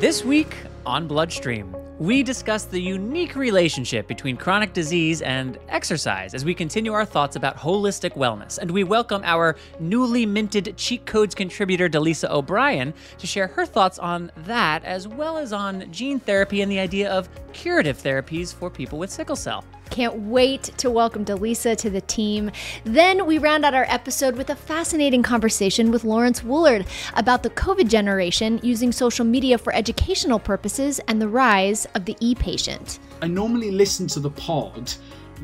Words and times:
This 0.00 0.24
week 0.24 0.56
on 0.86 1.06
Bloodstream, 1.06 1.76
we 1.98 2.22
discuss 2.22 2.64
the 2.64 2.80
unique 2.80 3.36
relationship 3.36 4.06
between 4.08 4.34
chronic 4.34 4.72
disease 4.72 5.20
and 5.20 5.58
exercise 5.68 6.32
as 6.32 6.42
we 6.42 6.54
continue 6.54 6.94
our 6.94 7.04
thoughts 7.04 7.36
about 7.36 7.58
holistic 7.58 8.12
wellness. 8.16 8.56
And 8.56 8.70
we 8.70 8.82
welcome 8.82 9.20
our 9.26 9.56
newly 9.78 10.24
minted 10.24 10.74
Cheat 10.78 11.04
Codes 11.04 11.34
contributor, 11.34 11.86
Delisa 11.86 12.30
O'Brien, 12.30 12.94
to 13.18 13.26
share 13.26 13.48
her 13.48 13.66
thoughts 13.66 13.98
on 13.98 14.32
that, 14.46 14.82
as 14.86 15.06
well 15.06 15.36
as 15.36 15.52
on 15.52 15.92
gene 15.92 16.18
therapy 16.18 16.62
and 16.62 16.72
the 16.72 16.78
idea 16.78 17.10
of 17.10 17.28
curative 17.52 17.98
therapies 17.98 18.54
for 18.54 18.70
people 18.70 18.98
with 18.98 19.10
sickle 19.10 19.36
cell. 19.36 19.66
Can't 19.90 20.14
wait 20.28 20.62
to 20.78 20.88
welcome 20.90 21.24
Delisa 21.24 21.76
to 21.78 21.90
the 21.90 22.00
team. 22.00 22.52
Then 22.84 23.26
we 23.26 23.38
round 23.38 23.64
out 23.64 23.74
our 23.74 23.86
episode 23.88 24.36
with 24.36 24.48
a 24.48 24.54
fascinating 24.54 25.22
conversation 25.22 25.90
with 25.90 26.04
Laurence 26.04 26.44
Woollard 26.44 26.86
about 27.14 27.42
the 27.42 27.50
COVID 27.50 27.88
generation 27.88 28.60
using 28.62 28.92
social 28.92 29.24
media 29.24 29.58
for 29.58 29.74
educational 29.74 30.38
purposes 30.38 31.00
and 31.08 31.20
the 31.20 31.28
rise 31.28 31.86
of 31.96 32.04
the 32.04 32.16
e 32.20 32.36
patient. 32.36 33.00
I 33.20 33.26
normally 33.26 33.72
listen 33.72 34.06
to 34.08 34.20
the 34.20 34.30
pod 34.30 34.92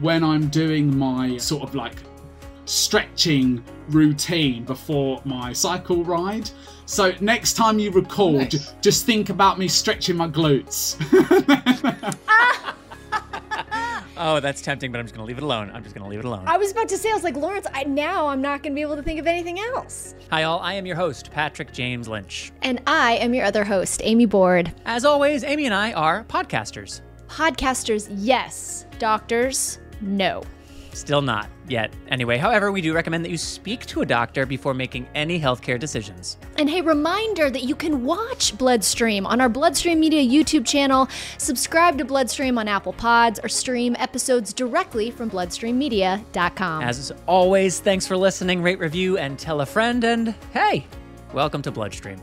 when 0.00 0.22
I'm 0.22 0.46
doing 0.48 0.96
my 0.96 1.36
sort 1.38 1.64
of 1.64 1.74
like 1.74 1.96
stretching 2.66 3.64
routine 3.88 4.64
before 4.64 5.20
my 5.24 5.52
cycle 5.52 6.04
ride. 6.04 6.48
So 6.86 7.12
next 7.20 7.54
time 7.54 7.80
you 7.80 7.90
record, 7.90 8.52
Nice. 8.52 8.74
just 8.80 9.06
think 9.06 9.28
about 9.28 9.58
me 9.58 9.66
stretching 9.66 10.16
my 10.16 10.28
glutes. 10.28 10.96
Ah! 12.28 12.74
Oh, 14.18 14.40
that's 14.40 14.62
tempting, 14.62 14.92
but 14.92 14.98
I'm 14.98 15.04
just 15.04 15.14
going 15.14 15.24
to 15.24 15.28
leave 15.28 15.36
it 15.36 15.42
alone. 15.42 15.70
I'm 15.74 15.82
just 15.82 15.94
going 15.94 16.04
to 16.04 16.08
leave 16.08 16.20
it 16.20 16.24
alone. 16.24 16.44
I 16.46 16.56
was 16.56 16.72
about 16.72 16.88
to 16.88 16.96
say, 16.96 17.10
I 17.10 17.14
was 17.14 17.22
like, 17.22 17.36
Laurence, 17.36 17.66
I, 17.74 17.84
now 17.84 18.28
I'm 18.28 18.40
not 18.40 18.62
going 18.62 18.72
to 18.72 18.74
be 18.74 18.80
able 18.80 18.96
to 18.96 19.02
think 19.02 19.20
of 19.20 19.26
anything 19.26 19.58
else. 19.58 20.14
Hi, 20.30 20.44
all. 20.44 20.58
I 20.60 20.72
am 20.74 20.86
your 20.86 20.96
host, 20.96 21.30
Patrick 21.30 21.72
James 21.72 22.08
Lynch. 22.08 22.50
And 22.62 22.80
I 22.86 23.16
am 23.16 23.34
your 23.34 23.44
other 23.44 23.64
host, 23.64 24.00
Amy 24.04 24.24
Board. 24.24 24.72
As 24.86 25.04
always, 25.04 25.44
Amy 25.44 25.66
and 25.66 25.74
I 25.74 25.92
are 25.92 26.24
podcasters. 26.24 27.02
Podcasters, 27.28 28.08
yes. 28.10 28.86
Doctors, 28.98 29.80
no. 30.00 30.42
Still 30.96 31.20
not 31.20 31.50
yet. 31.68 31.92
Anyway, 32.08 32.38
however, 32.38 32.72
we 32.72 32.80
do 32.80 32.94
recommend 32.94 33.22
that 33.22 33.30
you 33.30 33.36
speak 33.36 33.84
to 33.84 34.00
a 34.00 34.06
doctor 34.06 34.46
before 34.46 34.72
making 34.72 35.06
any 35.14 35.38
healthcare 35.38 35.78
decisions. 35.78 36.38
And 36.56 36.70
hey, 36.70 36.80
reminder 36.80 37.50
that 37.50 37.64
you 37.64 37.74
can 37.74 38.02
watch 38.02 38.56
Bloodstream 38.56 39.26
on 39.26 39.42
our 39.42 39.50
Bloodstream 39.50 40.00
Media 40.00 40.22
YouTube 40.22 40.64
channel, 40.66 41.06
subscribe 41.36 41.98
to 41.98 42.06
Bloodstream 42.06 42.56
on 42.56 42.66
Apple 42.66 42.94
Pods, 42.94 43.38
or 43.44 43.48
stream 43.50 43.94
episodes 43.98 44.54
directly 44.54 45.10
from 45.10 45.30
bloodstreammedia.com. 45.30 46.82
As 46.82 47.12
always, 47.26 47.78
thanks 47.78 48.06
for 48.06 48.16
listening, 48.16 48.62
rate, 48.62 48.78
review, 48.78 49.18
and 49.18 49.38
tell 49.38 49.60
a 49.60 49.66
friend. 49.66 50.02
And 50.02 50.34
hey, 50.54 50.86
welcome 51.34 51.60
to 51.60 51.70
Bloodstream. 51.70 52.22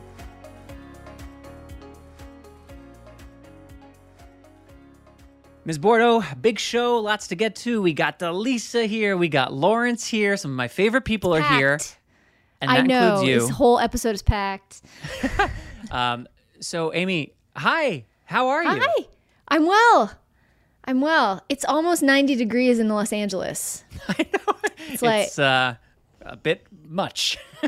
Ms. 5.65 5.77
Bordeaux, 5.77 6.23
big 6.41 6.59
show, 6.59 6.97
lots 6.99 7.27
to 7.27 7.35
get 7.35 7.55
to. 7.57 7.81
We 7.81 7.93
got 7.93 8.19
Delisa 8.19 8.85
here, 8.85 9.15
we 9.15 9.29
got 9.29 9.53
Laurence 9.53 10.05
here. 10.05 10.35
Some 10.35 10.51
of 10.51 10.57
my 10.57 10.67
favorite 10.67 11.05
people 11.05 11.33
are 11.33 11.41
here, 11.41 11.77
Packed. 11.77 11.97
and 12.61 12.69
I 12.71 12.75
that 12.77 12.87
know 12.87 13.09
includes 13.13 13.29
you. 13.29 13.39
this 13.39 13.49
whole 13.49 13.79
episode 13.79 14.15
is 14.15 14.21
packed. 14.21 14.81
Um, 15.91 16.27
so, 16.59 16.91
Amy, 16.93 17.33
hi, 17.55 18.05
how 18.25 18.47
are 18.47 18.63
you? 18.63 18.69
Hi, 18.81 19.05
I'm 19.49 19.67
well. 19.67 20.11
I'm 20.85 21.01
well. 21.01 21.43
It's 21.49 21.63
almost 21.65 22.01
90 22.01 22.35
degrees 22.35 22.79
in 22.79 22.87
Los 22.89 23.13
Angeles. 23.13 23.83
I 24.07 24.25
know 24.33 24.53
It's 24.87 25.01
like 25.03 25.27
it's 25.27 25.37
uh, 25.37 25.75
a 26.21 26.35
bit 26.37 26.65
much. 26.87 27.37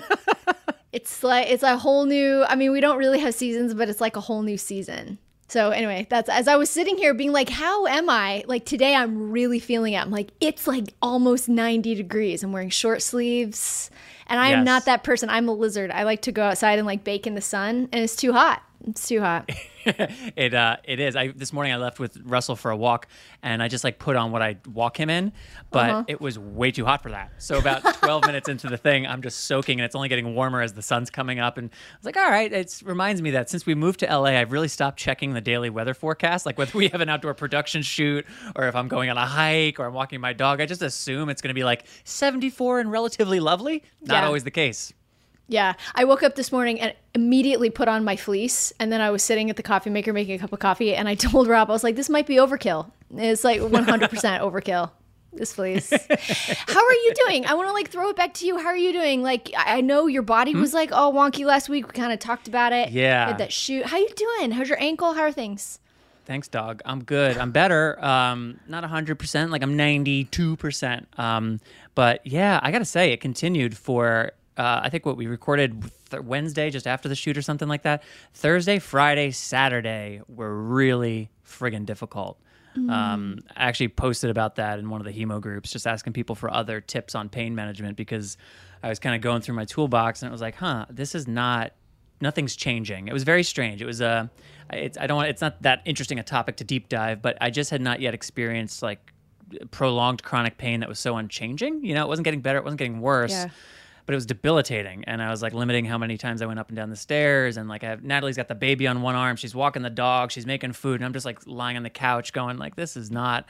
it's 0.92 1.24
like 1.24 1.50
it's 1.50 1.62
a 1.62 1.78
whole 1.78 2.06
new. 2.06 2.44
I 2.46 2.56
mean, 2.56 2.72
we 2.72 2.80
don't 2.80 2.98
really 2.98 3.20
have 3.20 3.36
seasons, 3.36 3.74
but 3.76 3.90
it's 3.90 4.02
like 4.02 4.16
a 4.16 4.22
whole 4.22 4.42
new 4.42 4.58
season. 4.58 5.20
So 5.48 5.70
anyway, 5.70 6.08
that's 6.10 6.28
as 6.28 6.48
I 6.48 6.56
was 6.56 6.70
sitting 6.72 6.98
here 6.98 7.14
being 7.14 7.32
like, 7.32 7.50
how 7.50 7.86
am 7.86 8.10
I? 8.10 8.44
Like 8.48 8.66
today, 8.66 8.96
I'm 8.96 9.32
really 9.32 9.60
feeling 9.60 9.94
it. 9.94 9.98
I'm 10.02 10.10
like, 10.12 10.32
it's 10.42 10.66
like 10.66 10.86
almost 11.04 11.48
90 11.48 11.94
degrees. 11.96 12.42
I'm 12.44 12.52
wearing 12.52 12.72
short 12.72 13.02
sleeves, 13.04 13.92
and 14.28 14.40
I 14.40 14.50
am 14.50 14.60
Yes. 14.60 14.66
not 14.66 14.86
that 14.86 15.04
person. 15.04 15.30
I'm 15.30 15.48
a 15.48 15.54
lizard. 15.54 15.92
I 15.92 16.02
like 16.04 16.24
to 16.24 16.32
go 16.32 16.44
outside 16.44 16.80
and 16.80 16.88
like 16.88 17.04
bake 17.04 17.28
in 17.28 17.36
the 17.36 17.42
sun, 17.42 17.90
and 17.92 18.04
it's 18.04 18.16
too 18.16 18.34
hot. 18.34 18.64
It's 18.88 19.08
too 19.08 19.20
hot. 19.20 19.50
it 19.86 20.54
uh 20.54 20.78
it 20.84 21.00
is. 21.00 21.16
I 21.16 21.30
this 21.30 21.52
morning 21.54 21.74
I 21.74 21.78
left 21.78 22.00
with 22.00 22.18
Russell 22.24 22.56
for 22.56 22.70
a 22.72 22.78
walk 22.78 23.08
and 23.44 23.62
I 23.64 23.68
just 23.68 23.84
like 23.84 23.98
put 24.00 24.16
on 24.16 24.32
what 24.32 24.42
I 24.42 24.58
walk 24.72 25.00
him 25.00 25.10
in, 25.10 25.32
but 25.72 25.90
Uh-huh. 25.90 26.04
it 26.08 26.22
was 26.22 26.38
way 26.40 26.72
too 26.72 26.86
hot 26.86 27.02
for 27.04 27.10
that. 27.12 27.32
So 27.40 27.58
about 27.58 27.82
12 28.00 28.26
minutes 28.26 28.48
into 28.50 28.68
the 28.68 28.78
thing, 28.78 29.06
I'm 29.08 29.22
just 29.22 29.46
soaking 29.46 29.80
and 29.80 29.86
it's 29.86 29.96
only 29.96 30.10
getting 30.10 30.36
warmer 30.36 30.62
as 30.62 30.74
the 30.74 30.82
sun's 30.82 31.10
coming 31.10 31.40
up 31.40 31.58
and 31.58 31.70
I 31.72 31.98
was 31.98 32.06
like, 32.06 32.18
"All 32.18 32.30
right, 32.30 32.52
it 32.52 32.82
reminds 32.86 33.22
me 33.22 33.32
that 33.32 33.50
since 33.50 33.66
we 33.66 33.74
moved 33.76 34.00
to 34.02 34.06
LA, 34.08 34.40
I've 34.40 34.52
really 34.52 34.68
stopped 34.68 35.00
checking 35.00 35.34
the 35.34 35.42
daily 35.42 35.70
weather 35.70 35.94
forecast, 35.94 36.46
like 36.46 36.58
whether 36.58 36.78
we 36.78 36.88
have 36.90 37.02
an 37.02 37.10
outdoor 37.10 37.34
production 37.34 37.82
shoot 37.82 38.26
or 38.56 38.68
if 38.68 38.76
I'm 38.76 38.88
going 38.88 39.10
on 39.10 39.18
a 39.18 39.26
hike 39.26 39.80
or 39.80 39.86
I'm 39.86 39.94
walking 39.94 40.20
my 40.22 40.34
dog. 40.34 40.62
I 40.62 40.66
just 40.66 40.82
assume 40.82 41.30
it's 41.30 41.42
going 41.42 41.50
to 41.50 41.56
be 41.60 41.64
like 41.64 41.86
74 42.04 42.80
and 42.82 42.92
relatively 42.92 43.40
lovely. 43.40 43.84
Not 44.02 44.18
Yeah. 44.22 44.26
always 44.28 44.44
the 44.44 44.52
case. 44.52 44.94
Yeah, 45.48 45.74
I 45.94 46.06
woke 46.06 46.24
up 46.24 46.36
this 46.36 46.52
morning 46.52 46.80
and 46.82 46.94
immediately 47.14 47.70
put 47.70 47.88
on 47.88 48.04
my 48.04 48.16
fleece, 48.16 48.74
and 48.80 48.92
then 48.92 49.00
I 49.00 49.12
was 49.12 49.22
sitting 49.24 49.50
at 49.50 49.58
the 49.58 49.64
coffee 49.64 49.90
maker 49.92 50.12
making 50.12 50.36
a 50.36 50.40
cup 50.40 50.54
of 50.54 50.60
coffee, 50.60 50.96
and 50.96 51.08
I 51.08 51.16
told 51.28 51.48
Rob, 51.48 51.70
I 51.70 51.74
was 51.74 51.84
like, 51.84 51.96
"This 51.96 52.10
might 52.10 52.28
be 52.28 52.36
overkill. 52.36 52.92
It's 53.16 53.44
like 53.44 53.62
100% 53.62 54.10
overkill." 54.40 54.92
This 55.34 55.52
fleece. 55.52 55.90
How 55.92 56.80
are 56.86 56.94
you 56.94 57.14
doing? 57.26 57.46
I 57.46 57.56
want 57.56 57.68
to 57.68 57.74
like 57.74 57.90
throw 57.90 58.08
it 58.10 58.16
back 58.16 58.34
to 58.36 58.48
you. 58.48 58.58
How 58.58 58.68
are 58.68 58.78
you 58.78 58.94
doing? 58.94 59.22
Like, 59.22 59.52
I 59.58 59.82
know 59.82 60.08
your 60.08 60.22
body 60.22 60.56
was 60.56 60.74
like 60.74 60.94
all 60.94 61.12
wonky 61.14 61.46
last 61.46 61.68
week. 61.68 61.88
We 61.88 61.92
kind 61.92 62.14
of 62.14 62.20
talked 62.20 62.48
about 62.48 62.72
it. 62.72 62.88
Hmm? 62.90 62.98
Yeah. 62.98 63.34
That 63.36 63.52
shoot. 63.52 63.86
How 63.86 63.98
you 63.98 64.08
doing? 64.16 64.52
How's 64.52 64.70
your 64.70 64.82
ankle? 64.82 65.12
How 65.12 65.24
are 65.24 65.34
things? 65.34 65.80
Thanks, 66.26 66.48
dog. 66.48 66.82
I'm 66.86 67.04
good. 67.04 67.38
I'm 67.38 67.52
better. 67.52 68.04
Um, 68.04 68.60
not 68.68 68.84
100%, 68.84 69.50
like 69.52 69.62
I'm 69.62 69.78
92%. 69.78 71.20
Um, 71.20 71.60
but 71.94 72.26
yeah, 72.26 72.60
I 72.64 72.72
got 72.72 72.80
to 72.80 72.86
say, 72.86 73.12
it 73.12 73.22
continued 73.22 73.78
for, 73.78 74.32
uh, 74.58 74.82
I 74.84 74.90
think 74.90 75.06
what 75.06 75.18
we 75.18 75.28
recorded 75.28 75.90
th- 76.10 76.24
Wednesday, 76.24 76.70
just 76.70 76.88
after 76.88 77.10
the 77.10 77.16
shoot 77.16 77.38
or 77.38 77.42
something 77.42 77.68
like 77.68 77.84
that. 77.84 78.04
Thursday, 78.34 78.80
Friday, 78.80 79.32
Saturday 79.32 80.22
were 80.28 80.56
really 80.56 81.30
friggin' 81.46 81.86
difficult. 81.86 82.40
Um, 82.90 83.40
I 83.56 83.68
actually 83.68 83.88
posted 83.88 84.30
about 84.30 84.56
that 84.56 84.80
in 84.80 84.90
one 84.90 85.00
of 85.00 85.06
the 85.06 85.14
hemo 85.14 85.40
groups, 85.40 85.72
just 85.72 85.88
asking 85.88 86.12
people 86.12 86.36
for 86.36 86.52
other 86.54 86.82
tips 86.82 87.16
on 87.16 87.30
pain 87.30 87.56
management 87.56 87.96
because 87.96 88.38
I 88.84 88.90
was 88.90 89.00
kind 89.00 89.16
of 89.16 89.22
going 89.22 89.42
through 89.42 89.56
my 89.56 89.64
toolbox 89.64 90.22
and 90.22 90.30
it 90.30 90.32
was 90.34 90.42
like, 90.42 90.56
huh, 90.56 90.86
this 90.90 91.16
is 91.16 91.26
not 91.26 91.72
nothing's 92.22 92.56
changing. 92.56 93.08
It 93.08 93.14
was 93.14 93.24
very 93.24 93.44
strange. 93.44 93.82
It 93.82 93.86
was 93.86 94.02
a, 94.02 94.30
it's 94.72 94.98
I 94.98 95.08
don't 95.08 95.18
want. 95.18 95.30
It's 95.30 95.42
not 95.42 95.62
that 95.62 95.84
interesting 95.86 96.20
a 96.20 96.24
topic 96.24 96.58
to 96.58 96.64
deep 96.64 96.90
dive, 96.90 97.22
but 97.22 97.38
I 97.40 97.50
just 97.50 97.70
had 97.70 97.82
not 97.82 98.02
yet 98.02 98.14
experienced 98.14 98.84
like 98.84 99.14
prolonged 99.72 100.24
chronic 100.24 100.58
pain 100.58 100.80
that 100.82 100.90
was 100.90 101.00
so 101.00 101.16
unchanging. 101.18 101.84
You 101.84 101.94
know, 101.94 102.04
it 102.04 102.08
wasn't 102.08 102.26
getting 102.26 102.42
better. 102.42 102.58
It 102.58 102.64
wasn't 102.64 102.80
getting 102.80 103.00
worse. 103.00 103.32
Yeah. 103.32 103.50
But 104.06 104.14
it 104.14 104.18
was 104.18 104.26
debilitating, 104.26 105.04
and 105.06 105.22
I 105.22 105.32
was 105.32 105.42
like 105.42 105.54
limiting 105.54 105.86
how 105.86 105.98
many 105.98 106.18
times 106.18 106.42
I 106.42 106.46
went 106.46 106.60
up 106.60 106.70
and 106.70 106.76
down 106.76 106.90
the 106.92 106.96
stairs. 106.96 107.58
And 107.58 107.68
like, 107.68 107.84
I 107.84 107.88
have, 107.90 108.04
Natalie's 108.04 108.38
got 108.38 108.48
the 108.48 108.56
baby 108.56 108.86
on 108.86 109.02
one 109.02 109.16
arm, 109.16 109.36
she's 109.36 109.56
walking 109.56 109.82
the 109.82 109.90
dog, 109.90 110.32
she's 110.32 110.46
making 110.46 110.74
food, 110.74 110.96
and 110.96 111.06
I'm 111.06 111.14
just 111.14 111.26
like 111.26 111.40
lying 111.48 111.76
on 111.76 111.84
the 111.84 111.90
couch, 111.90 112.32
going 112.32 112.58
like, 112.58 112.76
"This 112.76 112.96
is 112.96 113.10
not 113.10 113.50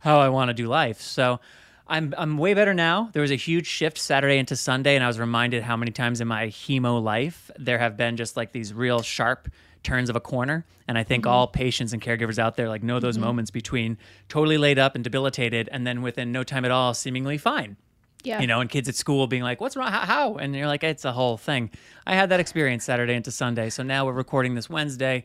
how 0.00 0.20
I 0.20 0.28
want 0.28 0.48
to 0.50 0.54
do 0.54 0.66
life." 0.66 1.00
So, 1.00 1.40
I'm 1.88 2.14
I'm 2.18 2.36
way 2.36 2.54
better 2.54 2.74
now. 2.74 3.10
There 3.12 3.22
was 3.22 3.30
a 3.30 3.36
huge 3.36 3.66
shift 3.66 3.98
Saturday 3.98 4.38
into 4.38 4.56
Sunday, 4.56 4.96
and 4.96 5.04
I 5.04 5.06
was 5.06 5.20
reminded 5.20 5.62
how 5.62 5.76
many 5.76 5.92
times 5.92 6.20
in 6.20 6.28
my 6.28 6.48
hemo 6.48 7.02
life 7.02 7.50
there 7.58 7.78
have 7.78 7.96
been 7.96 8.16
just 8.16 8.36
like 8.36 8.52
these 8.52 8.74
real 8.74 9.02
sharp 9.02 9.48
turns 9.82 10.10
of 10.10 10.16
a 10.16 10.20
corner. 10.20 10.66
And 10.88 10.98
I 10.98 11.04
think 11.04 11.24
mm-hmm. 11.24 11.32
all 11.32 11.46
patients 11.46 11.92
and 11.92 12.02
caregivers 12.02 12.38
out 12.38 12.56
there 12.56 12.68
like 12.68 12.82
know 12.82 12.98
those 12.98 13.16
mm-hmm. 13.16 13.26
moments 13.26 13.50
between 13.50 13.98
totally 14.28 14.58
laid 14.58 14.78
up 14.78 14.94
and 14.94 15.04
debilitated, 15.04 15.68
and 15.70 15.86
then 15.86 16.02
within 16.02 16.32
no 16.32 16.42
time 16.42 16.64
at 16.64 16.70
all, 16.70 16.92
seemingly 16.92 17.38
fine. 17.38 17.76
Yeah. 18.24 18.40
You 18.40 18.46
know, 18.48 18.60
and 18.60 18.68
kids 18.68 18.88
at 18.88 18.96
school 18.96 19.26
being 19.26 19.42
like, 19.42 19.60
"What's 19.60 19.76
wrong? 19.76 19.90
How?" 19.92 20.00
how?" 20.00 20.34
And 20.36 20.54
you're 20.54 20.66
like, 20.66 20.82
"It's 20.82 21.04
a 21.04 21.12
whole 21.12 21.36
thing." 21.36 21.70
I 22.06 22.14
had 22.14 22.30
that 22.30 22.40
experience 22.40 22.84
Saturday 22.84 23.14
into 23.14 23.30
Sunday, 23.30 23.70
so 23.70 23.82
now 23.82 24.04
we're 24.06 24.12
recording 24.12 24.54
this 24.54 24.68
Wednesday. 24.68 25.24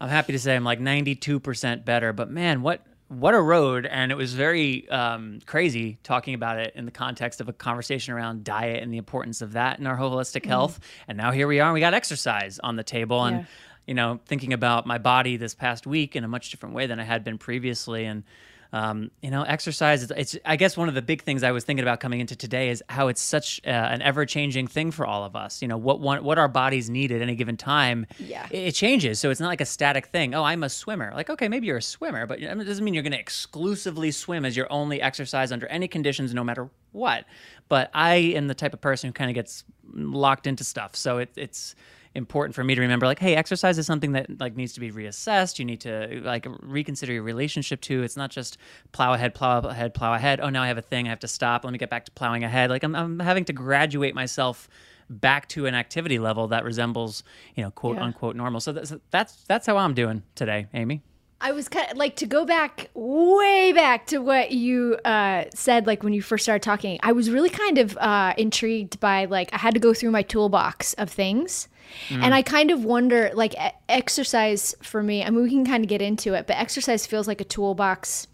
I'm 0.00 0.08
happy 0.08 0.32
to 0.32 0.38
say 0.38 0.56
I'm 0.56 0.64
like 0.64 0.80
92% 0.80 1.84
better, 1.84 2.12
but 2.14 2.30
man, 2.30 2.62
what 2.62 2.80
what 3.08 3.34
a 3.34 3.40
road! 3.40 3.86
And 3.86 4.12
it 4.12 4.14
was 4.14 4.32
very 4.34 4.88
um, 4.88 5.40
crazy 5.44 5.98
talking 6.04 6.32
about 6.32 6.58
it 6.58 6.72
in 6.76 6.84
the 6.84 6.92
context 6.92 7.40
of 7.40 7.48
a 7.48 7.52
conversation 7.52 8.14
around 8.14 8.44
diet 8.44 8.82
and 8.82 8.92
the 8.92 8.98
importance 8.98 9.42
of 9.42 9.52
that 9.54 9.80
in 9.80 9.86
our 9.86 9.98
holistic 9.98 10.46
health. 10.46 10.78
And 11.08 11.18
now 11.18 11.32
here 11.32 11.48
we 11.48 11.58
are, 11.60 11.66
and 11.66 11.74
we 11.74 11.80
got 11.80 11.92
exercise 11.92 12.60
on 12.60 12.76
the 12.76 12.84
table, 12.84 13.24
and 13.24 13.38
Yeah. 13.38 13.44
you 13.88 13.94
know, 13.94 14.20
thinking 14.26 14.52
about 14.52 14.86
my 14.86 14.96
body 14.98 15.36
this 15.36 15.54
past 15.56 15.86
week 15.88 16.14
in 16.14 16.22
a 16.22 16.28
much 16.28 16.50
different 16.50 16.74
way 16.74 16.86
than 16.86 17.00
I 17.00 17.02
had 17.04 17.24
been 17.24 17.36
previously, 17.36 18.04
and 18.06 18.22
um, 18.72 19.10
you 19.22 19.30
know, 19.30 19.42
exercise. 19.42 20.02
is- 20.02 20.12
It's 20.16 20.36
I 20.44 20.56
guess 20.56 20.76
one 20.76 20.88
of 20.88 20.94
the 20.94 21.02
big 21.02 21.22
things 21.22 21.42
I 21.42 21.50
was 21.52 21.64
thinking 21.64 21.82
about 21.82 22.00
coming 22.00 22.20
into 22.20 22.36
today 22.36 22.70
is 22.70 22.82
how 22.88 23.08
it's 23.08 23.20
such 23.20 23.60
uh, 23.66 23.70
an 23.70 24.00
ever-changing 24.02 24.68
thing 24.68 24.90
for 24.90 25.06
all 25.06 25.24
of 25.24 25.34
us. 25.34 25.60
You 25.62 25.68
know, 25.68 25.76
what 25.76 26.00
one, 26.00 26.22
what 26.22 26.38
our 26.38 26.48
bodies 26.48 26.88
need 26.88 27.10
at 27.12 27.20
any 27.20 27.34
given 27.34 27.56
time. 27.56 28.06
Yeah. 28.18 28.46
it, 28.50 28.58
it 28.68 28.72
changes. 28.74 29.18
So 29.18 29.30
it's 29.30 29.40
not 29.40 29.48
like 29.48 29.60
a 29.60 29.66
static 29.66 30.06
thing. 30.06 30.34
Oh, 30.34 30.44
I'm 30.44 30.62
a 30.62 30.68
swimmer. 30.68 31.12
Like, 31.14 31.30
okay, 31.30 31.48
maybe 31.48 31.66
you're 31.66 31.78
a 31.78 31.82
swimmer, 31.82 32.26
but 32.26 32.40
it 32.40 32.46
doesn't 32.64 32.84
mean 32.84 32.94
you're 32.94 33.02
going 33.02 33.12
to 33.12 33.18
exclusively 33.18 34.10
swim 34.12 34.44
as 34.44 34.56
your 34.56 34.70
only 34.72 35.00
exercise 35.02 35.50
under 35.52 35.66
any 35.66 35.88
conditions, 35.88 36.32
no 36.34 36.44
matter 36.44 36.70
what. 36.92 37.24
But 37.68 37.90
I 37.94 38.14
am 38.36 38.46
the 38.48 38.54
type 38.54 38.74
of 38.74 38.80
person 38.80 39.08
who 39.08 39.12
kind 39.12 39.30
of 39.30 39.34
gets 39.34 39.64
locked 39.92 40.46
into 40.46 40.62
stuff. 40.64 40.94
So 40.94 41.18
it, 41.18 41.30
it's 41.36 41.74
important 42.14 42.54
for 42.56 42.64
me 42.64 42.74
to 42.74 42.80
remember 42.80 43.06
like 43.06 43.20
hey 43.20 43.36
exercise 43.36 43.78
is 43.78 43.86
something 43.86 44.12
that 44.12 44.40
like 44.40 44.56
needs 44.56 44.72
to 44.72 44.80
be 44.80 44.90
reassessed. 44.90 45.58
You 45.58 45.64
need 45.64 45.80
to 45.82 46.20
like 46.24 46.46
reconsider 46.60 47.12
your 47.12 47.22
relationship 47.22 47.80
to. 47.82 48.02
It's 48.02 48.16
not 48.16 48.30
just 48.30 48.58
plow 48.92 49.12
ahead 49.12 49.34
plow 49.34 49.58
ahead 49.60 49.94
plow 49.94 50.14
ahead. 50.14 50.40
Oh 50.40 50.48
now 50.50 50.62
i 50.62 50.66
have 50.68 50.78
a 50.78 50.82
thing. 50.82 51.06
I 51.06 51.10
have 51.10 51.20
to 51.20 51.28
stop. 51.28 51.64
Let 51.64 51.72
me 51.72 51.78
get 51.78 51.90
back 51.90 52.04
to 52.06 52.10
plowing 52.12 52.42
ahead. 52.44 52.68
Like 52.70 52.82
i'm, 52.82 52.96
I'm 52.96 53.20
having 53.20 53.44
to 53.46 53.52
graduate 53.52 54.14
myself 54.14 54.68
back 55.08 55.48
to 55.48 55.66
an 55.66 55.74
activity 55.74 56.18
level 56.20 56.48
that 56.48 56.64
resembles 56.64 57.22
you 57.56 57.62
know 57.64 57.70
quote 57.70 57.96
Yeah. 57.96 58.04
unquote 58.04 58.36
normal. 58.36 58.60
So 58.60 58.72
that's 58.72 58.92
that's 59.10 59.44
that's 59.44 59.66
how 59.66 59.76
i'm 59.76 59.94
doing 59.94 60.22
today 60.34 60.66
amy 60.74 61.02
I 61.42 61.52
was 61.52 61.68
kind 61.68 61.90
of 61.90 61.96
like 61.96 62.16
to 62.16 62.26
go 62.26 62.44
back 62.44 62.90
way 62.94 63.72
back 63.72 64.06
to 64.08 64.18
what 64.18 64.50
you 64.52 64.96
uh, 65.04 65.44
said, 65.54 65.86
like 65.86 66.02
when 66.02 66.12
you 66.12 66.20
first 66.20 66.44
started 66.44 66.62
talking. 66.62 66.98
I 67.02 67.12
was 67.12 67.30
really 67.30 67.48
kind 67.48 67.78
of 67.78 67.96
uh, 67.96 68.34
intrigued 68.36 69.00
by 69.00 69.24
like 69.24 69.48
I 69.54 69.58
had 69.58 69.72
to 69.74 69.80
go 69.80 69.94
through 69.94 70.10
my 70.10 70.22
toolbox 70.22 70.92
of 70.94 71.08
things, 71.10 71.68
and 72.10 72.34
I 72.34 72.42
kind 72.42 72.70
of 72.70 72.84
wonder 72.84 73.30
like 73.34 73.54
exercise 73.88 74.74
for 74.82 75.02
me. 75.02 75.24
I 75.24 75.30
mean, 75.30 75.42
we 75.42 75.50
can 75.50 75.64
kind 75.66 75.82
of 75.84 75.88
get 75.88 76.02
into 76.02 76.34
it, 76.34 76.46
but 76.46 76.56
exercise 76.56 77.06
feels 77.06 77.26
like 77.26 77.40
a 77.40 77.44
toolbox. 77.44 78.26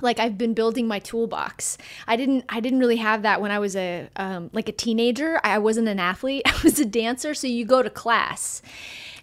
Like 0.00 0.20
I've 0.20 0.38
been 0.38 0.54
building 0.54 0.86
my 0.86 1.00
toolbox. 1.00 1.76
I 2.06 2.14
didn't. 2.14 2.44
I 2.48 2.60
didn't 2.60 2.78
really 2.78 2.96
have 2.98 3.22
that 3.22 3.40
when 3.40 3.50
I 3.50 3.58
was 3.58 3.74
a 3.74 4.08
um, 4.14 4.48
like 4.52 4.68
a 4.68 4.72
teenager. 4.72 5.40
I 5.42 5.58
wasn't 5.58 5.88
an 5.88 5.98
athlete. 5.98 6.42
I 6.46 6.54
was 6.62 6.78
a 6.78 6.84
dancer. 6.84 7.34
So 7.34 7.48
you 7.48 7.64
go 7.64 7.82
to 7.82 7.90
class, 7.90 8.62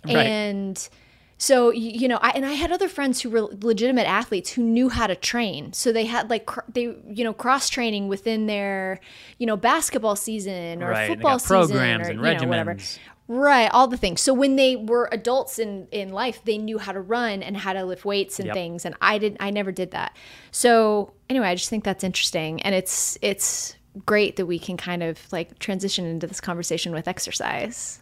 Right. 0.03 0.17
and 0.17 0.89
so 1.37 1.71
you 1.71 2.07
know 2.07 2.17
I, 2.21 2.29
and 2.29 2.45
i 2.45 2.53
had 2.53 2.71
other 2.71 2.87
friends 2.87 3.21
who 3.21 3.29
were 3.29 3.41
legitimate 3.61 4.07
athletes 4.07 4.51
who 4.51 4.63
knew 4.63 4.89
how 4.89 5.07
to 5.07 5.15
train. 5.15 5.73
So 5.73 5.91
they 5.91 6.05
had 6.05 6.29
like 6.29 6.45
cr- 6.45 6.61
they 6.71 6.95
you 7.07 7.23
know 7.23 7.33
cross 7.33 7.69
training 7.69 8.07
within 8.07 8.45
their 8.47 8.99
you 9.37 9.45
know 9.45 9.57
basketball 9.57 10.15
season 10.15 10.81
or 10.81 10.89
Right, 10.91 11.07
football 11.09 11.39
season 11.39 11.55
programs 11.77 12.07
or 12.07 12.11
and 12.11 12.19
you 12.21 12.33
know 12.45 12.47
whatever. 12.47 12.75
regimens. 12.75 12.99
right 13.27 13.69
all 13.73 13.87
the 13.87 13.97
things. 13.97 14.21
So 14.21 14.33
when 14.33 14.55
they 14.55 14.75
were 14.77 15.09
adults 15.11 15.59
in 15.59 15.87
in 15.91 16.09
life 16.13 16.41
they 16.45 16.57
knew 16.57 16.77
how 16.77 16.93
to 16.93 17.01
run 17.01 17.43
and 17.43 17.57
how 17.57 17.73
to 17.73 17.83
lift 17.83 18.05
weights 18.05 18.39
and 18.39 18.47
Yep. 18.47 18.53
things 18.55 18.85
and 18.85 18.95
i 19.01 19.17
didn't 19.17 19.41
i 19.41 19.49
never 19.49 19.71
did 19.73 19.91
that. 19.91 20.15
So 20.51 21.11
anyway 21.29 21.47
i 21.49 21.55
just 21.55 21.69
think 21.69 21.83
that's 21.83 22.03
interesting 22.03 22.61
and 22.61 22.73
it's 22.73 23.17
it's 23.21 23.75
great 24.05 24.35
that 24.37 24.45
we 24.45 24.59
can 24.59 24.77
kind 24.77 25.01
of 25.03 25.19
like 25.31 25.57
transition 25.59 26.05
into 26.05 26.27
this 26.27 26.39
conversation 26.41 26.93
with 26.93 27.07
exercise 27.07 27.99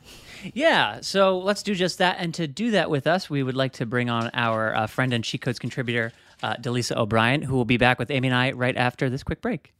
Yeah, 0.53 0.99
so 1.01 1.39
let's 1.39 1.63
do 1.63 1.73
just 1.75 1.99
that. 1.99 2.17
And 2.19 2.33
to 2.33 2.47
do 2.47 2.71
that 2.71 2.89
with 2.89 3.07
us, 3.07 3.29
we 3.29 3.43
would 3.43 3.55
like 3.55 3.73
to 3.73 3.85
bring 3.85 4.09
on 4.09 4.29
our 4.33 4.75
uh, 4.75 4.87
friend 4.87 5.13
and 5.13 5.23
Cheat 5.23 5.41
Codes 5.41 5.59
contributor, 5.59 6.11
uh, 6.41 6.55
Delisa 6.55 6.97
O'Brien, 6.97 7.41
who 7.41 7.55
will 7.55 7.65
be 7.65 7.77
back 7.77 7.99
with 7.99 8.11
Amy 8.11 8.27
and 8.27 8.35
I 8.35 8.51
right 8.51 8.75
after 8.75 9.09
this 9.09 9.23
quick 9.23 9.41
break. 9.41 9.73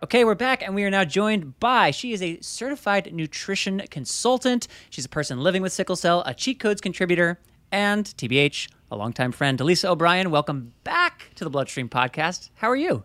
Okay, 0.00 0.24
we're 0.24 0.34
back, 0.34 0.62
and 0.62 0.74
we 0.74 0.84
are 0.84 0.90
now 0.90 1.04
joined 1.04 1.58
by. 1.60 1.90
She 1.90 2.12
is 2.12 2.22
a 2.22 2.40
certified 2.40 3.12
nutrition 3.12 3.82
consultant. 3.90 4.66
She's 4.88 5.04
a 5.04 5.08
person 5.08 5.40
living 5.40 5.60
with 5.60 5.72
sickle 5.72 5.96
cell, 5.96 6.22
a 6.24 6.32
cheat 6.32 6.60
codes 6.60 6.80
contributor, 6.80 7.40
and 7.70 8.06
TBH, 8.06 8.70
a 8.90 8.96
longtime 8.96 9.32
friend. 9.32 9.58
Delisa 9.58 9.90
O'Brien, 9.90 10.30
welcome 10.30 10.72
back 10.84 11.30
to 11.34 11.44
the 11.44 11.50
Bloodstream 11.50 11.88
Podcast. 11.90 12.48
How 12.54 12.70
are 12.70 12.76
you? 12.76 13.04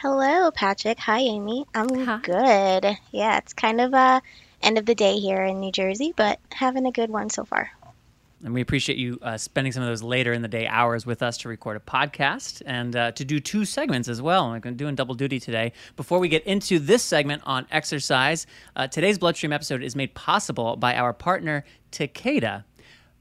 Hello, 0.00 0.52
Patrick. 0.52 0.96
Hi, 1.00 1.18
Amy. 1.18 1.66
I'm 1.74 1.88
good. 2.20 2.96
Yeah, 3.10 3.38
it's 3.38 3.52
kind 3.52 3.80
of 3.80 3.92
a 3.92 4.22
end 4.62 4.78
of 4.78 4.86
the 4.86 4.94
day 4.94 5.18
here 5.18 5.42
in 5.42 5.58
New 5.58 5.72
Jersey, 5.72 6.14
but 6.16 6.38
having 6.52 6.86
a 6.86 6.92
good 6.92 7.10
one 7.10 7.30
so 7.30 7.44
far. 7.44 7.72
And 8.44 8.54
we 8.54 8.60
appreciate 8.60 8.96
you 8.96 9.18
uh, 9.22 9.36
spending 9.36 9.72
some 9.72 9.82
of 9.82 9.88
those 9.88 10.04
later 10.04 10.32
in 10.32 10.42
the 10.42 10.46
day 10.46 10.68
hours 10.68 11.04
with 11.04 11.20
us 11.20 11.36
to 11.38 11.48
record 11.48 11.76
a 11.76 11.80
podcast 11.80 12.62
and 12.64 12.94
uh, 12.94 13.10
to 13.10 13.24
do 13.24 13.40
two 13.40 13.64
segments 13.64 14.06
as 14.06 14.22
well. 14.22 14.44
I'm 14.52 14.60
doing 14.76 14.94
double 14.94 15.16
duty 15.16 15.40
today. 15.40 15.72
Before 15.96 16.20
we 16.20 16.28
get 16.28 16.44
into 16.44 16.78
this 16.78 17.02
segment 17.02 17.42
on 17.44 17.66
exercise, 17.72 18.46
uh, 18.76 18.86
today's 18.86 19.18
Bloodstream 19.18 19.52
episode 19.52 19.82
is 19.82 19.96
made 19.96 20.14
possible 20.14 20.76
by 20.76 20.94
our 20.94 21.12
partner, 21.12 21.64
Takeda. 21.90 22.62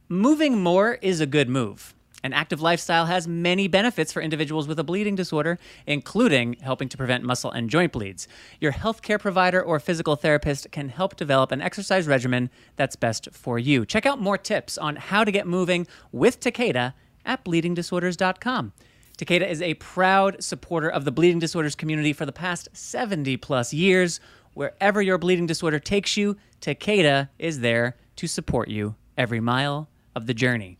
Moving 0.09 0.61
more 0.61 0.99
is 1.01 1.21
a 1.21 1.25
good 1.25 1.49
move. 1.49 1.95
An 2.23 2.33
active 2.33 2.61
lifestyle 2.61 3.05
has 3.05 3.27
many 3.27 3.67
benefits 3.67 4.11
for 4.11 4.21
individuals 4.21 4.67
with 4.67 4.79
a 4.79 4.83
bleeding 4.83 5.15
disorder, 5.15 5.59
including 5.85 6.57
helping 6.61 6.89
to 6.89 6.97
prevent 6.97 7.23
muscle 7.23 7.51
and 7.51 7.69
joint 7.69 7.91
bleeds. 7.91 8.27
Your 8.59 8.71
healthcare 8.71 9.19
provider 9.19 9.61
or 9.61 9.79
physical 9.79 10.15
therapist 10.15 10.71
can 10.71 10.89
help 10.89 11.15
develop 11.15 11.51
an 11.51 11.61
exercise 11.61 12.07
regimen 12.07 12.49
that's 12.75 12.95
best 12.95 13.29
for 13.31 13.59
you. 13.59 13.85
Check 13.85 14.07
out 14.07 14.19
more 14.19 14.37
tips 14.37 14.77
on 14.77 14.95
how 14.95 15.23
to 15.23 15.31
get 15.31 15.45
moving 15.45 15.85
with 16.11 16.39
Takeda 16.39 16.93
at 17.23 17.45
bleedingdisorders.com. 17.45 18.73
Takeda 19.17 19.49
is 19.49 19.61
a 19.61 19.75
proud 19.75 20.43
supporter 20.43 20.89
of 20.89 21.05
the 21.05 21.11
bleeding 21.11 21.39
disorders 21.39 21.75
community 21.75 22.13
for 22.13 22.25
the 22.25 22.31
past 22.31 22.69
70 22.73 23.37
plus 23.37 23.73
years. 23.73 24.19
Wherever 24.53 25.01
your 25.01 25.19
bleeding 25.19 25.45
disorder 25.45 25.79
takes 25.79 26.17
you, 26.17 26.35
Takeda 26.61 27.29
is 27.37 27.59
there 27.59 27.95
to 28.15 28.27
support 28.27 28.69
you 28.69 28.95
every 29.17 29.39
mile 29.39 29.87
of 30.15 30.25
the 30.25 30.33
journey. 30.33 30.79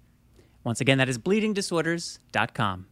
Once 0.64 0.82
again, 0.82 0.98
that 0.98 1.10
is 1.10 1.18
bleedingdisorders.com. 1.18 2.88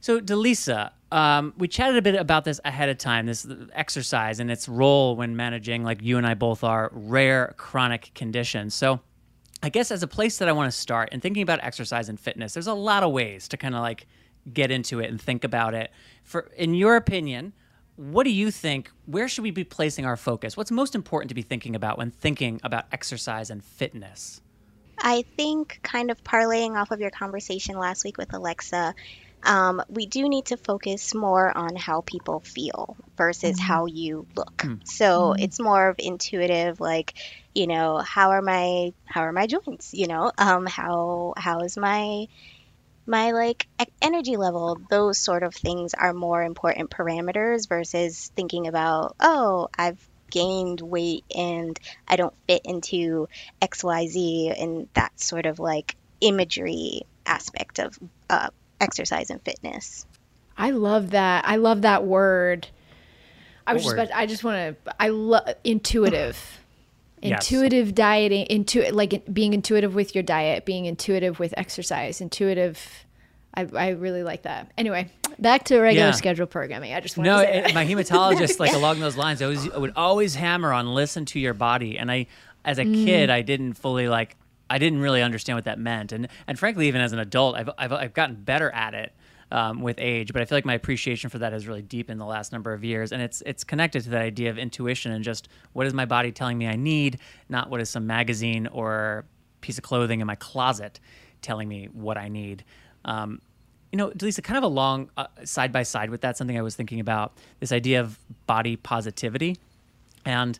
So, 0.00 0.20
Delisa, 0.20 0.90
um, 1.12 1.54
we 1.56 1.68
chatted 1.68 1.96
a 1.96 2.02
bit 2.02 2.16
about 2.16 2.44
this 2.44 2.60
ahead 2.64 2.88
of 2.88 2.98
time, 2.98 3.26
this 3.26 3.46
exercise 3.72 4.40
and 4.40 4.50
its 4.50 4.68
role 4.68 5.14
when 5.14 5.36
managing, 5.36 5.84
like 5.84 6.02
you 6.02 6.18
and 6.18 6.26
I 6.26 6.34
both 6.34 6.64
are, 6.64 6.90
rare 6.92 7.54
chronic 7.56 8.10
conditions. 8.14 8.74
So, 8.74 9.00
I 9.62 9.68
guess 9.68 9.92
as 9.92 10.02
a 10.02 10.08
place 10.08 10.38
that 10.38 10.48
I 10.48 10.52
want 10.52 10.72
to 10.72 10.76
start 10.76 11.10
and 11.12 11.22
thinking 11.22 11.42
about 11.42 11.62
exercise 11.62 12.08
and 12.08 12.18
fitness, 12.18 12.52
there's 12.52 12.66
a 12.66 12.74
lot 12.74 13.04
of 13.04 13.12
ways 13.12 13.46
to 13.48 13.56
kind 13.56 13.76
of 13.76 13.80
like 13.80 14.08
get 14.52 14.72
into 14.72 14.98
it 14.98 15.08
and 15.08 15.20
think 15.20 15.44
about 15.44 15.72
it. 15.72 15.92
For 16.24 16.50
in 16.56 16.74
your 16.74 16.96
opinion, 16.96 17.52
what 17.94 18.24
do 18.24 18.30
you 18.30 18.50
think? 18.50 18.90
Where 19.06 19.28
should 19.28 19.42
we 19.42 19.52
be 19.52 19.64
placing 19.64 20.04
our 20.04 20.16
focus? 20.16 20.56
What's 20.56 20.72
most 20.72 20.96
important 20.96 21.28
to 21.28 21.34
be 21.34 21.42
thinking 21.42 21.76
about 21.76 21.96
when 21.96 22.10
thinking 22.10 22.60
about 22.64 22.86
exercise 22.90 23.50
and 23.50 23.64
fitness? 23.64 24.40
I 25.02 25.24
think, 25.36 25.80
kind 25.82 26.10
of 26.10 26.22
parlaying 26.24 26.76
off 26.76 26.92
of 26.92 27.00
your 27.00 27.10
conversation 27.10 27.76
last 27.78 28.04
week 28.04 28.18
with 28.18 28.32
Alexa, 28.34 28.94
um, 29.44 29.82
we 29.88 30.06
do 30.06 30.28
need 30.28 30.46
to 30.46 30.56
focus 30.56 31.14
more 31.14 31.56
on 31.56 31.76
how 31.76 32.02
people 32.02 32.40
feel 32.40 32.96
versus 33.16 33.58
how 33.58 33.86
you 33.86 34.26
look. 34.36 34.70
So 34.84 35.34
it's 35.38 35.60
more 35.60 35.88
of 35.88 35.96
intuitive, 35.98 36.80
like, 36.80 37.14
you 37.54 37.66
know, 37.66 37.98
how 37.98 38.30
are 38.30 38.42
my 38.42 38.92
how 39.04 39.22
are 39.22 39.32
my 39.32 39.46
joints? 39.48 39.92
You 39.92 40.06
know, 40.06 40.32
um, 40.38 40.66
how 40.66 41.34
how 41.36 41.60
is 41.62 41.76
my 41.76 42.26
my 43.06 43.32
like 43.32 43.66
energy 44.00 44.36
level 44.36 44.78
those 44.90 45.18
sort 45.18 45.42
of 45.42 45.54
things 45.54 45.92
are 45.94 46.12
more 46.14 46.42
important 46.42 46.90
parameters 46.90 47.68
versus 47.68 48.30
thinking 48.36 48.68
about 48.68 49.16
oh 49.20 49.68
i've 49.76 50.08
gained 50.32 50.80
weight 50.80 51.24
and 51.36 51.78
i 52.08 52.16
don't 52.16 52.34
fit 52.48 52.62
into 52.64 53.28
xyz 53.62 54.60
and 54.60 54.88
that 54.94 55.12
sort 55.20 55.46
of 55.46 55.60
like 55.60 55.94
imagery 56.20 57.02
aspect 57.26 57.78
of 57.78 57.96
uh, 58.30 58.48
exercise 58.80 59.30
and 59.30 59.40
fitness 59.42 60.06
I 60.54 60.70
love 60.70 61.10
that. 61.12 61.46
I 61.48 61.56
love 61.56 61.80
that 61.82 62.04
word. 62.04 62.68
I 63.66 63.72
was 63.72 63.84
What 63.84 63.88
just 63.88 63.96
word? 63.96 64.06
about, 64.08 64.18
I 64.18 64.26
just 64.26 64.44
want 64.44 64.76
to 64.84 64.94
I 65.00 65.08
love 65.08 65.48
intuitive. 65.64 66.38
Yes. 67.24 67.50
Intuitive 67.50 67.94
dieting, 67.94 68.46
intu 68.46 68.82
like 68.90 69.32
being 69.32 69.54
intuitive 69.54 69.94
with 69.94 70.12
your 70.12 70.24
diet, 70.24 70.64
being 70.66 70.86
intuitive 70.86 71.38
with 71.38 71.54
exercise, 71.56 72.20
intuitive. 72.20 73.06
I, 73.54 73.68
I 73.74 73.88
really 73.90 74.24
like 74.24 74.42
that. 74.42 74.72
Anyway, 74.76 75.08
back 75.42 75.64
to 75.64 75.78
regular 75.80 76.08
Yeah. 76.08 76.12
schedule 76.12 76.46
programming. 76.46 76.94
I 76.94 77.00
just 77.00 77.16
want 77.16 77.26
No, 77.26 77.38
to 77.38 77.42
say 77.46 77.64
it, 77.64 77.74
my 77.74 77.84
hematologist, 77.84 78.58
like 78.60 78.72
along 78.74 79.00
those 79.00 79.16
lines, 79.16 79.42
I, 79.42 79.48
would 79.48 79.92
always 79.96 80.34
hammer 80.34 80.72
on 80.72 80.94
listen 80.94 81.24
to 81.26 81.40
your 81.40 81.54
body. 81.54 81.98
And 81.98 82.10
I, 82.10 82.26
as 82.64 82.78
a 82.78 82.84
kid, 82.84 83.28
I 83.30 83.42
didn't 83.42 83.74
fully 83.74 84.08
like, 84.08 84.36
I 84.70 84.78
didn't 84.78 85.00
really 85.00 85.20
understand 85.22 85.56
what 85.56 85.64
that 85.64 85.78
meant. 85.78 86.12
And 86.12 86.28
and 86.46 86.58
frankly, 86.58 86.88
even 86.88 87.00
as 87.02 87.12
an 87.12 87.18
adult, 87.18 87.56
I've 87.56 87.68
I've, 87.76 87.92
I've 87.92 88.14
gotten 88.14 88.36
better 88.36 88.70
at 88.70 88.94
it. 88.94 89.12
Um, 89.50 89.82
with 89.82 89.96
age, 89.98 90.32
but 90.32 90.40
I 90.40 90.46
feel 90.46 90.56
like 90.56 90.64
my 90.64 90.72
appreciation 90.72 91.28
for 91.28 91.36
that 91.40 91.52
has 91.52 91.66
really 91.66 91.82
deepened 91.82 92.18
the 92.18 92.24
last 92.24 92.52
number 92.52 92.72
of 92.72 92.82
years, 92.82 93.12
and 93.12 93.20
it's 93.20 93.42
it's 93.44 93.64
connected 93.64 94.02
to 94.04 94.08
that 94.08 94.22
idea 94.22 94.48
of 94.48 94.56
intuition 94.56 95.12
and 95.12 95.22
just 95.22 95.46
what 95.74 95.86
is 95.86 95.92
my 95.92 96.06
body 96.06 96.32
telling 96.32 96.56
me 96.56 96.66
I 96.66 96.76
need, 96.76 97.18
not 97.50 97.68
what 97.68 97.78
is 97.82 97.90
some 97.90 98.06
magazine 98.06 98.66
or 98.68 99.26
piece 99.60 99.76
of 99.76 99.84
clothing 99.84 100.20
in 100.22 100.26
my 100.26 100.36
closet 100.36 101.00
telling 101.42 101.68
me 101.68 101.90
what 101.92 102.16
I 102.16 102.28
need. 102.28 102.64
Um, 103.04 103.42
you 103.92 103.98
know, 103.98 104.10
Delisa, 104.10 104.42
kind 104.42 104.56
of 104.56 104.64
along 104.64 105.10
uh, 105.18 105.26
side 105.44 105.70
by 105.70 105.82
side 105.82 106.08
with 106.10 106.22
that, 106.22 106.38
something 106.38 106.58
I 106.58 106.62
was 106.62 106.74
thinking 106.74 106.98
about 106.98 107.36
this 107.60 107.72
idea 107.72 108.00
of 108.00 108.18
body 108.46 108.76
positivity. 108.76 109.58
And, 110.24 110.58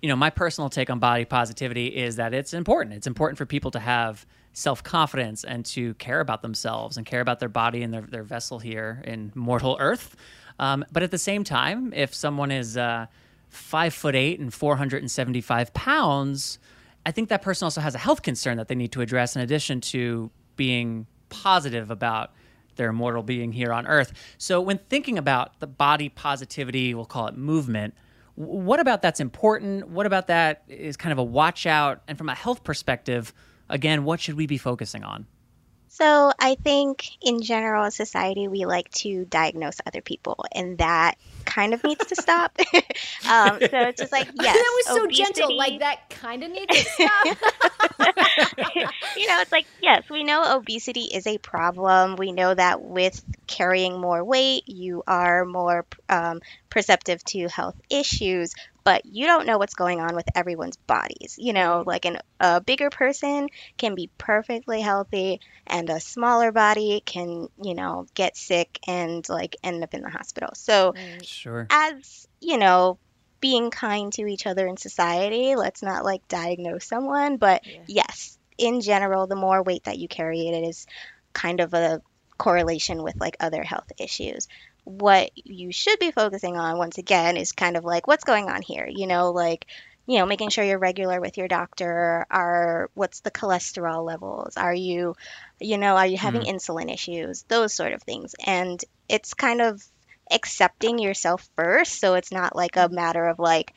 you 0.00 0.08
know, 0.08 0.16
my 0.16 0.30
personal 0.30 0.70
take 0.70 0.88
on 0.88 0.98
body 1.00 1.24
positivity 1.24 1.88
is 1.88 2.16
that 2.16 2.32
it's 2.32 2.54
important. 2.54 2.94
It's 2.94 3.06
important 3.06 3.38
for 3.38 3.46
people 3.46 3.70
to 3.72 3.80
have 3.80 4.24
self 4.52 4.82
confidence 4.84 5.42
and 5.42 5.64
to 5.66 5.94
care 5.94 6.20
about 6.20 6.42
themselves 6.42 6.96
and 6.96 7.04
care 7.04 7.20
about 7.20 7.40
their 7.40 7.48
body 7.48 7.82
and 7.82 7.92
their, 7.92 8.02
their 8.02 8.22
vessel 8.22 8.58
here 8.58 9.02
in 9.04 9.32
mortal 9.34 9.76
earth. 9.80 10.16
Um, 10.58 10.84
but 10.92 11.02
at 11.02 11.10
the 11.10 11.18
same 11.18 11.42
time, 11.44 11.92
if 11.94 12.14
someone 12.14 12.50
is 12.50 12.76
uh, 12.76 13.06
five 13.48 13.94
foot 13.94 14.14
eight 14.14 14.38
and 14.38 14.52
475 14.52 15.72
pounds, 15.72 16.58
I 17.06 17.10
think 17.10 17.30
that 17.30 17.42
person 17.42 17.64
also 17.64 17.80
has 17.80 17.94
a 17.94 17.98
health 17.98 18.22
concern 18.22 18.58
that 18.58 18.68
they 18.68 18.74
need 18.74 18.92
to 18.92 19.00
address 19.00 19.34
in 19.34 19.42
addition 19.42 19.80
to 19.80 20.30
being 20.56 21.06
positive 21.30 21.90
about 21.90 22.32
their 22.80 22.88
immortal 22.88 23.22
being 23.22 23.52
here 23.52 23.72
on 23.74 23.86
Earth. 23.86 24.14
So 24.38 24.58
when 24.60 24.78
thinking 24.88 25.18
about 25.18 25.60
the 25.60 25.66
body 25.66 26.08
positivity, 26.08 26.94
we'll 26.94 27.04
call 27.04 27.26
it 27.26 27.36
movement. 27.36 27.92
What 28.36 28.80
about 28.80 29.02
that's 29.02 29.20
important? 29.20 29.88
What 29.88 30.06
about 30.06 30.28
that 30.28 30.62
is 30.66 30.96
kind 30.96 31.12
of 31.12 31.18
a 31.18 31.22
watch 31.22 31.66
out? 31.66 32.00
And 32.08 32.16
from 32.16 32.30
a 32.30 32.34
health 32.34 32.64
perspective, 32.64 33.34
again, 33.68 34.04
what 34.04 34.18
should 34.18 34.34
we 34.34 34.46
be 34.46 34.56
focusing 34.56 35.04
on? 35.04 35.26
So 35.88 36.32
I 36.38 36.54
think 36.54 37.04
in 37.20 37.42
general, 37.42 37.90
society, 37.90 38.48
we 38.48 38.64
like 38.64 38.88
to 38.92 39.26
diagnose 39.26 39.76
other 39.86 40.00
people, 40.00 40.46
and 40.52 40.78
that 40.78 41.18
kind 41.44 41.74
of 41.74 41.82
needs 41.84 42.04
to 42.06 42.16
stop. 42.16 42.56
um, 43.28 43.58
so 43.58 43.68
it's 43.72 44.00
just 44.00 44.12
like, 44.12 44.28
yes, 44.34 44.36
that 44.56 44.72
was 44.76 44.86
so 44.86 45.04
obesity, 45.04 45.24
gentle. 45.24 45.56
Like 45.56 45.80
that 45.80 46.10
kind 46.10 46.42
of 46.42 46.50
needs 46.50 46.66
to 46.66 46.84
stop. 46.84 47.24
you 49.16 49.28
know, 49.28 49.40
it's 49.40 49.52
like, 49.52 49.66
yes, 49.82 50.04
we 50.10 50.24
know 50.24 50.56
obesity 50.56 51.02
is 51.12 51.26
a 51.26 51.38
problem. 51.38 52.16
We 52.16 52.32
know 52.32 52.54
that 52.54 52.82
with 52.82 53.22
carrying 53.46 54.00
more 54.00 54.24
weight, 54.24 54.64
you 54.66 55.02
are 55.06 55.44
more 55.44 55.86
um, 56.08 56.40
perceptive 56.70 57.24
to 57.24 57.48
health 57.48 57.76
issues 57.90 58.54
but 58.90 59.06
you 59.06 59.24
don't 59.26 59.46
know 59.46 59.56
what's 59.56 59.74
going 59.74 60.00
on 60.00 60.16
with 60.16 60.26
everyone's 60.34 60.76
bodies. 60.76 61.36
You 61.38 61.52
know, 61.52 61.84
like 61.86 62.06
an, 62.06 62.18
a 62.40 62.60
bigger 62.60 62.90
person 62.90 63.48
can 63.78 63.94
be 63.94 64.10
perfectly 64.18 64.80
healthy, 64.80 65.38
and 65.64 65.88
a 65.88 66.00
smaller 66.00 66.50
body 66.50 67.00
can, 67.06 67.46
you 67.62 67.76
know, 67.76 68.06
get 68.14 68.36
sick 68.36 68.80
and 68.88 69.24
like 69.28 69.54
end 69.62 69.84
up 69.84 69.94
in 69.94 70.02
the 70.02 70.10
hospital. 70.10 70.48
So, 70.54 70.94
sure. 71.22 71.68
as 71.70 72.26
you 72.40 72.58
know, 72.58 72.98
being 73.40 73.70
kind 73.70 74.12
to 74.14 74.26
each 74.26 74.48
other 74.48 74.66
in 74.66 74.76
society, 74.76 75.54
let's 75.54 75.84
not 75.84 76.04
like 76.04 76.26
diagnose 76.26 76.84
someone, 76.84 77.36
but 77.36 77.64
yeah. 77.64 77.82
yes, 77.86 78.40
in 78.58 78.80
general, 78.80 79.28
the 79.28 79.36
more 79.36 79.62
weight 79.62 79.84
that 79.84 79.98
you 79.98 80.08
carry, 80.08 80.48
it 80.48 80.66
is 80.68 80.88
kind 81.32 81.60
of 81.60 81.74
a 81.74 82.02
correlation 82.38 83.04
with 83.04 83.20
like 83.20 83.36
other 83.38 83.62
health 83.62 83.92
issues 84.00 84.48
what 84.84 85.30
you 85.34 85.72
should 85.72 85.98
be 85.98 86.10
focusing 86.10 86.56
on 86.56 86.78
once 86.78 86.98
again 86.98 87.36
is 87.36 87.52
kind 87.52 87.76
of 87.76 87.84
like 87.84 88.06
what's 88.06 88.24
going 88.24 88.48
on 88.48 88.62
here 88.62 88.88
you 88.88 89.06
know 89.06 89.30
like 89.30 89.66
you 90.10 90.18
know 90.18 90.26
making 90.26 90.48
sure 90.48 90.64
you're 90.64 90.78
regular 90.78 91.20
with 91.20 91.38
your 91.38 91.46
doctor. 91.46 92.26
Are 92.30 92.90
what's 92.94 93.20
the 93.20 93.30
cholesterol 93.30 94.04
levels? 94.04 94.56
Are 94.56 94.74
you 94.74 95.14
you 95.60 95.78
know 95.78 95.96
are 95.96 96.06
you 96.06 96.16
having 96.16 96.42
mm. 96.42 96.52
insulin 96.52 96.92
issues? 96.92 97.44
Those 97.44 97.72
sort 97.72 97.92
of 97.92 98.02
things. 98.02 98.34
And 98.44 98.82
it's 99.08 99.34
kind 99.34 99.60
of 99.60 99.80
accepting 100.28 100.98
yourself 100.98 101.48
first 101.54 102.00
so 102.00 102.14
it's 102.14 102.32
not 102.32 102.54
like 102.56 102.76
a 102.76 102.88
matter 102.88 103.24
of 103.26 103.38
like 103.38 103.72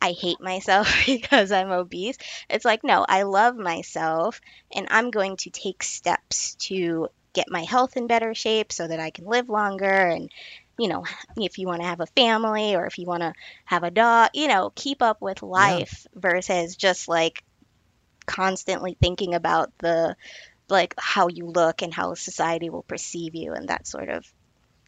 I 0.00 0.12
hate 0.12 0.40
myself 0.40 0.92
because 1.06 1.50
I'm 1.50 1.72
obese. 1.72 2.16
It's 2.48 2.64
like, 2.64 2.84
no, 2.84 3.04
I 3.08 3.24
love 3.24 3.56
myself 3.56 4.40
and 4.72 4.86
I'm 4.88 5.10
going 5.10 5.36
to 5.38 5.50
take 5.50 5.82
steps 5.82 6.54
to 6.66 7.08
get 7.32 7.50
my 7.50 7.62
health 7.62 7.96
in 7.96 8.06
better 8.06 8.34
shape 8.34 8.72
so 8.72 8.86
that 8.86 9.00
I 9.00 9.10
can 9.10 9.26
live 9.26 9.48
longer 9.48 9.86
and 9.86 10.30
you 10.78 10.88
know, 10.88 11.04
if 11.36 11.58
you 11.58 11.66
want 11.66 11.82
to 11.82 11.86
have 11.86 12.00
a 12.00 12.06
family 12.06 12.74
or 12.74 12.86
if 12.86 12.98
you 12.98 13.06
want 13.06 13.22
to 13.22 13.32
have 13.64 13.82
a 13.82 13.90
dog, 13.90 14.30
you 14.34 14.48
know, 14.48 14.72
keep 14.74 15.02
up 15.02 15.20
with 15.20 15.42
life 15.42 16.06
yeah. 16.12 16.20
versus 16.20 16.76
just 16.76 17.08
like 17.08 17.44
constantly 18.26 18.96
thinking 19.00 19.34
about 19.34 19.72
the 19.78 20.16
like 20.68 20.94
how 20.98 21.28
you 21.28 21.46
look 21.46 21.82
and 21.82 21.92
how 21.92 22.14
society 22.14 22.70
will 22.70 22.82
perceive 22.82 23.34
you 23.34 23.52
and 23.52 23.68
that 23.68 23.86
sort 23.86 24.08
of 24.08 24.24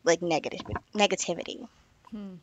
like 0.05 0.23
negative 0.23 0.61
negativity. 0.95 1.67
Hmm. 2.11 2.35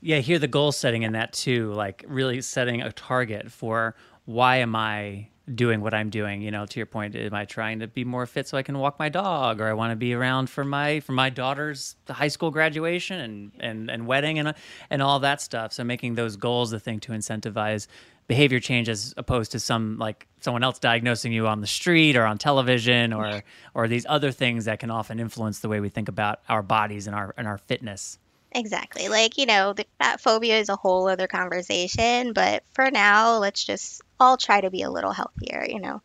Yeah, 0.00 0.18
hear 0.18 0.38
the 0.38 0.48
goal 0.48 0.72
setting 0.72 1.02
in 1.02 1.12
that 1.12 1.32
too, 1.32 1.72
like 1.72 2.04
really 2.06 2.40
setting 2.42 2.82
a 2.82 2.92
target 2.92 3.50
for 3.50 3.96
why 4.24 4.56
am 4.56 4.76
I 4.76 5.30
doing 5.54 5.80
what 5.80 5.94
I'm 5.94 6.10
doing. 6.10 6.42
You 6.42 6.50
know, 6.50 6.66
to 6.66 6.78
your 6.78 6.86
point, 6.86 7.14
am 7.14 7.34
I 7.34 7.44
trying 7.44 7.80
to 7.80 7.86
be 7.86 8.04
more 8.04 8.26
fit 8.26 8.48
so 8.48 8.58
I 8.58 8.62
can 8.62 8.78
walk 8.78 8.98
my 8.98 9.08
dog, 9.08 9.60
or 9.60 9.68
I 9.68 9.72
want 9.72 9.92
to 9.92 9.96
be 9.96 10.14
around 10.14 10.50
for 10.50 10.64
my 10.64 11.00
for 11.00 11.12
my 11.12 11.30
daughter's 11.30 11.96
high 12.08 12.28
school 12.28 12.50
graduation 12.50 13.20
and 13.20 13.52
and 13.60 13.90
and 13.90 14.06
wedding 14.06 14.38
and 14.38 14.54
and 14.90 15.02
all 15.02 15.20
that 15.20 15.40
stuff. 15.40 15.72
So 15.72 15.84
making 15.84 16.14
those 16.14 16.36
goals 16.36 16.70
the 16.70 16.80
thing 16.80 17.00
to 17.00 17.12
incentivize 17.12 17.86
behavior 18.28 18.58
change 18.58 18.88
as 18.88 19.14
opposed 19.16 19.52
to 19.52 19.60
some 19.60 19.98
like 19.98 20.26
someone 20.40 20.64
else 20.64 20.78
diagnosing 20.78 21.32
you 21.32 21.46
on 21.46 21.60
the 21.60 21.66
street 21.66 22.16
or 22.16 22.24
on 22.24 22.38
television 22.38 23.12
or 23.12 23.42
or 23.74 23.88
these 23.88 24.06
other 24.08 24.32
things 24.32 24.64
that 24.64 24.80
can 24.80 24.90
often 24.90 25.20
influence 25.20 25.60
the 25.60 25.68
way 25.68 25.80
we 25.80 25.88
think 25.88 26.08
about 26.08 26.40
our 26.48 26.62
bodies 26.62 27.06
and 27.06 27.14
our 27.14 27.34
and 27.36 27.46
our 27.46 27.58
fitness. 27.58 28.18
Exactly. 28.52 29.08
Like, 29.08 29.38
you 29.38 29.46
know, 29.46 29.72
the 29.72 29.86
fat 29.98 30.20
phobia 30.20 30.58
is 30.58 30.68
a 30.68 30.76
whole 30.76 31.08
other 31.08 31.26
conversation, 31.26 32.32
but 32.32 32.62
for 32.72 32.90
now, 32.90 33.38
let's 33.38 33.64
just 33.64 34.02
all 34.18 34.36
try 34.36 34.60
to 34.60 34.70
be 34.70 34.82
a 34.82 34.90
little 34.90 35.12
healthier, 35.12 35.66
you 35.68 35.80
know. 35.80 36.00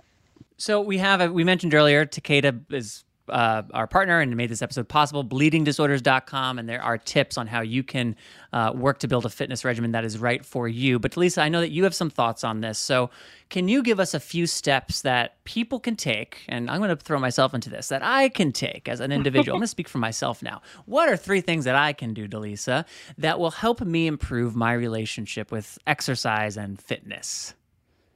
So 0.57 0.81
we 0.81 0.97
have, 0.97 1.21
a, 1.21 1.31
we 1.31 1.43
mentioned 1.43 1.73
earlier, 1.73 2.05
Takeda 2.05 2.61
is 2.71 3.03
uh, 3.31 3.63
our 3.73 3.87
partner 3.87 4.19
and 4.19 4.35
made 4.35 4.49
this 4.49 4.61
episode 4.61 4.87
possible, 4.87 5.23
bleedingdisorders.com. 5.23 6.59
And 6.59 6.67
there 6.69 6.81
are 6.81 6.97
tips 6.97 7.37
on 7.37 7.47
how 7.47 7.61
you 7.61 7.83
can 7.83 8.15
uh, 8.53 8.71
work 8.75 8.99
to 8.99 9.07
build 9.07 9.25
a 9.25 9.29
fitness 9.29 9.65
regimen 9.65 9.91
that 9.91 10.03
is 10.03 10.17
right 10.17 10.45
for 10.45 10.67
you. 10.67 10.99
But 10.99 11.17
Lisa, 11.17 11.41
I 11.41 11.49
know 11.49 11.61
that 11.61 11.71
you 11.71 11.83
have 11.83 11.95
some 11.95 12.09
thoughts 12.09 12.43
on 12.43 12.61
this. 12.61 12.77
So 12.77 13.09
can 13.49 13.67
you 13.67 13.83
give 13.83 13.99
us 13.99 14.13
a 14.13 14.19
few 14.19 14.47
steps 14.47 15.01
that 15.01 15.43
people 15.45 15.79
can 15.79 15.95
take? 15.95 16.43
And 16.47 16.69
I'm 16.69 16.79
going 16.79 16.95
to 16.95 16.95
throw 16.95 17.19
myself 17.19 17.53
into 17.53 17.69
this 17.69 17.87
that 17.89 18.03
I 18.03 18.29
can 18.29 18.51
take 18.51 18.87
as 18.87 18.99
an 18.99 19.11
individual. 19.11 19.55
I'm 19.55 19.59
going 19.59 19.63
to 19.63 19.67
speak 19.67 19.89
for 19.89 19.97
myself 19.97 20.41
now. 20.41 20.61
What 20.85 21.09
are 21.09 21.17
three 21.17 21.41
things 21.41 21.65
that 21.65 21.75
I 21.75 21.93
can 21.93 22.13
do, 22.13 22.27
Delisa, 22.27 22.85
that 23.17 23.39
will 23.39 23.51
help 23.51 23.81
me 23.81 24.07
improve 24.07 24.55
my 24.55 24.73
relationship 24.73 25.51
with 25.51 25.77
exercise 25.87 26.57
and 26.57 26.79
fitness? 26.79 27.53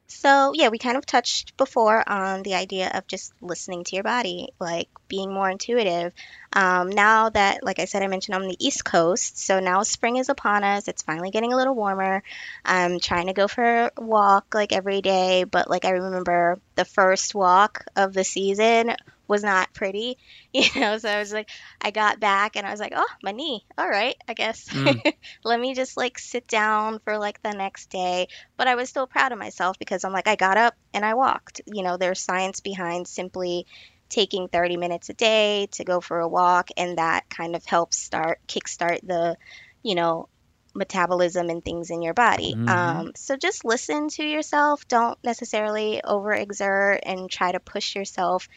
So, 0.08 0.52
yeah, 0.54 0.68
we 0.68 0.78
kind 0.78 0.96
of 0.96 1.04
touched 1.04 1.56
before 1.56 2.08
on 2.08 2.42
the 2.44 2.54
idea 2.54 2.90
of 2.94 3.06
just 3.08 3.32
listening 3.40 3.82
to 3.84 3.96
your 3.96 4.04
body, 4.04 4.48
like 4.60 4.88
being 5.08 5.32
more 5.32 5.50
intuitive. 5.50 6.12
Um, 6.52 6.90
now 6.90 7.28
that, 7.30 7.64
like 7.64 7.80
I 7.80 7.86
said, 7.86 8.02
I 8.02 8.06
mentioned 8.06 8.36
on 8.36 8.46
the 8.46 8.56
East 8.64 8.84
Coast, 8.84 9.38
so 9.38 9.58
now 9.58 9.82
spring 9.82 10.16
is 10.16 10.28
upon 10.28 10.62
us. 10.62 10.86
It's 10.86 11.02
finally 11.02 11.30
getting 11.30 11.52
a 11.52 11.56
little 11.56 11.74
warmer. 11.74 12.22
I'm 12.64 13.00
trying 13.00 13.26
to 13.26 13.32
go 13.32 13.48
for 13.48 13.64
a 13.64 13.90
walk 14.00 14.54
like 14.54 14.72
every 14.72 15.02
day, 15.02 15.44
but 15.44 15.68
like 15.68 15.84
I 15.84 15.90
remember 15.90 16.60
the 16.76 16.84
first 16.84 17.34
walk 17.34 17.84
of 17.96 18.12
the 18.12 18.24
season 18.24 18.94
was 19.28 19.42
not 19.42 19.72
pretty, 19.74 20.18
you 20.52 20.68
know. 20.76 20.98
So 20.98 21.08
I 21.08 21.18
was 21.18 21.32
like, 21.32 21.48
I 21.80 21.90
got 21.90 22.20
back 22.20 22.56
and 22.56 22.66
I 22.66 22.70
was 22.70 22.80
like, 22.80 22.92
oh, 22.94 23.06
my 23.22 23.32
knee. 23.32 23.64
All 23.76 23.88
right, 23.88 24.16
I 24.28 24.34
guess. 24.34 24.68
Mm. 24.68 25.00
Let 25.44 25.60
me 25.60 25.74
just 25.74 25.96
like 25.96 26.18
sit 26.18 26.46
down 26.48 27.00
for 27.04 27.18
like 27.18 27.42
the 27.42 27.52
next 27.52 27.90
day. 27.90 28.28
But 28.56 28.68
I 28.68 28.74
was 28.74 28.88
still 28.88 29.06
proud 29.06 29.32
of 29.32 29.38
myself 29.38 29.78
because 29.78 30.04
I'm 30.04 30.12
like, 30.12 30.28
I 30.28 30.36
got 30.36 30.56
up 30.56 30.74
and 30.94 31.04
I 31.04 31.14
walked. 31.14 31.60
You 31.66 31.82
know, 31.82 31.96
there's 31.96 32.20
science 32.20 32.60
behind 32.60 33.08
simply 33.08 33.66
taking 34.08 34.48
30 34.48 34.76
minutes 34.76 35.08
a 35.08 35.14
day 35.14 35.66
to 35.72 35.84
go 35.84 36.00
for 36.00 36.20
a 36.20 36.28
walk, 36.28 36.70
and 36.76 36.98
that 36.98 37.28
kind 37.28 37.56
of 37.56 37.64
helps 37.64 37.98
start 37.98 38.38
kickstart 38.46 39.00
the, 39.06 39.36
you 39.82 39.94
know, 39.94 40.28
metabolism 40.76 41.50
and 41.50 41.64
things 41.64 41.90
in 41.90 42.02
your 42.02 42.14
body. 42.14 42.54
Mm-hmm. 42.54 42.68
Um, 42.68 43.12
so 43.16 43.36
just 43.36 43.64
listen 43.64 44.08
to 44.10 44.24
yourself. 44.24 44.86
Don't 44.88 45.18
necessarily 45.24 46.00
overexert 46.04 47.00
and 47.02 47.30
try 47.30 47.52
to 47.52 47.60
push 47.60 47.96
yourself. 47.96 48.48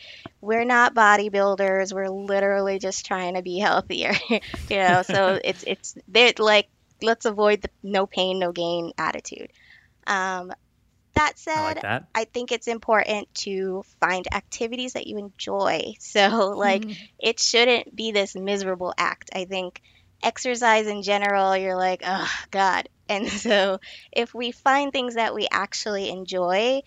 We're 0.41 0.65
not 0.65 0.93
bodybuilders. 0.93 1.93
We're 1.93 2.09
literally 2.09 2.79
just 2.79 3.05
trying 3.05 3.35
to 3.35 3.41
be 3.41 3.59
healthier. 3.59 4.13
you 4.29 4.39
know, 4.69 5.01
so 5.03 5.39
it's 5.43 5.63
it's 5.65 5.97
like 6.37 6.67
let's 7.01 7.25
avoid 7.25 7.61
the 7.61 7.69
no 7.81 8.05
pain 8.05 8.39
no 8.39 8.51
gain 8.51 8.91
attitude. 8.97 9.51
Um, 10.05 10.51
that 11.19 11.37
said, 11.37 11.57
I, 11.57 11.63
like 11.63 11.81
that. 11.81 12.07
I, 12.15 12.23
think 12.23 12.51
it's 12.51 12.67
important 12.67 13.33
to 13.35 13.83
find 13.99 14.25
activities 14.33 14.93
that 14.93 15.07
you 15.07 15.17
enjoy. 15.17 15.93
So, 15.99 16.53
like, 16.55 16.83
mm-hmm. 16.83 17.03
it 17.19 17.39
shouldn't 17.39 17.95
be 17.95 18.11
this 18.11 18.35
miserable 18.35 18.93
act. 18.97 19.29
I 19.33 19.45
think 19.45 19.81
exercise 20.23 20.87
in 20.87 21.01
general, 21.03 21.55
you're 21.55 21.75
like, 21.77 22.01
oh, 22.05 22.31
God. 22.51 22.89
And 23.07 23.27
so 23.45 23.79
if 24.11 24.33
we 24.33 24.51
find 24.51 24.91
things 24.91 25.15
that 25.15 25.33
we 25.35 25.47
actually 25.51 26.09
enjoy, 26.09 26.81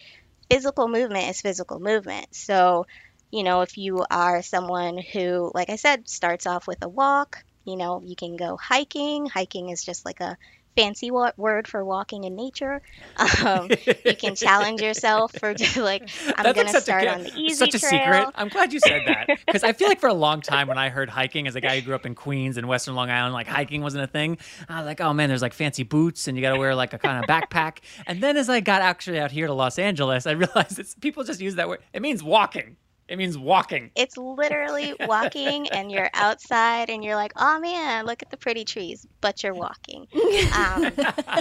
physical 0.51 0.89
movement 0.89 1.31
is 1.31 1.41
physical 1.41 1.81
movement. 1.81 2.27
So, 2.35 2.87
you 3.31 3.43
know, 3.43 3.63
if 3.63 3.77
you 3.79 4.05
are 4.11 4.43
someone 4.43 4.99
who, 4.99 5.51
like 5.55 5.71
I 5.71 5.77
said, 5.77 6.09
starts 6.09 6.47
off 6.47 6.67
with 6.67 6.83
a 6.83 6.89
walk, 6.89 7.39
you 7.65 7.77
know, 7.77 8.03
you 8.05 8.17
can 8.17 8.37
go 8.37 8.57
hiking. 8.61 9.27
Hiking 9.27 9.71
is 9.71 9.85
just 9.85 10.05
like 10.05 10.21
a 10.21 10.37
fancy 10.77 11.11
word 11.11 11.69
for 11.69 11.85
walking 11.85 12.25
in 12.25 12.37
nature. 12.37 12.83
Um, 13.43 13.71
you 14.05 14.15
can 14.17 14.35
challenge 14.35 14.81
yourself 14.81 15.33
for 15.39 15.53
just 15.63 15.77
like 15.77 16.09
I'm 16.37 16.55
going 16.55 16.67
to 16.67 16.81
start 16.81 17.05
a, 17.05 17.15
on 17.15 17.23
the 17.25 17.33
easy 17.37 17.55
such 17.55 17.75
a 17.75 17.79
trail. 17.79 17.91
secret. 17.91 18.29
I'm 18.35 18.49
glad 18.49 18.73
you 18.73 18.79
said 18.79 19.03
that 19.07 19.27
because 19.47 19.65
I 19.65 19.73
feel 19.73 19.89
like 19.89 20.01
for 20.01 20.09
a 20.09 20.15
long 20.15 20.41
time 20.41 20.69
when 20.69 20.79
I 20.79 20.89
heard 20.91 21.09
hiking 21.09 21.47
as 21.47 21.57
a 21.57 21.61
guy 21.61 21.77
who 21.77 21.83
grew 21.83 21.95
up 21.95 22.07
in 22.07 22.15
Queens 22.15 22.57
and 22.57 22.69
Western 22.69 22.95
Long 22.95 23.11
Island, 23.11 23.35
like 23.35 23.47
hiking 23.47 23.83
wasn't 23.83 24.05
a 24.05 24.07
thing. 24.07 24.39
I 24.69 24.79
was 24.79 24.87
like, 24.87 25.01
oh 25.01 25.13
man, 25.13 25.29
there's 25.29 25.43
like 25.43 25.55
fancy 25.55 25.83
boots 25.83 26.29
and 26.29 26.37
you 26.37 26.43
got 26.43 26.53
to 26.53 26.59
wear 26.59 26.75
like 26.75 26.93
a 26.93 26.99
kind 26.99 27.23
of 27.23 27.29
backpack. 27.29 27.79
And 28.07 28.23
then 28.23 28.37
as 28.37 28.49
I 28.49 28.61
got 28.61 28.83
actually 28.83 29.19
out 29.19 29.31
here 29.31 29.47
to 29.47 29.55
Los 29.55 29.79
Angeles, 29.79 30.27
I 30.27 30.33
realized 30.33 30.79
it's 30.79 30.95
people 30.95 31.25
just 31.25 31.41
use 31.41 31.57
that 31.57 31.69
word. 31.69 31.81
It 31.93 32.03
means 32.03 32.23
walking. 32.23 32.77
It 33.09 33.19
means 33.19 33.37
walking. 33.37 33.91
It's 33.95 34.17
literally 34.17 34.95
walking, 35.01 35.69
and 35.69 35.91
you're 35.91 36.11
outside, 36.15 36.89
and 36.89 37.05
you're 37.05 37.17
like, 37.17 37.33
"Oh 37.37 37.59
man, 37.61 38.07
look 38.07 38.23
at 38.23 38.31
the 38.31 38.37
pretty 38.37 38.65
trees," 38.65 39.05
but 39.21 39.43
you're 39.43 39.55
walking. 39.55 40.07
Um, 40.55 40.93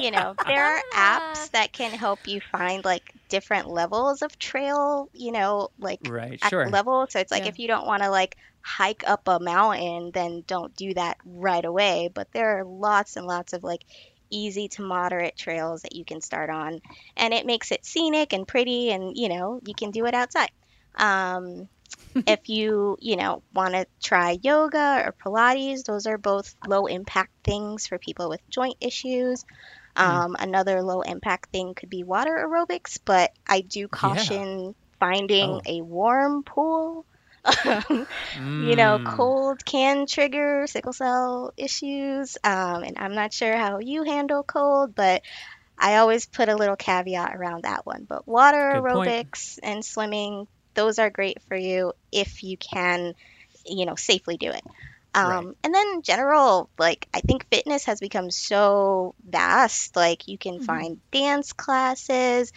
you 0.01 0.11
know, 0.11 0.35
there 0.47 0.63
are 0.63 0.81
apps 0.93 1.51
that 1.51 1.71
can 1.71 1.93
help 1.93 2.27
you 2.27 2.41
find 2.51 2.83
like 2.83 3.03
different 3.29 3.67
levels 3.67 4.21
of 4.21 4.37
trail. 4.39 5.07
You 5.13 5.31
know, 5.31 5.69
like 5.79 5.99
right, 6.07 6.43
sure. 6.49 6.69
level. 6.69 7.07
So 7.09 7.19
it's 7.19 7.31
like 7.31 7.43
yeah. 7.43 7.49
if 7.49 7.59
you 7.59 7.67
don't 7.67 7.87
want 7.87 8.03
to 8.03 8.09
like 8.09 8.35
hike 8.63 9.03
up 9.07 9.27
a 9.27 9.39
mountain, 9.39 10.11
then 10.13 10.43
don't 10.47 10.75
do 10.75 10.93
that 10.95 11.17
right 11.25 11.63
away. 11.63 12.09
But 12.13 12.27
there 12.33 12.59
are 12.59 12.65
lots 12.65 13.15
and 13.15 13.25
lots 13.25 13.53
of 13.53 13.63
like 13.63 13.81
easy 14.31 14.67
to 14.69 14.81
moderate 14.81 15.37
trails 15.37 15.81
that 15.83 15.95
you 15.95 16.05
can 16.05 16.21
start 16.21 16.49
on. 16.49 16.79
And 17.15 17.33
it 17.33 17.45
makes 17.45 17.71
it 17.71 17.85
scenic 17.85 18.33
and 18.33 18.47
pretty, 18.47 18.91
and 18.91 19.13
you 19.15 19.29
know, 19.29 19.59
you 19.65 19.75
can 19.75 19.91
do 19.91 20.05
it 20.05 20.13
outside. 20.13 20.49
Um, 20.97 21.69
if 22.25 22.49
you, 22.49 22.97
you 22.99 23.15
know, 23.17 23.43
want 23.53 23.73
to 23.73 23.85
try 24.03 24.37
yoga 24.41 25.03
or 25.05 25.15
Pilates, 25.23 25.83
those 25.83 26.05
are 26.07 26.17
both 26.17 26.53
low 26.67 26.85
impact 26.87 27.31
things 27.43 27.87
for 27.87 27.97
people 27.99 28.29
with 28.29 28.41
joint 28.49 28.77
issues. 28.81 29.43
Um, 29.95 30.35
Another 30.39 30.81
low 30.83 31.01
impact 31.01 31.49
thing 31.51 31.73
could 31.75 31.89
be 31.89 32.03
water 32.03 32.35
aerobics, 32.47 32.97
but 33.05 33.31
I 33.47 33.61
do 33.61 33.87
caution 33.87 34.75
finding 34.99 35.59
Oh. 35.59 35.65
a 35.65 35.81
warm 35.81 36.43
pool. 36.43 37.05
You 38.57 38.75
know, 38.75 38.99
Mm. 38.99 39.03
cold 39.03 39.65
can 39.65 40.05
trigger 40.07 40.65
sickle 40.67 40.93
cell 40.93 41.51
issues. 41.57 42.37
Um, 42.43 42.83
and 42.83 42.97
I'm 42.97 43.15
not 43.15 43.33
sure 43.33 43.55
how 43.57 43.79
you 43.79 44.03
handle 44.03 44.43
cold, 44.43 44.95
but 44.95 45.23
I 45.77 45.97
always 45.97 46.27
put 46.27 46.49
a 46.49 46.55
little 46.55 46.75
caveat 46.75 47.35
around 47.35 47.63
that 47.63 47.85
one. 47.85 48.05
But 48.07 48.27
water 48.27 48.57
Good 48.71 48.87
point. 48.87 49.17
aerobics 49.23 49.59
and 49.63 49.83
swimming, 49.85 50.47
those 50.73 50.99
are 50.99 51.09
great 51.09 51.41
for 51.43 51.55
you 51.55 51.93
if 52.11 52.43
you 52.43 52.57
can, 52.57 53.13
you 53.65 53.85
know, 53.85 53.95
safely 53.95 54.37
do 54.37 54.49
it. 54.51 54.63
Um, 55.13 55.47
Right. 55.47 55.55
And 55.63 55.73
then 55.75 56.01
general, 56.03 56.69
like 56.77 57.07
I 57.13 57.21
think 57.21 57.47
fitness 57.49 57.85
has 57.85 57.99
become 57.99 58.31
so 58.31 59.13
vast. 59.27 59.95
Like 59.95 60.27
you 60.27 60.37
can 60.37 60.59
find 60.59 60.99
dance 61.11 61.53
classes, 61.53 62.51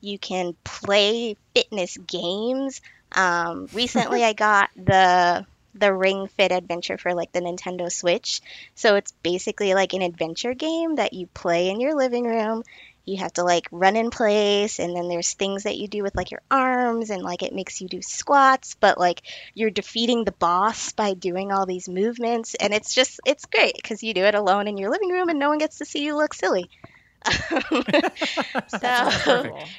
you 0.00 0.18
can 0.18 0.56
play 0.64 1.36
fitness 1.54 1.96
games. 1.96 2.80
Um, 3.12 3.68
recently, 3.72 4.24
I 4.24 4.32
got 4.32 4.70
the 4.76 5.46
the 5.74 5.92
Ring 5.94 6.28
Fit 6.28 6.50
Adventure 6.50 6.98
for 6.98 7.14
like 7.14 7.32
the 7.32 7.40
Nintendo 7.40 7.90
Switch. 7.92 8.40
So 8.74 8.96
it's 8.96 9.12
basically 9.22 9.74
like 9.74 9.92
an 9.92 10.02
adventure 10.02 10.54
game 10.54 10.96
that 10.96 11.12
you 11.12 11.26
play 11.28 11.68
in 11.70 11.80
your 11.80 11.94
living 11.96 12.24
room. 12.24 12.62
You 13.08 13.18
have 13.18 13.32
to 13.34 13.44
like 13.44 13.66
run 13.72 13.96
in 13.96 14.10
place, 14.10 14.78
and 14.78 14.94
then 14.94 15.08
there's 15.08 15.34
things 15.34 15.64
that 15.64 15.76
you 15.78 15.88
do 15.88 16.02
with 16.02 16.14
like 16.16 16.30
your 16.30 16.42
arms, 16.50 17.10
and 17.10 17.22
like 17.22 17.42
it 17.42 17.54
makes 17.54 17.80
you 17.80 17.88
do 17.88 18.02
squats, 18.02 18.76
but 18.80 18.98
like 18.98 19.22
you're 19.54 19.70
defeating 19.70 20.24
the 20.24 20.32
boss 20.32 20.92
by 20.92 21.14
doing 21.14 21.52
all 21.52 21.66
these 21.66 21.88
movements, 21.88 22.54
and 22.54 22.74
it's 22.74 22.94
just 22.94 23.20
it's 23.26 23.46
great 23.46 23.74
because 23.76 24.02
you 24.02 24.14
do 24.14 24.24
it 24.24 24.34
alone 24.34 24.68
in 24.68 24.76
your 24.76 24.90
living 24.90 25.10
room, 25.10 25.28
and 25.28 25.38
no 25.38 25.48
one 25.48 25.58
gets 25.58 25.78
to 25.78 25.84
see 25.86 26.04
you 26.04 26.16
look 26.16 26.34
silly. 26.34 26.70
So 28.68 29.10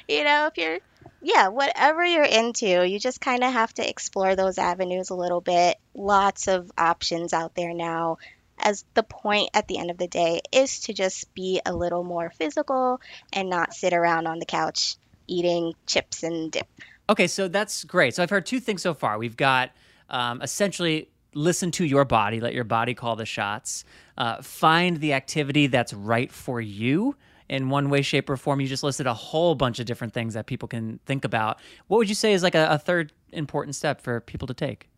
you 0.08 0.24
know, 0.24 0.46
if 0.48 0.56
you're, 0.56 0.78
yeah, 1.22 1.48
whatever 1.48 2.04
you're 2.04 2.24
into, 2.24 2.86
you 2.86 2.98
just 2.98 3.20
kind 3.20 3.44
of 3.44 3.52
have 3.52 3.72
to 3.74 3.88
explore 3.88 4.36
those 4.36 4.58
avenues 4.58 5.10
a 5.10 5.14
little 5.14 5.40
bit. 5.40 5.76
Lots 5.94 6.48
of 6.48 6.70
options 6.78 7.32
out 7.32 7.54
there 7.54 7.74
now. 7.74 8.18
As 8.62 8.84
the 8.94 9.02
point 9.02 9.50
at 9.54 9.68
the 9.68 9.78
end 9.78 9.90
of 9.90 9.98
the 9.98 10.08
day 10.08 10.40
is 10.52 10.80
to 10.80 10.92
just 10.92 11.32
be 11.34 11.60
a 11.64 11.74
little 11.74 12.04
more 12.04 12.30
physical 12.30 13.00
and 13.32 13.48
not 13.48 13.74
sit 13.74 13.92
around 13.92 14.26
on 14.26 14.38
the 14.38 14.46
couch 14.46 14.96
eating 15.26 15.74
chips 15.86 16.22
and 16.22 16.50
dip. 16.50 16.66
Okay, 17.08 17.26
so 17.26 17.48
that's 17.48 17.84
great. 17.84 18.14
So 18.14 18.22
I've 18.22 18.30
heard 18.30 18.46
two 18.46 18.60
things 18.60 18.82
so 18.82 18.94
far. 18.94 19.18
We've 19.18 19.36
got 19.36 19.70
um, 20.08 20.42
essentially 20.42 21.08
listen 21.34 21.70
to 21.72 21.84
your 21.84 22.04
body, 22.04 22.40
let 22.40 22.54
your 22.54 22.64
body 22.64 22.94
call 22.94 23.16
the 23.16 23.26
shots, 23.26 23.84
uh, 24.18 24.42
find 24.42 24.98
the 24.98 25.12
activity 25.12 25.66
that's 25.66 25.92
right 25.92 26.30
for 26.30 26.60
you 26.60 27.16
in 27.48 27.68
one 27.68 27.90
way, 27.90 28.02
shape, 28.02 28.30
or 28.30 28.36
form. 28.36 28.60
You 28.60 28.68
just 28.68 28.82
listed 28.82 29.06
a 29.06 29.14
whole 29.14 29.54
bunch 29.54 29.80
of 29.80 29.86
different 29.86 30.12
things 30.12 30.34
that 30.34 30.46
people 30.46 30.68
can 30.68 31.00
think 31.06 31.24
about. 31.24 31.58
What 31.88 31.98
would 31.98 32.08
you 32.08 32.14
say 32.14 32.32
is 32.32 32.42
like 32.42 32.54
a, 32.54 32.68
a 32.70 32.78
third 32.78 33.12
important 33.32 33.74
step 33.74 34.00
for 34.00 34.20
people 34.20 34.46
to 34.48 34.54
take? 34.54 34.88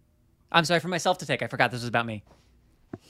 I'm 0.51 0.65
sorry, 0.65 0.81
for 0.81 0.89
myself 0.89 1.19
to 1.19 1.27
take. 1.27 1.43
I 1.43 1.47
forgot 1.47 1.71
this 1.71 1.81
was 1.81 1.89
about 1.89 2.05
me. 2.05 2.23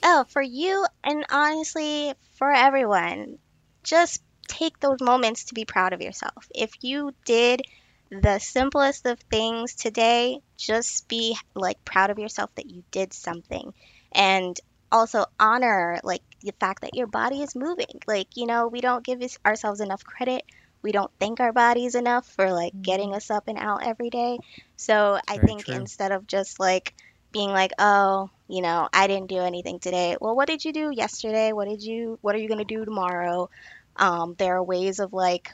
Oh, 0.02 0.24
for 0.28 0.42
you 0.42 0.84
and 1.04 1.24
honestly 1.30 2.14
for 2.34 2.50
everyone, 2.50 3.38
just 3.82 4.22
take 4.48 4.78
those 4.80 5.00
moments 5.00 5.44
to 5.44 5.54
be 5.54 5.64
proud 5.64 5.92
of 5.92 6.00
yourself. 6.00 6.48
If 6.54 6.72
you 6.82 7.12
did 7.24 7.62
the 8.10 8.38
simplest 8.38 9.06
of 9.06 9.18
things 9.30 9.74
today, 9.74 10.40
just 10.56 11.08
be 11.08 11.36
like 11.54 11.84
proud 11.84 12.10
of 12.10 12.18
yourself 12.18 12.54
that 12.56 12.70
you 12.70 12.82
did 12.90 13.12
something. 13.12 13.72
And 14.12 14.58
also 14.90 15.24
honor 15.40 15.98
like 16.04 16.22
the 16.42 16.52
fact 16.60 16.82
that 16.82 16.94
your 16.94 17.06
body 17.06 17.42
is 17.42 17.56
moving. 17.56 18.00
Like, 18.06 18.36
you 18.36 18.46
know, 18.46 18.68
we 18.68 18.80
don't 18.80 19.04
give 19.04 19.22
ourselves 19.44 19.80
enough 19.80 20.04
credit. 20.04 20.44
We 20.82 20.92
don't 20.92 21.10
thank 21.18 21.40
our 21.40 21.52
bodies 21.52 21.94
enough 21.94 22.26
for 22.26 22.52
like 22.52 22.80
getting 22.82 23.08
mm-hmm. 23.08 23.16
us 23.16 23.30
up 23.30 23.44
and 23.48 23.56
out 23.56 23.86
every 23.86 24.10
day. 24.10 24.38
So 24.76 25.18
I 25.26 25.36
Very 25.36 25.46
think 25.46 25.64
true. 25.66 25.76
instead 25.76 26.12
of 26.12 26.26
just 26.26 26.60
like 26.60 26.94
being 27.32 27.50
like, 27.50 27.72
oh, 27.78 28.30
you 28.48 28.62
know, 28.62 28.88
I 28.92 29.06
didn't 29.06 29.28
do 29.28 29.38
anything 29.38 29.80
today. 29.80 30.16
Well, 30.20 30.36
what 30.36 30.48
did 30.48 30.64
you 30.64 30.72
do 30.72 30.90
yesterday? 30.94 31.52
What 31.52 31.68
did 31.68 31.82
you, 31.82 32.18
what 32.22 32.34
are 32.34 32.38
you 32.38 32.48
going 32.48 32.58
to 32.58 32.64
do 32.64 32.84
tomorrow? 32.84 33.48
Um, 33.96 34.34
there 34.38 34.56
are 34.56 34.64
ways 34.64 35.00
of 35.00 35.12
like, 35.12 35.48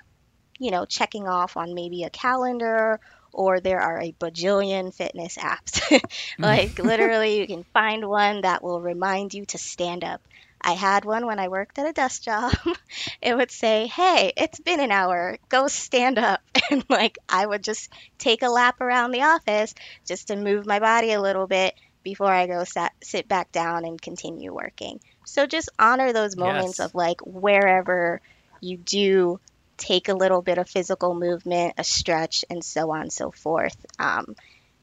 you 0.58 0.70
know, 0.70 0.84
checking 0.86 1.28
off 1.28 1.56
on 1.56 1.74
maybe 1.74 2.04
a 2.04 2.10
calendar 2.10 3.00
or 3.32 3.60
there 3.60 3.80
are 3.80 4.00
a 4.00 4.12
bajillion 4.20 4.94
fitness 4.94 5.36
apps. 5.36 5.80
like 6.42 6.78
literally 6.78 7.38
you 7.40 7.46
can 7.46 7.64
find 7.72 8.06
one 8.08 8.42
that 8.42 8.62
will 8.62 8.80
remind 8.80 9.34
you 9.34 9.44
to 9.46 9.58
stand 9.58 10.04
up. 10.04 10.20
I 10.60 10.72
had 10.72 11.04
one 11.04 11.26
when 11.26 11.38
I 11.38 11.48
worked 11.48 11.78
at 11.78 11.88
a 11.88 11.92
desk 11.92 12.22
job. 12.22 12.52
it 13.22 13.36
would 13.36 13.50
say, 13.50 13.86
"Hey, 13.86 14.32
it's 14.36 14.60
been 14.60 14.80
an 14.80 14.90
hour. 14.92 15.38
Go 15.48 15.68
stand 15.68 16.18
up." 16.18 16.40
And 16.70 16.84
like 16.90 17.16
I 17.28 17.46
would 17.46 17.64
just 17.64 17.90
take 18.18 18.42
a 18.42 18.48
lap 18.50 18.80
around 18.80 19.12
the 19.12 19.22
office 19.22 19.72
just 20.06 20.28
to 20.28 20.36
move 20.36 20.66
my 20.66 20.80
body 20.80 21.12
a 21.12 21.20
little 21.20 21.46
bit 21.46 21.74
before 22.02 22.30
I 22.32 22.46
go 22.46 22.64
sat, 22.64 22.92
sit 23.02 23.26
back 23.28 23.52
down 23.52 23.84
and 23.84 24.00
continue 24.00 24.52
working. 24.54 25.00
So 25.24 25.46
just 25.46 25.70
honor 25.78 26.12
those 26.12 26.36
moments 26.36 26.78
Yes. 26.78 26.80
of 26.80 26.94
like 26.94 27.20
wherever 27.24 28.20
you 28.60 28.76
do 28.78 29.40
take 29.78 30.08
a 30.08 30.14
little 30.14 30.42
bit 30.42 30.58
of 30.58 30.68
physical 30.68 31.14
movement, 31.14 31.74
a 31.78 31.84
stretch, 31.84 32.44
and 32.50 32.64
so 32.64 32.90
on 32.90 33.02
and 33.02 33.12
so 33.12 33.30
forth. 33.30 33.76
Um, 33.98 34.34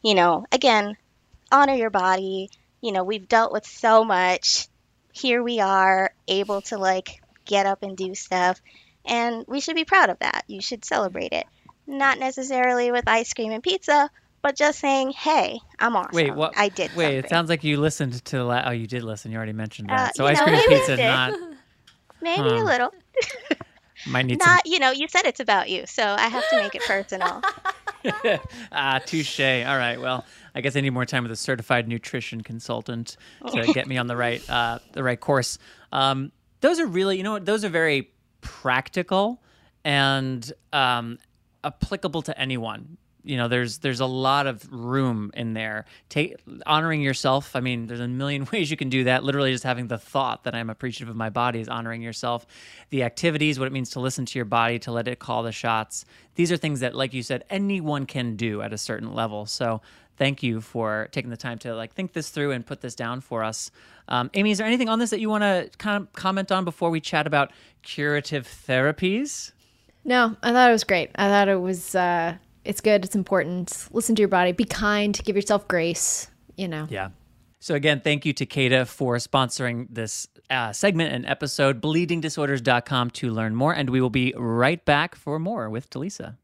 you 0.04 0.16
know, 0.16 0.46
again, 0.52 0.96
honor 1.52 1.74
your 1.76 1.90
body. 1.90 2.50
You 2.82 2.92
know, 2.92 3.04
we've 3.04 3.28
dealt 3.28 3.52
with 3.52 3.66
so 3.66 4.04
much. 4.04 4.68
Here 5.16 5.42
we 5.42 5.60
are, 5.60 6.12
able 6.28 6.62
to 6.64 6.78
like 6.78 7.10
get 7.46 7.66
up 7.66 7.84
and 7.84 7.96
do 7.96 8.14
stuff, 8.16 8.60
and 9.06 9.46
we 9.48 9.62
should 9.62 9.76
be 9.76 9.86
proud 9.86 10.10
of 10.10 10.20
that. 10.20 10.44
You 10.48 10.62
should 10.62 10.84
celebrate 10.84 11.32
it. 11.32 11.46
Not 11.88 12.20
necessarily 12.20 12.92
with 12.92 13.08
ice 13.08 13.34
cream 13.34 13.52
and 13.52 13.64
pizza, 13.64 14.10
but 14.44 14.58
just 14.58 14.80
saying, 14.80 15.12
"Hey, 15.12 15.60
I'm 15.80 15.96
awesome. 15.96 16.16
Wait, 16.16 16.36
what? 16.36 16.54
I 16.58 16.70
did 16.70 16.96
Wait, 16.96 17.18
it 17.18 17.30
sounds 17.30 17.50
like 17.50 17.64
you 17.64 17.80
listened 17.80 18.14
to. 18.26 18.38
The 18.38 18.44
la- 18.44 18.64
oh, 18.66 18.72
you 18.72 18.88
did 18.88 19.04
listen. 19.04 19.32
You 19.32 19.38
already 19.38 19.54
mentioned 19.54 19.90
Uh, 19.90 19.96
that. 19.96 20.16
so 20.16 20.26
ice 20.26 20.38
know, 20.38 20.44
cream 20.46 20.56
and 20.56 20.64
pizza 20.68 20.98
not 20.98 21.34
Maybe 22.22 22.42
Huh. 22.42 22.62
a 22.62 22.64
little. 22.66 22.90
might 24.06 24.26
need 24.26 24.42
some 24.42 24.54
Not, 24.54 24.66
you 24.66 24.80
know, 24.80 24.92
you 24.92 25.08
said 25.08 25.26
it's 25.26 25.40
about 25.40 25.70
you, 25.70 25.86
so 25.86 26.04
I 26.04 26.28
have 26.28 26.50
to 26.50 26.58
make 26.58 26.76
it 26.76 26.82
personal. 26.86 27.42
ah, 28.72 29.00
touche. 29.06 29.40
All 29.40 29.78
right. 29.78 30.00
Well, 30.00 30.26
I 30.56 30.62
guess 30.62 30.76
I 30.76 30.82
need 30.82 30.92
more 30.92 31.06
time 31.06 31.24
with 31.24 31.32
a 31.34 31.36
certified 31.36 31.88
nutrition 31.88 32.42
consultant 32.42 33.18
to 33.52 33.74
get 33.74 33.88
me 33.88 33.98
on 33.98 34.08
the 34.08 34.16
right 34.16 34.48
uh, 34.50 34.80
the 34.94 35.04
right 35.04 35.20
course. 35.20 35.60
Um, 35.92 36.32
those 36.62 36.80
are 36.80 36.88
really, 36.88 37.18
you 37.18 37.24
know, 37.24 37.34
what? 37.34 37.46
Those 37.46 37.66
are 37.66 37.70
very 37.70 38.12
practical 38.42 39.42
and 39.84 40.52
um, 40.72 41.20
applicable 41.64 42.22
to 42.24 42.40
anyone. 42.40 42.98
You 43.24 43.38
know, 43.38 43.48
there's 43.48 43.80
there's 43.80 44.02
a 44.02 44.06
lot 44.06 44.46
of 44.46 44.72
room 44.72 45.32
in 45.34 45.54
there. 45.54 45.86
Take 46.10 46.36
honoring 46.66 47.02
yourself. 47.02 47.56
I 47.56 47.60
mean, 47.60 47.88
there's 47.88 48.00
a 48.00 48.08
million 48.08 48.48
ways 48.54 48.70
you 48.70 48.78
can 48.78 48.90
do 48.90 49.06
that. 49.06 49.24
Literally, 49.24 49.52
just 49.52 49.64
having 49.64 49.88
the 49.88 49.98
thought 49.98 50.44
that 50.44 50.56
I'm 50.56 50.70
appreciative 50.70 51.10
of 51.10 51.16
my 51.16 51.30
body 51.30 51.60
is 51.60 51.68
honoring 51.68 52.02
yourself. 52.02 52.46
The 52.92 53.04
activities, 53.04 53.60
what 53.60 53.68
it 53.68 53.72
means 53.74 53.90
to 53.92 54.00
listen 54.00 54.26
to 54.28 54.40
your 54.40 54.46
body, 54.46 54.80
to 54.80 54.92
let 54.92 55.08
it 55.08 55.20
call 55.20 55.44
the 55.44 55.52
shots. 55.52 56.06
These 56.36 56.52
are 56.52 56.58
things 56.58 56.82
that, 56.82 56.96
like 56.96 57.14
you 57.14 57.24
said, 57.24 57.44
anyone 57.50 58.06
can 58.06 58.36
do 58.36 58.62
at 58.62 58.72
a 58.74 58.78
certain 58.78 59.14
level. 59.14 59.48
So, 59.48 59.82
thank 60.18 60.44
you 60.44 60.62
for 60.62 61.08
taking 61.12 61.30
the 61.30 61.38
time 61.38 61.58
to 61.60 61.76
like 61.76 61.94
think 61.94 62.14
this 62.14 62.30
through 62.30 62.52
and 62.52 62.66
put 62.66 62.82
this 62.82 62.96
down 62.96 63.22
for 63.22 63.44
us. 63.44 63.72
Um, 64.08 64.30
Amy, 64.34 64.52
is 64.52 64.58
there 64.58 64.68
anything 64.68 64.90
on 64.90 65.00
this 65.00 65.10
that 65.10 65.20
you 65.20 65.30
want 65.30 65.44
to 65.44 65.70
kind 65.78 66.02
of 66.02 66.14
comment 66.14 66.52
on 66.52 66.66
before 66.66 66.90
we 66.90 67.00
chat 67.00 67.28
about 67.28 67.52
curative 67.82 68.48
therapies? 68.48 69.52
No, 70.04 70.36
I 70.44 70.52
thought 70.52 70.70
it 70.70 70.74
was 70.74 70.84
great. 70.84 71.12
I 71.16 71.28
thought 71.28 71.48
it 71.48 71.60
was 71.60 71.96
uh 71.96 72.36
it's 72.64 72.82
good, 72.82 73.06
it's 73.06 73.16
important. 73.16 73.88
Listen 73.92 74.16
to 74.16 74.22
your 74.22 74.30
body, 74.30 74.52
be 74.52 74.66
kind, 74.66 75.20
give 75.24 75.36
yourself 75.36 75.68
grace, 75.68 76.30
you 76.58 76.68
know. 76.68 76.88
Yeah. 76.90 77.10
So 77.60 77.74
again, 77.74 78.02
thank 78.02 78.26
you 78.26 78.34
to 78.34 78.46
Takeda 78.46 78.88
for 78.88 79.16
sponsoring 79.18 79.88
this 79.90 80.28
uh, 80.52 80.72
segment 80.72 81.14
and 81.14 81.26
episode. 81.26 81.82
Bleedingdisorders.com 81.82 83.10
to 83.12 83.32
learn 83.32 83.56
more, 83.56 83.74
and 83.74 83.90
we 83.90 84.02
will 84.02 84.12
be 84.12 84.34
right 84.38 84.84
back 84.86 85.16
for 85.16 85.40
more 85.40 85.70
with 85.70 85.90
Delisa. 85.90 86.38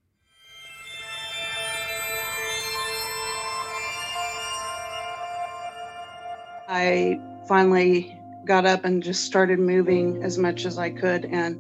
I 6.72 7.20
finally 7.50 8.18
got 8.46 8.66
up 8.66 8.86
and 8.86 9.04
just 9.04 9.26
started 9.26 9.60
moving 9.60 10.24
as 10.24 10.38
much 10.38 10.66
as 10.66 10.78
I 10.78 10.90
could. 10.90 11.26
And 11.26 11.60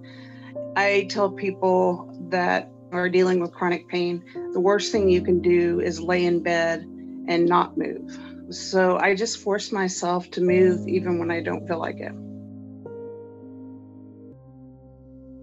I 0.77 1.05
tell 1.09 1.29
people 1.29 2.09
that 2.29 2.71
are 2.93 3.09
dealing 3.09 3.41
with 3.41 3.51
chronic 3.51 3.89
pain 3.89 4.23
the 4.53 4.59
worst 4.61 4.93
thing 4.93 5.09
you 5.09 5.21
can 5.21 5.41
do 5.41 5.81
is 5.81 5.99
lay 5.99 6.23
in 6.23 6.41
bed 6.41 6.83
and 7.27 7.45
not 7.45 7.77
move. 7.77 8.17
So 8.51 8.99
I 8.99 9.13
just 9.13 9.39
force 9.39 9.73
myself 9.73 10.31
to 10.31 10.41
move 10.41 10.87
even 10.87 11.19
when 11.19 11.29
I 11.29 11.41
don't 11.41 11.67
feel 11.67 11.79
like 11.79 11.99
it. 11.99 12.13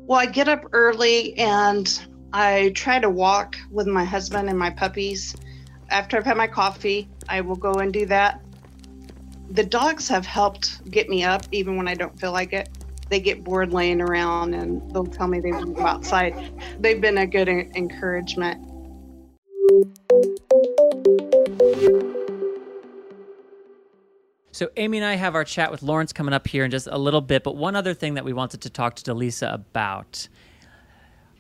Well, 0.07 0.19
I 0.19 0.27
get 0.27 0.49
up 0.49 0.65
early 0.73 1.37
and 1.37 2.07
I 2.33 2.73
try 2.75 3.01
to 3.01 3.11
walk 3.11 3.57
with 3.71 3.87
my 3.87 4.05
husband 4.05 4.49
and 4.49 4.59
my 4.59 4.71
puppies. 4.71 5.37
After 5.91 6.17
I've 6.17 6.25
had 6.25 6.39
my 6.39 6.47
coffee, 6.47 7.11
I 7.29 7.43
will 7.43 7.57
go 7.57 7.73
and 7.75 7.93
do 7.93 8.07
that. 8.07 8.43
The 9.51 9.65
dogs 9.65 10.09
have 10.09 10.27
helped 10.27 10.91
get 10.91 11.09
me 11.09 11.25
up 11.25 11.43
even 11.53 11.77
when 11.77 11.89
I 11.89 11.95
don't 11.95 12.19
feel 12.21 12.33
like 12.33 12.53
it. 12.53 12.69
They 13.09 13.21
get 13.21 13.43
bored 13.43 13.73
laying 13.73 14.03
around 14.03 14.53
and 14.53 14.91
they'll 14.93 15.07
tell 15.07 15.27
me 15.27 15.41
they 15.41 15.53
want 15.53 15.69
to 15.69 15.73
go 15.73 15.87
outside. 15.87 16.35
They've 16.79 17.01
been 17.01 17.17
a 17.19 17.27
good 17.27 17.49
encouragement. 17.49 18.63
So, 24.53 24.69
Amy 24.77 24.99
and 24.99 25.07
I 25.07 25.15
have 25.15 25.35
our 25.35 25.45
chat 25.45 25.71
with 25.71 25.83
Laurence 25.83 26.13
coming 26.13 26.35
up 26.35 26.49
here 26.49 26.65
in 26.65 26.71
just 26.71 26.89
a 26.91 26.99
little 26.99 27.21
bit. 27.21 27.45
But 27.45 27.57
one 27.57 27.77
other 27.77 27.95
thing 27.95 28.15
that 28.15 28.25
we 28.25 28.33
wanted 28.33 28.61
to 28.63 28.71
talk 28.71 28.97
to 28.97 29.15
Delisa 29.15 29.55
about 29.55 30.29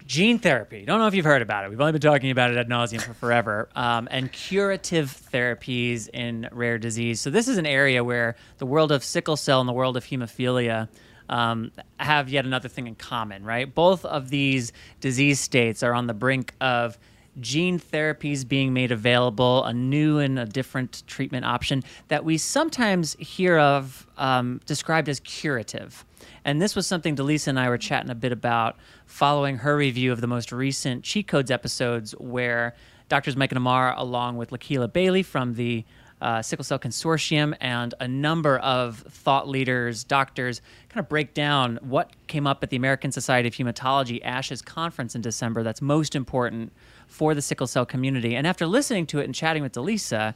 gene 0.08 0.38
therapy. 0.38 0.86
Don't 0.86 0.98
know 0.98 1.06
if 1.06 1.14
you've 1.14 1.26
heard 1.26 1.42
about 1.42 1.64
it. 1.64 1.70
We've 1.70 1.80
only 1.80 1.92
been 1.92 2.00
talking 2.00 2.30
about 2.30 2.50
it 2.50 2.56
ad 2.56 2.68
nauseum 2.68 3.02
for 3.02 3.12
forever. 3.12 3.68
Um, 3.76 4.08
and 4.10 4.32
curative 4.32 5.14
therapies 5.30 6.08
in 6.08 6.48
rare 6.50 6.78
disease. 6.78 7.20
So, 7.20 7.28
this 7.30 7.46
is 7.46 7.58
an 7.58 7.66
area 7.66 8.02
where 8.02 8.34
the 8.56 8.66
world 8.66 8.90
of 8.90 9.04
sickle 9.04 9.36
cell 9.36 9.60
and 9.60 9.68
the 9.68 9.72
world 9.72 9.96
of 9.96 10.04
hemophilia. 10.04 10.88
Um, 11.30 11.72
have 12.00 12.30
yet 12.30 12.46
another 12.46 12.70
thing 12.70 12.86
in 12.86 12.94
common, 12.94 13.44
right? 13.44 13.72
Both 13.72 14.06
of 14.06 14.30
these 14.30 14.72
disease 15.00 15.38
states 15.38 15.82
are 15.82 15.92
on 15.92 16.06
the 16.06 16.14
brink 16.14 16.54
of 16.58 16.98
gene 17.40 17.78
therapies 17.78 18.46
being 18.46 18.72
made 18.72 18.92
available, 18.92 19.64
a 19.64 19.72
new 19.72 20.18
and 20.18 20.38
a 20.38 20.46
different 20.46 21.02
treatment 21.06 21.44
option 21.44 21.82
that 22.08 22.24
we 22.24 22.38
sometimes 22.38 23.14
hear 23.18 23.58
of 23.58 24.06
um, 24.16 24.60
described 24.66 25.08
as 25.08 25.20
curative. 25.20 26.04
And 26.44 26.60
this 26.60 26.74
was 26.74 26.86
something 26.86 27.16
Delisa 27.16 27.48
and 27.48 27.60
I 27.60 27.68
were 27.68 27.78
chatting 27.78 28.10
a 28.10 28.14
bit 28.14 28.32
about 28.32 28.76
following 29.06 29.58
her 29.58 29.76
review 29.76 30.12
of 30.12 30.20
the 30.20 30.26
most 30.26 30.52
recent 30.52 31.04
Cheat 31.04 31.28
Codes 31.28 31.50
episodes, 31.50 32.12
where 32.12 32.74
doctors 33.08 33.36
Mike 33.36 33.52
and 33.52 33.56
Amar, 33.56 33.94
along 33.96 34.36
with 34.36 34.50
Lakiea 34.50 34.92
Bailey 34.92 35.22
from 35.22 35.54
the 35.54 35.84
uh, 36.20 36.42
Sickle 36.42 36.64
Cell 36.64 36.78
Consortium 36.78 37.54
and 37.60 37.94
a 38.00 38.08
number 38.08 38.58
of 38.58 38.98
thought 38.98 39.48
leaders, 39.48 40.04
doctors, 40.04 40.60
kind 40.88 41.00
of 41.04 41.08
break 41.08 41.34
down 41.34 41.78
what 41.82 42.10
came 42.26 42.46
up 42.46 42.62
at 42.62 42.70
the 42.70 42.76
American 42.76 43.12
Society 43.12 43.48
of 43.48 43.54
Hematology 43.54 44.22
ASH's 44.24 44.62
conference 44.62 45.14
in 45.14 45.20
December 45.20 45.62
that's 45.62 45.80
most 45.80 46.14
important 46.16 46.72
for 47.08 47.34
the 47.34 47.42
sickle 47.42 47.66
cell 47.66 47.84
community. 47.84 48.36
And 48.36 48.46
after 48.46 48.66
listening 48.66 49.06
to 49.06 49.18
it 49.18 49.24
and 49.24 49.34
chatting 49.34 49.62
with 49.62 49.72
Delisa, 49.72 50.34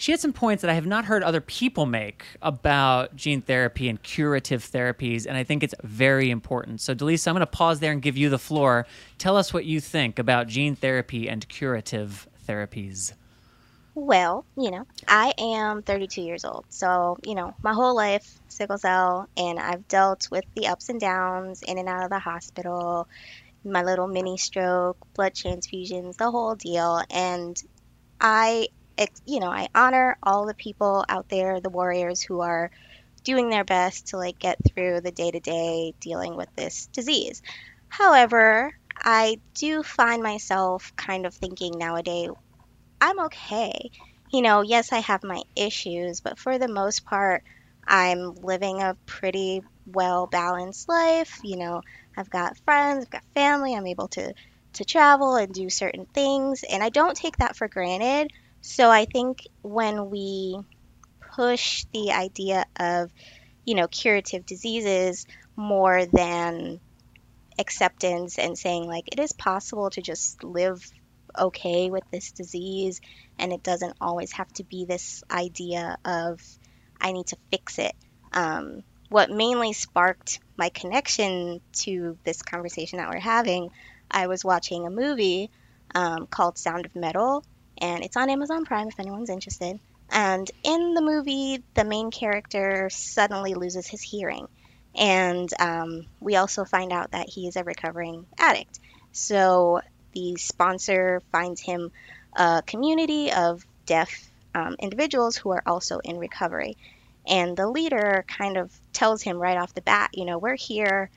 she 0.00 0.12
had 0.12 0.20
some 0.20 0.32
points 0.32 0.62
that 0.62 0.70
I 0.70 0.74
have 0.74 0.86
not 0.86 1.04
heard 1.04 1.22
other 1.22 1.42
people 1.42 1.84
make 1.84 2.24
about 2.40 3.14
gene 3.16 3.42
therapy 3.42 3.86
and 3.86 4.02
curative 4.02 4.64
therapies, 4.64 5.26
and 5.26 5.36
I 5.36 5.44
think 5.44 5.62
it's 5.62 5.74
very 5.82 6.30
important. 6.30 6.80
So, 6.80 6.94
Delisa, 6.94 7.28
I'm 7.28 7.34
going 7.34 7.40
to 7.40 7.46
pause 7.46 7.80
there 7.80 7.92
and 7.92 8.00
give 8.00 8.16
you 8.16 8.30
the 8.30 8.38
floor. 8.38 8.86
Tell 9.18 9.36
us 9.36 9.52
what 9.52 9.66
you 9.66 9.78
think 9.78 10.18
about 10.18 10.46
gene 10.46 10.74
therapy 10.74 11.28
and 11.28 11.46
curative 11.48 12.26
therapies. 12.48 13.12
Well, 13.94 14.46
you 14.56 14.70
know, 14.70 14.86
I 15.06 15.34
am 15.36 15.82
32 15.82 16.22
years 16.22 16.46
old. 16.46 16.64
So, 16.70 17.18
you 17.22 17.34
know, 17.34 17.54
my 17.62 17.74
whole 17.74 17.94
life, 17.94 18.38
sickle 18.48 18.78
cell, 18.78 19.28
and 19.36 19.58
I've 19.58 19.86
dealt 19.88 20.30
with 20.30 20.44
the 20.56 20.68
ups 20.68 20.88
and 20.88 20.98
downs 20.98 21.62
in 21.62 21.76
and 21.76 21.90
out 21.90 22.04
of 22.04 22.10
the 22.10 22.18
hospital, 22.18 23.06
my 23.64 23.82
little 23.82 24.08
mini 24.08 24.36
stroke, 24.38 24.98
blood 25.14 25.34
transfusions, 25.34 26.16
the 26.16 26.30
whole 26.30 26.54
deal. 26.54 27.02
And 27.10 27.56
I, 28.20 28.68
you 29.26 29.40
know, 29.40 29.50
I 29.50 29.68
honor 29.74 30.16
all 30.22 30.46
the 30.46 30.54
people 30.54 31.04
out 31.08 31.28
there, 31.30 31.60
the 31.60 31.70
warriors 31.70 32.22
who 32.22 32.40
are 32.40 32.70
doing 33.24 33.50
their 33.50 33.64
best 33.64 34.08
to 34.08 34.16
like 34.18 34.38
get 34.38 34.58
through 34.68 35.00
the 35.02 35.12
day 35.12 35.30
to 35.30 35.40
day 35.40 35.94
dealing 36.00 36.36
with 36.36 36.48
this 36.56 36.88
disease. 36.92 37.42
However, 37.88 38.72
I 38.96 39.40
do 39.58 39.82
find 39.82 40.22
myself 40.22 40.92
kind 40.96 41.26
of 41.26 41.34
thinking 41.34 41.74
nowadays, 41.76 42.30
I'm 43.00 43.20
okay. 43.26 43.90
You 44.32 44.42
know, 44.42 44.62
yes, 44.62 44.92
I 44.92 45.00
have 45.00 45.22
my 45.24 45.42
issues, 45.56 46.20
but 46.20 46.38
for 46.38 46.58
the 46.58 46.68
most 46.68 47.04
part, 47.04 47.42
I'm 47.86 48.34
living 48.36 48.80
a 48.82 48.96
pretty 49.06 49.62
well 49.92 50.26
balanced 50.26 50.88
life. 50.88 51.38
You 51.42 51.58
know, 51.58 51.82
I've 52.16 52.30
got 52.30 52.58
friends, 52.64 53.04
I've 53.04 53.10
got 53.10 53.22
family, 53.34 53.74
I'm 53.74 53.86
able 53.86 54.08
to 54.08 54.32
to 54.74 54.84
travel 54.84 55.34
and 55.36 55.52
do 55.52 55.68
certain 55.68 56.06
things, 56.14 56.62
and 56.70 56.82
I 56.82 56.90
don't 56.90 57.16
take 57.16 57.36
that 57.38 57.56
for 57.56 57.68
granted. 57.68 58.30
So 58.60 58.90
I 58.90 59.06
think 59.06 59.38
when 59.62 60.10
we 60.10 60.60
push 61.34 61.84
the 61.92 62.12
idea 62.12 62.64
of, 62.78 63.10
you 63.64 63.74
know, 63.74 63.88
curative 63.88 64.46
diseases 64.46 65.26
more 65.56 66.06
than 66.06 66.80
acceptance 67.58 68.38
and 68.38 68.56
saying 68.56 68.86
like 68.86 69.04
it 69.12 69.20
is 69.20 69.32
possible 69.32 69.90
to 69.90 70.00
just 70.00 70.42
live 70.42 70.82
okay 71.38 71.90
with 71.90 72.02
this 72.10 72.32
disease 72.32 73.00
and 73.38 73.52
it 73.52 73.62
doesn't 73.62 73.96
always 74.00 74.32
have 74.32 74.48
to 74.54 74.64
be 74.64 74.84
this 74.84 75.22
idea 75.30 75.96
of 76.04 76.40
I 77.00 77.12
need 77.12 77.26
to 77.28 77.36
fix 77.50 77.78
it. 77.78 77.94
Um, 78.32 78.82
what 79.10 79.30
mainly 79.30 79.72
sparked 79.72 80.38
my 80.56 80.70
connection 80.70 81.60
to 81.72 82.16
this 82.24 82.42
conversation 82.42 82.98
that 82.98 83.10
we're 83.10 83.18
having, 83.18 83.70
I 84.10 84.28
was 84.28 84.44
watching 84.44 84.86
a 84.86 84.90
movie 84.90 85.50
um, 85.94 86.26
called 86.26 86.56
Sound 86.56 86.86
of 86.86 86.94
Metal, 86.94 87.44
and 87.78 88.04
it's 88.04 88.16
on 88.16 88.30
Amazon 88.30 88.64
Prime 88.64 88.88
if 88.88 88.98
anyone's 88.98 89.28
interested. 89.28 89.78
And 90.10 90.50
in 90.64 90.94
the 90.94 91.02
movie, 91.02 91.62
the 91.74 91.84
main 91.84 92.10
character 92.10 92.88
suddenly 92.90 93.54
loses 93.54 93.86
his 93.86 94.00
hearing. 94.00 94.48
And 94.96 95.48
um, 95.60 96.06
we 96.20 96.36
also 96.36 96.64
find 96.64 96.92
out 96.92 97.12
that 97.12 97.28
he 97.28 97.46
is 97.46 97.56
a 97.56 97.64
recovering 97.64 98.26
addict. 98.38 98.80
So 99.12 99.80
the 100.12 100.36
sponsor 100.36 101.22
finds 101.32 101.60
him 101.60 101.92
a 102.34 102.62
community 102.64 103.32
of 103.32 103.64
deaf 103.86 104.30
um, 104.54 104.76
individuals 104.78 105.36
who 105.36 105.50
are 105.50 105.62
also 105.66 105.98
in 105.98 106.18
recovery. 106.18 106.76
And 107.26 107.56
the 107.56 107.68
leader 107.68 108.24
kind 108.26 108.56
of 108.56 108.72
tells 108.92 109.22
him 109.22 109.38
right 109.38 109.58
off 109.58 109.74
the 109.74 109.82
bat, 109.82 110.10
you 110.14 110.24
know, 110.24 110.38
we're 110.38 110.56
here 110.56 111.10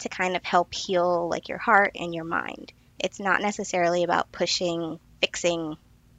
to 0.00 0.08
kind 0.08 0.36
of 0.36 0.44
help 0.44 0.74
heal 0.74 1.28
like 1.28 1.48
your 1.48 1.58
heart 1.58 1.92
and 1.94 2.14
your 2.14 2.24
mind. 2.24 2.72
It's 2.98 3.20
not 3.20 3.42
necessarily 3.42 4.02
about 4.02 4.32
pushing, 4.32 4.98
fixing 5.20 5.76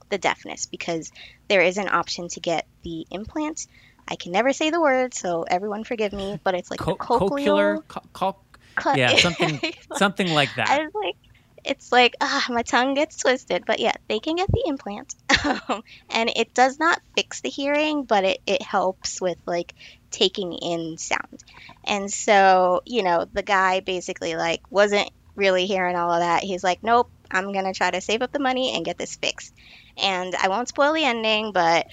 the 0.10 0.18
deafness 0.18 0.68
because 0.68 1.12
there 1.48 1.62
is 1.62 1.78
an 1.78 1.90
option 1.90 2.28
to 2.30 2.40
get 2.40 2.66
the 2.84 3.06
implant. 3.12 3.66
I 4.08 4.16
can 4.16 4.32
never 4.32 4.54
say 4.54 4.70
the 4.70 4.82
word, 4.82 5.14
so 5.14 5.44
everyone 5.44 5.84
forgive 5.84 6.14
me, 6.14 6.40
but 6.44 6.56
it's 6.56 6.72
like 6.72 6.80
Co- 6.80 6.96
cochlear, 6.96 7.80
co- 7.88 8.36
co- 8.76 8.96
yeah, 8.96 9.16
something, 9.18 9.60
something 9.94 10.28
like 10.30 10.56
that. 10.56 10.70
I 10.70 10.80
was 10.80 10.92
like, 10.94 11.16
it's 11.64 11.92
like 11.92 12.16
ah, 12.22 12.46
my 12.50 12.64
tongue 12.64 12.94
gets 12.94 13.18
twisted 13.18 13.64
but 13.66 13.80
yeah 13.80 13.94
they 14.10 14.20
can 14.20 14.36
get 14.36 14.50
the 14.52 14.64
implant 14.66 15.14
and 16.12 16.32
it 16.36 16.54
does 16.54 16.80
not 16.80 17.00
fix 17.16 17.42
the 17.42 17.50
hearing 17.50 18.04
but 18.04 18.24
it, 18.24 18.40
it 18.46 18.62
helps 18.62 19.22
with 19.22 19.38
like 19.46 19.74
taking 20.12 20.54
in 20.54 20.98
sound. 20.98 21.44
And 21.84 22.12
so 22.12 22.82
you 22.86 23.04
know 23.04 23.26
the 23.32 23.44
guy 23.44 23.80
basically 23.80 24.36
like 24.36 24.62
wasn't 24.70 25.10
really 25.36 25.66
hearing 25.66 25.96
all 25.96 26.12
of 26.12 26.20
that. 26.20 26.44
He's 26.44 26.64
like 26.64 26.84
nope 26.84 27.10
i'm 27.34 27.54
gonna 27.54 27.74
try 27.74 27.90
to 27.90 28.02
save 28.02 28.22
up 28.22 28.34
the 28.34 28.40
money 28.40 28.76
and 28.76 28.86
get 28.86 28.98
this 28.98 29.16
fixed. 29.16 29.54
And 29.98 30.36
i 30.36 30.50
won't 30.50 30.68
spoil 30.68 30.94
the 30.94 31.04
ending 31.04 31.52
but 31.54 31.88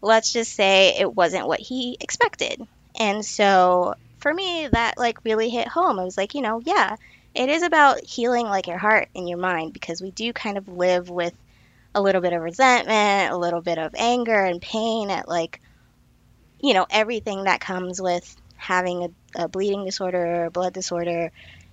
let's 0.00 0.32
just 0.32 0.54
say 0.54 0.94
it 0.98 1.14
wasn't 1.14 1.48
what 1.48 1.60
he 1.60 1.96
expected. 2.00 2.66
And 2.98 3.24
so 3.24 3.94
for 4.18 4.32
me 4.32 4.68
that 4.68 4.98
like 4.98 5.24
really 5.24 5.50
hit 5.50 5.68
home. 5.68 5.98
I 5.98 6.04
was 6.04 6.16
like 6.16 6.34
you 6.34 6.42
know 6.42 6.60
yeah 6.64 6.96
it 7.34 7.48
is 7.50 7.62
about 7.62 8.04
healing 8.04 8.46
like 8.46 8.66
your 8.66 8.78
heart 8.78 9.08
and 9.14 9.28
your 9.28 9.38
mind 9.38 9.72
because 9.72 10.00
we 10.00 10.10
do 10.10 10.32
kind 10.32 10.58
of 10.58 10.68
live 10.68 11.10
with 11.10 11.34
a 11.94 12.02
little 12.02 12.20
bit 12.20 12.32
of 12.32 12.42
resentment, 12.42 13.32
a 13.32 13.36
little 13.36 13.60
bit 13.60 13.78
of 13.78 13.94
anger 13.96 14.44
and 14.44 14.60
pain 14.60 15.10
at 15.10 15.28
like, 15.28 15.60
you 16.60 16.74
know, 16.74 16.86
everything 16.90 17.44
that 17.44 17.60
comes 17.60 18.00
with 18.00 18.36
having 18.56 19.04
a, 19.36 19.44
a 19.44 19.48
bleeding 19.48 19.84
disorder 19.84 20.24
or 20.24 20.44
a 20.46 20.50
blood 20.50 20.72
disorder. 20.72 21.30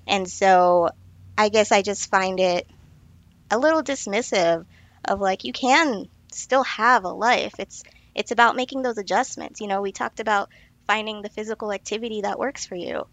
And 0.07 0.29
so 0.29 0.89
I 1.37 1.49
guess 1.49 1.71
I 1.71 1.81
just 1.81 2.09
find 2.09 2.39
it 2.39 2.67
a 3.51 3.57
little 3.57 3.83
dismissive 3.83 4.65
of 5.05 5.19
like, 5.19 5.43
you 5.43 5.53
can 5.53 6.07
still 6.31 6.63
have 6.63 7.03
a 7.05 7.09
life. 7.09 7.55
It's, 7.59 7.83
it's 8.13 8.31
about 8.31 8.55
making 8.55 8.81
those 8.81 8.97
adjustments. 8.97 9.61
You 9.61 9.67
know, 9.67 9.81
we 9.81 9.91
talked 9.91 10.19
about 10.19 10.49
finding 10.87 11.21
the 11.21 11.29
physical 11.29 11.71
activity 11.71 12.21
that 12.21 12.39
works 12.39 12.65
for 12.65 12.75
you 12.75 13.05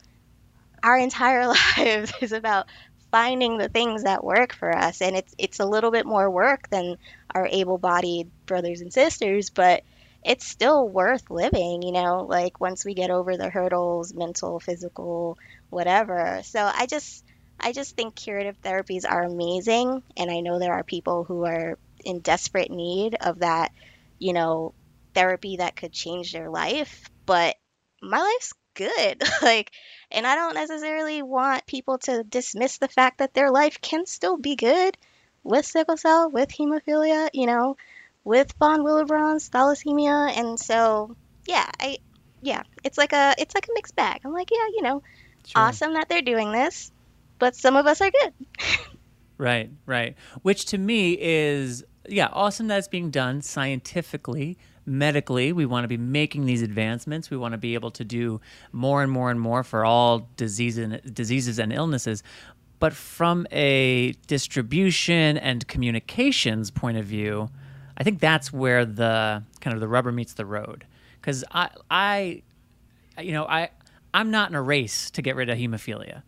our 0.82 0.98
entire 0.98 1.46
lives 1.76 2.12
is 2.20 2.32
about 2.32 2.66
finding 3.10 3.58
the 3.58 3.68
things 3.68 4.04
that 4.04 4.24
work 4.24 4.54
for 4.54 4.74
us 4.74 5.02
and 5.02 5.16
it's 5.16 5.34
it's 5.36 5.60
a 5.60 5.66
little 5.66 5.90
bit 5.90 6.06
more 6.06 6.30
work 6.30 6.68
than 6.70 6.96
our 7.34 7.46
able-bodied 7.46 8.30
brothers 8.46 8.80
and 8.80 8.92
sisters 8.92 9.50
but 9.50 9.82
it's 10.24 10.46
still 10.46 10.88
worth 10.88 11.30
living 11.30 11.82
you 11.82 11.92
know 11.92 12.26
like 12.28 12.60
once 12.60 12.84
we 12.84 12.94
get 12.94 13.10
over 13.10 13.36
the 13.36 13.50
hurdles 13.50 14.14
mental 14.14 14.60
physical 14.60 15.36
whatever 15.70 16.40
so 16.44 16.70
i 16.74 16.86
just 16.86 17.24
i 17.60 17.72
just 17.72 17.96
think 17.96 18.14
curative 18.14 18.60
therapies 18.62 19.04
are 19.08 19.22
amazing 19.22 20.02
and 20.16 20.30
i 20.30 20.40
know 20.40 20.58
there 20.58 20.74
are 20.74 20.84
people 20.84 21.24
who 21.24 21.44
are 21.44 21.78
in 22.04 22.20
desperate 22.20 22.70
need 22.70 23.16
of 23.20 23.40
that 23.40 23.72
you 24.18 24.32
know 24.32 24.74
therapy 25.14 25.56
that 25.56 25.76
could 25.76 25.92
change 25.92 26.32
their 26.32 26.50
life, 26.50 27.08
but 27.26 27.56
my 28.00 28.18
life's 28.18 28.54
good. 28.74 29.22
like, 29.42 29.70
and 30.10 30.26
I 30.26 30.34
don't 30.34 30.54
necessarily 30.54 31.22
want 31.22 31.66
people 31.66 31.98
to 31.98 32.24
dismiss 32.24 32.78
the 32.78 32.88
fact 32.88 33.18
that 33.18 33.34
their 33.34 33.50
life 33.50 33.80
can 33.80 34.06
still 34.06 34.36
be 34.36 34.56
good 34.56 34.96
with 35.42 35.66
sickle 35.66 35.96
cell, 35.96 36.30
with 36.30 36.50
hemophilia, 36.50 37.28
you 37.32 37.46
know, 37.46 37.76
with 38.24 38.52
von 38.58 38.80
Willebrand's 38.82 39.50
thalassemia, 39.50 40.36
and 40.36 40.58
so 40.58 41.16
yeah, 41.46 41.68
I 41.80 41.98
yeah, 42.40 42.62
it's 42.84 42.98
like 42.98 43.12
a 43.12 43.34
it's 43.38 43.54
like 43.54 43.66
a 43.66 43.72
mixed 43.74 43.96
bag. 43.96 44.20
I'm 44.24 44.32
like, 44.32 44.50
yeah, 44.50 44.66
you 44.74 44.82
know, 44.82 45.02
Sure. 45.46 45.62
awesome 45.62 45.94
that 45.94 46.08
they're 46.08 46.22
doing 46.22 46.52
this, 46.52 46.92
but 47.38 47.56
some 47.56 47.76
of 47.76 47.86
us 47.86 48.00
are 48.00 48.10
good. 48.10 48.32
Right, 49.38 49.70
right. 49.86 50.14
Which 50.42 50.66
to 50.66 50.78
me 50.78 51.18
is, 51.20 51.82
yeah, 52.08 52.28
awesome 52.32 52.68
that 52.68 52.78
it's 52.78 52.86
being 52.86 53.10
done 53.10 53.42
scientifically, 53.42 54.56
medically. 54.86 55.52
We 55.52 55.66
want 55.66 55.82
to 55.82 55.88
be 55.88 55.96
making 55.96 56.46
these 56.46 56.62
advancements. 56.62 57.28
We 57.28 57.36
want 57.36 57.50
to 57.50 57.58
be 57.58 57.74
able 57.74 57.90
to 57.92 58.04
do 58.04 58.40
more 58.70 59.02
and 59.02 59.10
more 59.10 59.32
and 59.32 59.40
more 59.40 59.64
for 59.64 59.84
all 59.84 60.28
diseases 60.36 60.84
and, 60.84 61.14
diseases 61.14 61.58
and 61.58 61.72
illnesses. 61.72 62.22
But 62.78 62.92
from 62.92 63.48
a 63.50 64.12
distribution 64.28 65.38
and 65.38 65.66
communications 65.66 66.70
point 66.70 66.98
of 66.98 67.06
view, 67.06 67.48
I 68.02 68.04
think 68.04 68.18
that's 68.18 68.52
where 68.52 68.84
the 68.84 69.44
kind 69.60 69.74
of 69.74 69.80
the 69.80 69.86
rubber 69.86 70.10
meets 70.10 70.32
the 70.32 70.44
road. 70.44 70.84
Because 71.20 71.44
I, 71.52 71.70
I, 71.88 72.42
you 73.20 73.30
know, 73.30 73.44
I, 73.44 73.70
I'm 74.12 74.32
not 74.32 74.50
in 74.50 74.56
a 74.56 74.62
race 74.62 75.10
to 75.12 75.22
get 75.22 75.36
rid 75.36 75.48
of 75.48 75.56
hemophilia 75.56 76.22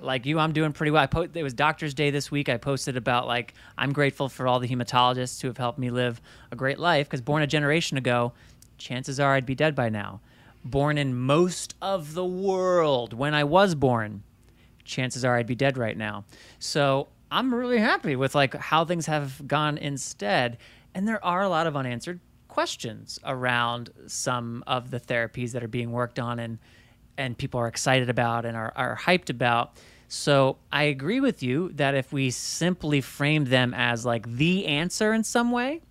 like 0.00 0.26
you, 0.26 0.38
I'm 0.38 0.52
doing 0.52 0.72
pretty 0.72 0.92
well. 0.92 1.02
I 1.02 1.06
po- 1.06 1.28
it 1.32 1.42
was 1.42 1.54
Doctor's 1.54 1.94
Day 1.94 2.10
this 2.10 2.30
week. 2.30 2.48
I 2.48 2.56
posted 2.56 2.96
about 2.96 3.26
like 3.26 3.54
I'm 3.76 3.92
grateful 3.92 4.28
for 4.28 4.46
all 4.46 4.60
the 4.60 4.68
hematologists 4.68 5.40
who 5.42 5.48
have 5.48 5.56
helped 5.56 5.78
me 5.78 5.90
live 5.90 6.20
a 6.52 6.56
great 6.56 6.78
life. 6.78 7.08
Because 7.08 7.20
born 7.20 7.42
a 7.42 7.46
generation 7.48 7.96
ago, 7.96 8.32
chances 8.76 9.18
are 9.18 9.34
I'd 9.34 9.46
be 9.46 9.56
dead 9.56 9.74
by 9.74 9.88
now. 9.88 10.20
Born 10.64 10.98
in 10.98 11.16
most 11.16 11.74
of 11.82 12.14
the 12.14 12.24
world 12.24 13.12
when 13.12 13.34
I 13.34 13.44
was 13.44 13.74
born, 13.74 14.22
chances 14.84 15.24
are 15.24 15.36
I'd 15.36 15.46
be 15.48 15.54
dead 15.54 15.76
right 15.76 15.96
now. 15.96 16.24
So 16.60 17.08
I'm 17.30 17.54
really 17.54 17.78
happy 17.78 18.16
with 18.16 18.34
like 18.34 18.54
how 18.54 18.84
things 18.84 19.06
have 19.06 19.46
gone 19.46 19.78
instead. 19.78 20.58
And 20.94 21.06
there 21.06 21.24
are 21.24 21.42
a 21.42 21.48
lot 21.48 21.66
of 21.66 21.76
unanswered 21.76 22.20
questions 22.48 23.20
around 23.24 23.90
some 24.06 24.64
of 24.66 24.90
the 24.90 24.98
therapies 24.98 25.52
that 25.52 25.62
are 25.62 25.68
being 25.68 25.92
worked 25.92 26.18
on 26.18 26.38
and 26.38 26.58
and 27.16 27.36
people 27.36 27.58
are 27.60 27.66
excited 27.66 28.08
about 28.08 28.44
and 28.44 28.56
are, 28.56 28.72
are 28.76 28.96
hyped 28.96 29.28
about. 29.28 29.76
So 30.06 30.56
I 30.72 30.84
agree 30.84 31.20
with 31.20 31.42
you 31.42 31.70
that 31.74 31.94
if 31.94 32.12
we 32.12 32.30
simply 32.30 33.00
frame 33.00 33.46
them 33.46 33.74
as 33.74 34.06
like 34.06 34.36
the 34.36 34.66
answer 34.66 35.12
in 35.12 35.24
some 35.24 35.50
way, 35.50 35.82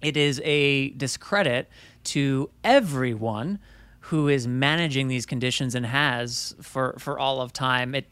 it 0.00 0.16
is 0.16 0.40
a 0.44 0.90
discredit 0.90 1.68
to 2.04 2.50
everyone 2.64 3.58
who 4.04 4.28
is 4.28 4.46
managing 4.46 5.08
these 5.08 5.26
conditions 5.26 5.74
and 5.74 5.84
has 5.84 6.54
for 6.62 6.96
for 6.98 7.18
all 7.18 7.40
of 7.40 7.52
time. 7.52 7.94
It 7.94 8.06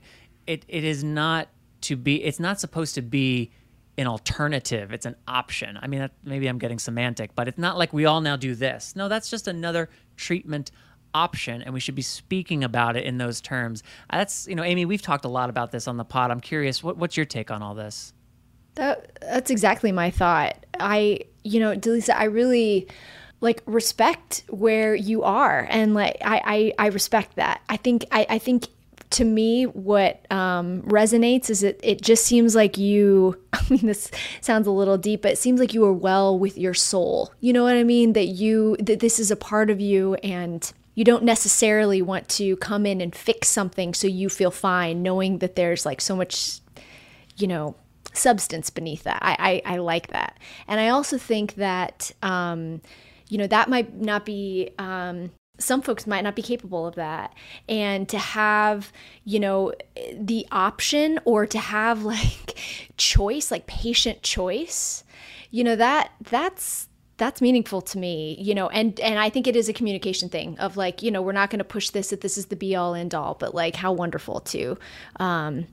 it 0.46 0.64
it 0.68 0.84
is 0.84 1.02
not 1.02 1.48
to 1.88 1.96
be. 1.96 2.24
It's 2.24 2.40
not 2.40 2.60
supposed 2.60 2.94
to 2.94 3.02
be 3.02 3.50
an 3.98 4.06
alternative. 4.06 4.92
It's 4.92 5.06
an 5.06 5.16
option. 5.26 5.78
I 5.80 5.86
mean, 5.88 6.08
maybe 6.22 6.46
I'm 6.46 6.58
getting 6.58 6.78
semantic, 6.78 7.34
but 7.34 7.48
it's 7.48 7.58
not 7.58 7.76
like 7.76 7.92
we 7.92 8.06
all 8.06 8.20
now 8.20 8.36
do 8.36 8.54
this. 8.54 8.94
No, 8.96 9.08
that's 9.08 9.28
just 9.28 9.48
another 9.48 9.90
treatment 10.16 10.70
option 11.14 11.62
and 11.62 11.72
we 11.72 11.80
should 11.80 11.94
be 11.94 12.02
speaking 12.02 12.62
about 12.62 12.94
it 12.94 13.02
in 13.04 13.16
those 13.16 13.40
terms 13.40 13.82
that's 14.12 14.46
you 14.46 14.54
know 14.54 14.62
amy 14.62 14.84
we've 14.84 15.00
talked 15.00 15.24
a 15.24 15.28
lot 15.28 15.48
about 15.48 15.72
this 15.72 15.88
on 15.88 15.96
the 15.96 16.04
pod 16.04 16.30
i'm 16.30 16.38
curious 16.38 16.84
what, 16.84 16.98
what's 16.98 17.16
your 17.16 17.24
take 17.24 17.50
on 17.50 17.62
all 17.62 17.74
this 17.74 18.12
That 18.78 19.18
that's 19.20 19.50
exactly 19.50 19.90
my 19.90 20.10
thought. 20.10 20.64
I, 20.78 21.20
you 21.42 21.58
know, 21.58 21.76
Delisa, 21.76 22.14
I 22.14 22.24
really 22.24 22.86
like 23.40 23.60
respect 23.66 24.44
where 24.48 24.94
you 24.94 25.24
are, 25.24 25.66
and 25.68 25.94
like 25.94 26.18
I, 26.24 26.72
I, 26.78 26.86
I 26.86 26.88
respect 26.90 27.34
that. 27.36 27.60
I 27.68 27.76
think, 27.76 28.04
I, 28.12 28.26
I 28.30 28.38
think 28.38 28.68
to 29.10 29.24
me, 29.24 29.64
what 29.64 30.30
um, 30.30 30.82
resonates 30.82 31.50
is 31.50 31.62
it. 31.62 31.80
It 31.82 32.02
just 32.02 32.24
seems 32.24 32.54
like 32.54 32.76
you. 32.78 33.40
I 33.52 33.64
mean, 33.70 33.86
this 33.86 34.10
sounds 34.40 34.66
a 34.66 34.70
little 34.70 34.98
deep, 34.98 35.22
but 35.22 35.32
it 35.32 35.38
seems 35.38 35.60
like 35.60 35.74
you 35.74 35.84
are 35.84 35.92
well 35.92 36.38
with 36.38 36.58
your 36.58 36.74
soul. 36.74 37.32
You 37.40 37.52
know 37.52 37.64
what 37.64 37.76
I 37.76 37.84
mean? 37.84 38.12
That 38.12 38.26
you 38.26 38.76
that 38.80 39.00
this 39.00 39.18
is 39.18 39.30
a 39.30 39.36
part 39.36 39.70
of 39.70 39.80
you, 39.80 40.14
and 40.16 40.70
you 40.94 41.04
don't 41.04 41.24
necessarily 41.24 42.02
want 42.02 42.28
to 42.30 42.56
come 42.56 42.84
in 42.84 43.00
and 43.00 43.14
fix 43.14 43.48
something 43.48 43.94
so 43.94 44.06
you 44.06 44.28
feel 44.28 44.50
fine, 44.50 45.02
knowing 45.02 45.38
that 45.38 45.56
there's 45.56 45.86
like 45.86 46.00
so 46.00 46.14
much 46.14 46.60
you 47.38 47.46
know 47.46 47.74
substance 48.12 48.68
beneath 48.68 49.04
that 49.04 49.18
i 49.22 49.62
i, 49.64 49.74
I 49.74 49.76
like 49.78 50.08
that 50.08 50.38
and 50.66 50.80
i 50.80 50.88
also 50.88 51.18
think 51.18 51.54
that 51.54 52.10
um 52.22 52.80
you 53.28 53.38
know 53.38 53.46
that 53.46 53.68
might 53.68 53.94
not 53.94 54.24
be 54.24 54.70
um 54.78 55.30
some 55.58 55.82
folks 55.82 56.06
might 56.06 56.22
not 56.22 56.36
be 56.36 56.42
capable 56.42 56.86
of 56.86 56.94
that 56.94 57.34
and 57.68 58.08
to 58.08 58.18
have 58.18 58.92
you 59.24 59.40
know 59.40 59.72
the 60.12 60.46
option 60.52 61.18
or 61.24 61.46
to 61.46 61.58
have 61.58 62.02
like 62.14 62.58
choice 62.96 63.50
like 63.50 63.66
patient 63.66 64.22
choice 64.22 65.04
you 65.50 65.64
know 65.64 65.76
that 65.76 66.12
that's 66.22 66.88
that's 67.16 67.40
meaningful 67.40 67.80
to 67.80 67.98
me 67.98 68.36
you 68.38 68.54
know 68.54 68.68
and 68.68 69.00
and 69.00 69.18
i 69.18 69.28
think 69.28 69.46
it 69.46 69.56
is 69.56 69.68
a 69.68 69.72
communication 69.72 70.28
thing 70.28 70.56
of 70.58 70.76
like 70.76 71.02
you 71.02 71.10
know 71.10 71.20
we're 71.20 71.32
not 71.32 71.50
going 71.50 71.58
to 71.58 71.64
push 71.64 71.90
this 71.90 72.12
if 72.12 72.20
this 72.20 72.38
is 72.38 72.46
the 72.46 72.56
be 72.56 72.76
all 72.76 72.94
end 72.94 73.14
all 73.14 73.34
but 73.34 73.54
like 73.54 73.74
how 73.74 73.92
wonderful 73.92 74.40
to 74.40 74.78
um 75.18 75.66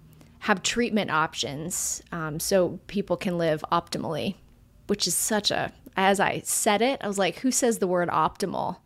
have 0.45 0.62
treatment 0.62 1.10
options 1.10 2.04
um, 2.12 2.39
so 2.39 2.80
people 2.86 3.17
can 3.17 3.36
live 3.36 3.65
optimally, 3.71 4.36
which 4.86 5.08
is 5.08 5.15
such 5.15 5.50
a, 5.50 5.71
as 5.98 6.19
I 6.19 6.41
said 6.41 6.84
it, 6.84 7.02
I 7.02 7.08
was 7.08 7.17
like, 7.17 7.38
who 7.38 7.50
says 7.50 7.80
the 7.80 7.88
word 7.88 8.10
optimal? 8.10 8.78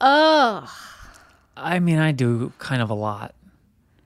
Oh, 0.00 0.76
i 1.56 1.78
mean 1.78 1.98
i 1.98 2.12
do 2.12 2.52
kind 2.58 2.80
of 2.82 2.90
a 2.90 2.94
lot 2.94 3.34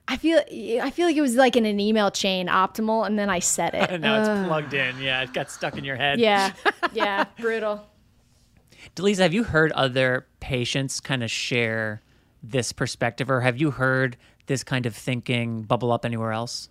I 0.07 0.17
feel, 0.17 0.37
I 0.37 0.91
feel 0.91 1.07
like 1.07 1.15
it 1.15 1.21
was 1.21 1.35
like 1.35 1.55
in 1.55 1.65
an 1.65 1.79
email 1.79 2.11
chain, 2.11 2.45
optimal, 2.45 3.07
and 3.07 3.17
then 3.17 3.27
I 3.27 3.39
said 3.39 3.73
it. 3.73 4.01
now 4.01 4.17
Ugh. 4.17 4.37
it's 4.37 4.47
plugged 4.47 4.73
in 4.75 4.99
yeah 4.99 5.23
it 5.23 5.33
got 5.33 5.49
stuck 5.49 5.79
in 5.79 5.83
your 5.83 5.95
head 5.95 6.19
yeah, 6.19 6.53
yeah, 6.93 7.25
brutal. 7.39 7.87
delisa 8.95 9.19
have 9.19 9.33
you 9.33 9.43
heard 9.43 9.71
other 9.71 10.27
patients 10.39 10.99
kind 10.99 11.23
of 11.23 11.31
share 11.31 12.03
this 12.43 12.71
perspective 12.71 13.31
or 13.31 13.41
have 13.41 13.59
you 13.59 13.71
heard 13.71 14.15
this 14.45 14.63
kind 14.63 14.85
of 14.85 14.95
thinking 14.95 15.63
bubble 15.63 15.91
up 15.91 16.05
anywhere 16.05 16.31
else 16.31 16.69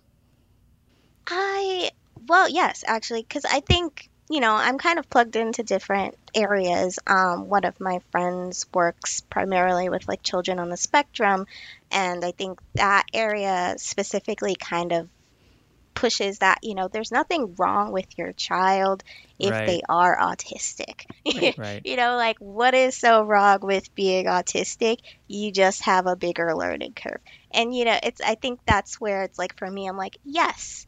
I 1.27 1.89
well, 2.27 2.49
yes, 2.49 2.83
actually, 2.87 3.21
because 3.21 3.45
I 3.45 3.59
think 3.59 4.09
you 4.29 4.39
know 4.39 4.53
I'm 4.53 4.77
kind 4.77 4.99
of 4.99 5.09
plugged 5.09 5.35
into 5.35 5.63
different 5.63 6.15
areas. 6.33 6.99
Um, 7.07 7.47
one 7.49 7.65
of 7.65 7.79
my 7.79 7.99
friends 8.11 8.65
works 8.73 9.21
primarily 9.29 9.89
with 9.89 10.07
like 10.07 10.23
children 10.23 10.59
on 10.59 10.69
the 10.69 10.77
spectrum, 10.77 11.45
and 11.91 12.23
I 12.25 12.31
think 12.31 12.59
that 12.75 13.05
area 13.13 13.75
specifically 13.77 14.55
kind 14.55 14.91
of 14.93 15.09
pushes 15.93 16.39
that 16.39 16.59
you 16.61 16.75
know 16.75 16.89
there's 16.89 17.11
nothing 17.11 17.55
wrong 17.57 17.91
with 17.91 18.05
your 18.17 18.33
child 18.33 19.01
if 19.39 19.51
Right. 19.51 19.65
they 19.67 19.81
are 19.87 20.17
autistic. 20.17 21.05
right. 21.57 21.81
you 21.85 21.95
know, 21.95 22.15
like 22.17 22.37
what 22.39 22.73
is 22.73 22.97
so 22.97 23.23
wrong 23.23 23.59
with 23.61 23.93
being 23.95 24.25
autistic? 24.25 24.97
You 25.27 25.51
just 25.51 25.83
have 25.83 26.05
a 26.05 26.15
bigger 26.15 26.53
learning 26.55 26.93
curve. 26.95 27.21
And 27.51 27.73
you 27.73 27.85
know, 27.85 27.97
it's 28.03 28.21
I 28.21 28.35
think 28.35 28.59
that's 28.67 28.99
where 28.99 29.23
it's 29.23 29.39
like 29.39 29.57
for 29.57 29.69
me 29.69 29.87
I'm 29.87 29.97
like, 29.97 30.17
yes. 30.23 30.85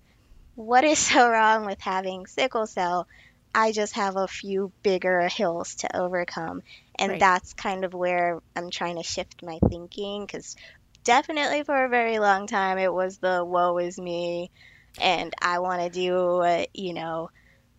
What 0.55 0.83
is 0.83 0.99
so 1.11 1.29
wrong 1.29 1.65
with 1.65 1.79
having 1.81 2.25
sickle 2.25 2.67
cell? 2.67 3.07
I 3.53 3.71
just 3.71 3.95
have 3.95 4.15
a 4.15 4.27
few 4.27 4.71
bigger 4.83 5.27
hills 5.27 5.75
to 5.79 5.95
overcome. 5.97 6.61
And 6.99 7.17
Right. 7.17 7.19
that's 7.19 7.53
kind 7.53 7.83
of 7.85 7.93
where 7.93 8.39
I'm 8.55 8.69
trying 8.71 8.97
to 8.97 9.03
shift 9.03 9.43
my 9.43 9.59
thinking 9.69 10.27
cuz 10.27 10.55
definitely 11.03 11.63
for 11.63 11.85
a 11.85 11.89
very 11.89 12.19
long 12.19 12.47
time 12.47 12.77
it 12.77 12.93
was 12.93 13.17
the 13.19 13.43
woe 13.45 13.77
is 13.77 13.97
me 13.97 14.51
and 14.99 15.33
I 15.41 15.59
want 15.59 15.81
to 15.81 15.89
do 15.89 16.13
what, 16.37 16.69
you 16.73 16.93
know, 16.93 17.29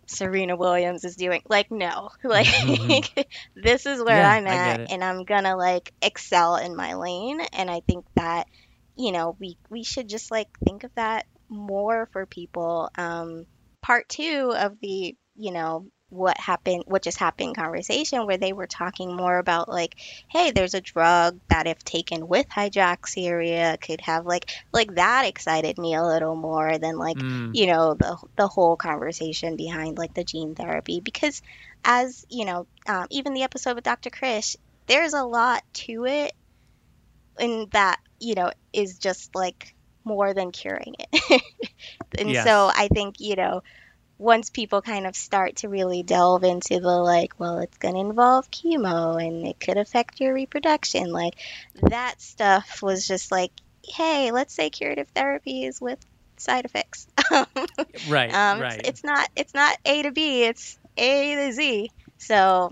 Serena 0.09 0.57
Williams 0.57 1.05
is 1.05 1.17
doing. 1.17 1.43
Like, 1.49 1.71
no, 1.71 2.09
like 2.25 2.49
this 3.57 3.87
is 3.87 4.03
where 4.03 4.23
Yeah, 4.23 4.27
I'm 4.27 4.47
at, 4.47 4.81
and 4.91 5.05
I'm 5.05 5.25
gonna 5.25 5.57
like 5.57 5.93
excel 6.03 6.57
in 6.57 6.75
my 6.77 6.95
lane. 6.95 7.41
And 7.53 7.71
I 7.71 7.81
think 7.89 8.05
that, 8.17 8.47
you 8.97 9.13
know, 9.13 9.37
we 9.41 9.59
we 9.71 9.85
should 9.85 10.09
just 10.09 10.31
like 10.31 10.49
think 10.67 10.85
of 10.85 10.91
that 10.97 11.27
more 11.49 12.09
for 12.13 12.27
people. 12.27 12.91
Um, 12.97 13.47
part 13.83 14.09
two 14.09 14.53
of 14.57 14.79
the, 14.81 15.17
you 15.39 15.53
know, 15.53 15.87
what 16.11 16.39
happened, 16.39 16.85
what 16.87 17.03
just 17.03 17.19
happened 17.19 17.57
conversation 17.57 18.27
where 18.27 18.39
they 18.39 18.53
were 18.53 18.67
talking 18.67 19.17
more 19.17 19.39
about 19.39 19.69
like, 19.69 19.95
hey, 20.31 20.53
there's 20.53 20.75
a 20.75 20.81
drug 20.83 21.41
that 21.51 21.67
if 21.67 21.85
taken 21.85 22.29
with 22.29 22.47
hydroxyurea 22.49 23.81
could 23.81 24.01
have 24.03 24.27
like 24.27 24.51
like 24.73 24.95
that 24.97 25.27
excited 25.27 25.79
me 25.79 25.95
a 25.95 26.03
little 26.05 26.37
more 26.37 26.79
than 26.79 26.99
like 26.99 27.25
Mm, 27.25 27.53
you 27.53 27.67
know 27.67 27.95
the 27.95 28.17
the 28.37 28.49
whole 28.49 28.77
conversation 28.77 29.57
behind 29.57 29.99
like 29.99 30.15
the 30.15 30.25
gene 30.25 30.55
therapy. 30.55 31.01
Because 31.01 31.43
as 31.85 32.25
you 32.31 32.45
know 32.47 32.67
um, 32.89 33.07
even 33.11 33.35
the 33.35 33.43
episode 33.45 33.75
with 33.77 33.85
dr 33.85 34.11
krish 34.11 34.57
there's 34.87 35.15
a 35.15 35.25
lot 35.25 35.63
to 35.75 36.07
it 36.07 36.33
and 37.39 37.71
that 37.73 37.99
you 38.21 38.35
know 38.35 38.51
is 38.73 38.99
just 38.99 39.35
like 39.35 39.75
more 40.05 40.35
than 40.35 40.51
curing 40.53 40.95
it. 40.99 41.43
And 42.19 42.37
Yes. 42.37 42.37
so 42.37 42.71
i 42.75 42.89
think 42.93 43.17
you 43.19 43.37
know 43.37 43.63
once 44.19 44.51
people 44.51 44.83
kind 44.83 45.07
of 45.07 45.15
start 45.15 45.57
to 45.57 45.69
really 45.69 46.03
delve 46.03 46.43
into 46.43 46.81
the 46.81 46.89
like, 46.89 47.39
well, 47.39 47.59
it's 47.59 47.79
going 47.79 47.95
to 47.95 48.01
involve 48.01 48.51
chemo 48.51 49.25
and 49.25 49.47
it 49.47 49.61
could 49.61 49.79
affect 49.79 50.21
your 50.21 50.35
reproduction, 50.35 51.13
like 51.13 51.35
that 51.83 52.21
stuff 52.21 52.83
was 52.83 53.07
just 53.07 53.31
like, 53.31 53.53
hey, 53.87 54.33
let's 54.33 54.53
say 54.53 54.71
curative 54.71 55.09
therapy 55.15 55.65
is 55.65 55.81
with 55.81 55.99
side 56.37 56.65
effects. 56.65 57.07
right, 58.09 58.35
um, 58.35 58.61
right. 58.61 58.81
It's, 58.81 58.89
it's 58.89 59.05
not 59.05 59.29
it's 59.37 59.55
not 59.55 59.79
A 59.85 60.03
to 60.03 60.11
B, 60.11 60.43
it's 60.43 60.79
A 60.97 61.35
to 61.37 61.53
Z. 61.53 61.91
So 62.19 62.71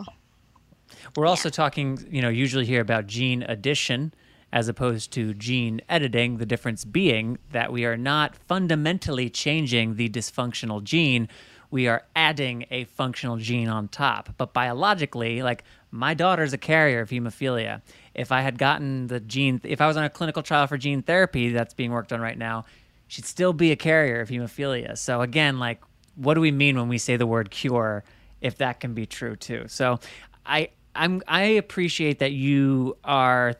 We're 1.17 1.27
also 1.27 1.49
talking, 1.49 2.05
you 2.11 2.23
know, 2.23 2.29
usually 2.29 2.67
here 2.67 2.81
about 2.81 3.07
gene 3.07 3.45
addition 3.45 4.13
as 4.53 4.69
opposed 4.69 5.13
to 5.13 5.35
gene 5.35 5.81
editing, 5.89 6.39
the 6.39 6.47
difference 6.47 6.85
being 6.85 7.39
that 7.53 7.73
we 7.73 7.85
are 7.85 7.97
not 7.97 8.37
fundamentally 8.37 9.29
changing 9.29 9.97
the 9.97 10.09
dysfunctional 10.09 10.83
gene. 10.83 11.29
We 11.71 11.89
are 11.89 12.05
adding 12.15 12.65
a 12.71 12.85
functional 12.85 13.37
gene 13.39 13.69
on 13.69 13.89
top. 13.89 14.35
But 14.39 14.53
biologically, 14.53 15.43
like 15.43 15.65
my 15.91 16.15
daughter's 16.15 16.53
a 16.53 16.59
carrier 16.59 17.01
of 17.01 17.11
hemophilia. 17.11 17.83
If 18.15 18.31
I 18.31 18.41
had 18.41 18.57
gotten 18.57 19.09
the 19.09 19.21
gene, 19.21 19.61
if 19.65 19.81
I 19.81 19.87
was 19.87 19.97
on 19.97 20.05
a 20.05 20.11
clinical 20.11 20.43
trial 20.43 20.67
for 20.67 20.79
gene 20.79 21.03
therapy 21.03 21.51
that's 21.51 21.75
being 21.75 21.91
worked 21.91 22.13
on 22.13 22.21
right 22.21 22.39
now, 22.39 22.65
she'd 23.09 23.25
still 23.25 23.53
be 23.53 23.73
a 23.73 23.77
carrier 23.77 24.21
of 24.21 24.29
hemophilia. 24.29 24.97
So 24.97 25.21
again, 25.23 25.59
like, 25.59 25.83
what 26.15 26.35
do 26.35 26.41
we 26.41 26.51
mean 26.53 26.77
when 26.77 26.89
we 26.89 26.99
say 26.99 27.17
the 27.17 27.27
word 27.27 27.51
cure 27.51 28.05
if 28.41 28.59
that 28.59 28.81
can 28.81 28.95
be 28.95 29.07
true 29.07 29.37
too? 29.37 29.65
So 29.69 29.99
I, 30.47 30.71
I'm, 30.95 31.23
I 31.29 31.43
appreciate 31.43 32.21
that 32.21 32.33
you 32.33 32.97
are 33.05 33.55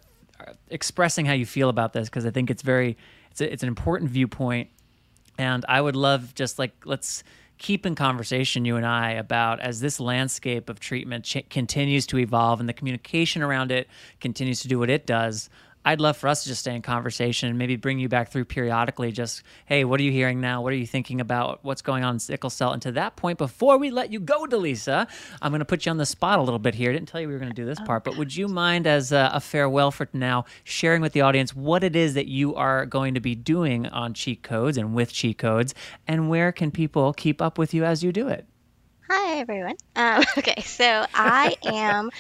expressing 0.69 1.27
how 1.27 1.33
you 1.33 1.47
feel 1.47 1.69
about 1.69 1.93
this 1.93 2.09
because 2.09 2.27
I 2.27 2.31
think 2.31 2.51
it's 2.51 2.63
very 2.63 2.97
it's 3.31 3.41
a, 3.41 3.53
it's 3.53 3.63
an 3.63 3.69
important 3.69 4.11
viewpoint, 4.11 4.71
and 5.39 5.65
I 5.69 5.81
would 5.81 5.97
love 5.97 6.35
just 6.35 6.59
like 6.59 6.73
let's 6.85 7.23
keep 7.59 7.87
in 7.87 7.95
conversation 7.95 8.65
you 8.65 8.77
and 8.77 8.85
I 8.85 9.13
about 9.13 9.61
as 9.61 9.81
this 9.81 9.99
landscape 9.99 10.69
of 10.69 10.79
treatment 10.79 11.25
ch- 11.25 11.49
continues 11.49 12.07
to 12.09 12.19
evolve 12.19 12.61
and 12.61 12.69
the 12.69 12.75
communication 12.75 13.43
around 13.43 13.73
it 13.73 13.89
continues 14.21 14.61
to 14.61 14.69
do 14.69 14.79
what 14.79 14.91
it 14.91 15.07
does. 15.07 15.49
I'd 15.87 16.01
love 16.01 16.17
for 16.17 16.27
us 16.27 16.43
to 16.43 16.49
just 16.49 16.63
stay 16.63 16.75
in 16.75 16.83
conversation 16.83 17.49
and 17.49 17.57
maybe 17.57 17.77
bring 17.77 18.01
you 18.01 18.09
back 18.09 18.33
through 18.33 18.47
periodically. 18.47 19.13
Just, 19.13 19.45
hey, 19.67 19.85
what 19.85 20.01
are 20.01 20.03
you 20.03 20.11
hearing 20.11 20.41
now? 20.41 20.61
What 20.61 20.73
are 20.73 20.77
you 20.77 20.87
thinking 20.87 21.21
about? 21.21 21.61
What's 21.63 21.81
going 21.81 22.03
on 22.03 22.17
in 22.17 22.19
sickle 22.19 22.51
cell? 22.51 22.73
And 22.73 22.83
to 22.83 22.93
that 22.93 23.15
point, 23.15 23.39
before 23.39 23.79
we 23.79 23.93
let 23.93 24.13
you 24.13 24.19
go, 24.19 24.47
Delisa, 24.47 25.09
I'm 25.41 25.53
going 25.53 25.61
to 25.61 25.65
put 25.65 25.87
you 25.87 25.91
on 25.91 25.97
the 25.97 26.05
spot 26.05 26.41
a 26.41 26.43
little 26.43 26.59
bit 26.59 26.75
here. 26.75 26.91
I 26.91 26.93
didn't 26.93 27.07
tell 27.07 27.21
you 27.21 27.29
we 27.29 27.35
were 27.35 27.39
going 27.39 27.53
to 27.53 27.55
do 27.55 27.65
this 27.65 27.79
part, 27.79 28.03
but 28.03 28.17
would 28.17 28.35
you 28.35 28.49
mind, 28.49 28.89
as 28.89 29.13
a, 29.13 29.31
a 29.33 29.39
farewell 29.39 29.93
for 29.93 30.09
now, 30.13 30.45
sharing 30.65 31.03
with 31.03 31.13
the 31.13 31.21
audience 31.21 31.55
what 31.55 31.85
it 31.85 31.95
is 31.95 32.15
that 32.15 32.27
you 32.27 32.57
are 32.57 32.85
going 32.85 33.15
to 33.15 33.21
be 33.21 33.37
doing 33.37 33.87
on 33.87 34.13
Cheat 34.13 34.43
Codes 34.43 34.77
and 34.77 34.93
with 34.93 35.13
Cheat 35.13 35.39
Codes, 35.39 35.73
and 36.09 36.29
where 36.29 36.51
can 36.51 36.73
people 36.73 37.13
keep 37.13 37.41
up 37.41 37.59
with 37.59 37.73
you 37.73 37.85
as 37.85 38.03
you 38.03 38.11
do 38.11 38.27
it? 38.27 38.45
Hi, 39.09 39.39
everyone. 39.39 39.77
Um, 39.95 40.25
okay, 40.39 40.61
so 40.63 41.07
I 41.15 41.55
am 41.65 42.11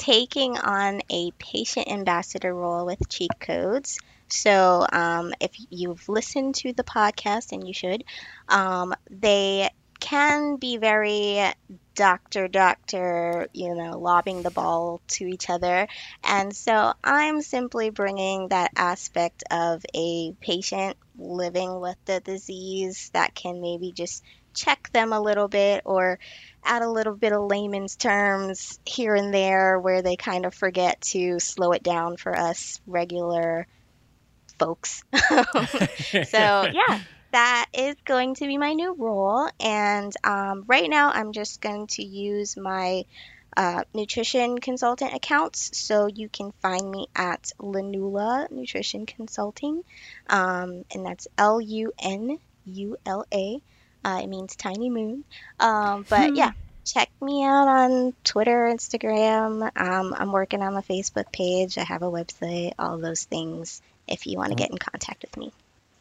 taking 0.00 0.56
on 0.56 1.02
a 1.10 1.30
patient 1.32 1.86
ambassador 1.86 2.54
role 2.54 2.86
with 2.86 3.06
Cheat 3.10 3.38
Codes. 3.38 3.98
So, 4.28 4.86
um, 4.90 5.34
if 5.40 5.52
you've 5.68 6.08
listened 6.08 6.54
to 6.56 6.72
the 6.72 6.84
podcast, 6.84 7.52
and 7.52 7.68
you 7.68 7.74
should, 7.74 8.04
um, 8.48 8.94
they 9.10 9.68
can 10.00 10.56
be 10.56 10.78
very 10.78 11.52
doctor, 11.94 12.48
doctor, 12.48 13.48
you 13.52 13.74
know, 13.74 13.98
lobbing 13.98 14.42
the 14.42 14.50
ball 14.50 15.02
to 15.08 15.26
each 15.26 15.50
other. 15.50 15.86
And 16.24 16.56
so 16.56 16.94
I'm 17.04 17.42
simply 17.42 17.90
bringing 17.90 18.48
that 18.48 18.70
aspect 18.76 19.44
of 19.50 19.84
a 19.94 20.32
patient 20.40 20.96
living 21.18 21.78
with 21.78 21.96
the 22.06 22.20
disease 22.20 23.10
that 23.12 23.34
can 23.34 23.60
maybe 23.60 23.92
just 23.92 24.24
check 24.54 24.90
them 24.92 25.12
a 25.12 25.20
little 25.20 25.48
bit 25.48 25.82
or 25.84 26.18
add 26.64 26.82
a 26.82 26.90
little 26.90 27.14
bit 27.14 27.32
of 27.32 27.42
layman's 27.42 27.96
terms 27.96 28.78
here 28.84 29.14
and 29.14 29.32
there 29.32 29.78
where 29.78 30.02
they 30.02 30.16
kind 30.16 30.46
of 30.46 30.54
forget 30.54 31.00
to 31.00 31.38
slow 31.40 31.72
it 31.72 31.82
down 31.82 32.16
for 32.16 32.36
us 32.36 32.80
regular 32.86 33.66
folks. 34.58 35.02
so, 35.12 36.22
yeah, 36.32 37.00
that 37.32 37.66
is 37.72 37.96
going 38.04 38.34
to 38.36 38.46
be 38.46 38.58
my 38.58 38.72
new 38.74 38.94
role. 38.94 39.48
And 39.58 40.12
um, 40.24 40.64
right 40.66 40.88
now, 40.88 41.10
I'm 41.10 41.32
just 41.32 41.60
going 41.60 41.86
to 41.88 42.04
use 42.04 42.56
my 42.56 43.04
uh, 43.56 43.84
nutrition 43.94 44.58
consultant 44.58 45.14
accounts. 45.14 45.76
So 45.76 46.06
you 46.06 46.28
can 46.28 46.52
find 46.62 46.90
me 46.90 47.08
at 47.16 47.52
Lunula 47.58 48.50
Nutrition 48.50 49.06
Consulting, 49.06 49.82
um, 50.28 50.84
and 50.94 51.04
that's 51.04 51.26
L 51.36 51.60
U 51.60 51.92
N 52.00 52.38
U 52.66 52.96
L 53.06 53.24
A. 53.32 53.60
Uh, 54.04 54.20
it 54.22 54.26
means 54.28 54.56
tiny 54.56 54.90
moon. 54.90 55.24
Um, 55.58 56.06
but 56.08 56.34
yeah, 56.34 56.52
check 56.84 57.10
me 57.20 57.44
out 57.44 57.68
on 57.68 58.14
Twitter, 58.24 58.72
Instagram. 58.72 59.70
Um, 59.76 60.14
I'm 60.16 60.32
working 60.32 60.62
on 60.62 60.74
the 60.74 60.82
Facebook 60.82 61.32
page. 61.32 61.78
I 61.78 61.84
have 61.84 62.02
a 62.02 62.10
website, 62.10 62.72
all 62.78 62.98
those 62.98 63.24
things 63.24 63.82
if 64.08 64.26
you 64.26 64.38
want 64.38 64.50
to 64.50 64.56
get 64.56 64.70
in 64.70 64.78
contact 64.78 65.22
with 65.22 65.36
me. 65.36 65.52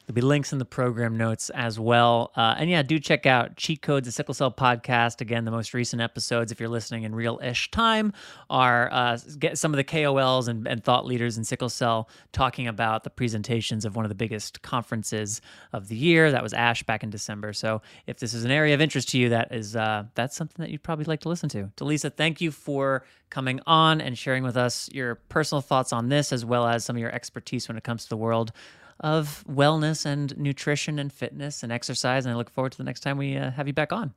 There'll 0.09 0.15
be 0.15 0.21
links 0.21 0.51
in 0.51 0.57
the 0.57 0.65
program 0.65 1.17
notes 1.17 1.51
as 1.51 1.79
well. 1.79 2.31
Uh, 2.35 2.55
and 2.57 2.67
yeah, 2.67 2.81
do 2.81 2.97
check 2.97 3.27
out 3.27 3.57
Cheat 3.57 3.83
Codes, 3.83 4.07
the 4.07 4.11
Sickle 4.11 4.33
Cell 4.33 4.51
podcast. 4.51 5.21
Again, 5.21 5.45
the 5.45 5.51
most 5.51 5.75
recent 5.75 6.01
episodes, 6.01 6.51
if 6.51 6.59
you're 6.59 6.67
listening 6.67 7.03
in 7.03 7.13
real 7.13 7.39
ish 7.43 7.69
time, 7.69 8.13
are 8.49 8.91
uh, 8.91 9.19
get 9.37 9.59
some 9.59 9.71
of 9.71 9.77
the 9.77 9.83
KOLs 9.83 10.47
and, 10.47 10.67
and, 10.67 10.83
thought 10.83 11.05
leaders 11.05 11.37
in 11.37 11.43
sickle 11.43 11.69
cell 11.69 12.09
talking 12.31 12.67
about 12.67 13.03
the 13.03 13.11
presentations 13.11 13.85
of 13.85 13.95
one 13.95 14.03
of 14.03 14.09
the 14.09 14.15
biggest 14.15 14.63
conferences 14.63 15.41
of 15.73 15.89
the 15.89 15.95
year. 15.95 16.31
That 16.31 16.41
was 16.41 16.55
ASH 16.55 16.81
back 16.81 17.03
in 17.03 17.11
December. 17.11 17.53
So 17.53 17.83
if 18.07 18.17
this 18.17 18.33
is 18.33 18.43
an 18.43 18.49
area 18.49 18.73
of 18.73 18.81
interest 18.81 19.09
to 19.09 19.19
you, 19.19 19.29
that 19.29 19.53
is 19.53 19.75
uh, 19.75 20.05
that's 20.15 20.35
something 20.35 20.63
that 20.63 20.71
you'd 20.71 20.81
probably 20.81 21.05
like 21.05 21.19
to 21.19 21.29
listen 21.29 21.49
to. 21.49 21.69
Delisa, 21.77 22.11
thank 22.11 22.41
you 22.41 22.49
for 22.49 23.05
coming 23.29 23.59
on 23.67 24.01
and 24.01 24.17
sharing 24.17 24.41
with 24.41 24.57
us 24.57 24.89
your 24.91 25.15
personal 25.15 25.61
thoughts 25.61 25.93
on 25.93 26.09
this, 26.09 26.33
as 26.33 26.43
well 26.43 26.65
as 26.65 26.83
some 26.83 26.95
of 26.95 26.99
your 26.99 27.13
expertise 27.13 27.67
when 27.67 27.77
it 27.77 27.83
comes 27.83 28.05
to 28.05 28.09
the 28.09 28.17
world 28.17 28.51
of 28.99 29.43
wellness 29.49 30.05
and 30.05 30.37
nutrition 30.37 30.99
and 30.99 31.11
fitness 31.11 31.63
and 31.63 31.71
exercise. 31.71 32.25
And 32.25 32.33
I 32.33 32.37
look 32.37 32.49
forward 32.49 32.71
to 32.73 32.77
the 32.77 32.83
next 32.83 33.01
time 33.01 33.17
we 33.17 33.37
uh, 33.37 33.51
have 33.51 33.67
you 33.67 33.73
back 33.73 33.93
on. 33.93 34.13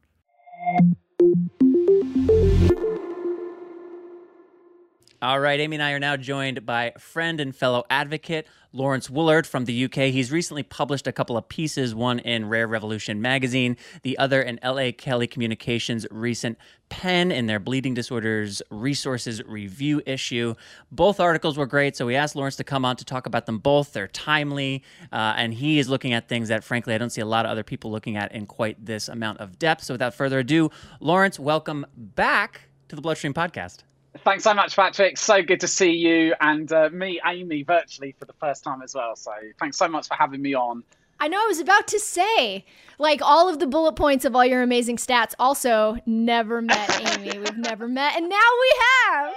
All 5.22 5.38
right, 5.38 5.60
Amy 5.60 5.76
and 5.76 5.82
I 5.84 5.92
are 5.92 6.00
now 6.00 6.16
joined 6.16 6.66
by 6.66 6.94
friend 6.98 7.38
and 7.38 7.54
fellow 7.54 7.84
advocate 7.88 8.44
Laurence 8.72 9.08
Woollard 9.08 9.46
from 9.46 9.66
the 9.66 9.84
UK. 9.84 10.10
He's 10.10 10.32
recently 10.32 10.64
published 10.64 11.06
a 11.06 11.12
couple 11.12 11.36
of 11.36 11.48
pieces, 11.48 11.94
one 11.94 12.18
in 12.18 12.48
Rare 12.48 12.66
Revolution 12.66 13.22
magazine, 13.22 13.76
the 14.02 14.18
other 14.18 14.42
in 14.42 14.58
LA 14.64 14.90
Kelley 14.90 15.28
Communications' 15.28 16.08
recent 16.10 16.58
pen 16.88 17.30
in 17.30 17.46
their 17.46 17.60
Bleeding 17.60 17.94
Disorders 17.94 18.62
Resources 18.68 19.40
Review 19.44 20.02
issue. 20.06 20.56
Both 20.90 21.20
articles 21.20 21.56
were 21.56 21.66
great, 21.66 21.94
so 21.94 22.04
we 22.04 22.16
asked 22.16 22.34
Laurence 22.34 22.56
to 22.56 22.64
come 22.64 22.84
on 22.84 22.96
to 22.96 23.04
talk 23.04 23.26
about 23.26 23.46
them 23.46 23.58
both. 23.58 23.92
They're 23.92 24.08
timely, 24.08 24.82
uh, 25.12 25.34
and 25.36 25.54
he 25.54 25.78
is 25.78 25.88
looking 25.88 26.14
at 26.14 26.28
things 26.28 26.48
that, 26.48 26.64
frankly, 26.64 26.96
I 26.96 26.98
don't 26.98 27.10
see 27.10 27.20
a 27.20 27.26
lot 27.26 27.44
of 27.46 27.52
other 27.52 27.62
people 27.62 27.92
looking 27.92 28.16
at 28.16 28.32
in 28.32 28.44
quite 28.44 28.84
this 28.84 29.08
amount 29.08 29.38
of 29.38 29.56
depth. 29.56 29.84
So 29.84 29.94
without 29.94 30.14
further 30.14 30.40
ado, 30.40 30.72
Lawrence, 30.98 31.38
welcome 31.38 31.86
back 31.96 32.62
to 32.88 32.96
the 32.96 33.02
Bloodstream 33.02 33.32
Podcast. 33.32 33.84
Thanks 34.24 34.44
so 34.44 34.52
much, 34.54 34.76
Patrick. 34.76 35.16
So 35.16 35.42
good 35.42 35.60
to 35.60 35.68
see 35.68 35.92
you 35.92 36.34
and 36.40 36.70
uh, 36.72 36.90
meet 36.92 37.20
Amy 37.26 37.62
virtually 37.62 38.14
for 38.18 38.26
the 38.26 38.34
first 38.34 38.62
time 38.62 38.82
as 38.82 38.94
well. 38.94 39.16
So 39.16 39.32
thanks 39.58 39.76
so 39.78 39.88
much 39.88 40.06
for 40.06 40.14
having 40.14 40.42
me 40.42 40.54
on. 40.54 40.84
I 41.18 41.28
know 41.28 41.42
I 41.42 41.46
was 41.46 41.60
about 41.60 41.86
to 41.88 41.98
say, 42.00 42.64
like 42.98 43.22
all 43.22 43.48
of 43.48 43.58
the 43.58 43.66
bullet 43.66 43.94
points 43.94 44.24
of 44.24 44.34
all 44.36 44.44
your 44.44 44.62
amazing 44.62 44.96
stats. 44.96 45.34
Also, 45.38 45.96
never 46.04 46.60
met 46.60 47.00
Amy. 47.18 47.38
We've 47.38 47.56
never 47.56 47.88
met, 47.88 48.16
and 48.16 48.28
now 48.28 48.36
we 48.60 48.72
have. 49.06 49.34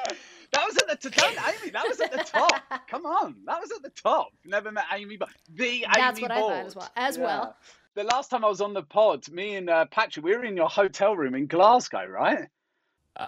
That 0.51 0.65
was 0.67 0.77
at 0.77 1.01
the 1.01 1.09
top, 1.09 1.31
Amy. 1.61 1.71
That 1.71 1.87
was 1.87 1.99
at 2.01 2.11
the 2.11 2.17
top. 2.23 2.61
Come 2.89 3.05
on, 3.05 3.35
that 3.45 3.59
was 3.61 3.71
at 3.71 3.81
the 3.83 3.89
top. 3.91 4.29
Never 4.45 4.71
met 4.71 4.85
Amy, 4.93 5.15
but 5.17 5.29
the 5.53 5.85
That's 5.93 5.97
Amy 5.97 6.01
That's 6.05 6.21
what 6.21 6.31
Board. 6.31 6.53
I 6.53 6.57
thought 6.59 6.65
as 6.65 6.75
well. 6.75 6.91
As 6.95 7.17
Yeah. 7.17 7.23
well. 7.23 7.55
The 7.95 8.03
last 8.03 8.29
time 8.29 8.43
I 8.43 8.49
was 8.49 8.61
on 8.61 8.73
the 8.73 8.83
pod, 8.83 9.29
me 9.31 9.55
and 9.55 9.69
uh, 9.69 9.85
Patrick, 9.85 10.25
we 10.25 10.35
were 10.35 10.43
in 10.43 10.57
your 10.57 10.67
hotel 10.69 11.15
room 11.15 11.33
in 11.35 11.45
Glasgow, 11.47 12.05
right? 12.05 12.47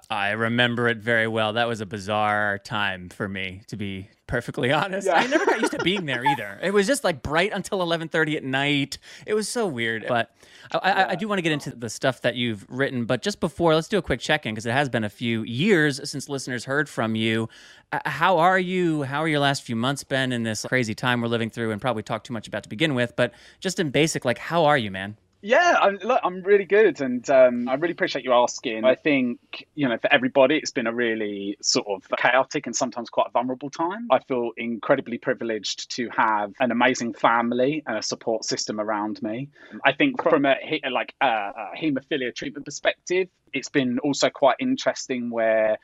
I 0.09 0.31
remember 0.31 0.87
it 0.89 0.97
very 0.97 1.27
well. 1.27 1.53
That 1.53 1.67
was 1.67 1.79
a 1.81 1.85
bizarre 1.85 2.57
time 2.57 3.09
for 3.09 3.27
me, 3.27 3.61
to 3.67 3.77
be 3.77 4.09
perfectly 4.27 4.71
honest. 4.73 5.07
Yeah. 5.07 5.15
I 5.15 5.27
never 5.27 5.45
got 5.45 5.61
used 5.61 5.71
to 5.73 5.83
being 5.83 6.05
there 6.05 6.25
either. 6.25 6.59
It 6.61 6.73
was 6.73 6.87
just 6.87 7.03
like 7.03 7.23
bright 7.23 7.51
until 7.53 7.79
11:30 7.79 8.35
at 8.35 8.43
night. 8.43 8.97
It 9.25 9.33
was 9.33 9.47
so 9.47 9.65
weird. 9.65 10.05
But 10.07 10.31
I, 10.71 10.77
I, 10.91 11.09
I 11.11 11.15
do 11.15 11.27
want 11.29 11.37
to 11.39 11.41
get 11.41 11.53
into 11.53 11.71
the 11.71 11.89
stuff 11.89 12.21
that 12.23 12.35
you've 12.35 12.65
written. 12.69 13.05
But 13.05 13.21
just 13.21 13.39
before, 13.39 13.75
let's 13.75 13.87
do 13.87 13.97
a 13.97 14.01
quick 14.01 14.19
check-in 14.19 14.53
because 14.53 14.65
it 14.65 14.73
has 14.73 14.89
been 14.89 15.05
a 15.05 15.09
few 15.09 15.43
years 15.43 16.01
since 16.09 16.27
listeners 16.27 16.65
heard 16.65 16.89
from 16.89 17.15
you. 17.15 17.47
Uh, 17.93 17.99
How 18.05 18.39
are 18.39 18.59
you? 18.59 19.03
How 19.03 19.19
are 19.23 19.27
your 19.27 19.39
last 19.39 19.63
few 19.63 19.77
months 19.77 20.03
been 20.03 20.33
in 20.33 20.43
this 20.43 20.65
crazy 20.67 20.93
time 20.95 21.21
we're 21.21 21.27
living 21.29 21.49
through? 21.49 21.71
And 21.71 21.79
probably 21.79 22.03
talk 22.03 22.25
too 22.25 22.33
much 22.33 22.47
about 22.47 22.63
to 22.63 22.69
begin 22.69 22.93
with. 22.93 23.15
But 23.15 23.33
just 23.61 23.79
in 23.79 23.91
basic, 23.91 24.25
like, 24.25 24.37
how 24.37 24.65
are 24.65 24.77
you, 24.77 24.91
man? 24.91 25.15
Yeah, 25.41 25.77
I'm, 25.79 25.97
look, 25.97 26.19
I'm 26.23 26.41
really 26.41 26.65
good, 26.65 26.99
and 26.99 27.27
um, 27.29 27.69
I 27.69 27.75
really 27.75 27.91
appreciate 27.91 28.25
you 28.25 28.33
asking. 28.33 28.83
I 28.85 28.95
think 28.95 29.67
you 29.75 29.87
know, 29.87 29.97
for 29.97 30.11
everybody, 30.11 30.57
it's 30.57 30.71
been 30.71 30.87
a 30.87 30.93
really 30.93 31.57
sort 31.61 31.85
of 31.87 32.09
chaotic 32.17 32.65
and 32.65 32.75
sometimes 32.75 33.09
quite 33.09 33.31
vulnerable 33.31 33.69
time. 33.69 34.07
I 34.09 34.19
feel 34.19 34.51
incredibly 34.57 35.19
privileged 35.19 35.91
to 35.95 36.09
have 36.09 36.53
an 36.59 36.71
amazing 36.71 37.13
family 37.13 37.83
and 37.85 37.97
a 37.97 38.01
support 38.01 38.45
system 38.45 38.79
around 38.79 39.21
me. 39.21 39.49
I 39.85 39.93
think 39.93 40.23
from 40.23 40.45
a 40.45 40.55
like 40.89 41.13
a, 41.21 41.27
a 41.27 41.71
haemophilia 41.77 42.33
treatment 42.33 42.65
perspective, 42.65 43.29
it's 43.53 43.69
been 43.69 43.99
also 43.99 44.29
quite 44.31 44.55
interesting 44.59 45.29
where 45.29 45.77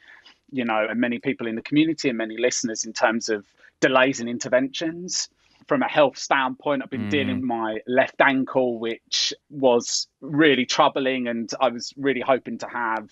you 0.52 0.66
know, 0.66 0.86
and 0.90 1.00
many 1.00 1.20
people 1.20 1.48
in 1.48 1.56
the 1.56 1.62
community 1.62 2.10
and 2.10 2.18
many 2.18 2.38
listeners 2.38 2.86
in 2.86 2.94
terms 2.94 3.30
of 3.30 3.46
delays 3.82 4.20
in 4.20 4.28
interventions 4.28 5.30
from 5.68 5.82
a 5.82 5.88
health 5.88 6.18
standpoint, 6.18 6.84
I've 6.84 6.90
been 6.90 7.08
mm. 7.08 7.10
dealing 7.10 7.36
with 7.36 7.46
my 7.46 7.78
left 7.88 8.22
ankle, 8.22 8.80
which 8.80 9.34
was 9.50 10.08
really 10.22 10.66
troubling, 10.66 11.28
and 11.28 11.50
I 11.60 11.70
was 11.70 11.94
really 11.98 12.22
hoping 12.22 12.58
to 12.60 12.68
have 12.68 13.10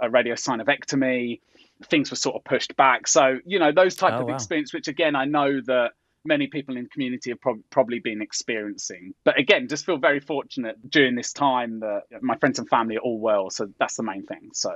a 0.00 0.08
radiosynovectomy. 0.08 1.40
Things 1.84 2.10
were 2.10 2.16
sort 2.16 2.36
of 2.36 2.44
pushed 2.44 2.76
back. 2.76 3.06
So, 3.06 3.38
you 3.44 3.58
know, 3.58 3.72
those 3.72 3.96
type 3.96 4.14
oh, 4.14 4.20
of 4.20 4.26
wow. 4.28 4.34
experience, 4.34 4.72
which 4.72 4.88
again, 4.88 5.16
I 5.16 5.24
know 5.24 5.60
that 5.66 5.92
many 6.24 6.46
people 6.46 6.76
in 6.76 6.84
the 6.84 6.88
community 6.88 7.30
have 7.30 7.40
pro- 7.40 7.62
probably 7.70 7.98
been 7.98 8.22
experiencing. 8.22 9.14
But 9.24 9.38
again, 9.38 9.68
just 9.68 9.84
feel 9.84 9.98
very 9.98 10.20
fortunate 10.20 10.76
during 10.90 11.14
this 11.14 11.32
time 11.32 11.80
that 11.80 12.04
my 12.22 12.36
friends 12.36 12.58
and 12.58 12.68
family 12.68 12.96
are 12.96 13.00
all 13.00 13.18
well. 13.18 13.50
So 13.50 13.68
that's 13.78 13.96
the 13.96 14.02
main 14.02 14.24
thing. 14.24 14.50
So, 14.54 14.72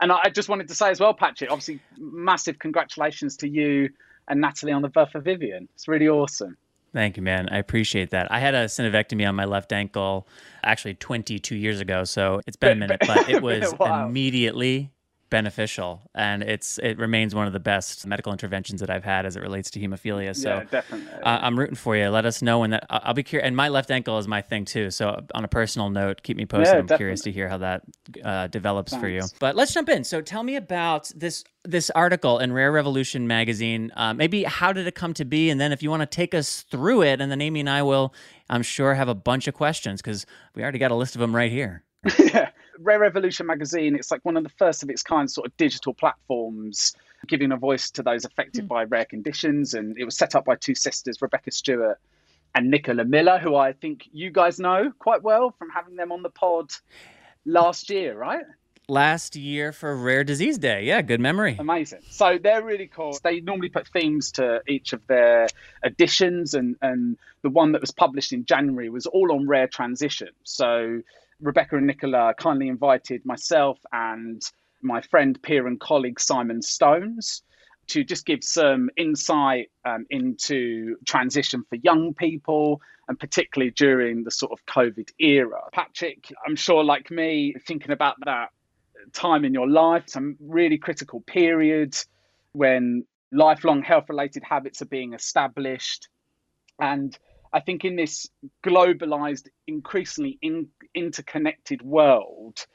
and 0.00 0.12
I 0.12 0.28
just 0.30 0.48
wanted 0.48 0.68
to 0.68 0.74
say 0.74 0.90
as 0.90 1.00
well, 1.00 1.14
Patrick, 1.14 1.50
obviously, 1.50 1.80
massive 1.98 2.58
congratulations 2.58 3.36
to 3.38 3.48
you 3.48 3.90
and 4.28 4.40
Natalie 4.40 4.72
on 4.72 4.82
the 4.82 4.88
birth 4.88 5.14
of 5.14 5.24
Vivian. 5.24 5.68
It's 5.74 5.88
really 5.88 6.08
awesome. 6.08 6.56
Thank 6.92 7.16
you, 7.16 7.22
man. 7.22 7.48
I 7.50 7.58
appreciate 7.58 8.10
that. 8.10 8.30
I 8.30 8.38
had 8.38 8.54
a 8.54 8.66
synovectomy 8.66 9.26
on 9.26 9.34
my 9.34 9.46
left 9.46 9.72
ankle 9.72 10.28
actually 10.62 10.94
22 10.94 11.56
years 11.56 11.80
ago, 11.80 12.04
so 12.04 12.40
it's 12.46 12.56
been 12.56 12.72
a 12.72 12.80
minute, 12.86 13.00
but 13.06 13.28
it 13.30 13.42
was 13.42 13.72
immediately 13.80 14.90
beneficial 15.32 16.02
and 16.14 16.42
it's 16.42 16.76
it 16.82 16.98
remains 16.98 17.34
one 17.34 17.46
of 17.46 17.54
the 17.54 17.58
best 17.58 18.06
medical 18.06 18.32
interventions 18.32 18.80
that 18.82 18.90
I've 18.90 19.02
had 19.02 19.24
as 19.24 19.34
it 19.34 19.40
relates 19.40 19.70
to 19.70 19.80
hemophilia. 19.80 20.36
So 20.36 20.56
yeah, 20.56 20.64
definitely. 20.64 21.10
Uh, 21.22 21.38
I'm 21.40 21.58
rooting 21.58 21.74
for 21.74 21.96
you. 21.96 22.10
Let 22.10 22.26
us 22.26 22.42
know 22.42 22.58
when 22.58 22.70
that 22.72 22.84
I'll 22.90 23.14
be 23.14 23.22
curious 23.22 23.46
and 23.46 23.56
my 23.56 23.70
left 23.70 23.90
ankle 23.90 24.18
is 24.18 24.28
my 24.28 24.42
thing 24.42 24.66
too. 24.66 24.90
So 24.90 25.24
on 25.34 25.42
a 25.42 25.48
personal 25.48 25.88
note 25.88 26.22
keep 26.22 26.36
me 26.36 26.44
posted. 26.44 26.74
Yeah, 26.74 26.80
I'm 26.80 26.86
definitely. 26.86 26.98
curious 26.98 27.20
to 27.22 27.32
hear 27.32 27.48
how 27.48 27.56
that 27.58 27.82
uh, 28.22 28.48
develops 28.48 28.92
Thanks. 28.92 29.02
for 29.02 29.08
you. 29.08 29.22
But 29.40 29.56
let's 29.56 29.72
jump 29.72 29.88
in. 29.88 30.04
So 30.04 30.20
tell 30.20 30.42
me 30.42 30.56
about 30.56 31.10
this 31.16 31.44
this 31.64 31.88
article 31.88 32.38
in 32.38 32.52
Rare 32.52 32.70
Revolution 32.70 33.26
magazine. 33.26 33.90
Uh, 33.96 34.12
maybe 34.12 34.44
how 34.44 34.74
did 34.74 34.86
it 34.86 34.94
come 34.94 35.14
to 35.14 35.24
be? 35.24 35.48
And 35.48 35.58
then 35.58 35.72
if 35.72 35.82
you 35.82 35.88
want 35.88 36.02
to 36.02 36.06
take 36.06 36.34
us 36.34 36.60
through 36.70 37.02
it 37.02 37.22
and 37.22 37.32
then 37.32 37.40
Amy 37.40 37.60
and 37.60 37.70
I 37.70 37.82
will 37.82 38.12
I'm 38.50 38.62
sure 38.62 38.92
have 38.92 39.08
a 39.08 39.14
bunch 39.14 39.48
of 39.48 39.54
questions 39.54 40.02
because 40.02 40.26
we 40.54 40.62
already 40.62 40.78
got 40.78 40.90
a 40.90 40.94
list 40.94 41.14
of 41.14 41.20
them 41.20 41.34
right 41.34 41.50
here. 41.50 41.84
Yeah 42.18 42.50
Rare 42.78 42.98
Revolution 42.98 43.46
magazine, 43.46 43.94
it's 43.94 44.10
like 44.10 44.24
one 44.24 44.36
of 44.36 44.42
the 44.42 44.50
first 44.50 44.82
of 44.82 44.90
its 44.90 45.02
kind 45.02 45.30
sort 45.30 45.46
of 45.46 45.56
digital 45.56 45.94
platforms 45.94 46.94
giving 47.26 47.52
a 47.52 47.56
voice 47.56 47.90
to 47.92 48.02
those 48.02 48.24
affected 48.24 48.64
mm. 48.64 48.68
by 48.68 48.84
rare 48.84 49.04
conditions. 49.04 49.74
And 49.74 49.96
it 49.98 50.04
was 50.04 50.16
set 50.16 50.34
up 50.34 50.44
by 50.44 50.56
two 50.56 50.74
sisters, 50.74 51.20
Rebecca 51.22 51.50
Stewart 51.50 51.98
and 52.54 52.70
Nicola 52.70 53.04
Miller, 53.04 53.38
who 53.38 53.56
I 53.56 53.72
think 53.72 54.08
you 54.12 54.30
guys 54.30 54.58
know 54.58 54.92
quite 54.98 55.22
well 55.22 55.54
from 55.58 55.70
having 55.70 55.96
them 55.96 56.12
on 56.12 56.22
the 56.22 56.30
pod 56.30 56.72
last 57.44 57.90
year, 57.90 58.16
right? 58.16 58.44
Last 58.88 59.36
year 59.36 59.72
for 59.72 59.96
Rare 59.96 60.24
Disease 60.24 60.58
Day. 60.58 60.84
Yeah, 60.84 61.02
good 61.02 61.20
memory. 61.20 61.56
Amazing. 61.58 62.00
So 62.10 62.38
they're 62.42 62.62
really 62.62 62.88
cool. 62.88 63.16
They 63.22 63.40
normally 63.40 63.68
put 63.68 63.86
themes 63.88 64.32
to 64.32 64.60
each 64.68 64.92
of 64.92 65.06
their 65.06 65.46
editions, 65.84 66.52
and, 66.54 66.76
and 66.82 67.16
the 67.42 67.48
one 67.48 67.72
that 67.72 67.80
was 67.80 67.92
published 67.92 68.32
in 68.32 68.44
January 68.44 68.90
was 68.90 69.06
all 69.06 69.32
on 69.32 69.46
rare 69.46 69.68
transition. 69.68 70.28
So 70.42 71.00
Rebecca 71.42 71.76
and 71.76 71.86
Nicola 71.86 72.34
kindly 72.38 72.68
invited 72.68 73.26
myself 73.26 73.78
and 73.92 74.40
my 74.80 75.00
friend, 75.00 75.40
peer, 75.42 75.66
and 75.66 75.78
colleague 75.78 76.20
Simon 76.20 76.62
Stones 76.62 77.42
to 77.88 78.04
just 78.04 78.24
give 78.24 78.44
some 78.44 78.88
insight 78.96 79.70
um, 79.84 80.06
into 80.08 80.96
transition 81.06 81.64
for 81.68 81.76
young 81.76 82.14
people 82.14 82.80
and 83.08 83.18
particularly 83.18 83.72
during 83.72 84.22
the 84.22 84.30
sort 84.30 84.52
of 84.52 84.64
COVID 84.66 85.10
era. 85.18 85.60
Patrick, 85.72 86.32
I'm 86.46 86.56
sure, 86.56 86.84
like 86.84 87.10
me, 87.10 87.54
thinking 87.66 87.90
about 87.90 88.16
that 88.24 88.50
time 89.12 89.44
in 89.44 89.52
your 89.52 89.68
life, 89.68 90.04
some 90.06 90.36
really 90.40 90.78
critical 90.78 91.20
period 91.22 91.96
when 92.52 93.04
lifelong 93.32 93.82
health 93.82 94.08
related 94.08 94.44
habits 94.44 94.80
are 94.80 94.86
being 94.86 95.12
established 95.12 96.08
and 96.78 97.18
I 97.52 97.60
think 97.60 97.84
in 97.84 97.96
this 97.96 98.28
globalized, 98.64 99.48
increasingly 99.66 100.38
in, 100.40 100.68
interconnected 100.94 101.82
world, 101.82 102.66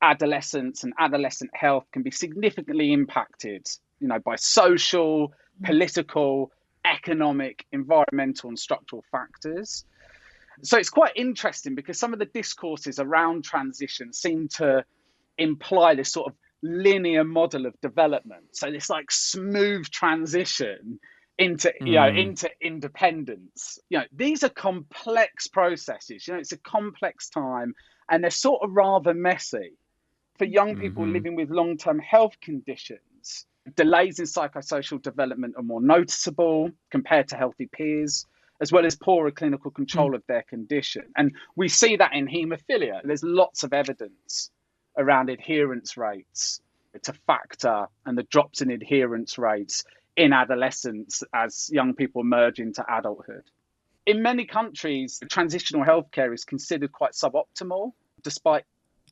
adolescence 0.00 0.84
and 0.84 0.92
adolescent 0.98 1.50
health 1.54 1.84
can 1.92 2.02
be 2.02 2.10
significantly 2.10 2.92
impacted, 2.92 3.66
you 4.00 4.08
know, 4.08 4.18
by 4.18 4.36
social, 4.36 5.28
mm. 5.28 5.66
political, 5.66 6.50
economic, 6.84 7.66
environmental, 7.72 8.48
and 8.48 8.58
structural 8.58 9.04
factors. 9.12 9.84
So 10.62 10.78
it's 10.78 10.90
quite 10.90 11.12
interesting 11.16 11.74
because 11.74 11.98
some 11.98 12.12
of 12.12 12.18
the 12.18 12.26
discourses 12.26 12.98
around 12.98 13.44
transition 13.44 14.12
seem 14.12 14.48
to 14.56 14.84
imply 15.38 15.94
this 15.94 16.12
sort 16.12 16.28
of 16.32 16.36
linear 16.62 17.24
model 17.24 17.66
of 17.66 17.80
development. 17.80 18.56
So 18.56 18.70
this 18.70 18.88
like 18.90 19.10
smooth 19.10 19.86
transition 19.90 21.00
into 21.42 21.72
you 21.80 21.94
know 21.94 22.10
mm. 22.10 22.18
into 22.18 22.48
independence 22.60 23.78
you 23.88 23.98
know 23.98 24.04
these 24.12 24.44
are 24.44 24.48
complex 24.48 25.48
processes 25.48 26.26
you 26.26 26.34
know 26.34 26.40
it's 26.40 26.52
a 26.52 26.58
complex 26.58 27.28
time 27.28 27.74
and 28.08 28.22
they're 28.22 28.30
sort 28.30 28.62
of 28.62 28.70
rather 28.72 29.12
messy 29.12 29.72
for 30.38 30.44
young 30.44 30.76
people 30.78 31.02
mm-hmm. 31.02 31.12
living 31.12 31.36
with 31.36 31.50
long-term 31.50 31.98
health 31.98 32.36
conditions 32.40 33.46
delays 33.76 34.18
in 34.18 34.26
psychosocial 34.26 35.00
development 35.02 35.54
are 35.56 35.62
more 35.62 35.82
noticeable 35.82 36.70
compared 36.90 37.28
to 37.28 37.36
healthy 37.36 37.68
peers 37.72 38.26
as 38.60 38.70
well 38.70 38.86
as 38.86 38.94
poorer 38.94 39.32
clinical 39.32 39.70
control 39.70 40.12
mm. 40.12 40.16
of 40.16 40.22
their 40.28 40.42
condition 40.42 41.02
and 41.16 41.32
we 41.56 41.68
see 41.68 41.96
that 41.96 42.14
in 42.14 42.28
haemophilia 42.28 43.00
there's 43.04 43.24
lots 43.24 43.64
of 43.64 43.72
evidence 43.72 44.50
around 44.96 45.28
adherence 45.28 45.96
rates 45.96 46.60
to 47.02 47.12
factor 47.26 47.86
and 48.04 48.18
the 48.18 48.22
drops 48.24 48.60
in 48.60 48.70
adherence 48.70 49.38
rates 49.38 49.84
in 50.16 50.32
adolescence 50.32 51.22
as 51.34 51.70
young 51.72 51.94
people 51.94 52.24
merge 52.24 52.58
into 52.58 52.84
adulthood. 52.88 53.44
In 54.04 54.22
many 54.22 54.44
countries, 54.46 55.20
transitional 55.30 55.84
healthcare 55.84 56.34
is 56.34 56.44
considered 56.44 56.92
quite 56.92 57.12
suboptimal, 57.12 57.92
despite 58.22 58.64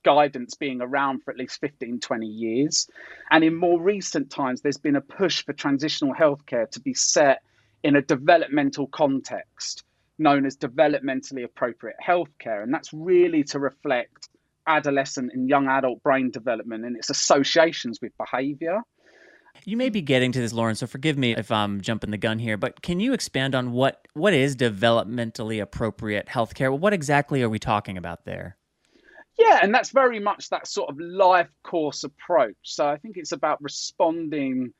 guidance 0.03 0.55
being 0.55 0.81
around 0.81 1.23
for 1.23 1.31
at 1.31 1.37
least 1.37 1.61
15, 1.61 2.01
20 2.01 2.27
years. 2.27 2.89
And 3.31 3.45
in 3.45 3.55
more 3.55 3.81
recent 3.81 4.31
times, 4.31 4.63
there's 4.63 4.79
been 4.79 4.97
a 4.97 5.01
push 5.01 5.45
for 5.45 5.53
transitional 5.53 6.15
healthcare 6.15 6.69
to 6.71 6.81
be 6.81 6.95
set 6.95 7.43
in 7.83 7.97
a 7.97 8.03
developmental 8.03 8.87
context 8.87 9.85
known 10.19 10.45
as 10.45 10.57
developmentally 10.57 11.45
appropriate 11.45 11.97
healthcare. 12.07 12.63
And 12.63 12.73
that's 12.73 12.93
really 12.93 13.43
to 13.45 13.59
reflect 13.59 14.29
adolescent 14.67 15.33
and 15.33 15.49
young 15.49 15.67
adult 15.67 16.03
brain 16.03 16.31
development 16.31 16.85
and 16.85 16.97
its 16.97 17.11
associations 17.11 18.01
with 18.03 18.13
behavior. 18.19 18.81
You 19.65 19.77
may 19.77 19.89
be 19.89 20.01
getting 20.01 20.33
to 20.33 20.41
this, 20.41 20.53
Lauren, 20.53 20.75
so 20.75 20.87
forgive 20.87 21.19
me 21.19 21.37
if 21.37 21.51
I'm 21.51 21.81
jumping 21.81 22.11
the 22.11 22.19
gun 22.19 22.39
here, 22.39 22.57
but 22.57 22.83
can 22.83 23.01
you 23.01 23.13
expand 23.13 23.55
on 23.55 23.73
what, 23.73 24.07
what 24.15 24.33
is 24.33 24.57
developmentally 24.57 25.61
appropriate 25.61 26.27
healthcare? 26.27 26.77
What 26.77 26.93
exactly 26.93 27.43
are 27.43 27.49
we 27.49 27.59
talking 27.59 27.99
about 27.99 28.25
there? 28.25 28.57
Yeah, 29.39 29.61
and 29.63 29.75
that's 29.75 29.91
very 29.91 30.19
much 30.19 30.49
that 30.51 30.67
sort 30.67 30.91
of 30.91 30.99
life 30.99 31.49
course 31.63 32.05
approach. 32.05 32.57
So 32.63 32.87
I 32.87 32.97
think 32.97 33.17
it's 33.17 33.33
about 33.33 33.63
responding 33.63 34.73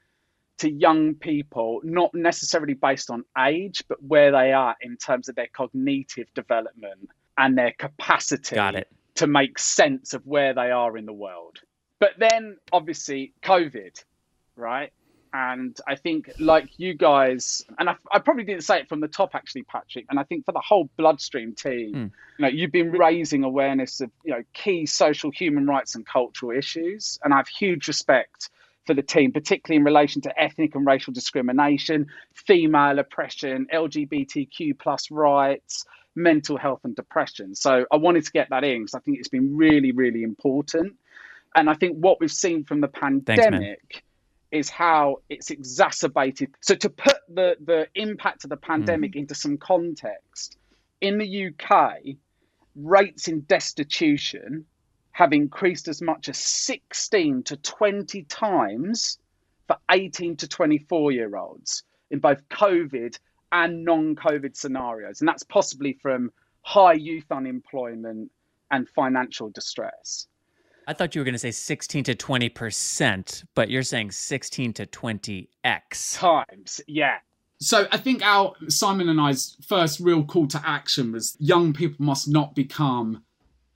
to 0.59 0.71
young 0.71 1.15
people, 1.15 1.81
not 1.83 2.15
necessarily 2.15 2.75
based 2.75 3.11
on 3.11 3.25
age, 3.39 3.83
but 3.89 4.03
where 4.03 4.31
they 4.31 4.53
are 4.53 4.77
in 4.83 4.97
terms 4.99 5.29
of 5.29 5.35
their 5.35 5.49
cognitive 5.53 6.27
development 6.35 7.09
and 7.39 7.57
their 7.57 7.73
capacity 7.79 8.57
to 9.15 9.27
make 9.27 9.59
sense 9.59 10.13
of 10.13 10.27
where 10.27 10.53
they 10.53 10.71
are 10.71 10.99
in 10.99 11.07
the 11.07 11.13
world. 11.13 11.59
But 11.99 12.13
then, 12.19 12.59
obviously, 12.73 13.33
COVID 13.43 14.05
right? 14.61 14.93
And 15.33 15.79
I 15.87 15.95
think, 15.95 16.31
like 16.41 16.69
you 16.77 16.95
guys, 16.95 17.65
and 17.79 17.89
I, 17.89 17.95
I, 18.11 18.19
probably 18.19 18.43
didn't 18.43 18.65
say 18.65 18.81
it 18.81 18.89
from 18.89 19.01
the 19.01 19.07
top, 19.07 19.37
actually, 19.37 19.63
Patrick. 19.63 20.07
And 20.11 20.19
I 20.19 20.25
think 20.25 20.45
for 20.45 20.51
the 20.51 20.61
whole 20.61 20.91
Bloodstream 20.97 21.55
team, 21.55 21.95
mm. 21.95 22.11
you 22.39 22.43
know, 22.43 22.49
you've 22.49 22.73
been 22.73 22.91
raising 22.91 23.45
awareness 23.45 24.01
of 24.01 24.11
you 24.25 24.33
know 24.33 24.43
key 24.55 24.87
social, 24.87 25.31
human 25.31 25.67
rights, 25.67 25.95
and 25.95 26.05
cultural 26.05 26.51
issues. 26.57 27.21
And 27.23 27.33
I 27.33 27.37
have 27.37 27.47
huge 27.47 27.87
respect 27.87 28.51
for 28.87 28.95
the 28.95 29.03
team, 29.03 29.31
particularly 29.31 29.77
in 29.79 29.85
relation 29.85 30.21
to 30.23 30.41
ethnic 30.41 30.75
and 30.75 30.85
racial 30.85 31.13
discrimination, 31.13 32.07
female 32.35 32.99
oppression, 32.99 33.69
LGBTQ 33.73 34.77
plus 34.81 35.13
rights, 35.13 35.85
mental 36.17 36.57
health, 36.57 36.81
and 36.83 36.97
depression. 36.97 37.55
So 37.55 37.87
I 37.93 37.97
wanted 37.97 38.25
to 38.25 38.33
get 38.33 38.51
that 38.51 38.65
in 38.65 38.81
because 38.81 38.95
I 38.95 38.99
think 38.99 39.19
it's 39.19 39.29
been 39.29 39.57
really, 39.57 39.93
really 39.93 40.25
important. 40.25 40.97
And 41.55 41.71
I 41.71 41.75
think 41.75 41.99
what 41.99 42.19
we've 42.21 42.33
seen 42.33 42.65
from 42.65 42.81
the 42.81 42.89
pandemic. 42.89 43.81
Thanks, 43.93 44.03
is 44.53 44.69
how 44.69 45.17
it's 45.29 45.51
exacerbated. 45.51 46.51
So 46.61 46.75
to 46.75 46.91
put 46.91 47.17
the, 47.29 47.57
the 47.65 47.89
impact 47.95 48.45
of 48.45 48.51
the 48.51 48.57
pandemic 48.57 49.13
mm. 49.13 49.21
into 49.21 49.35
some 49.35 49.59
context, 49.59 50.57
in 51.01 51.19
the 51.19 51.47
UK, 51.47 52.17
rates 52.75 53.29
in 53.29 53.41
destitution 53.43 54.67
have 55.13 55.33
increased 55.33 55.89
as 55.89 56.03
much 56.03 56.29
as 56.29 56.39
16 56.39 57.45
to 57.45 57.57
20 57.57 58.23
times 58.25 59.19
for 59.67 59.77
18 59.91 60.37
to 60.37 60.49
24 60.49 61.13
year 61.13 61.37
olds 61.37 61.85
in 62.11 62.19
both 62.19 62.49
COVID 62.49 63.19
and 63.53 63.85
non 63.85 64.15
COVID 64.17 64.57
scenarios. 64.57 65.21
And 65.21 65.29
that's 65.29 65.43
possibly 65.43 65.95
from 65.95 66.33
high 66.63 66.95
youth 66.95 67.31
unemployment 67.31 68.31
and 68.71 68.89
financial 68.89 69.51
distress. 69.51 70.27
I 70.91 70.93
thought 70.93 71.15
you 71.15 71.21
were 71.21 71.25
going 71.25 71.35
to 71.35 71.39
say 71.39 71.53
16 71.53 72.03
to 72.03 72.17
20%, 72.17 73.45
but 73.55 73.71
you're 73.71 73.85
saying 73.85 74.11
16 74.11 74.73
to 74.73 74.87
20x. 74.87 76.19
Times, 76.19 76.81
yeah. 76.89 77.19
So 77.61 77.87
I 77.93 77.97
think 77.97 78.27
our 78.27 78.55
Simon 78.67 79.09
and 79.09 79.21
I's 79.21 79.57
first 79.69 80.01
real 80.01 80.25
call 80.25 80.49
to 80.49 80.61
action 80.67 81.13
was 81.13 81.37
young 81.39 81.73
people 81.73 82.05
must 82.05 82.27
not 82.27 82.57
become 82.57 83.23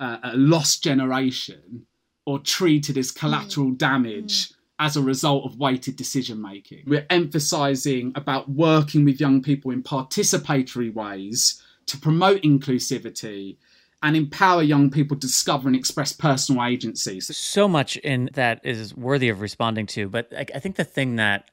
uh, 0.01 0.17
a 0.25 0.37
lost 0.37 0.83
generation 0.83 1.87
or 2.27 2.41
treated 2.41 2.99
as 2.99 3.13
collateral 3.13 3.69
mm. 3.69 3.79
damage 3.79 4.49
mm. 4.49 4.55
as 4.81 4.97
a 4.97 5.01
result 5.01 5.45
of 5.45 5.57
weighted 5.57 5.95
decision 5.95 6.43
making. 6.43 6.83
We're 6.85 7.07
emphasizing 7.11 8.11
about 8.17 8.49
working 8.49 9.05
with 9.05 9.21
young 9.21 9.41
people 9.41 9.71
in 9.71 9.85
participatory 9.85 10.93
ways 10.93 11.63
to 11.87 11.97
promote 11.97 12.43
inclusivity 12.43 13.59
and 14.05 14.17
empower 14.17 14.63
young 14.63 14.91
people 14.91 15.17
to 15.17 15.27
discover 15.27 15.67
and 15.67 15.75
express 15.75 16.13
personal 16.13 16.63
agencies. 16.63 17.35
So 17.35 17.67
much 17.67 17.97
in 17.97 18.29
that 18.35 18.61
is 18.63 18.95
worthy 18.95 19.31
of 19.31 19.41
responding 19.41 19.87
to, 19.87 20.11
but 20.11 20.31
I, 20.37 20.45
I 20.55 20.59
think 20.59 20.77
the 20.77 20.85
thing 20.85 21.17
that 21.17 21.51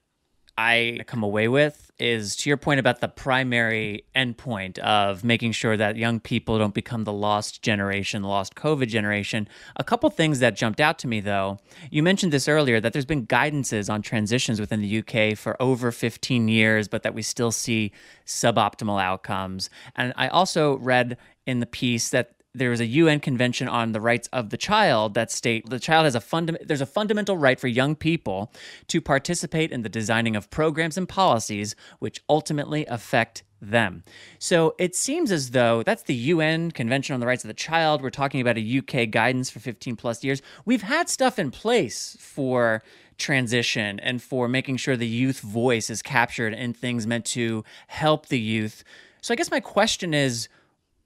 I 0.57 0.99
come 1.07 1.23
away 1.23 1.47
with 1.47 1.91
is 1.97 2.35
to 2.35 2.49
your 2.49 2.57
point 2.57 2.81
about 2.81 2.99
the 2.99 3.07
primary 3.07 4.03
endpoint 4.13 4.79
of 4.79 5.23
making 5.23 5.53
sure 5.53 5.77
that 5.77 5.95
young 5.95 6.19
people 6.19 6.57
don't 6.57 6.73
become 6.73 7.05
the 7.05 7.13
lost 7.13 7.61
generation, 7.61 8.21
the 8.21 8.27
lost 8.27 8.53
COVID 8.55 8.89
generation. 8.89 9.47
A 9.77 9.83
couple 9.85 10.09
things 10.09 10.39
that 10.39 10.57
jumped 10.57 10.81
out 10.81 10.99
to 10.99 11.07
me 11.07 11.21
though. 11.21 11.57
You 11.89 12.03
mentioned 12.03 12.33
this 12.33 12.49
earlier 12.49 12.81
that 12.81 12.91
there's 12.91 13.05
been 13.05 13.25
guidances 13.25 13.89
on 13.89 14.01
transitions 14.01 14.59
within 14.59 14.81
the 14.81 14.99
UK 14.99 15.37
for 15.37 15.59
over 15.61 15.89
15 15.89 16.49
years, 16.49 16.89
but 16.89 17.03
that 17.03 17.13
we 17.13 17.21
still 17.21 17.51
see 17.53 17.93
suboptimal 18.25 19.01
outcomes. 19.01 19.69
And 19.95 20.11
I 20.17 20.27
also 20.27 20.77
read 20.79 21.17
in 21.45 21.61
the 21.61 21.65
piece 21.65 22.09
that 22.09 22.40
there 22.53 22.71
is 22.71 22.79
a 22.79 22.85
UN 22.85 23.19
convention 23.19 23.67
on 23.67 23.91
the 23.91 24.01
rights 24.01 24.27
of 24.33 24.49
the 24.49 24.57
child 24.57 25.13
that 25.13 25.31
state 25.31 25.69
the 25.69 25.79
child 25.79 26.05
has 26.05 26.15
a 26.15 26.21
funda- 26.21 26.63
there's 26.65 26.81
a 26.81 26.85
fundamental 26.85 27.37
right 27.37 27.59
for 27.59 27.67
young 27.67 27.95
people 27.95 28.51
to 28.87 28.99
participate 28.99 29.71
in 29.71 29.83
the 29.83 29.89
designing 29.89 30.35
of 30.35 30.49
programs 30.49 30.97
and 30.97 31.07
policies 31.07 31.75
which 31.99 32.21
ultimately 32.29 32.85
affect 32.87 33.43
them. 33.61 34.03
So 34.39 34.75
it 34.79 34.95
seems 34.95 35.31
as 35.31 35.51
though 35.51 35.83
that's 35.83 36.03
the 36.03 36.15
UN 36.15 36.71
Convention 36.71 37.13
on 37.13 37.19
the 37.19 37.27
Rights 37.27 37.43
of 37.43 37.47
the 37.47 37.53
Child. 37.53 38.01
We're 38.01 38.09
talking 38.09 38.41
about 38.41 38.57
a 38.57 38.77
UK 38.79 39.11
guidance 39.11 39.49
for 39.49 39.59
15 39.59 39.95
plus 39.95 40.23
years. 40.23 40.41
We've 40.65 40.81
had 40.81 41.09
stuff 41.09 41.37
in 41.37 41.51
place 41.51 42.17
for 42.19 42.81
transition 43.17 43.99
and 43.99 44.21
for 44.21 44.47
making 44.47 44.77
sure 44.77 44.97
the 44.97 45.07
youth 45.07 45.41
voice 45.41 45.91
is 45.91 46.01
captured 46.01 46.53
in 46.53 46.73
things 46.73 47.05
meant 47.05 47.25
to 47.25 47.63
help 47.87 48.27
the 48.27 48.39
youth. 48.39 48.83
So 49.21 49.31
I 49.31 49.37
guess 49.37 49.51
my 49.51 49.59
question 49.59 50.15
is 50.15 50.49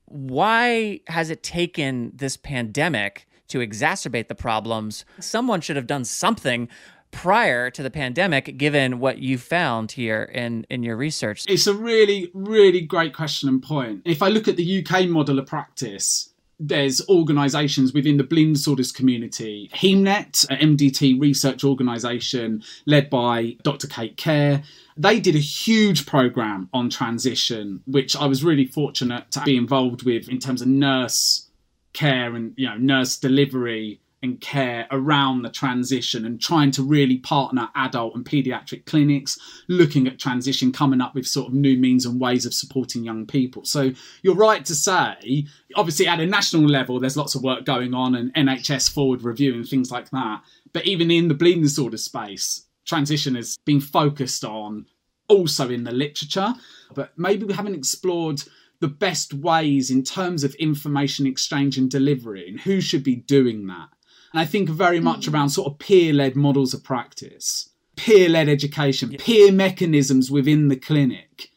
why 0.06 1.02
has 1.08 1.30
it 1.30 1.44
taken 1.44 2.12
this 2.16 2.38
pandemic 2.38 3.28
to 3.48 3.60
exacerbate 3.60 4.28
the 4.28 4.36
problems? 4.36 5.06
Someone 5.20 5.62
should 5.62 5.76
have 5.76 5.88
done 5.88 6.06
something 6.06 6.68
prior 7.12 7.70
to 7.72 7.82
the 7.82 7.90
pandemic 7.90 8.58
given 8.58 9.00
what 9.00 9.20
you 9.20 9.38
found 9.38 9.94
here 9.94 10.24
in 10.24 10.66
in 10.70 10.84
your 10.84 10.98
research 10.98 11.46
it's 11.48 11.66
a 11.66 11.74
really 11.74 12.30
really 12.34 12.82
great 12.82 13.14
question 13.14 13.48
and 13.48 13.64
point 13.64 14.02
if 14.04 14.22
i 14.22 14.28
look 14.28 14.50
at 14.50 14.58
the 14.58 14.84
uk 14.84 15.08
model 15.08 15.40
of 15.40 15.46
practice 15.46 16.34
there's 16.60 17.02
organisations 17.10 17.94
within 17.94 18.18
the 18.18 18.24
bleeding 18.24 18.54
disorders 18.54 18.92
community. 18.92 19.70
Haemnet, 19.74 20.46
an 20.50 20.78
MDT 20.78 21.20
research 21.20 21.64
organisation 21.64 22.64
led 22.86 23.10
by 23.10 23.58
Dr. 23.64 23.88
Kate 23.88 24.16
Khair, 24.18 24.64
they 24.98 25.20
did 25.20 25.36
a 25.36 25.40
huge 25.40 26.06
program 26.06 26.70
on 26.74 26.90
transition, 26.90 27.82
which 27.86 28.16
I 28.16 28.26
was 28.26 28.44
really 28.44 28.66
fortunate 28.66 29.30
to 29.32 29.42
be 29.42 29.58
involved 29.58 30.04
with 30.04 30.30
in 30.30 30.40
terms 30.40 30.62
of 30.62 30.68
nurse 30.68 31.50
care 31.94 32.36
and 32.36 32.54
you 32.58 32.68
know 32.68 32.78
nurse 32.78 33.18
delivery 33.18 34.02
and 34.22 34.42
care 34.42 34.88
around 34.92 35.44
the 35.44 35.50
transition 35.50 36.26
and 36.26 36.42
trying 36.42 36.72
to 36.72 36.82
really 36.84 37.18
partner 37.18 37.70
adult 37.76 38.16
and 38.16 38.26
pediatric 38.26 38.86
clinics 38.86 39.38
looking 39.68 40.08
at 40.08 40.18
transition 40.18 40.72
coming 40.72 41.00
up 41.00 41.14
with 41.14 41.28
sort 41.28 41.48
of 41.48 41.54
new 41.54 41.78
means 41.78 42.06
and 42.06 42.20
ways 42.20 42.46
of 42.46 42.54
supporting 42.54 43.04
young 43.04 43.26
people. 43.26 43.64
So 43.66 43.92
you're 44.24 44.36
right 44.36 44.66
to 44.66 44.76
say 44.76 45.46
obviously 45.76 46.08
at 46.08 46.20
a 46.20 46.26
national 46.26 46.68
level 46.68 47.00
there's 47.00 47.18
lots 47.18 47.36
of 47.36 47.44
work 47.44 47.66
going 47.66 47.94
on 47.94 48.16
and 48.16 48.34
nhs 48.34 48.92
forward 48.92 49.22
review 49.22 49.54
and 49.54 49.68
things 49.68 49.92
like 49.92 50.10
that. 50.10 50.42
But 50.74 50.86
even 50.86 51.12
in 51.12 51.28
the 51.28 51.34
bleeding 51.34 51.64
disorder 51.64 51.98
space 51.98 52.65
transition 52.86 53.36
has 53.36 53.58
been 53.66 53.82
focused 53.82 54.46
on 54.46 54.86
also 55.28 55.70
in 55.70 55.84
the 55.84 55.92
literature, 55.92 56.54
but 56.94 57.18
maybe 57.18 57.46
we 57.46 57.54
haven't 57.54 57.76
explored 57.76 58.44
the 58.80 58.88
best 58.88 59.34
ways 59.34 59.90
in 59.90 60.04
terms 60.04 60.44
of 60.44 60.54
information 60.56 61.26
exchange 61.26 61.78
and 61.78 61.90
delivery 61.90 62.48
and 62.48 62.62
who 62.62 62.82
should 62.82 63.04
be 63.04 63.16
doing 63.16 63.68
that. 63.68 63.90
And 64.32 64.40
I 64.40 64.46
think 64.46 64.70
very 64.70 65.00
much 65.00 65.28
mm. 65.28 65.34
around 65.34 65.50
sort 65.50 65.72
of 65.72 65.80
peer 65.80 66.14
led 66.14 66.36
models 66.36 66.74
of 66.74 66.84
practice, 66.84 67.70
peer 67.96 68.30
led 68.30 68.50
education, 68.50 69.16
peer 69.18 69.52
mechanisms 69.52 70.30
within 70.30 70.68
the 70.68 70.76
clinic. 70.76 71.50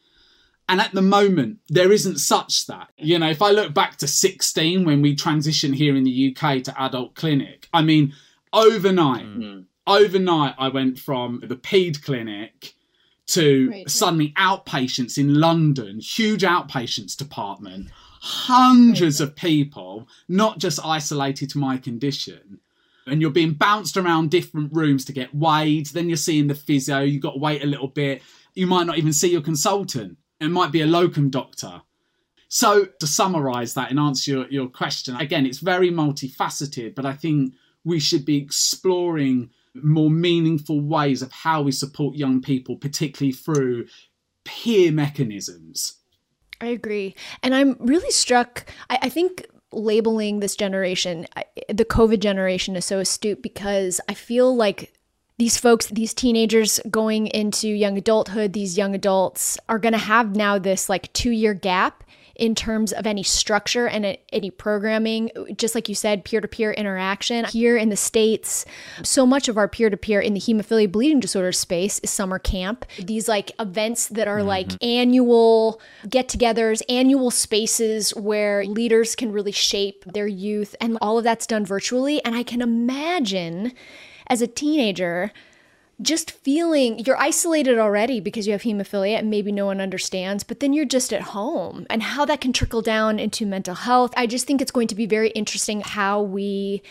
And 0.70 0.80
at 0.80 0.92
the 0.92 1.02
moment, 1.02 1.58
there 1.68 1.90
isn't 1.90 2.18
such 2.18 2.66
that. 2.66 2.90
You 2.98 3.18
know, 3.18 3.30
if 3.30 3.40
I 3.40 3.50
look 3.50 3.72
back 3.72 3.96
to 3.96 4.06
16 4.06 4.84
when 4.84 5.00
we 5.00 5.16
transitioned 5.16 5.74
here 5.74 5.96
in 5.96 6.04
the 6.04 6.36
UK 6.36 6.62
to 6.64 6.80
adult 6.80 7.14
clinic, 7.14 7.68
I 7.72 7.82
mean, 7.82 8.12
overnight, 8.52 9.26
mm 9.26 9.64
overnight 9.88 10.54
I 10.58 10.68
went 10.68 10.98
from 10.98 11.42
the 11.44 11.56
paed 11.56 12.02
clinic 12.02 12.74
to 13.28 13.70
right, 13.70 13.90
suddenly 13.90 14.32
right. 14.36 14.60
outpatients 14.64 15.18
in 15.18 15.40
London, 15.40 16.00
huge 16.00 16.42
outpatients 16.42 17.16
department, 17.16 17.88
hundreds 18.20 19.20
right, 19.20 19.28
of 19.28 19.36
people, 19.36 20.08
not 20.28 20.58
just 20.58 20.84
isolated 20.84 21.50
to 21.50 21.58
my 21.58 21.78
condition. 21.78 22.60
And 23.06 23.22
you're 23.22 23.30
being 23.30 23.54
bounced 23.54 23.96
around 23.96 24.30
different 24.30 24.72
rooms 24.72 25.04
to 25.06 25.12
get 25.12 25.34
weighed. 25.34 25.86
Then 25.86 26.08
you're 26.08 26.16
seeing 26.16 26.46
the 26.46 26.54
physio. 26.54 27.00
You've 27.00 27.22
got 27.22 27.32
to 27.32 27.38
wait 27.38 27.62
a 27.62 27.66
little 27.66 27.88
bit. 27.88 28.22
You 28.54 28.66
might 28.66 28.86
not 28.86 28.98
even 28.98 29.14
see 29.14 29.32
your 29.32 29.40
consultant. 29.40 30.18
It 30.40 30.50
might 30.50 30.72
be 30.72 30.82
a 30.82 30.86
locum 30.86 31.30
doctor. 31.30 31.82
So, 32.50 32.86
to 32.86 33.06
summarize 33.06 33.74
that 33.74 33.90
and 33.90 34.00
answer 34.00 34.30
your, 34.30 34.48
your 34.48 34.68
question, 34.68 35.16
again, 35.16 35.44
it's 35.44 35.58
very 35.58 35.90
multifaceted, 35.90 36.94
but 36.94 37.04
I 37.04 37.12
think 37.12 37.54
we 37.84 38.00
should 38.00 38.24
be 38.24 38.36
exploring 38.36 39.50
more 39.82 40.10
meaningful 40.10 40.80
ways 40.80 41.22
of 41.22 41.32
how 41.32 41.62
we 41.62 41.72
support 41.72 42.16
young 42.16 42.40
people, 42.40 42.76
particularly 42.76 43.32
through 43.32 43.86
peer 44.44 44.92
mechanisms. 44.92 45.98
I 46.60 46.66
agree. 46.66 47.14
And 47.42 47.54
I'm 47.54 47.76
really 47.78 48.10
struck. 48.10 48.66
I, 48.90 48.98
I 49.02 49.08
think 49.08 49.46
labeling 49.72 50.40
this 50.40 50.56
generation, 50.56 51.26
the 51.68 51.84
COVID 51.84 52.20
generation, 52.20 52.74
is 52.76 52.84
so 52.84 52.98
astute 52.98 53.42
because 53.42 54.00
I 54.08 54.14
feel 54.14 54.54
like 54.54 54.92
these 55.38 55.56
folks, 55.56 55.86
these 55.86 56.12
teenagers 56.12 56.80
going 56.90 57.28
into 57.28 57.68
young 57.68 57.96
adulthood, 57.96 58.52
these 58.52 58.76
young 58.76 58.94
adults 58.94 59.56
are 59.68 59.78
going 59.78 59.92
to 59.92 59.98
have 59.98 60.34
now 60.34 60.58
this 60.58 60.88
like 60.88 61.12
two 61.12 61.30
year 61.30 61.54
gap 61.54 62.02
in 62.38 62.54
terms 62.54 62.92
of 62.92 63.06
any 63.06 63.22
structure 63.22 63.88
and 63.88 64.16
any 64.32 64.50
programming. 64.50 65.30
Just 65.56 65.74
like 65.74 65.88
you 65.88 65.94
said, 65.94 66.24
peer 66.24 66.40
to 66.40 66.48
peer 66.48 66.72
interaction. 66.72 67.44
Here 67.46 67.76
in 67.76 67.88
the 67.88 67.96
States, 67.96 68.64
so 69.02 69.26
much 69.26 69.48
of 69.48 69.58
our 69.58 69.68
peer 69.68 69.90
to 69.90 69.96
peer 69.96 70.20
in 70.20 70.34
the 70.34 70.40
hemophilia 70.40 70.90
bleeding 70.90 71.20
disorder 71.20 71.52
space 71.52 71.98
is 71.98 72.10
summer 72.10 72.38
camp. 72.38 72.86
These 72.98 73.28
like 73.28 73.50
events 73.58 74.06
that 74.08 74.28
are 74.28 74.38
mm-hmm. 74.38 74.48
like 74.48 74.82
annual 74.82 75.80
get 76.08 76.28
togethers, 76.28 76.80
annual 76.88 77.30
spaces 77.30 78.10
where 78.10 78.64
leaders 78.64 79.16
can 79.16 79.32
really 79.32 79.52
shape 79.52 80.04
their 80.04 80.28
youth, 80.28 80.76
and 80.80 80.96
all 81.00 81.18
of 81.18 81.24
that's 81.24 81.46
done 81.46 81.66
virtually. 81.66 82.24
And 82.24 82.36
I 82.36 82.44
can 82.44 82.62
imagine 82.62 83.72
as 84.28 84.42
a 84.42 84.46
teenager, 84.46 85.32
just 86.00 86.30
feeling 86.30 86.98
you're 87.00 87.20
isolated 87.20 87.78
already 87.78 88.20
because 88.20 88.46
you 88.46 88.52
have 88.52 88.62
hemophilia 88.62 89.18
and 89.18 89.30
maybe 89.30 89.50
no 89.50 89.66
one 89.66 89.80
understands, 89.80 90.44
but 90.44 90.60
then 90.60 90.72
you're 90.72 90.84
just 90.84 91.12
at 91.12 91.22
home 91.22 91.86
and 91.90 92.02
how 92.02 92.24
that 92.24 92.40
can 92.40 92.52
trickle 92.52 92.82
down 92.82 93.18
into 93.18 93.44
mental 93.44 93.74
health. 93.74 94.12
I 94.16 94.26
just 94.26 94.46
think 94.46 94.60
it's 94.60 94.70
going 94.70 94.88
to 94.88 94.94
be 94.94 95.06
very 95.06 95.30
interesting 95.30 95.80
how 95.80 96.22
we 96.22 96.82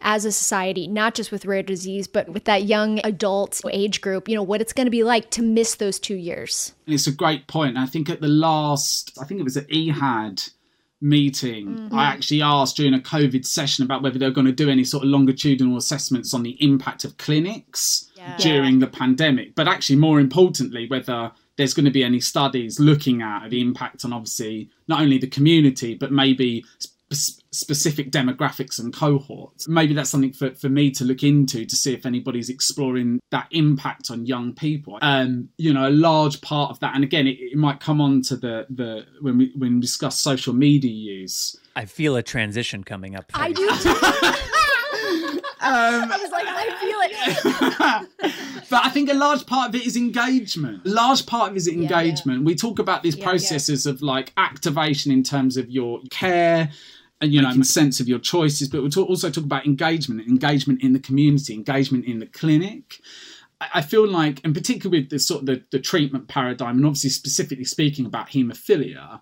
as 0.00 0.24
a 0.24 0.32
society, 0.32 0.86
not 0.86 1.14
just 1.14 1.32
with 1.32 1.46
rare 1.46 1.62
disease, 1.62 2.06
but 2.06 2.28
with 2.28 2.44
that 2.44 2.64
young 2.64 3.00
adult 3.04 3.60
age 3.72 4.00
group, 4.00 4.28
you 4.28 4.34
know, 4.34 4.42
what 4.42 4.60
it's 4.60 4.72
going 4.72 4.86
to 4.86 4.90
be 4.90 5.02
like 5.02 5.30
to 5.30 5.42
miss 5.42 5.74
those 5.76 5.98
two 5.98 6.14
years. 6.14 6.74
It's 6.86 7.06
a 7.06 7.12
great 7.12 7.46
point. 7.46 7.78
I 7.78 7.86
think 7.86 8.10
at 8.10 8.20
the 8.20 8.28
last, 8.28 9.16
I 9.20 9.24
think 9.24 9.40
it 9.40 9.44
was 9.44 9.56
at 9.56 9.66
EAHAD, 9.68 10.50
meeting, 11.04 11.66
mm-hmm. 11.68 11.94
I 11.94 12.06
actually 12.06 12.42
asked 12.42 12.76
during 12.76 12.94
a 12.94 12.98
COVID 12.98 13.44
session 13.44 13.84
about 13.84 14.02
whether 14.02 14.18
they 14.18 14.26
were 14.26 14.32
going 14.32 14.46
to 14.46 14.52
do 14.52 14.70
any 14.70 14.84
sort 14.84 15.04
of 15.04 15.10
longitudinal 15.10 15.76
assessments 15.76 16.32
on 16.32 16.42
the 16.42 16.56
impact 16.64 17.04
of 17.04 17.16
clinics 17.18 18.10
yeah. 18.16 18.36
during 18.38 18.78
the 18.78 18.86
pandemic. 18.86 19.54
But 19.54 19.68
actually, 19.68 19.96
more 19.96 20.18
importantly, 20.18 20.88
whether 20.88 21.30
there's 21.56 21.74
going 21.74 21.84
to 21.84 21.92
be 21.92 22.02
any 22.02 22.20
studies 22.20 22.80
looking 22.80 23.22
at 23.22 23.50
the 23.50 23.60
impact 23.60 24.04
on 24.04 24.12
obviously 24.12 24.70
not 24.88 25.00
only 25.00 25.18
the 25.18 25.26
community, 25.26 25.94
but 25.94 26.10
maybe 26.10 26.64
specific 27.54 28.10
demographics 28.10 28.78
and 28.78 28.92
cohorts. 28.94 29.68
Maybe 29.68 29.94
that's 29.94 30.10
something 30.10 30.32
for, 30.32 30.54
for 30.54 30.68
me 30.68 30.90
to 30.92 31.04
look 31.04 31.22
into 31.22 31.64
to 31.64 31.76
see 31.76 31.94
if 31.94 32.04
anybody's 32.06 32.50
exploring 32.50 33.20
that 33.30 33.46
impact 33.50 34.10
on 34.10 34.26
young 34.26 34.52
people. 34.54 34.98
Um, 35.02 35.48
you 35.56 35.72
know, 35.72 35.88
a 35.88 35.90
large 35.90 36.40
part 36.40 36.70
of 36.70 36.80
that, 36.80 36.94
and 36.94 37.04
again, 37.04 37.26
it, 37.26 37.38
it 37.40 37.56
might 37.56 37.80
come 37.80 38.00
on 38.00 38.22
to 38.22 38.36
the 38.36 38.66
the 38.70 39.06
when 39.20 39.38
we 39.38 39.52
when 39.56 39.74
we 39.76 39.80
discuss 39.80 40.20
social 40.20 40.52
media 40.52 40.90
use. 40.90 41.56
I 41.76 41.86
feel 41.86 42.16
a 42.16 42.22
transition 42.22 42.84
coming 42.84 43.16
up. 43.16 43.30
I 43.34 43.52
do 43.52 43.70
too. 43.78 43.94
Um, 45.64 46.12
I 46.12 46.18
was 46.18 46.30
like, 46.30 46.46
I 46.46 46.66
feel 46.78 46.98
it. 48.20 48.68
but 48.70 48.84
I 48.84 48.90
think 48.90 49.10
a 49.10 49.14
large 49.14 49.46
part 49.46 49.70
of 49.70 49.74
it 49.74 49.86
is 49.86 49.96
engagement. 49.96 50.84
A 50.84 50.90
large 50.90 51.24
part 51.24 51.50
of 51.50 51.54
it 51.54 51.60
is 51.60 51.68
engagement. 51.68 52.44
We 52.44 52.54
talk 52.54 52.78
about 52.78 53.02
these 53.02 53.16
Yeah, 53.16 53.24
processes 53.24 53.86
of 53.86 54.02
like 54.02 54.34
activation 54.36 55.10
in 55.10 55.22
terms 55.22 55.56
of 55.56 55.70
your 55.70 56.00
care 56.10 56.70
and 57.20 57.32
you 57.32 57.40
know 57.40 57.48
making 57.48 57.64
sense 57.64 58.00
of 58.00 58.08
your 58.08 58.18
choices, 58.18 58.68
but 58.68 58.82
we 58.82 58.90
talk, 58.90 59.08
also 59.08 59.30
talk 59.30 59.44
about 59.44 59.66
engagement, 59.66 60.26
engagement 60.26 60.82
in 60.82 60.92
the 60.92 60.98
community, 60.98 61.54
engagement 61.54 62.04
in 62.04 62.18
the 62.18 62.26
clinic. 62.26 63.00
I 63.60 63.68
I 63.74 63.82
feel 63.82 64.06
like, 64.06 64.40
and 64.44 64.54
particularly 64.54 65.02
with 65.02 65.10
the 65.10 65.18
sort 65.18 65.40
of 65.40 65.46
the, 65.46 65.62
the 65.70 65.78
treatment 65.78 66.28
paradigm, 66.28 66.76
and 66.76 66.86
obviously 66.86 67.10
specifically 67.10 67.64
speaking 67.64 68.04
about 68.06 68.30
haemophilia, 68.30 69.20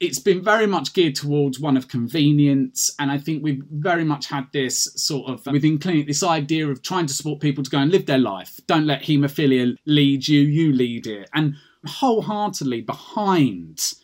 it's 0.00 0.18
been 0.18 0.42
very 0.42 0.66
much 0.66 0.92
geared 0.92 1.14
towards 1.14 1.60
one 1.60 1.76
of 1.76 1.88
convenience. 1.88 2.94
And 2.98 3.10
i 3.10 3.18
think 3.18 3.42
we've 3.42 3.62
very 3.70 4.04
much 4.04 4.26
had 4.26 4.46
this 4.52 4.88
sort 4.96 5.30
of 5.30 5.46
um, 5.46 5.52
within 5.54 5.78
clinic 5.78 6.06
this 6.06 6.22
idea 6.22 6.68
of 6.68 6.82
trying 6.82 7.06
to 7.06 7.14
support 7.14 7.40
people 7.40 7.64
to 7.64 7.70
go 7.70 7.78
and 7.78 7.90
live 7.90 8.06
their 8.06 8.18
life. 8.18 8.60
Don't 8.66 8.86
let 8.86 9.02
haemophilia 9.02 9.76
lead 9.86 10.28
you 10.28 10.40
you 10.40 10.72
lead 10.72 11.06
it. 11.06 11.28
And 11.34 11.54
wholeheartedly 11.86 12.82
behind 12.82 13.94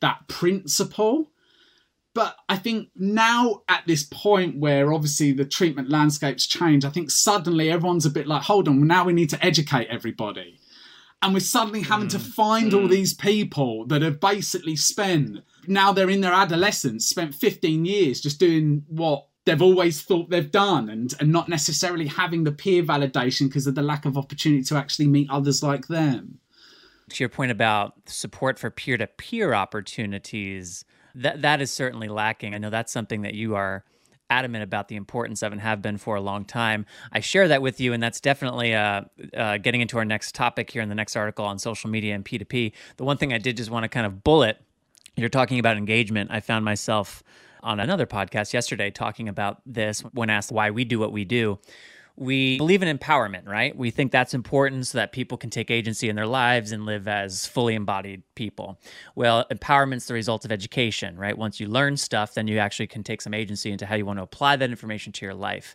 that 0.00 0.28
principle 0.28 1.30
but 2.14 2.36
I 2.48 2.56
think 2.56 2.90
now 2.94 3.62
at 3.68 3.82
this 3.86 4.04
point 4.04 4.58
where 4.58 4.92
obviously 4.92 5.32
the 5.32 5.44
treatment 5.44 5.90
landscapes 5.90 6.46
change, 6.46 6.84
I 6.84 6.90
think 6.90 7.10
suddenly 7.10 7.70
everyone's 7.70 8.06
a 8.06 8.10
bit 8.10 8.28
like, 8.28 8.42
hold 8.42 8.68
on, 8.68 8.86
now 8.86 9.04
we 9.04 9.12
need 9.12 9.30
to 9.30 9.44
educate 9.44 9.88
everybody. 9.90 10.60
And 11.20 11.34
we're 11.34 11.40
suddenly 11.40 11.82
having 11.82 12.08
to 12.08 12.18
mm. 12.18 12.34
find 12.34 12.72
all 12.72 12.82
mm. 12.82 12.90
these 12.90 13.14
people 13.14 13.86
that 13.86 14.02
have 14.02 14.20
basically 14.20 14.76
spent 14.76 15.40
now 15.66 15.92
they're 15.92 16.10
in 16.10 16.20
their 16.20 16.32
adolescence 16.32 17.06
spent 17.06 17.34
15 17.34 17.84
years 17.84 18.20
just 18.20 18.38
doing 18.38 18.84
what 18.88 19.26
they've 19.44 19.62
always 19.62 20.02
thought 20.02 20.30
they've 20.30 20.50
done 20.50 20.88
and 20.88 21.14
and 21.20 21.32
not 21.32 21.48
necessarily 21.48 22.06
having 22.06 22.44
the 22.44 22.52
peer 22.52 22.82
validation 22.82 23.48
because 23.48 23.66
of 23.66 23.74
the 23.74 23.82
lack 23.82 24.04
of 24.04 24.16
opportunity 24.16 24.62
to 24.62 24.76
actually 24.76 25.08
meet 25.08 25.28
others 25.30 25.62
like 25.62 25.88
them. 25.88 26.38
To 27.10 27.22
your 27.22 27.28
point 27.28 27.50
about 27.50 27.94
support 28.06 28.58
for 28.58 28.70
peer-to-peer 28.70 29.52
opportunities 29.52 30.84
that 31.14 31.42
that 31.42 31.60
is 31.60 31.70
certainly 31.70 32.08
lacking. 32.08 32.54
I 32.54 32.58
know 32.58 32.70
that's 32.70 32.92
something 32.92 33.22
that 33.22 33.34
you 33.34 33.54
are 33.54 33.84
adamant 34.30 34.64
about 34.64 34.88
the 34.88 34.96
importance 34.96 35.42
of 35.42 35.52
and 35.52 35.60
have 35.60 35.82
been 35.82 35.98
for 35.98 36.16
a 36.16 36.20
long 36.20 36.44
time. 36.44 36.86
I 37.12 37.20
share 37.20 37.46
that 37.48 37.60
with 37.62 37.78
you 37.78 37.92
and 37.92 38.02
that's 38.02 38.20
definitely 38.20 38.74
uh, 38.74 39.02
uh, 39.36 39.58
getting 39.58 39.80
into 39.80 39.98
our 39.98 40.04
next 40.04 40.34
topic 40.34 40.70
here 40.70 40.82
in 40.82 40.88
the 40.88 40.94
next 40.94 41.14
article 41.14 41.44
on 41.44 41.58
social 41.58 41.90
media 41.90 42.14
and 42.14 42.24
p2p 42.24 42.72
the 42.96 43.04
one 43.04 43.18
thing 43.18 43.34
i 43.34 43.38
did 43.38 43.56
just 43.58 43.70
want 43.70 43.84
to 43.84 43.88
kind 43.88 44.06
of 44.06 44.24
bullet 44.24 44.58
you're 45.16 45.28
talking 45.28 45.58
about 45.58 45.76
engagement. 45.76 46.30
I 46.32 46.40
found 46.40 46.64
myself 46.64 47.22
on 47.62 47.80
another 47.80 48.06
podcast 48.06 48.52
yesterday 48.52 48.90
talking 48.90 49.28
about 49.28 49.60
this 49.64 50.00
when 50.12 50.28
asked 50.28 50.52
why 50.52 50.70
we 50.70 50.84
do 50.84 50.98
what 50.98 51.12
we 51.12 51.24
do 51.24 51.58
we 52.16 52.58
believe 52.58 52.82
in 52.82 52.96
empowerment, 52.96 53.48
right? 53.48 53.76
We 53.76 53.90
think 53.90 54.12
that's 54.12 54.34
important 54.34 54.86
so 54.86 54.98
that 54.98 55.10
people 55.10 55.36
can 55.36 55.50
take 55.50 55.68
agency 55.68 56.08
in 56.08 56.14
their 56.14 56.28
lives 56.28 56.70
and 56.70 56.86
live 56.86 57.08
as 57.08 57.44
fully 57.44 57.74
embodied 57.74 58.22
people. 58.36 58.78
Well, 59.16 59.44
empowerment's 59.50 60.06
the 60.06 60.14
result 60.14 60.44
of 60.44 60.52
education, 60.52 61.16
right? 61.16 61.36
Once 61.36 61.58
you 61.58 61.66
learn 61.66 61.96
stuff, 61.96 62.34
then 62.34 62.46
you 62.46 62.58
actually 62.58 62.86
can 62.86 63.02
take 63.02 63.20
some 63.20 63.34
agency 63.34 63.72
into 63.72 63.84
how 63.84 63.96
you 63.96 64.06
want 64.06 64.20
to 64.20 64.22
apply 64.22 64.54
that 64.56 64.70
information 64.70 65.12
to 65.12 65.26
your 65.26 65.34
life. 65.34 65.74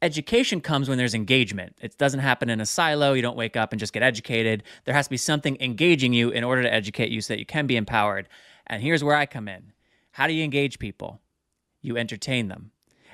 Education 0.00 0.60
comes 0.60 0.88
when 0.88 0.96
there's 0.96 1.14
engagement. 1.14 1.76
It 1.80 1.98
doesn't 1.98 2.20
happen 2.20 2.50
in 2.50 2.60
a 2.60 2.66
silo. 2.66 3.14
You 3.14 3.22
don't 3.22 3.36
wake 3.36 3.56
up 3.56 3.72
and 3.72 3.80
just 3.80 3.92
get 3.92 4.04
educated. 4.04 4.62
There 4.84 4.94
has 4.94 5.06
to 5.06 5.10
be 5.10 5.16
something 5.16 5.56
engaging 5.58 6.12
you 6.12 6.30
in 6.30 6.44
order 6.44 6.62
to 6.62 6.72
educate 6.72 7.10
you 7.10 7.20
so 7.20 7.34
that 7.34 7.40
you 7.40 7.46
can 7.46 7.66
be 7.66 7.76
empowered. 7.76 8.28
And 8.68 8.80
here's 8.80 9.02
where 9.02 9.16
I 9.16 9.26
come 9.26 9.48
in. 9.48 9.72
How 10.12 10.28
do 10.28 10.34
you 10.34 10.44
engage 10.44 10.78
people? 10.78 11.20
You 11.82 11.96
entertain 11.96 12.46
them. 12.46 12.70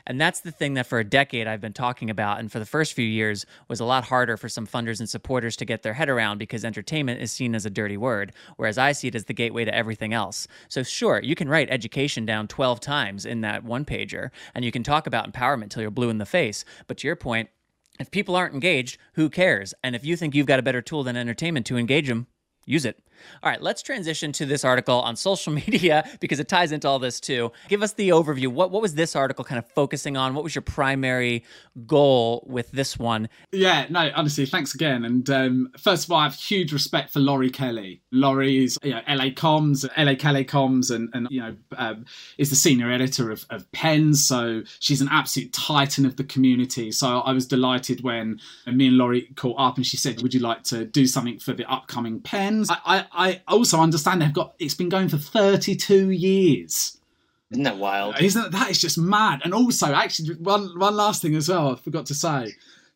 And 0.07 0.20
that's 0.20 0.40
the 0.40 0.52
thing 0.52 0.74
that 0.74 0.86
for 0.86 0.98
a 0.98 1.04
decade 1.04 1.46
I've 1.46 1.61
been 1.61 1.72
talking 1.72 2.11
about. 2.11 2.38
And 2.38 2.50
for 2.50 2.59
the 2.59 2.66
first 2.66 2.94
few 2.94 3.07
years 3.07 3.44
was 3.68 3.80
a 3.80 3.84
lot 3.84 4.04
harder 4.04 4.36
for 4.36 4.48
some 4.48 4.66
funders 4.66 5.00
and 5.00 5.09
supporters 5.09 5.57
to 5.57 5.64
get 5.64 5.82
their 5.82 5.94
head 5.94 6.09
around 6.09 6.38
because 6.38 6.64
entertainment 6.64 7.20
is 7.20 7.32
seen 7.32 7.54
as 7.54 7.66
a 7.66 7.70
dirty 7.70 7.96
word, 7.96 8.32
whereas 8.57 8.78
I 8.78 8.92
see 8.92 9.09
it 9.09 9.14
as 9.14 9.24
the 9.24 9.34
gateway 9.34 9.64
to 9.64 9.74
everything 9.74 10.12
else. 10.12 10.46
So, 10.68 10.82
sure, 10.82 11.20
you 11.22 11.34
can 11.34 11.48
write 11.48 11.68
education 11.70 12.24
down 12.24 12.48
12 12.48 12.80
times 12.80 13.26
in 13.26 13.40
that 13.40 13.64
one 13.64 13.84
pager, 13.84 14.30
and 14.54 14.64
you 14.64 14.72
can 14.72 14.82
talk 14.82 15.07
about 15.07 15.30
empowerment 15.30 15.70
till 15.70 15.82
you're 15.82 15.90
blue 15.90 16.11
in 16.11 16.18
the 16.18 16.26
face. 16.26 16.64
But 16.86 16.98
to 16.98 17.07
your 17.07 17.16
point, 17.16 17.48
if 17.98 18.11
people 18.11 18.36
aren't 18.36 18.54
engaged, 18.54 18.98
who 19.14 19.30
cares? 19.30 19.74
And 19.82 19.96
if 19.96 20.04
you 20.04 20.16
think 20.16 20.34
you've 20.34 20.46
got 20.46 20.59
a 20.59 20.62
better 20.62 20.82
tool 20.82 21.02
than 21.02 21.16
entertainment 21.16 21.66
to 21.66 21.78
engage 21.78 22.09
them, 22.09 22.26
use 22.66 22.84
it. 22.84 23.00
All 23.42 23.50
right, 23.50 23.60
let's 23.60 23.82
transition 23.82 24.32
to 24.32 24.46
this 24.46 24.64
article 24.64 25.00
on 25.00 25.16
social 25.16 25.52
media 25.66 26.08
because 26.20 26.40
it 26.40 26.48
ties 26.48 26.72
into 26.72 26.88
all 26.88 26.98
this 26.98 27.20
too. 27.20 27.52
Give 27.68 27.82
us 27.82 27.92
the 27.94 28.10
overview. 28.10 28.48
What 28.48 28.70
what 28.70 28.82
was 28.82 28.94
this 28.94 29.16
article 29.16 29.44
kind 29.44 29.58
of 29.58 29.66
focusing 29.72 30.16
on? 30.16 30.34
What 30.34 30.44
was 30.44 30.54
your 30.54 30.62
primary 30.62 31.44
goal 31.86 32.44
with 32.48 32.70
this 32.72 32.98
one? 32.98 33.28
Yeah, 33.52 33.86
no, 33.90 34.10
honestly, 34.14 34.46
thanks 34.46 34.74
again. 34.74 35.04
And 35.04 35.28
um, 35.30 35.70
first 35.78 36.04
of 36.04 36.12
all, 36.12 36.18
I 36.18 36.24
have 36.24 36.34
huge 36.34 36.72
respect 36.72 37.12
for 37.12 37.20
Laurie 37.20 37.50
Kelley. 37.50 38.02
Laurie 38.12 38.64
is 38.64 38.78
you 38.82 38.90
know, 38.90 39.02
LA 39.08 39.26
Comms, 39.26 39.86
LA 39.96 40.14
Kelley 40.14 40.44
Comms, 40.44 40.94
and, 40.94 41.08
and 41.14 41.28
you 41.30 41.40
know 41.40 41.56
um, 41.76 42.04
is 42.38 42.50
the 42.50 42.56
senior 42.56 42.90
editor 42.90 43.30
of, 43.30 43.44
of 43.50 43.70
Pens. 43.72 44.26
So 44.26 44.62
she's 44.80 45.00
an 45.00 45.08
absolute 45.10 45.52
titan 45.52 46.06
of 46.06 46.16
the 46.16 46.24
community. 46.24 46.92
So 46.92 47.20
I 47.20 47.32
was 47.32 47.46
delighted 47.46 48.02
when 48.02 48.40
me 48.66 48.88
and 48.88 48.98
Laurie 48.98 49.28
caught 49.36 49.56
up 49.58 49.76
and 49.76 49.86
she 49.86 49.96
said, 49.96 50.22
"Would 50.22 50.34
you 50.34 50.40
like 50.40 50.62
to 50.64 50.84
do 50.84 51.06
something 51.06 51.38
for 51.38 51.52
the 51.52 51.70
upcoming 51.70 52.20
Pens?" 52.57 52.70
I, 52.70 52.78
I, 52.84 53.07
I 53.12 53.42
also 53.48 53.80
understand 53.80 54.22
they've 54.22 54.32
got 54.32 54.54
it's 54.59 54.74
been 54.74 54.88
going 54.88 55.09
for 55.09 55.18
32 55.18 56.11
years. 56.11 56.98
Isn't 57.50 57.64
that 57.64 57.78
wild? 57.78 58.20
Isn't 58.20 58.42
that? 58.42 58.52
that 58.52 58.70
is 58.70 58.80
just 58.80 58.98
mad? 58.98 59.40
And 59.44 59.54
also, 59.54 59.92
actually, 59.92 60.34
one 60.34 60.78
one 60.78 60.96
last 60.96 61.22
thing 61.22 61.34
as 61.36 61.48
well, 61.48 61.72
I 61.72 61.76
forgot 61.76 62.07
to 62.07 62.14
say. 62.14 62.54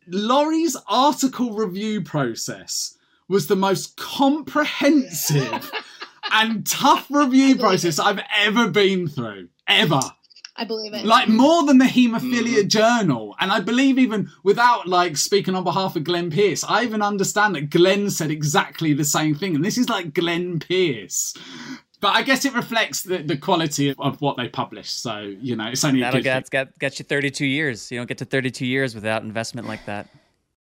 Laurie's 0.09 0.77
article 0.89 1.53
review 1.53 2.03
process 2.03 2.97
was 3.29 3.47
the 3.47 3.57
most 3.57 3.97
comprehensive 3.97 5.71
and 6.33 6.67
tough 6.67 7.07
review 7.11 7.57
process 7.57 7.99
I've 7.99 8.21
ever 8.37 8.69
been 8.69 9.07
through. 9.07 9.49
Ever. 9.69 10.01
I 10.61 10.65
believe 10.65 10.93
it. 10.93 11.07
Like 11.07 11.27
more 11.27 11.65
than 11.65 11.79
the 11.79 11.87
haemophilia 11.87 12.65
mm. 12.65 12.69
journal. 12.69 13.35
And 13.41 13.51
I 13.51 13.61
believe 13.61 13.99
even 13.99 14.31
without 14.43 14.87
like 14.87 15.17
speaking 15.17 15.55
on 15.55 15.65
behalf 15.65 15.97
of 15.97 16.05
Glenn 16.05 16.31
Pierce, 16.31 16.63
I 16.63 16.83
even 16.83 17.01
understand 17.01 17.55
that 17.55 17.71
Glenn 17.71 18.11
said 18.11 18.31
exactly 18.31 18.93
the 18.93 19.05
same 19.05 19.35
thing. 19.35 19.55
And 19.57 19.65
this 19.65 19.79
is 19.79 19.89
like 19.89 20.13
Glenn 20.13 20.61
Pierce. 20.61 21.35
But 22.03 22.15
I 22.15 22.23
guess 22.23 22.45
it 22.45 22.53
reflects 22.53 23.03
the, 23.03 23.19
the 23.23 23.39
quality 23.39 23.89
of, 23.89 23.99
of 24.01 24.21
what 24.21 24.37
they 24.37 24.49
publish. 24.49 24.91
So, 24.91 25.35
you 25.41 25.57
know, 25.57 25.69
it's 25.69 25.83
only 25.83 26.03
a 26.03 26.05
That'll 26.05 26.19
good 26.19 26.25
get, 26.25 26.49
thing. 26.49 26.65
get, 26.67 26.79
get 26.79 26.99
you 26.99 27.07
32 27.07 27.47
years. 27.47 27.91
You 27.91 27.99
don't 27.99 28.07
get 28.07 28.19
to 28.19 28.27
32 28.27 28.67
years 28.67 28.95
without 28.95 29.23
investment 29.23 29.67
like 29.67 29.87
that. 29.87 30.09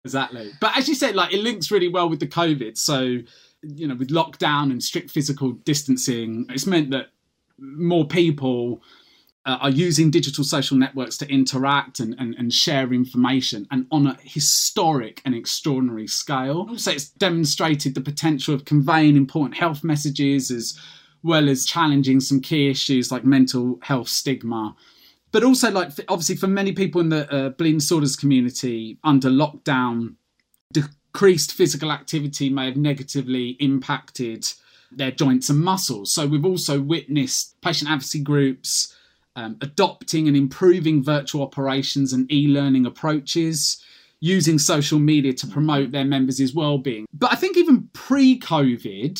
Exactly. 0.05 0.51
But 0.61 0.77
as 0.77 0.87
you 0.87 0.95
said, 0.95 1.13
like 1.13 1.33
it 1.33 1.41
links 1.41 1.71
really 1.71 1.89
well 1.89 2.07
with 2.07 2.21
the 2.21 2.27
COVID. 2.27 2.77
So, 2.77 3.01
you 3.61 3.87
know, 3.87 3.95
with 3.95 4.11
lockdown 4.11 4.71
and 4.71 4.81
strict 4.81 5.11
physical 5.11 5.51
distancing, 5.51 6.45
it's 6.49 6.65
meant 6.65 6.91
that 6.91 7.07
more 7.57 8.07
people 8.07 8.81
uh, 9.45 9.57
are 9.61 9.69
using 9.69 10.09
digital 10.09 10.43
social 10.43 10.77
networks 10.77 11.17
to 11.17 11.29
interact 11.29 11.99
and, 11.99 12.15
and, 12.17 12.33
and 12.35 12.53
share 12.53 12.93
information 12.93 13.67
and 13.71 13.85
on 13.91 14.07
a 14.07 14.17
historic 14.21 15.21
and 15.25 15.35
extraordinary 15.35 16.07
scale. 16.07 16.65
Also, 16.69 16.91
it's 16.91 17.09
demonstrated 17.09 17.93
the 17.93 18.01
potential 18.01 18.55
of 18.55 18.65
conveying 18.65 19.17
important 19.17 19.57
health 19.57 19.83
messages 19.83 20.49
as 20.49 20.79
well 21.23 21.49
as 21.49 21.65
challenging 21.65 22.19
some 22.19 22.41
key 22.41 22.69
issues 22.69 23.11
like 23.11 23.25
mental 23.25 23.79
health 23.81 24.09
stigma 24.09 24.75
but 25.33 25.43
also 25.43 25.71
like 25.71 25.89
obviously 26.07 26.35
for 26.35 26.47
many 26.47 26.71
people 26.71 27.01
in 27.01 27.09
the 27.09 27.29
uh, 27.33 27.49
bleeding 27.49 27.79
disorders 27.79 28.15
community 28.15 28.97
under 29.03 29.29
lockdown 29.29 30.15
decreased 30.71 31.51
physical 31.51 31.91
activity 31.91 32.49
may 32.49 32.67
have 32.67 32.77
negatively 32.77 33.51
impacted 33.59 34.45
their 34.91 35.11
joints 35.11 35.49
and 35.49 35.59
muscles 35.59 36.13
so 36.13 36.25
we've 36.25 36.45
also 36.45 36.79
witnessed 36.79 37.59
patient 37.61 37.89
advocacy 37.89 38.19
groups 38.19 38.95
um, 39.35 39.57
adopting 39.61 40.27
and 40.27 40.37
improving 40.37 41.03
virtual 41.03 41.41
operations 41.41 42.13
and 42.13 42.31
e-learning 42.31 42.85
approaches 42.85 43.83
using 44.19 44.57
social 44.57 44.99
media 44.99 45.33
to 45.33 45.47
promote 45.47 45.91
their 45.91 46.05
members' 46.05 46.53
well-being. 46.53 47.05
But 47.13 47.33
i 47.33 47.35
think 47.35 47.57
even 47.57 47.89
pre-covid 47.93 49.19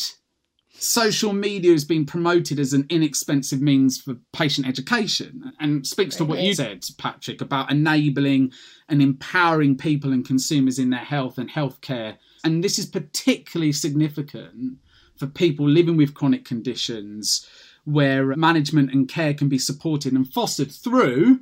social 0.76 1.32
media 1.32 1.72
has 1.72 1.84
been 1.84 2.04
promoted 2.04 2.58
as 2.58 2.72
an 2.72 2.86
inexpensive 2.90 3.60
means 3.60 4.00
for 4.00 4.16
patient 4.32 4.66
education. 4.66 5.52
And 5.60 5.86
speaks 5.86 6.16
to 6.16 6.24
what 6.24 6.40
you 6.40 6.54
said, 6.54 6.84
Patrick, 6.98 7.40
about 7.40 7.70
enabling 7.70 8.52
and 8.88 9.00
empowering 9.00 9.76
people 9.76 10.12
and 10.12 10.26
consumers 10.26 10.78
in 10.78 10.90
their 10.90 11.00
health 11.00 11.38
and 11.38 11.50
healthcare. 11.50 12.16
And 12.44 12.62
this 12.62 12.78
is 12.78 12.86
particularly 12.86 13.72
significant 13.72 14.78
for 15.16 15.26
people 15.26 15.68
living 15.68 15.96
with 15.96 16.14
chronic 16.14 16.44
conditions 16.44 17.48
where 17.84 18.34
management 18.36 18.92
and 18.92 19.08
care 19.08 19.34
can 19.34 19.48
be 19.48 19.58
supported 19.58 20.12
and 20.12 20.32
fostered 20.32 20.70
through 20.72 21.40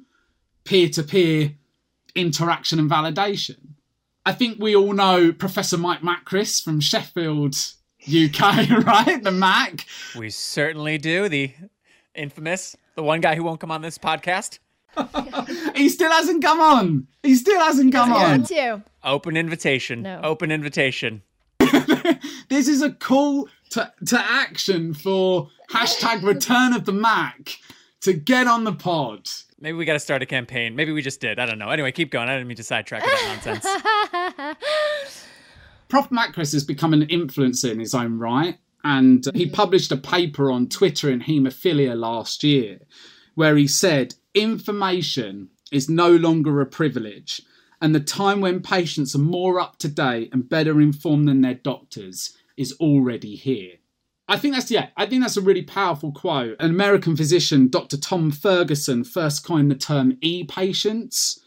peer 0.65 0.89
to 0.91 1.03
peer 1.03 1.53
interaction 2.15 2.79
and 2.79 2.91
validation. 2.91 3.57
I 4.25 4.33
think 4.33 4.59
we 4.61 4.77
all 4.77 4.93
know 4.93 5.33
Professor 5.33 5.77
Mike 5.77 6.01
Makris 6.01 6.63
from 6.63 6.81
Sheffield, 6.81 7.57
UK, 8.07 8.69
right? 8.87 9.21
The 9.23 9.33
Mac. 9.33 9.87
We 10.17 10.31
certainly 10.31 10.99
do. 10.99 11.29
The 11.29 11.53
infamous, 12.15 12.77
the 12.95 13.03
one 13.03 13.21
guy 13.21 13.35
who 13.35 13.43
won't 13.43 13.61
come 13.61 13.71
on 13.71 13.83
this 13.83 13.99
podcast. 13.99 14.59
he 15.75 15.89
still 15.89 16.11
hasn't 16.11 16.43
come 16.43 16.61
on. 16.61 17.07
He 17.23 17.35
still 17.35 17.61
hasn't 17.61 17.93
come 17.93 18.13
on. 18.13 18.45
too. 18.45 18.83
Open 19.03 19.37
invitation. 19.37 20.03
No. 20.03 20.21
Open 20.23 20.53
invitation. 20.53 21.23
This 22.53 22.69
is 22.69 22.83
a 22.83 22.93
call 22.93 23.49
to, 23.71 23.91
to 24.07 24.19
action 24.21 24.93
for 24.93 25.49
hashtag 25.73 26.23
return 26.23 26.73
of 26.73 26.85
the 26.85 26.93
Mac 26.93 27.59
to 28.03 28.13
get 28.13 28.47
on 28.47 28.65
the 28.65 28.73
pod. 28.73 29.29
Maybe 29.61 29.77
we 29.77 29.85
got 29.85 29.95
to 29.95 30.01
start 30.01 30.23
a 30.23 30.27
campaign. 30.27 30.75
Maybe 30.77 30.93
we 30.93 31.03
just 31.03 31.21
did. 31.21 31.39
I 31.39 31.47
don't 31.47 31.59
know. 31.59 31.71
Anyway, 31.71 31.93
keep 31.93 32.11
going. 32.11 32.29
I 32.29 32.35
didn't 32.35 32.49
mean 32.49 32.57
to 32.57 32.65
sidetrack 32.65 33.03
with 33.05 33.13
that 33.13 33.41
nonsense. 33.45 34.57
Prof. 35.89 36.09
Makris 36.11 36.53
has 36.53 36.65
become 36.65 36.93
an 36.93 37.07
influencer 37.07 37.71
in 37.71 37.79
his 37.79 37.95
own 37.95 38.19
right, 38.19 38.59
and 38.83 39.25
he 39.35 39.49
published 39.49 39.93
a 39.93 39.97
paper 39.97 40.51
on 40.51 40.69
Twitter 40.69 41.11
in 41.11 41.21
haemophilia 41.21 41.97
last 41.97 42.43
year 42.43 42.81
where 43.35 43.57
he 43.57 43.67
said 43.67 44.15
information 44.35 45.49
is 45.71 45.89
no 45.89 46.11
longer 46.11 46.61
a 46.61 46.67
privilege, 46.67 47.41
and 47.81 47.95
the 47.95 48.01
time 48.01 48.41
when 48.41 48.61
patients 48.61 49.15
are 49.15 49.21
more 49.21 49.59
up 49.59 49.79
to 49.79 49.89
date 49.89 50.31
and 50.33 50.49
better 50.49 50.81
informed 50.81 51.29
than 51.29 51.41
their 51.41 51.55
doctors 51.55 52.37
is 52.57 52.73
already 52.75 53.37
here. 53.37 53.75
I 54.33 54.39
think 54.39 54.55
that's 54.55 54.71
yeah, 54.71 54.89
I 54.97 55.05
think 55.05 55.21
that's 55.21 55.37
a 55.37 55.43
really 55.43 55.61
powerful 55.61 56.11
quote. 56.11 56.57
An 56.59 56.71
American 56.71 57.19
physician, 57.19 57.69
Dr. 57.69 57.99
Tom 57.99 58.31
Ferguson, 58.31 59.05
first 59.05 59.45
coined 59.45 59.71
the 59.71 59.75
term 59.75 60.17
e-patients 60.23 61.39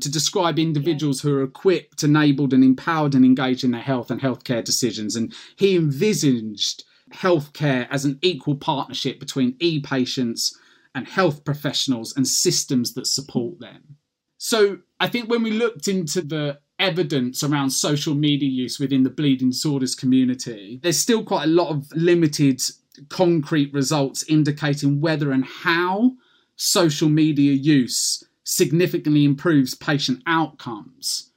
to 0.00 0.10
describe 0.10 0.58
individuals 0.58 1.20
who 1.20 1.32
are 1.36 1.44
equipped, 1.44 2.02
enabled, 2.02 2.52
and 2.52 2.64
empowered 2.64 3.14
and 3.14 3.24
engaged 3.24 3.62
in 3.62 3.70
their 3.70 3.80
health 3.80 4.10
and 4.10 4.20
healthcare 4.20 4.64
decisions. 4.64 5.14
And 5.14 5.32
he 5.54 5.76
envisaged 5.76 6.82
healthcare 7.14 7.86
as 7.92 8.04
an 8.04 8.18
equal 8.22 8.56
partnership 8.56 9.20
between 9.20 9.54
e 9.60 9.78
patients 9.78 10.58
and 10.96 11.06
health 11.06 11.44
professionals 11.44 12.12
and 12.16 12.26
systems 12.26 12.94
that 12.94 13.06
support 13.06 13.60
them. 13.60 13.98
So 14.38 14.78
I 14.98 15.06
think 15.06 15.30
when 15.30 15.44
we 15.44 15.52
looked 15.52 15.86
into 15.86 16.20
the 16.20 16.58
evidence 16.82 17.42
around 17.42 17.70
social 17.70 18.14
media 18.14 18.48
use 18.48 18.78
within 18.78 19.04
the 19.04 19.10
bleeding 19.10 19.50
disorders 19.50 19.94
community, 19.94 20.80
there's 20.82 20.98
still 20.98 21.24
quite 21.24 21.44
a 21.44 21.50
lot 21.50 21.68
of 21.70 21.90
limited 21.92 22.60
concrete 23.08 23.72
results 23.72 24.24
indicating 24.28 25.00
whether 25.00 25.30
and 25.32 25.44
how 25.44 26.12
social 26.56 27.08
media 27.08 27.52
use 27.52 28.24
significantly 28.44 29.24
improves 29.24 29.74
patient 29.74 30.22
outcomes. 30.26 31.30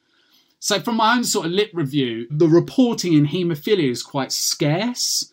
So, 0.59 0.79
from 0.79 0.95
my 0.97 1.15
own 1.15 1.23
sort 1.23 1.45
of 1.45 1.51
lit 1.51 1.69
review, 1.73 2.27
the 2.31 2.47
reporting 2.47 3.13
in 3.13 3.27
haemophilia 3.27 3.91
is 3.91 4.01
quite 4.01 4.31
scarce. 4.31 5.31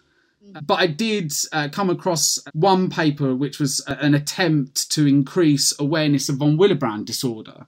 But 0.67 0.81
I 0.81 0.89
did 0.89 1.33
uh, 1.53 1.69
come 1.73 1.89
across 1.89 2.39
one 2.53 2.91
paper 2.91 3.35
which 3.35 3.59
was 3.59 3.83
a- 3.87 3.99
an 4.05 4.15
attempt 4.15 4.91
to 4.91 5.07
increase 5.07 5.73
awareness 5.79 6.29
of 6.29 6.37
von 6.37 6.59
Willebrand 6.59 7.07
disorder. 7.07 7.67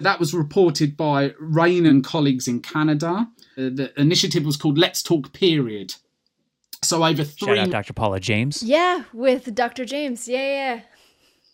That 0.00 0.18
was 0.20 0.34
reported 0.34 0.96
by 0.96 1.34
Rain 1.38 1.86
and 1.86 2.04
colleagues 2.04 2.48
in 2.48 2.60
Canada. 2.60 3.28
Uh, 3.56 3.70
the 3.70 3.92
initiative 3.96 4.44
was 4.44 4.56
called 4.56 4.78
Let's 4.78 5.02
Talk 5.02 5.32
Period. 5.32 5.94
So 6.82 7.04
over 7.04 7.24
Shout 7.24 7.38
three 7.38 7.58
out 7.58 7.70
Dr. 7.70 7.92
Paula 7.92 8.20
James. 8.20 8.62
Yeah, 8.62 9.04
with 9.12 9.54
Dr. 9.54 9.84
James. 9.84 10.28
Yeah, 10.28 10.46
yeah. 10.46 10.80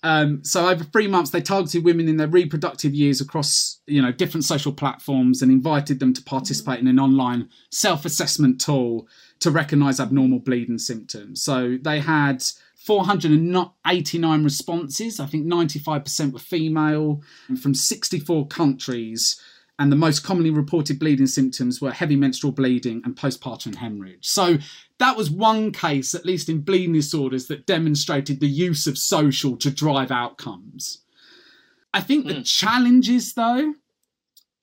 Um, 0.03 0.43
so 0.45 0.69
over 0.69 0.83
three 0.83 1.07
months, 1.07 1.31
they 1.31 1.43
targeted 1.43 1.85
women 1.85 2.09
in 2.09 2.17
their 2.17 2.27
reproductive 2.27 2.95
years 2.95 3.21
across, 3.21 3.81
you 3.87 4.01
know, 4.01 4.13
different 4.13 4.45
social 4.45 4.73
platforms 4.73 5.43
and 5.43 5.53
invited 5.53 6.01
them 6.01 6.15
to 6.15 6.23
participate 6.23 6.81
in 6.81 6.87
an 6.87 6.99
online 6.99 7.49
self-assessment 7.71 8.61
tool 8.61 9.07
to 9.41 9.51
recognise 9.51 10.01
abnormal 10.01 10.39
bleeding 10.39 10.79
symptoms. 10.79 11.43
So 11.43 11.77
they 11.81 12.01
had 12.01 12.43
489 12.91 14.43
responses. 14.43 15.21
I 15.21 15.27
think 15.27 15.47
95% 15.47 16.33
were 16.33 16.41
female 16.41 17.23
from 17.63 17.73
64 17.73 18.49
countries. 18.49 19.41
And 19.79 19.93
the 19.93 19.97
most 19.97 20.25
commonly 20.25 20.51
reported 20.51 20.99
bleeding 20.99 21.29
symptoms 21.29 21.81
were 21.81 21.93
heavy 21.93 22.17
menstrual 22.17 22.51
bleeding 22.53 23.01
and 23.05 23.15
postpartum 23.15 23.77
hemorrhage. 23.77 24.27
So 24.27 24.59
that 24.99 25.17
was 25.17 25.31
one 25.31 25.71
case, 25.71 26.17
at 26.17 26.27
least 26.27 26.49
in 26.49 26.63
bleeding 26.63 26.95
disorders, 26.95 27.47
that 27.47 27.65
demonstrated 27.65 28.41
the 28.41 28.49
use 28.49 28.89
of 28.89 28.99
social 28.99 29.57
to 29.59 29.71
drive 29.71 30.11
outcomes. 30.11 31.03
I 31.95 32.01
think 32.01 32.27
the 32.27 32.35
hmm. 32.35 32.43
challenges, 32.43 33.35
though, 33.35 33.75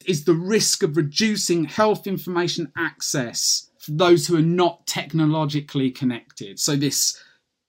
is 0.05 0.25
the 0.25 0.33
risk 0.33 0.83
of 0.83 0.97
reducing 0.97 1.63
health 1.63 2.05
information 2.05 2.73
access 2.75 3.69
for 3.79 3.91
those 3.91 4.27
who 4.27 4.35
are 4.35 4.41
not 4.41 4.85
technologically 4.85 5.91
connected. 5.91 6.59
So, 6.59 6.75
this 6.75 7.17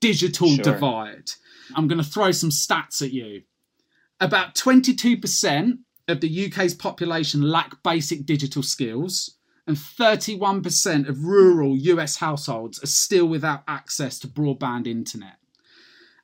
digital 0.00 0.48
Sure. 0.54 0.64
divide. 0.64 1.30
I'm 1.74 1.88
going 1.88 2.02
to 2.02 2.08
throw 2.08 2.30
some 2.30 2.50
stats 2.50 3.02
at 3.02 3.12
you. 3.12 3.42
About 4.20 4.54
22% 4.54 5.78
of 6.08 6.20
the 6.20 6.46
UK's 6.46 6.74
population 6.74 7.42
lack 7.42 7.82
basic 7.82 8.24
digital 8.26 8.62
skills, 8.62 9.36
and 9.66 9.76
31% 9.76 11.08
of 11.08 11.24
rural 11.24 11.76
US 11.76 12.16
households 12.16 12.82
are 12.82 12.86
still 12.86 13.26
without 13.26 13.62
access 13.68 14.18
to 14.20 14.26
broadband 14.28 14.86
internet. 14.86 15.36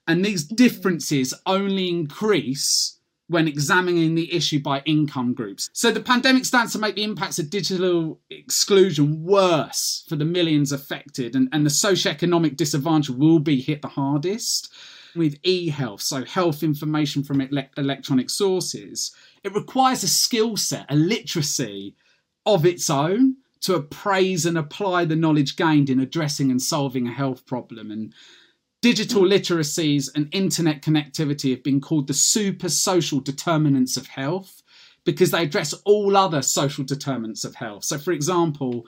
And 0.09 0.25
these 0.25 0.45
differences 0.45 1.35
only 1.45 1.89
increase 1.91 2.99
when 3.29 3.49
examining 3.49 4.15
the 4.15 4.33
issue 4.35 4.61
by 4.61 4.83
income 4.85 5.33
groups. 5.33 5.71
So 5.73 5.91
the 5.91 6.01
pandemic 6.01 6.45
stands 6.45 6.73
to 6.73 6.79
make 6.79 6.95
the 6.95 7.05
impacts 7.05 7.39
of 7.39 7.49
digital 7.49 8.21
exclusion 8.29 9.25
worse 9.25 10.05
for 10.09 10.17
the 10.17 10.27
millions 10.27 10.73
affected, 10.73 11.35
and, 11.35 11.49
and 11.53 11.65
the 11.65 11.71
socioeconomic 11.71 12.57
disadvantage 12.57 13.11
will 13.11 13.39
be 13.39 13.61
hit 13.61 13.83
the 13.83 13.89
hardest. 13.89 14.73
With 15.17 15.39
e 15.45 15.69
health, 15.69 16.03
so 16.03 16.25
health 16.25 16.65
information 16.65 17.23
from 17.23 17.41
ele- 17.41 17.69
electronic 17.77 18.29
sources, 18.29 19.15
it 19.45 19.55
requires 19.55 20.03
a 20.03 20.09
skill 20.09 20.57
set, 20.57 20.87
a 20.89 20.97
literacy 20.97 21.95
of 22.45 22.67
its 22.67 22.91
own 22.91 23.37
to 23.61 23.77
appraise 23.77 24.45
and 24.45 24.59
apply 24.59 25.05
the 25.05 25.17
knowledge 25.17 25.57
gained 25.57 25.89
in 25.89 26.01
addressing 26.01 26.51
and 26.51 26.61
solving 26.61 27.07
a 27.07 27.13
health 27.13 27.47
problem. 27.47 27.91
And 27.91 28.13
digital 28.85 29.23
literacies 29.23 30.11
and 30.15 30.29
internet 30.31 30.83
connectivity 30.83 31.49
have 31.49 31.63
been 31.63 31.81
called 31.81 32.07
the 32.07 32.13
super 32.13 32.69
social 32.69 33.19
determinants 33.19 33.97
of 33.97 34.09
health 34.09 34.63
because 35.07 35.31
they 35.31 35.43
address 35.43 35.73
all 35.87 36.15
other 36.19 36.43
social 36.43 36.85
determinants 36.85 37.45
of 37.45 37.55
health. 37.55 37.83
So, 37.83 37.97
for 37.97 38.13
example, 38.13 38.85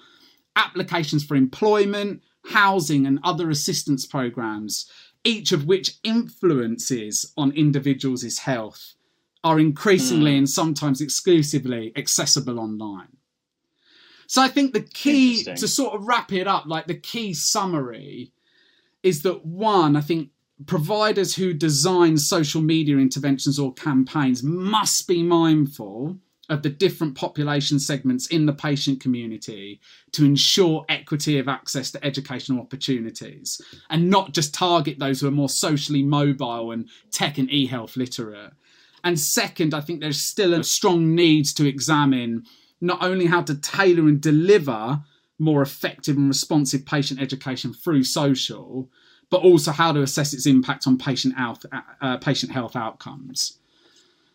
applications 0.54 1.24
for 1.24 1.34
employment, 1.34 2.22
housing, 2.44 3.06
and 3.06 3.18
other 3.24 3.48
assistance 3.48 4.04
programs, 4.04 4.84
each 5.24 5.50
of 5.50 5.64
which 5.64 5.96
influences 6.04 7.32
on 7.38 7.52
individuals' 7.52 8.36
health, 8.40 8.96
are 9.42 9.58
increasingly 9.58 10.32
hmm. 10.32 10.38
and 10.40 10.50
sometimes 10.50 11.00
exclusively 11.00 11.94
accessible 11.96 12.60
online. 12.60 13.16
So 14.26 14.42
I 14.42 14.48
think 14.48 14.74
the 14.74 14.82
key 14.82 15.42
to 15.44 15.66
sort 15.66 15.94
of 15.94 16.06
wrap 16.06 16.34
it 16.34 16.46
up, 16.46 16.66
like 16.66 16.86
the 16.86 17.00
key 17.00 17.32
summary, 17.32 18.34
is 19.06 19.22
that 19.22 19.46
one, 19.46 19.94
I 19.94 20.00
think 20.00 20.30
providers 20.66 21.36
who 21.36 21.52
design 21.52 22.18
social 22.18 22.60
media 22.60 22.96
interventions 22.96 23.56
or 23.56 23.72
campaigns 23.74 24.42
must 24.42 25.06
be 25.06 25.22
mindful 25.22 26.18
of 26.48 26.62
the 26.62 26.70
different 26.70 27.14
population 27.14 27.78
segments 27.78 28.26
in 28.26 28.46
the 28.46 28.52
patient 28.52 29.00
community 29.00 29.80
to 30.10 30.24
ensure 30.24 30.84
equity 30.88 31.38
of 31.38 31.46
access 31.46 31.92
to 31.92 32.04
educational 32.04 32.60
opportunities 32.60 33.60
and 33.90 34.10
not 34.10 34.32
just 34.32 34.52
target 34.52 34.98
those 34.98 35.20
who 35.20 35.28
are 35.28 35.32
more 35.32 35.48
socially 35.48 36.02
mobile 36.02 36.72
and 36.72 36.88
tech 37.12 37.38
and 37.38 37.50
e-health 37.50 37.96
literate. 37.96 38.52
And 39.04 39.18
second, 39.20 39.72
I 39.72 39.82
think 39.82 40.00
there's 40.00 40.20
still 40.20 40.52
a 40.52 40.64
strong 40.64 41.14
need 41.14 41.44
to 41.46 41.68
examine 41.68 42.42
not 42.80 43.04
only 43.04 43.26
how 43.26 43.42
to 43.42 43.54
tailor 43.54 44.08
and 44.08 44.20
deliver 44.20 45.00
more 45.38 45.62
effective 45.62 46.16
and 46.16 46.28
responsive 46.28 46.86
patient 46.86 47.20
education 47.20 47.72
through 47.72 48.02
social, 48.02 48.88
but 49.30 49.42
also 49.42 49.72
how 49.72 49.92
to 49.92 50.02
assess 50.02 50.32
its 50.32 50.46
impact 50.46 50.86
on 50.86 50.96
patient 50.96 51.36
health, 51.36 51.66
uh, 52.00 52.16
patient 52.18 52.52
health 52.52 52.76
outcomes. 52.76 53.58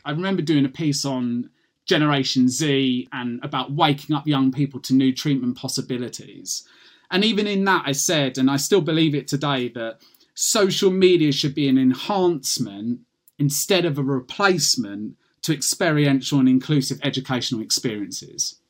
I 0.06 0.12
remember 0.12 0.42
doing 0.42 0.66
a 0.66 0.70
piece 0.70 1.06
on 1.06 1.50
Generation 1.86 2.48
Z 2.48 3.08
and 3.12 3.44
about 3.44 3.72
waking 3.72 4.16
up 4.16 4.28
young 4.28 4.52
people 4.52 4.80
to 4.82 4.94
new 4.94 5.14
treatment 5.14 5.58
possibilities. 5.58 6.68
And 7.10 7.26
even 7.26 7.48
in 7.48 7.66
that, 7.66 7.84
I 7.86 7.92
said, 7.92 8.38
and 8.38 8.50
I 8.50 8.58
still 8.58 8.82
believe 8.82 9.16
it 9.16 9.28
today, 9.28 9.70
that 9.70 10.00
social 10.34 10.92
media 10.92 11.32
should 11.32 11.54
be 11.56 11.68
an 11.68 11.78
enhancement 11.78 13.02
instead 13.38 13.86
of 13.86 13.98
a 13.98 14.04
replacement 14.04 15.16
to 15.42 15.54
experiential 15.54 16.40
and 16.40 16.48
inclusive 16.48 17.00
educational 17.04 17.62
experiences. 17.62 18.61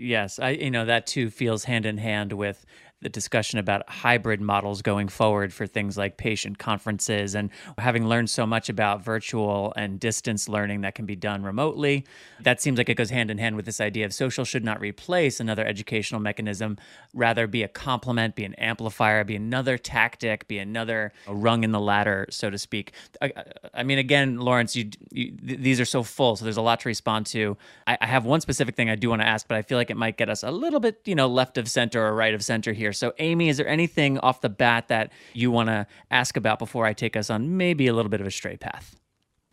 Yes, 0.00 0.38
I 0.38 0.50
you 0.50 0.70
know 0.70 0.86
that 0.86 1.06
too 1.06 1.28
feels 1.28 1.64
hand 1.64 1.84
in 1.84 1.98
hand 1.98 2.32
with 2.32 2.64
the 3.02 3.08
discussion 3.08 3.58
about 3.58 3.88
hybrid 3.88 4.40
models 4.40 4.82
going 4.82 5.08
forward 5.08 5.52
for 5.52 5.66
things 5.66 5.96
like 5.96 6.18
patient 6.18 6.58
conferences 6.58 7.34
and 7.34 7.50
having 7.78 8.06
learned 8.06 8.28
so 8.28 8.46
much 8.46 8.68
about 8.68 9.02
virtual 9.02 9.72
and 9.74 9.98
distance 9.98 10.48
learning 10.48 10.82
that 10.82 10.94
can 10.94 11.06
be 11.06 11.16
done 11.16 11.42
remotely. 11.42 12.04
That 12.40 12.60
seems 12.60 12.76
like 12.76 12.90
it 12.90 12.96
goes 12.96 13.10
hand 13.10 13.30
in 13.30 13.38
hand 13.38 13.56
with 13.56 13.64
this 13.64 13.80
idea 13.80 14.04
of 14.04 14.12
social 14.12 14.44
should 14.44 14.64
not 14.64 14.80
replace 14.80 15.40
another 15.40 15.64
educational 15.64 16.20
mechanism, 16.20 16.76
rather 17.14 17.46
be 17.46 17.62
a 17.62 17.68
complement, 17.68 18.34
be 18.34 18.44
an 18.44 18.54
amplifier, 18.54 19.24
be 19.24 19.36
another 19.36 19.78
tactic, 19.78 20.46
be 20.46 20.58
another 20.58 21.12
rung 21.26 21.64
in 21.64 21.72
the 21.72 21.80
ladder, 21.80 22.26
so 22.28 22.50
to 22.50 22.58
speak. 22.58 22.92
I, 23.22 23.32
I 23.72 23.82
mean, 23.82 23.98
again, 23.98 24.38
Laurence, 24.38 24.76
you, 24.76 24.90
you, 25.10 25.32
these 25.42 25.80
are 25.80 25.86
so 25.86 26.02
full, 26.02 26.36
so 26.36 26.44
there's 26.44 26.58
a 26.58 26.62
lot 26.62 26.80
to 26.80 26.88
respond 26.88 27.26
to. 27.26 27.56
I, 27.86 27.96
I 28.02 28.06
have 28.06 28.26
one 28.26 28.42
specific 28.42 28.76
thing 28.76 28.90
I 28.90 28.94
do 28.94 29.08
want 29.08 29.22
to 29.22 29.28
ask, 29.28 29.48
but 29.48 29.56
I 29.56 29.62
feel 29.62 29.78
like 29.78 29.90
it 29.90 29.96
might 29.96 30.18
get 30.18 30.28
us 30.28 30.42
a 30.42 30.50
little 30.50 30.80
bit, 30.80 31.00
you 31.06 31.14
know, 31.14 31.26
left 31.26 31.56
of 31.56 31.68
center 31.68 32.04
or 32.04 32.14
right 32.14 32.34
of 32.34 32.44
center 32.44 32.72
here. 32.72 32.89
So, 32.92 33.14
Amy, 33.18 33.48
is 33.48 33.56
there 33.56 33.68
anything 33.68 34.18
off 34.18 34.40
the 34.40 34.48
bat 34.48 34.88
that 34.88 35.12
you 35.32 35.50
want 35.50 35.68
to 35.68 35.86
ask 36.10 36.36
about 36.36 36.58
before 36.58 36.86
I 36.86 36.92
take 36.92 37.16
us 37.16 37.30
on 37.30 37.56
maybe 37.56 37.86
a 37.86 37.94
little 37.94 38.10
bit 38.10 38.20
of 38.20 38.26
a 38.26 38.30
stray 38.30 38.56
path? 38.56 38.99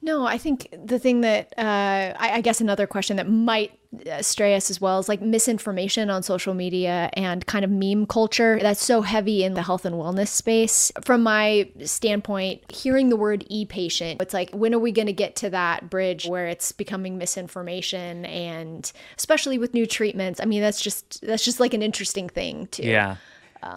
No, 0.07 0.25
I 0.25 0.37
think 0.37 0.69
the 0.71 0.99
thing 0.99 1.19
that 1.19 1.53
uh, 1.57 2.15
I, 2.17 2.35
I, 2.35 2.41
guess 2.41 2.61
another 2.61 2.87
question 2.87 3.17
that 3.17 3.29
might 3.29 3.77
uh, 4.09 4.21
stray 4.21 4.55
us 4.55 4.69
as 4.69 4.79
well 4.79 4.99
is 4.99 5.09
like 5.09 5.21
misinformation 5.21 6.09
on 6.09 6.23
social 6.23 6.53
media 6.53 7.09
and 7.11 7.45
kind 7.45 7.65
of 7.65 7.71
meme 7.71 8.05
culture 8.05 8.57
that's 8.61 8.81
so 8.81 9.01
heavy 9.01 9.43
in 9.43 9.53
the 9.53 9.63
health 9.63 9.83
and 9.83 9.97
wellness 9.97 10.29
space. 10.29 10.93
From 11.01 11.23
my 11.23 11.69
standpoint, 11.83 12.71
hearing 12.71 13.09
the 13.09 13.17
word 13.17 13.43
e 13.49 13.65
patient, 13.65 14.21
it's 14.21 14.33
like, 14.33 14.49
when 14.51 14.73
are 14.73 14.79
we 14.79 14.93
going 14.93 15.07
to 15.07 15.13
get 15.13 15.35
to 15.37 15.49
that 15.49 15.89
bridge 15.89 16.25
where 16.25 16.47
it's 16.47 16.71
becoming 16.71 17.17
misinformation 17.17 18.23
and 18.27 18.89
especially 19.17 19.57
with 19.57 19.73
new 19.73 19.85
treatments? 19.85 20.39
I 20.39 20.45
mean, 20.45 20.61
that's 20.61 20.79
just 20.79 21.19
that's 21.19 21.43
just 21.43 21.59
like 21.59 21.73
an 21.73 21.81
interesting 21.81 22.29
thing 22.29 22.67
too. 22.67 22.83
Yeah. 22.83 23.17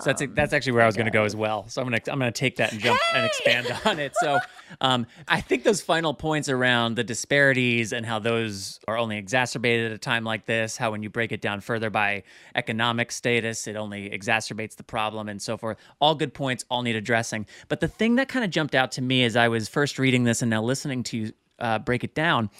So 0.00 0.12
that's 0.12 0.22
that's 0.34 0.52
actually 0.52 0.72
where 0.72 0.82
I 0.82 0.86
was 0.86 0.96
going 0.96 1.06
to 1.06 1.12
go 1.12 1.24
as 1.24 1.34
well. 1.34 1.68
So 1.68 1.80
I'm 1.80 1.86
gonna 1.88 2.00
I'm 2.08 2.18
gonna 2.18 2.32
take 2.32 2.56
that 2.56 2.72
and 2.72 2.80
jump 2.80 3.00
hey! 3.00 3.18
and 3.18 3.26
expand 3.26 3.66
on 3.84 3.98
it. 3.98 4.14
So 4.16 4.38
um, 4.80 5.06
I 5.28 5.40
think 5.40 5.64
those 5.64 5.80
final 5.80 6.14
points 6.14 6.48
around 6.48 6.96
the 6.96 7.04
disparities 7.04 7.92
and 7.92 8.04
how 8.04 8.18
those 8.18 8.80
are 8.86 8.96
only 8.96 9.16
exacerbated 9.16 9.86
at 9.86 9.92
a 9.92 9.98
time 9.98 10.24
like 10.24 10.46
this. 10.46 10.76
How 10.76 10.90
when 10.90 11.02
you 11.02 11.10
break 11.10 11.32
it 11.32 11.40
down 11.40 11.60
further 11.60 11.90
by 11.90 12.22
economic 12.54 13.12
status, 13.12 13.66
it 13.66 13.76
only 13.76 14.10
exacerbates 14.10 14.76
the 14.76 14.84
problem 14.84 15.28
and 15.28 15.40
so 15.40 15.56
forth. 15.56 15.78
All 16.00 16.14
good 16.14 16.34
points, 16.34 16.64
all 16.70 16.82
need 16.82 16.96
addressing. 16.96 17.46
But 17.68 17.80
the 17.80 17.88
thing 17.88 18.16
that 18.16 18.28
kind 18.28 18.44
of 18.44 18.50
jumped 18.50 18.74
out 18.74 18.92
to 18.92 19.02
me 19.02 19.24
as 19.24 19.36
I 19.36 19.48
was 19.48 19.68
first 19.68 19.98
reading 19.98 20.24
this 20.24 20.42
and 20.42 20.50
now 20.50 20.62
listening 20.62 21.02
to 21.04 21.16
you 21.16 21.32
uh, 21.58 21.78
break 21.78 22.04
it 22.04 22.14
down 22.14 22.50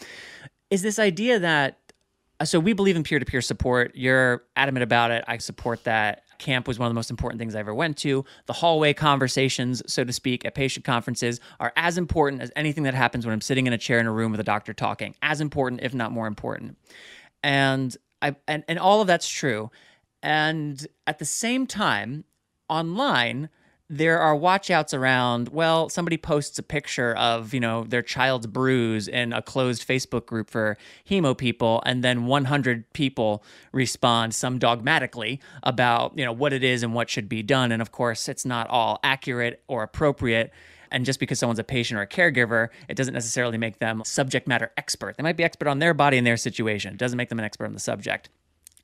is 0.70 0.82
this 0.82 0.98
idea 0.98 1.38
that 1.38 1.78
so 2.44 2.60
we 2.60 2.72
believe 2.72 2.96
in 2.96 3.02
peer-to-peer 3.02 3.40
support 3.40 3.92
you're 3.94 4.44
adamant 4.56 4.82
about 4.82 5.10
it 5.10 5.24
i 5.26 5.38
support 5.38 5.84
that 5.84 6.22
camp 6.40 6.66
was 6.66 6.78
one 6.78 6.86
of 6.86 6.90
the 6.90 6.94
most 6.94 7.10
important 7.10 7.38
things 7.38 7.54
I 7.54 7.60
ever 7.60 7.74
went 7.74 7.96
to. 7.98 8.24
The 8.46 8.52
hallway 8.52 8.92
conversations, 8.92 9.82
so 9.86 10.02
to 10.02 10.12
speak, 10.12 10.44
at 10.44 10.54
patient 10.54 10.84
conferences 10.84 11.38
are 11.60 11.72
as 11.76 11.96
important 11.96 12.42
as 12.42 12.50
anything 12.56 12.84
that 12.84 12.94
happens 12.94 13.24
when 13.24 13.32
I'm 13.32 13.40
sitting 13.40 13.68
in 13.68 13.72
a 13.72 13.78
chair 13.78 14.00
in 14.00 14.06
a 14.06 14.12
room 14.12 14.32
with 14.32 14.40
a 14.40 14.44
doctor 14.44 14.72
talking. 14.72 15.14
As 15.22 15.40
important, 15.40 15.82
if 15.82 15.94
not 15.94 16.10
more 16.10 16.26
important. 16.26 16.76
And 17.42 17.96
I 18.20 18.36
and, 18.48 18.64
and 18.66 18.78
all 18.78 19.00
of 19.00 19.06
that's 19.06 19.28
true. 19.28 19.70
And 20.22 20.86
at 21.06 21.18
the 21.18 21.24
same 21.24 21.66
time, 21.66 22.24
online, 22.68 23.48
there 23.92 24.20
are 24.20 24.36
watchouts 24.36 24.96
around 24.96 25.48
well 25.48 25.88
somebody 25.88 26.16
posts 26.16 26.56
a 26.60 26.62
picture 26.62 27.12
of 27.16 27.52
you 27.52 27.58
know 27.58 27.82
their 27.82 28.02
child's 28.02 28.46
bruise 28.46 29.08
in 29.08 29.32
a 29.32 29.42
closed 29.42 29.86
facebook 29.86 30.26
group 30.26 30.48
for 30.48 30.78
hemo 31.08 31.36
people 31.36 31.82
and 31.84 32.04
then 32.04 32.24
100 32.24 32.90
people 32.92 33.42
respond 33.72 34.32
some 34.32 34.58
dogmatically 34.58 35.40
about 35.64 36.16
you 36.16 36.24
know 36.24 36.32
what 36.32 36.52
it 36.52 36.62
is 36.62 36.84
and 36.84 36.94
what 36.94 37.10
should 37.10 37.28
be 37.28 37.42
done 37.42 37.72
and 37.72 37.82
of 37.82 37.90
course 37.90 38.28
it's 38.28 38.46
not 38.46 38.68
all 38.68 39.00
accurate 39.02 39.60
or 39.66 39.82
appropriate 39.82 40.52
and 40.92 41.04
just 41.04 41.18
because 41.18 41.38
someone's 41.38 41.60
a 41.60 41.64
patient 41.64 42.00
or 42.00 42.02
a 42.02 42.06
caregiver, 42.06 42.68
it 42.88 42.96
doesn't 42.96 43.14
necessarily 43.14 43.56
make 43.56 43.78
them 43.78 44.02
subject 44.04 44.48
matter 44.48 44.72
expert. 44.76 45.16
They 45.16 45.22
might 45.22 45.36
be 45.36 45.44
expert 45.44 45.68
on 45.68 45.78
their 45.78 45.94
body 45.94 46.18
and 46.18 46.26
their 46.26 46.36
situation. 46.36 46.94
It 46.94 46.98
doesn't 46.98 47.16
make 47.16 47.28
them 47.28 47.38
an 47.38 47.44
expert 47.44 47.66
on 47.66 47.74
the 47.74 47.78
subject. 47.78 48.28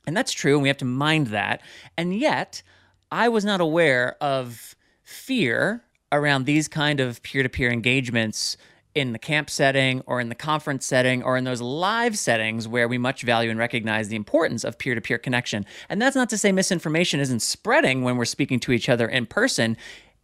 And 0.07 0.17
that's 0.17 0.31
true, 0.31 0.53
and 0.53 0.63
we 0.63 0.69
have 0.69 0.77
to 0.77 0.85
mind 0.85 1.27
that. 1.29 1.63
And 1.97 2.15
yet, 2.15 2.63
I 3.11 3.29
was 3.29 3.45
not 3.45 3.61
aware 3.61 4.17
of 4.21 4.76
fear 5.07 5.85
around 6.11 6.47
these 6.47 6.67
kind 6.67 6.99
of 6.99 7.23
peer-to-peer 7.23 7.71
engagements 7.71 8.57
in 8.93 9.13
the 9.13 9.19
camp 9.21 9.49
setting 9.49 10.03
or 10.05 10.21
in 10.21 10.29
the 10.31 10.35
conference 10.35 10.85
setting 10.85 11.23
or 11.23 11.37
in 11.37 11.45
those 11.45 11.61
live 11.61 12.19
settings 12.19 12.67
where 12.67 12.89
we 12.89 12.99
much 12.99 13.23
value 13.23 13.49
and 13.49 13.59
recognize 13.59 14.09
the 14.09 14.17
importance 14.17 14.65
of 14.65 14.79
peer 14.79 14.97
to 14.97 15.01
peer 15.01 15.17
connection. 15.17 15.65
And 15.89 16.03
that's 16.03 16.17
not 16.17 16.29
to 16.31 16.39
say 16.39 16.51
misinformation 16.51 17.21
isn't 17.21 17.41
spreading 17.41 18.03
when 18.03 18.17
we're 18.17 18.25
speaking 18.25 18.59
to 18.61 18.73
each 18.73 18.89
other 18.89 19.07
in 19.07 19.27
person. 19.27 19.77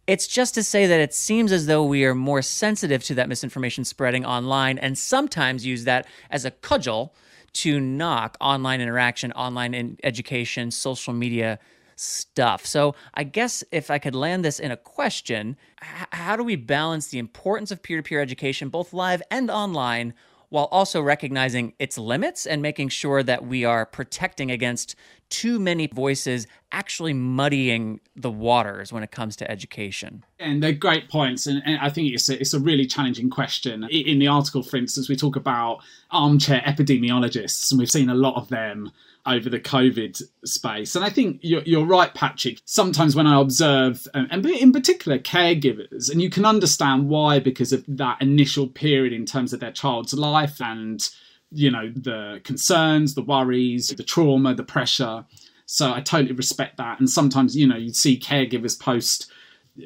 It's 0.05 0.27
just 0.27 0.53
to 0.55 0.63
say 0.63 0.85
that 0.85 0.99
it 0.99 1.13
seems 1.13 1.53
as 1.53 1.65
though 1.65 1.85
we 1.85 2.03
are 2.03 2.15
more 2.15 2.41
sensitive 2.41 3.05
to 3.05 3.15
that 3.15 3.29
misinformation 3.29 3.85
spreading 3.85 4.25
online 4.25 4.77
and 4.77 4.97
sometimes 4.97 5.65
use 5.65 5.85
that 5.85 6.07
as 6.29 6.43
a 6.43 6.51
cudgel 6.51 7.15
to 7.53 7.79
knock 7.79 8.35
online 8.41 8.81
interaction, 8.81 9.31
online 9.31 9.73
in 9.73 9.97
education, 10.03 10.71
social 10.71 11.13
media 11.13 11.57
stuff. 12.03 12.65
So, 12.65 12.95
I 13.13 13.23
guess 13.23 13.63
if 13.71 13.89
I 13.89 13.99
could 13.99 14.15
land 14.15 14.43
this 14.43 14.59
in 14.59 14.71
a 14.71 14.77
question, 14.77 15.57
h- 15.81 16.07
how 16.11 16.35
do 16.35 16.43
we 16.43 16.55
balance 16.55 17.07
the 17.07 17.19
importance 17.19 17.71
of 17.71 17.81
peer 17.81 17.97
to 17.97 18.03
peer 18.03 18.21
education, 18.21 18.69
both 18.69 18.93
live 18.93 19.21
and 19.31 19.49
online, 19.49 20.13
while 20.53 20.65
also 20.65 21.01
recognizing 21.01 21.73
its 21.79 21.97
limits 21.97 22.45
and 22.45 22.61
making 22.61 22.87
sure 22.87 23.23
that 23.23 23.43
we 23.43 23.65
are 23.65 23.87
protecting 23.87 24.51
against 24.51 24.95
too 25.29 25.57
many 25.57 25.87
voices 25.87 26.45
actually 26.71 27.11
muddying 27.11 27.99
the 28.15 28.29
waters 28.29 28.93
when 28.93 29.01
it 29.01 29.09
comes 29.09 29.35
to 29.35 29.49
education. 29.49 30.23
And 30.37 30.61
they're 30.61 30.71
great 30.71 31.09
points. 31.09 31.47
And, 31.47 31.63
and 31.65 31.79
I 31.79 31.89
think 31.89 32.13
it's 32.13 32.29
a, 32.29 32.39
it's 32.39 32.53
a 32.53 32.59
really 32.59 32.85
challenging 32.85 33.31
question. 33.31 33.83
In 33.85 34.19
the 34.19 34.27
article, 34.27 34.61
for 34.61 34.77
instance, 34.77 35.09
we 35.09 35.15
talk 35.15 35.35
about 35.35 35.79
armchair 36.11 36.61
epidemiologists, 36.67 37.71
and 37.71 37.79
we've 37.79 37.89
seen 37.89 38.11
a 38.11 38.15
lot 38.15 38.35
of 38.35 38.47
them 38.49 38.91
over 39.25 39.49
the 39.49 39.59
COVID 39.59 40.21
space. 40.43 40.95
And 40.95 41.05
I 41.05 41.09
think 41.09 41.39
you're, 41.41 41.63
you're 41.63 41.85
right, 41.85 42.13
Patrick. 42.13 42.59
Sometimes 42.65 43.15
when 43.15 43.25
I 43.25 43.39
observe, 43.39 44.05
um, 44.13 44.27
and 44.29 44.45
in 44.45 44.73
particular 44.73 45.17
caregivers, 45.17 46.11
and 46.11 46.21
you 46.21 46.29
can 46.29 46.45
understand 46.45 47.07
why 47.07 47.39
because 47.39 47.71
of 47.71 47.85
that 47.87 48.21
initial 48.21 48.67
period 48.67 49.13
in 49.13 49.25
terms 49.25 49.53
of 49.53 49.61
their 49.61 49.71
child's 49.71 50.13
life 50.13 50.59
and, 50.59 51.09
you 51.51 51.71
know, 51.71 51.91
the 51.95 52.41
concerns, 52.43 53.15
the 53.15 53.21
worries, 53.21 53.87
the 53.89 54.03
trauma, 54.03 54.53
the 54.53 54.63
pressure. 54.63 55.23
So 55.65 55.93
I 55.93 56.01
totally 56.01 56.33
respect 56.33 56.75
that. 56.77 56.99
And 56.99 57.09
sometimes, 57.09 57.55
you 57.55 57.65
know, 57.65 57.77
you 57.77 57.93
see 57.93 58.19
caregivers 58.19 58.77
post 58.77 59.31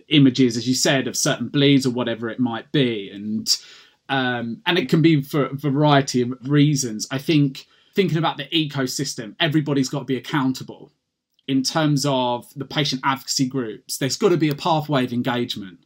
images, 0.07 0.57
as 0.57 0.67
you 0.67 0.73
said, 0.73 1.07
of 1.07 1.15
certain 1.15 1.49
bleeds 1.49 1.85
or 1.85 1.91
whatever 1.91 2.27
it 2.27 2.39
might 2.39 2.71
be. 2.71 3.11
And, 3.11 3.55
um, 4.09 4.63
and 4.65 4.79
it 4.79 4.89
can 4.89 5.03
be 5.03 5.21
for 5.21 5.45
a 5.45 5.53
variety 5.53 6.21
of 6.21 6.33
reasons. 6.41 7.07
I 7.11 7.19
think 7.19 7.67
thinking 7.97 8.19
about 8.19 8.37
the 8.37 8.45
ecosystem, 8.49 9.35
everybody's 9.39 9.89
got 9.89 9.99
to 9.99 10.05
be 10.05 10.17
accountable 10.17 10.91
in 11.47 11.63
terms 11.63 12.05
of 12.07 12.45
the 12.55 12.63
patient 12.63 13.01
advocacy 13.03 13.47
groups. 13.47 13.97
There's 13.97 14.17
got 14.17 14.29
to 14.29 14.37
be 14.37 14.49
a 14.49 14.55
pathway 14.55 15.03
of 15.03 15.11
engagement. 15.11 15.79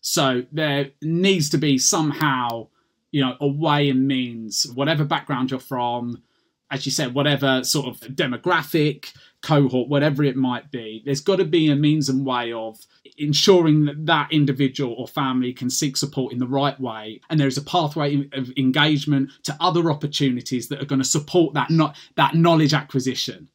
So 0.00 0.44
there 0.52 0.90
needs 1.02 1.50
to 1.50 1.58
be 1.58 1.78
somehow, 1.78 2.68
you 3.10 3.22
know, 3.22 3.36
a 3.40 3.48
way 3.48 3.90
and 3.90 4.06
means, 4.06 4.68
whatever 4.72 5.04
background 5.04 5.50
you're 5.50 5.58
from, 5.58 6.22
as 6.70 6.86
you 6.86 6.92
said, 6.92 7.14
whatever 7.14 7.64
sort 7.64 7.86
of 7.86 8.00
demographic, 8.14 9.12
cohort, 9.42 9.88
whatever 9.88 10.22
it 10.22 10.36
might 10.36 10.70
be, 10.70 11.02
there's 11.04 11.20
got 11.20 11.36
to 11.36 11.44
be 11.44 11.70
a 11.70 11.76
means 11.76 12.08
and 12.08 12.24
way 12.24 12.52
of 12.52 12.78
ensuring 13.16 13.86
that 13.86 14.06
that 14.06 14.32
individual 14.32 14.94
or 14.94 15.08
family 15.08 15.52
can 15.52 15.70
seek 15.70 15.96
support 15.96 16.32
in 16.32 16.38
the 16.38 16.46
right 16.46 16.78
way. 16.78 17.20
And 17.28 17.40
there's 17.40 17.58
a 17.58 17.62
pathway 17.62 18.28
of 18.32 18.52
engagement 18.56 19.30
to 19.44 19.56
other 19.60 19.90
opportunities 19.90 20.68
that 20.68 20.80
are 20.80 20.86
going 20.86 21.00
to 21.00 21.04
support 21.04 21.54
that, 21.54 21.70
not, 21.70 21.96
that 22.16 22.34
knowledge 22.34 22.74
acquisition. 22.74 23.48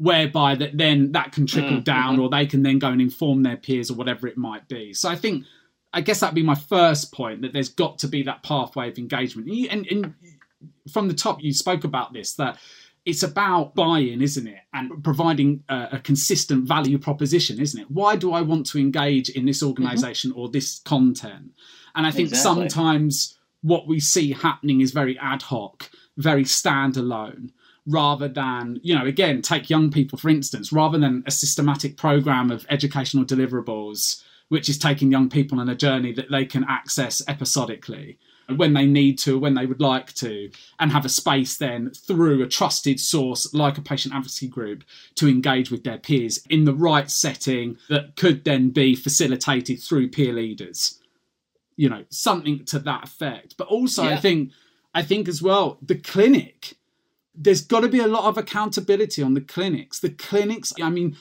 Whereby 0.00 0.54
that 0.54 0.78
then 0.78 1.10
that 1.10 1.32
can 1.32 1.44
trickle 1.44 1.78
mm, 1.78 1.84
down, 1.84 2.12
mm-hmm. 2.12 2.22
or 2.22 2.28
they 2.30 2.46
can 2.46 2.62
then 2.62 2.78
go 2.78 2.86
and 2.86 3.00
inform 3.00 3.42
their 3.42 3.56
peers, 3.56 3.90
or 3.90 3.94
whatever 3.94 4.28
it 4.28 4.36
might 4.36 4.68
be. 4.68 4.94
So 4.94 5.08
I 5.08 5.16
think, 5.16 5.44
I 5.92 6.02
guess 6.02 6.20
that'd 6.20 6.36
be 6.36 6.42
my 6.44 6.54
first 6.54 7.12
point 7.12 7.42
that 7.42 7.52
there's 7.52 7.70
got 7.70 7.98
to 7.98 8.06
be 8.06 8.22
that 8.22 8.44
pathway 8.44 8.90
of 8.90 8.98
engagement. 8.98 9.48
And, 9.72 9.86
and 9.88 10.14
from 10.88 11.08
the 11.08 11.14
top, 11.14 11.42
you 11.42 11.52
spoke 11.52 11.84
about 11.84 12.12
this 12.12 12.34
that 12.34 12.58
it's 13.04 13.22
about 13.22 13.74
buy-in, 13.74 14.20
isn't 14.20 14.46
it? 14.46 14.60
And 14.74 15.02
providing 15.02 15.64
a, 15.68 15.88
a, 15.92 15.98
consistent 15.98 16.68
value 16.68 16.98
proposition, 16.98 17.58
isn't 17.58 17.80
it? 17.80 17.90
Why 17.90 18.16
do 18.16 18.32
I 18.32 18.42
want 18.42 18.66
to 18.66 18.78
engage 18.78 19.30
in 19.30 19.46
this 19.46 19.62
organization 19.62 20.32
mm-hmm. 20.32 20.40
or 20.40 20.50
this 20.50 20.80
content? 20.80 21.52
And 21.94 22.06
I 22.06 22.10
think 22.10 22.28
exactly. 22.28 22.68
sometimes 22.68 23.38
what 23.62 23.86
we 23.86 23.98
see 23.98 24.32
happening 24.32 24.82
is 24.82 24.90
very 24.90 25.18
ad 25.18 25.42
hoc, 25.42 25.90
very 26.18 26.44
standalone, 26.44 27.50
rather 27.86 28.28
than, 28.28 28.78
you 28.82 28.94
know, 28.94 29.06
again, 29.06 29.40
take 29.40 29.70
young 29.70 29.90
people, 29.90 30.18
for 30.18 30.28
instance, 30.28 30.70
rather 30.70 30.98
than 30.98 31.24
a 31.26 31.30
systematic 31.30 31.96
program 31.96 32.50
of 32.50 32.66
educational 32.68 33.24
deliverables, 33.24 34.22
which 34.48 34.68
is 34.68 34.78
taking 34.78 35.10
young 35.10 35.30
people 35.30 35.58
on 35.58 35.68
a 35.68 35.74
journey 35.74 36.12
that 36.12 36.30
they 36.30 36.44
can 36.44 36.64
access 36.68 37.22
episodically 37.26 38.18
when 38.56 38.72
they 38.72 38.86
need 38.86 39.18
to, 39.18 39.38
when 39.38 39.54
they 39.54 39.66
would 39.66 39.80
like 39.80 40.12
to, 40.14 40.50
and 40.78 40.90
have 40.90 41.04
a 41.04 41.10
space 41.10 41.56
then 41.56 41.90
through 41.90 42.42
a 42.42 42.48
trusted 42.48 42.98
source 42.98 43.52
like 43.52 43.76
a 43.76 43.82
patient 43.82 44.14
advocacy 44.14 44.48
group 44.48 44.84
to 45.16 45.28
engage 45.28 45.70
with 45.70 45.84
their 45.84 45.98
peers 45.98 46.40
in 46.48 46.64
the 46.64 46.74
right 46.74 47.10
setting 47.10 47.76
that 47.88 48.16
could 48.16 48.44
then 48.44 48.70
be 48.70 48.94
facilitated 48.94 49.80
through 49.80 50.08
peer 50.08 50.32
leaders. 50.32 51.00
You 51.76 51.88
know, 51.88 52.04
something 52.08 52.64
to 52.66 52.78
that 52.80 53.04
effect. 53.04 53.56
But 53.56 53.68
also, 53.68 54.04
I 54.04 54.16
think, 54.16 54.52
I 54.94 55.02
think 55.02 55.28
as 55.28 55.42
well, 55.42 55.78
the 55.82 55.94
clinic. 55.94 56.74
There's 57.40 57.60
got 57.60 57.80
to 57.82 57.88
be 57.88 58.00
a 58.00 58.08
lot 58.08 58.24
of 58.24 58.36
accountability 58.36 59.22
on 59.22 59.34
the 59.34 59.40
clinics. 59.40 60.00
The 60.00 60.10
clinics, 60.10 60.72
I 60.82 60.90
mean, 60.90 61.16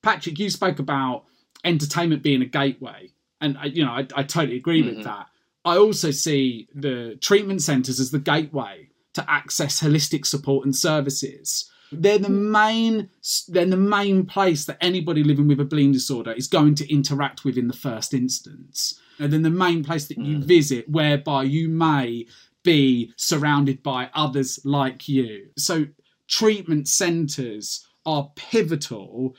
Patrick, 0.00 0.38
you 0.38 0.48
spoke 0.48 0.78
about 0.78 1.24
entertainment 1.62 2.22
being 2.22 2.40
a 2.40 2.46
gateway, 2.46 3.10
and 3.42 3.58
uh, 3.58 3.64
you 3.64 3.84
know, 3.84 3.90
I, 3.90 4.06
I 4.14 4.22
totally 4.22 4.56
agree 4.56 4.80
with 4.80 4.94
mm-hmm. 4.94 5.02
that. 5.02 5.26
I 5.68 5.76
also 5.76 6.10
see 6.12 6.66
the 6.74 7.18
treatment 7.20 7.60
centres 7.60 8.00
as 8.00 8.10
the 8.10 8.18
gateway 8.18 8.88
to 9.12 9.30
access 9.30 9.82
holistic 9.82 10.24
support 10.24 10.64
and 10.64 10.74
services. 10.74 11.70
They're 11.92 12.18
the 12.18 12.30
main, 12.30 13.10
they're 13.48 13.66
the 13.66 13.76
main 13.76 14.24
place 14.24 14.64
that 14.64 14.78
anybody 14.80 15.22
living 15.22 15.46
with 15.46 15.60
a 15.60 15.66
bleeding 15.66 15.92
disorder 15.92 16.32
is 16.32 16.48
going 16.48 16.74
to 16.76 16.90
interact 16.90 17.44
with 17.44 17.58
in 17.58 17.68
the 17.68 17.76
first 17.76 18.14
instance. 18.14 18.98
And 19.18 19.30
then 19.30 19.42
the 19.42 19.50
main 19.50 19.84
place 19.84 20.08
that 20.08 20.16
you 20.16 20.36
hmm. 20.36 20.42
visit, 20.42 20.88
whereby 20.88 21.42
you 21.42 21.68
may 21.68 22.26
be 22.62 23.12
surrounded 23.16 23.82
by 23.82 24.08
others 24.14 24.60
like 24.64 25.06
you. 25.06 25.48
So 25.58 25.86
treatment 26.28 26.88
centres 26.88 27.86
are 28.06 28.32
pivotal 28.36 29.36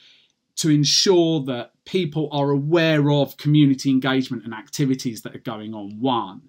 to 0.60 0.70
ensure 0.70 1.41
that 1.43 1.72
people 1.86 2.28
are 2.34 2.49
aware 2.49 3.10
of 3.12 3.38
community 3.38 3.89
engagement 3.89 4.43
and 4.43 4.53
activities 4.53 5.22
that 5.22 5.34
are 5.34 5.39
going 5.39 5.74
on, 5.74 5.99
one. 5.99 6.41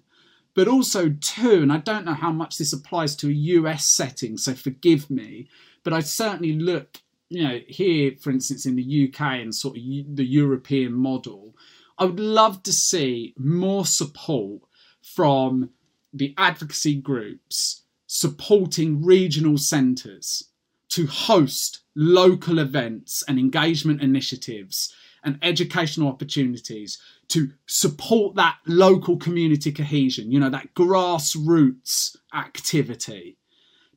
But 0.53 0.67
also, 0.67 1.15
two, 1.21 1.61
and 1.61 1.71
I 1.71 1.77
don't 1.77 2.03
know 2.03 2.13
how 2.13 2.33
much 2.33 2.57
this 2.57 2.73
applies 2.73 3.15
to 3.17 3.29
a 3.29 3.33
US 3.33 3.85
setting, 3.85 4.37
so 4.37 4.53
forgive 4.53 5.09
me, 5.09 5.47
but 5.85 5.93
I 5.93 6.01
certainly 6.01 6.53
look, 6.53 6.97
you 7.29 7.43
know, 7.43 7.59
here, 7.67 8.11
for 8.19 8.31
instance, 8.31 8.65
in 8.65 8.75
the 8.75 9.07
UK 9.07 9.21
and 9.21 9.55
sort 9.55 9.77
of 9.77 9.83
the 9.83 10.25
European 10.25 10.91
model, 10.91 11.55
I 11.97 12.03
would 12.03 12.19
love 12.19 12.63
to 12.63 12.73
see 12.73 13.33
more 13.37 13.85
support 13.85 14.63
from 15.01 15.69
the 16.13 16.33
advocacy 16.37 16.95
groups 16.95 17.83
supporting 18.07 19.05
regional 19.05 19.57
centres 19.57 20.49
to 20.89 21.07
host 21.07 21.80
local 21.95 22.59
events 22.59 23.23
and 23.27 23.37
engagement 23.37 24.01
initiatives 24.01 24.93
and 25.23 25.37
educational 25.41 26.07
opportunities 26.07 26.97
to 27.27 27.51
support 27.67 28.35
that 28.35 28.57
local 28.65 29.17
community 29.17 29.71
cohesion, 29.71 30.31
you 30.31 30.39
know, 30.39 30.49
that 30.49 30.73
grassroots 30.73 32.15
activity 32.33 33.37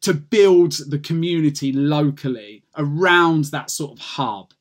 to 0.02 0.12
build 0.12 0.74
the 0.88 0.98
community 0.98 1.72
locally 1.72 2.62
around 2.76 3.46
that 3.46 3.70
sort 3.70 3.92
of 3.92 3.98
hub. 3.98 4.52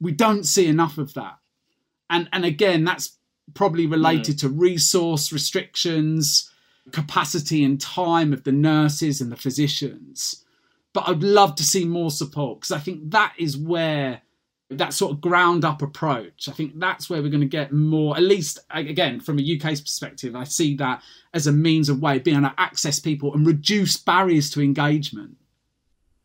We 0.00 0.12
don't 0.12 0.44
see 0.44 0.66
enough 0.66 0.98
of 0.98 1.14
that. 1.14 1.38
And 2.10 2.28
and 2.32 2.44
again, 2.44 2.84
that's 2.84 3.16
probably 3.54 3.86
related 3.86 4.36
mm. 4.36 4.40
to 4.40 4.48
resource 4.48 5.32
restrictions, 5.32 6.50
capacity 6.90 7.62
and 7.62 7.80
time 7.80 8.32
of 8.32 8.42
the 8.42 8.52
nurses 8.52 9.20
and 9.20 9.30
the 9.30 9.36
physicians 9.36 10.42
but 10.92 11.08
I'd 11.08 11.22
love 11.22 11.54
to 11.56 11.64
see 11.64 11.84
more 11.84 12.10
support 12.10 12.60
because 12.60 12.72
I 12.72 12.78
think 12.78 13.10
that 13.10 13.34
is 13.38 13.56
where 13.56 14.22
that 14.78 14.92
sort 14.94 15.12
of 15.12 15.20
ground 15.20 15.64
up 15.64 15.82
approach. 15.82 16.48
I 16.48 16.52
think 16.52 16.78
that's 16.78 17.08
where 17.08 17.22
we're 17.22 17.30
going 17.30 17.40
to 17.40 17.46
get 17.46 17.72
more, 17.72 18.16
at 18.16 18.22
least 18.22 18.58
again 18.70 19.20
from 19.20 19.38
a 19.38 19.56
UK's 19.56 19.80
perspective. 19.80 20.34
I 20.34 20.44
see 20.44 20.76
that 20.76 21.02
as 21.34 21.46
a 21.46 21.52
means 21.52 21.88
of 21.88 22.00
way 22.00 22.16
of 22.16 22.24
being 22.24 22.38
able 22.38 22.48
to 22.48 22.60
access 22.60 22.98
people 22.98 23.34
and 23.34 23.46
reduce 23.46 23.96
barriers 23.96 24.50
to 24.50 24.62
engagement. 24.62 25.36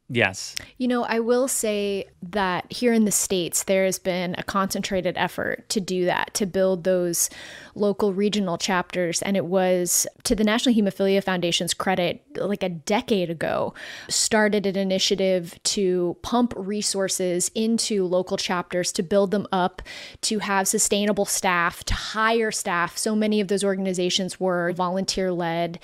Yes. 0.09 0.55
You 0.77 0.87
know, 0.87 1.03
I 1.03 1.19
will 1.19 1.49
say 1.49 2.05
that 2.23 2.71
here 2.71 2.93
in 2.93 3.03
the 3.03 3.11
States, 3.11 3.63
there 3.63 3.83
has 3.83 3.99
been 3.99 4.35
a 4.37 4.43
concentrated 4.43 5.17
effort 5.17 5.67
to 5.69 5.81
do 5.81 6.05
that, 6.05 6.33
to 6.35 6.45
build 6.45 6.85
those 6.85 7.29
local 7.75 8.13
regional 8.13 8.57
chapters. 8.57 9.21
And 9.21 9.35
it 9.35 9.45
was 9.45 10.07
to 10.23 10.33
the 10.33 10.45
National 10.45 10.73
Hemophilia 10.73 11.21
Foundation's 11.21 11.73
credit, 11.73 12.23
like 12.37 12.63
a 12.63 12.69
decade 12.69 13.29
ago, 13.29 13.73
started 14.07 14.65
an 14.65 14.77
initiative 14.77 15.59
to 15.63 16.15
pump 16.21 16.53
resources 16.55 17.51
into 17.53 18.05
local 18.05 18.37
chapters, 18.37 18.93
to 18.93 19.03
build 19.03 19.31
them 19.31 19.45
up, 19.51 19.81
to 20.21 20.39
have 20.39 20.69
sustainable 20.69 21.25
staff, 21.25 21.83
to 21.83 21.93
hire 21.93 22.51
staff. 22.51 22.97
So 22.97 23.13
many 23.13 23.41
of 23.41 23.49
those 23.49 23.63
organizations 23.63 24.39
were 24.39 24.71
volunteer 24.71 25.33
led 25.33 25.79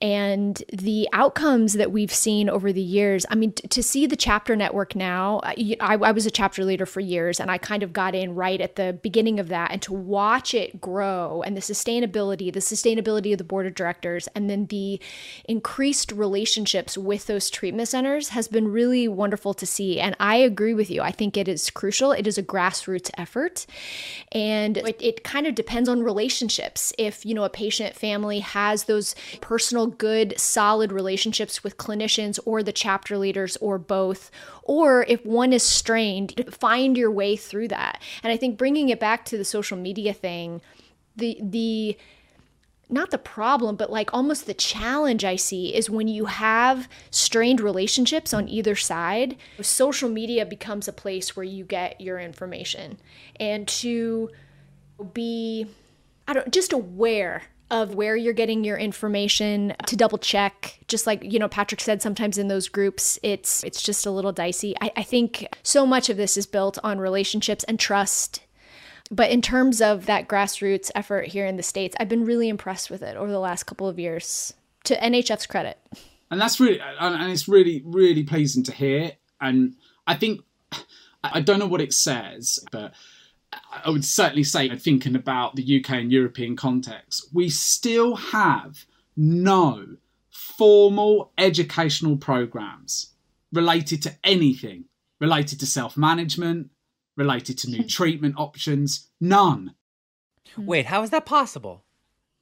and 0.00 0.62
the 0.72 1.08
outcomes 1.12 1.74
that 1.74 1.92
we've 1.92 2.12
seen 2.12 2.48
over 2.48 2.72
the 2.72 2.80
years 2.80 3.26
i 3.30 3.34
mean 3.34 3.52
t- 3.52 3.68
to 3.68 3.82
see 3.82 4.06
the 4.06 4.16
chapter 4.16 4.56
network 4.56 4.96
now 4.96 5.38
uh, 5.38 5.52
I, 5.80 5.94
I 5.94 6.12
was 6.12 6.26
a 6.26 6.30
chapter 6.30 6.64
leader 6.64 6.86
for 6.86 7.00
years 7.00 7.40
and 7.40 7.50
i 7.50 7.58
kind 7.58 7.82
of 7.82 7.92
got 7.92 8.14
in 8.14 8.34
right 8.34 8.60
at 8.60 8.76
the 8.76 8.98
beginning 9.02 9.38
of 9.38 9.48
that 9.48 9.70
and 9.70 9.82
to 9.82 9.92
watch 9.92 10.54
it 10.54 10.80
grow 10.80 11.42
and 11.42 11.56
the 11.56 11.60
sustainability 11.60 12.52
the 12.52 12.60
sustainability 12.60 13.32
of 13.32 13.38
the 13.38 13.44
board 13.44 13.66
of 13.66 13.74
directors 13.74 14.28
and 14.34 14.48
then 14.48 14.66
the 14.66 15.00
increased 15.44 16.12
relationships 16.12 16.96
with 16.96 17.26
those 17.26 17.50
treatment 17.50 17.88
centers 17.88 18.30
has 18.30 18.48
been 18.48 18.68
really 18.68 19.08
wonderful 19.08 19.52
to 19.54 19.66
see 19.66 20.00
and 20.00 20.16
i 20.20 20.36
agree 20.36 20.74
with 20.74 20.90
you. 20.90 21.02
I 21.02 21.10
think 21.10 21.36
it 21.36 21.46
is 21.48 21.70
crucial. 21.70 22.12
It 22.12 22.26
is 22.26 22.38
a 22.38 22.42
grassroots 22.42 23.10
effort 23.18 23.66
and 24.32 24.78
it, 24.78 24.96
it 25.00 25.24
kind 25.24 25.46
of 25.46 25.54
depends 25.54 25.88
on 25.88 26.02
relationships. 26.02 26.92
If 26.98 27.26
you 27.26 27.34
know 27.34 27.44
a 27.44 27.50
patient 27.50 27.94
family 27.94 28.40
has 28.40 28.84
those 28.84 29.14
personal 29.40 29.87
good 29.90 30.34
solid 30.38 30.92
relationships 30.92 31.64
with 31.64 31.76
clinicians 31.76 32.38
or 32.44 32.62
the 32.62 32.72
chapter 32.72 33.16
leaders 33.16 33.56
or 33.58 33.78
both 33.78 34.30
or 34.62 35.04
if 35.08 35.24
one 35.24 35.52
is 35.52 35.62
strained 35.62 36.44
find 36.50 36.96
your 36.96 37.10
way 37.10 37.36
through 37.36 37.68
that 37.68 38.00
and 38.22 38.32
i 38.32 38.36
think 38.36 38.58
bringing 38.58 38.88
it 38.88 39.00
back 39.00 39.24
to 39.24 39.36
the 39.36 39.44
social 39.44 39.76
media 39.76 40.12
thing 40.12 40.60
the 41.16 41.38
the 41.42 41.96
not 42.90 43.10
the 43.10 43.18
problem, 43.18 43.76
but 43.76 43.90
like 43.90 44.12
almost 44.14 44.46
the 44.46 44.54
challenge 44.54 45.24
I 45.24 45.36
see 45.36 45.74
is 45.74 45.90
when 45.90 46.08
you 46.08 46.26
have 46.26 46.88
strained 47.10 47.60
relationships 47.60 48.32
on 48.32 48.48
either 48.48 48.74
side, 48.74 49.36
social 49.60 50.08
media 50.08 50.46
becomes 50.46 50.88
a 50.88 50.92
place 50.92 51.36
where 51.36 51.44
you 51.44 51.64
get 51.64 52.00
your 52.00 52.18
information. 52.18 52.98
And 53.38 53.68
to 53.68 54.30
be, 55.12 55.66
I 56.26 56.32
don't, 56.32 56.50
just 56.52 56.72
aware 56.72 57.42
of 57.70 57.94
where 57.94 58.16
you're 58.16 58.32
getting 58.32 58.64
your 58.64 58.76
information 58.76 59.74
to 59.86 59.96
double 59.96 60.18
check. 60.18 60.78
Just 60.88 61.06
like 61.06 61.22
you 61.22 61.38
know 61.38 61.48
patrick 61.48 61.80
said 61.80 62.02
sometimes 62.02 62.38
in 62.38 62.48
those 62.48 62.68
groups 62.68 63.18
it's 63.22 63.62
it's 63.64 63.82
just 63.82 64.06
a 64.06 64.10
little 64.10 64.32
dicey. 64.32 64.74
I, 64.80 64.92
I 64.96 65.02
think 65.02 65.46
so 65.62 65.86
much 65.86 66.08
of 66.08 66.16
this 66.16 66.36
is 66.36 66.46
built 66.46 66.78
on 66.82 66.98
relationships 66.98 67.64
and 67.64 67.78
trust. 67.78 68.42
But 69.10 69.30
in 69.30 69.40
terms 69.40 69.80
of 69.80 70.06
that 70.06 70.28
grassroots 70.28 70.90
effort 70.94 71.28
here 71.28 71.46
in 71.46 71.56
the 71.56 71.62
states 71.62 71.96
i've 71.98 72.08
been 72.08 72.24
really 72.24 72.48
impressed 72.48 72.90
with 72.90 73.02
it 73.02 73.16
over 73.16 73.30
the 73.30 73.38
last 73.38 73.64
couple 73.64 73.88
of 73.88 73.98
years 73.98 74.54
to 74.84 74.96
nhf's 74.96 75.46
credit. 75.46 75.78
And 76.30 76.40
that's 76.40 76.60
really 76.60 76.80
and 76.80 77.32
it's 77.32 77.48
really 77.48 77.82
really 77.84 78.24
pleasing 78.24 78.62
to 78.64 78.72
hear. 78.72 79.12
And 79.40 79.74
i 80.06 80.14
think 80.14 80.40
i 81.24 81.40
don't 81.40 81.58
know 81.58 81.66
what 81.66 81.80
it 81.80 81.92
says 81.92 82.60
but 82.70 82.92
i 83.52 83.88
would 83.90 84.04
certainly 84.04 84.44
say 84.44 84.68
thinking 84.76 85.14
about 85.14 85.56
the 85.56 85.80
uk 85.80 85.90
and 85.90 86.12
european 86.12 86.56
context 86.56 87.28
we 87.32 87.48
still 87.48 88.16
have 88.16 88.84
no 89.16 89.96
formal 90.30 91.32
educational 91.38 92.16
programs 92.16 93.14
related 93.52 94.02
to 94.02 94.14
anything 94.24 94.84
related 95.20 95.58
to 95.58 95.66
self-management 95.66 96.70
related 97.16 97.58
to 97.58 97.70
new 97.70 97.82
hmm. 97.82 97.86
treatment 97.86 98.34
options 98.36 99.08
none 99.20 99.74
hmm. 100.54 100.66
Wait, 100.66 100.86
how 100.86 101.02
is 101.02 101.10
that 101.10 101.26
possible? 101.26 101.84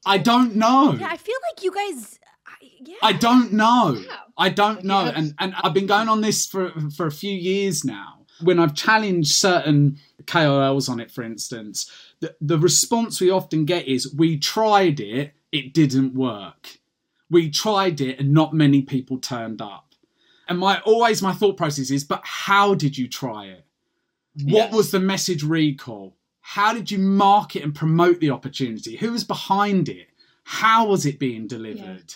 i 0.05 0.19
don't 0.19 0.55
know 0.55 0.95
yeah 0.99 1.09
i 1.11 1.17
feel 1.17 1.37
like 1.51 1.65
you 1.65 1.73
guys 1.73 2.19
I, 2.47 2.53
yeah 2.81 2.97
I 3.03 3.13
don't 3.13 3.53
know. 3.53 3.99
Yeah. 3.99 4.17
I 4.39 4.51
don't 4.51 4.85
know. 4.85 5.05
Yes. 5.07 5.15
And 5.17 5.35
and 5.39 5.55
I've 5.63 5.75
been 5.75 5.87
going 5.87 6.09
on 6.09 6.21
this 6.21 6.47
for 6.47 6.73
for 6.97 7.07
a 7.07 7.11
few 7.11 7.33
years 7.33 7.85
now. 7.85 8.25
When 8.41 8.59
I've 8.59 8.75
challenged 8.75 9.33
certain 9.33 9.99
KOLs 10.27 10.89
on 10.89 11.01
it, 11.01 11.11
for 11.11 11.23
instance, 11.23 11.91
the, 12.21 12.35
the 12.41 12.59
response 12.59 13.21
we 13.21 13.31
often 13.31 13.65
get 13.65 13.87
is 13.87 14.13
we 14.15 14.39
tried 14.39 15.01
it, 15.01 15.35
it 15.53 15.73
didn't 15.73 16.15
work. 16.15 16.79
We 17.31 17.51
tried 17.51 18.01
it 18.01 18.19
and 18.21 18.33
not 18.33 18.53
many 18.55 18.83
people 18.83 19.19
turned 19.19 19.61
up. 19.63 19.95
And 20.49 20.59
my 20.59 20.81
always 20.81 21.23
my 21.23 21.33
thought 21.33 21.57
process 21.57 21.91
is, 21.91 22.05
but 22.05 22.21
how 22.25 22.75
did 22.75 22.97
you 22.97 23.09
try 23.09 23.47
it? 23.47 23.65
What 24.45 24.67
Yes. 24.69 24.75
was 24.75 24.91
the 24.91 25.01
message 25.01 25.43
recall? 25.43 26.17
How 26.41 26.73
did 26.73 26.91
you 26.91 26.99
market 26.99 27.65
and 27.65 27.75
promote 27.75 28.21
the 28.21 28.31
opportunity? 28.31 28.97
Who 28.97 29.13
was 29.13 29.25
behind 29.25 29.89
it? 29.89 30.09
How 30.45 30.87
was 30.87 31.05
it 31.05 31.19
being 31.19 31.49
delivered? 31.49 32.15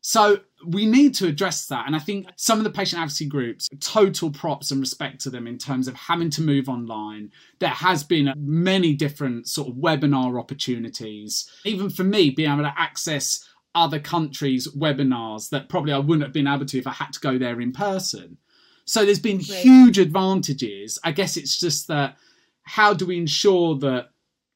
So 0.00 0.40
we 0.66 0.86
need 0.86 1.14
to 1.16 1.26
address 1.26 1.66
that. 1.66 1.86
And 1.86 1.94
I 1.94 1.98
think 1.98 2.28
some 2.36 2.58
of 2.58 2.64
the 2.64 2.70
patient 2.70 3.00
advocacy 3.00 3.26
groups, 3.26 3.68
total 3.80 4.30
props 4.30 4.70
and 4.70 4.80
respect 4.80 5.20
to 5.22 5.30
them 5.30 5.46
in 5.46 5.58
terms 5.58 5.88
of 5.88 5.94
having 5.94 6.30
to 6.30 6.42
move 6.42 6.68
online. 6.68 7.30
There 7.58 7.68
has 7.68 8.02
been 8.02 8.32
many 8.36 8.94
different 8.94 9.48
sort 9.48 9.68
of 9.68 9.74
webinar 9.74 10.38
opportunities. 10.38 11.50
Even 11.64 11.90
for 11.90 12.04
me, 12.04 12.30
being 12.30 12.50
able 12.50 12.64
to 12.64 12.74
access 12.76 13.48
other 13.74 14.00
countries' 14.00 14.68
webinars 14.76 15.50
that 15.50 15.68
probably 15.68 15.92
I 15.92 15.98
wouldn't 15.98 16.24
have 16.24 16.32
been 16.32 16.48
able 16.48 16.66
to 16.66 16.78
if 16.78 16.86
I 16.86 16.92
had 16.92 17.12
to 17.12 17.20
go 17.20 17.38
there 17.38 17.60
in 17.60 17.72
person. 17.72 18.38
So 18.84 19.04
there's 19.04 19.20
been 19.20 19.38
huge 19.38 19.98
advantages. 19.98 20.98
I 21.04 21.12
guess 21.12 21.36
it's 21.36 21.60
just 21.60 21.88
that 21.88 22.16
how 22.62 22.94
do 22.94 23.06
we 23.06 23.18
ensure 23.18 23.76
that 23.78 24.08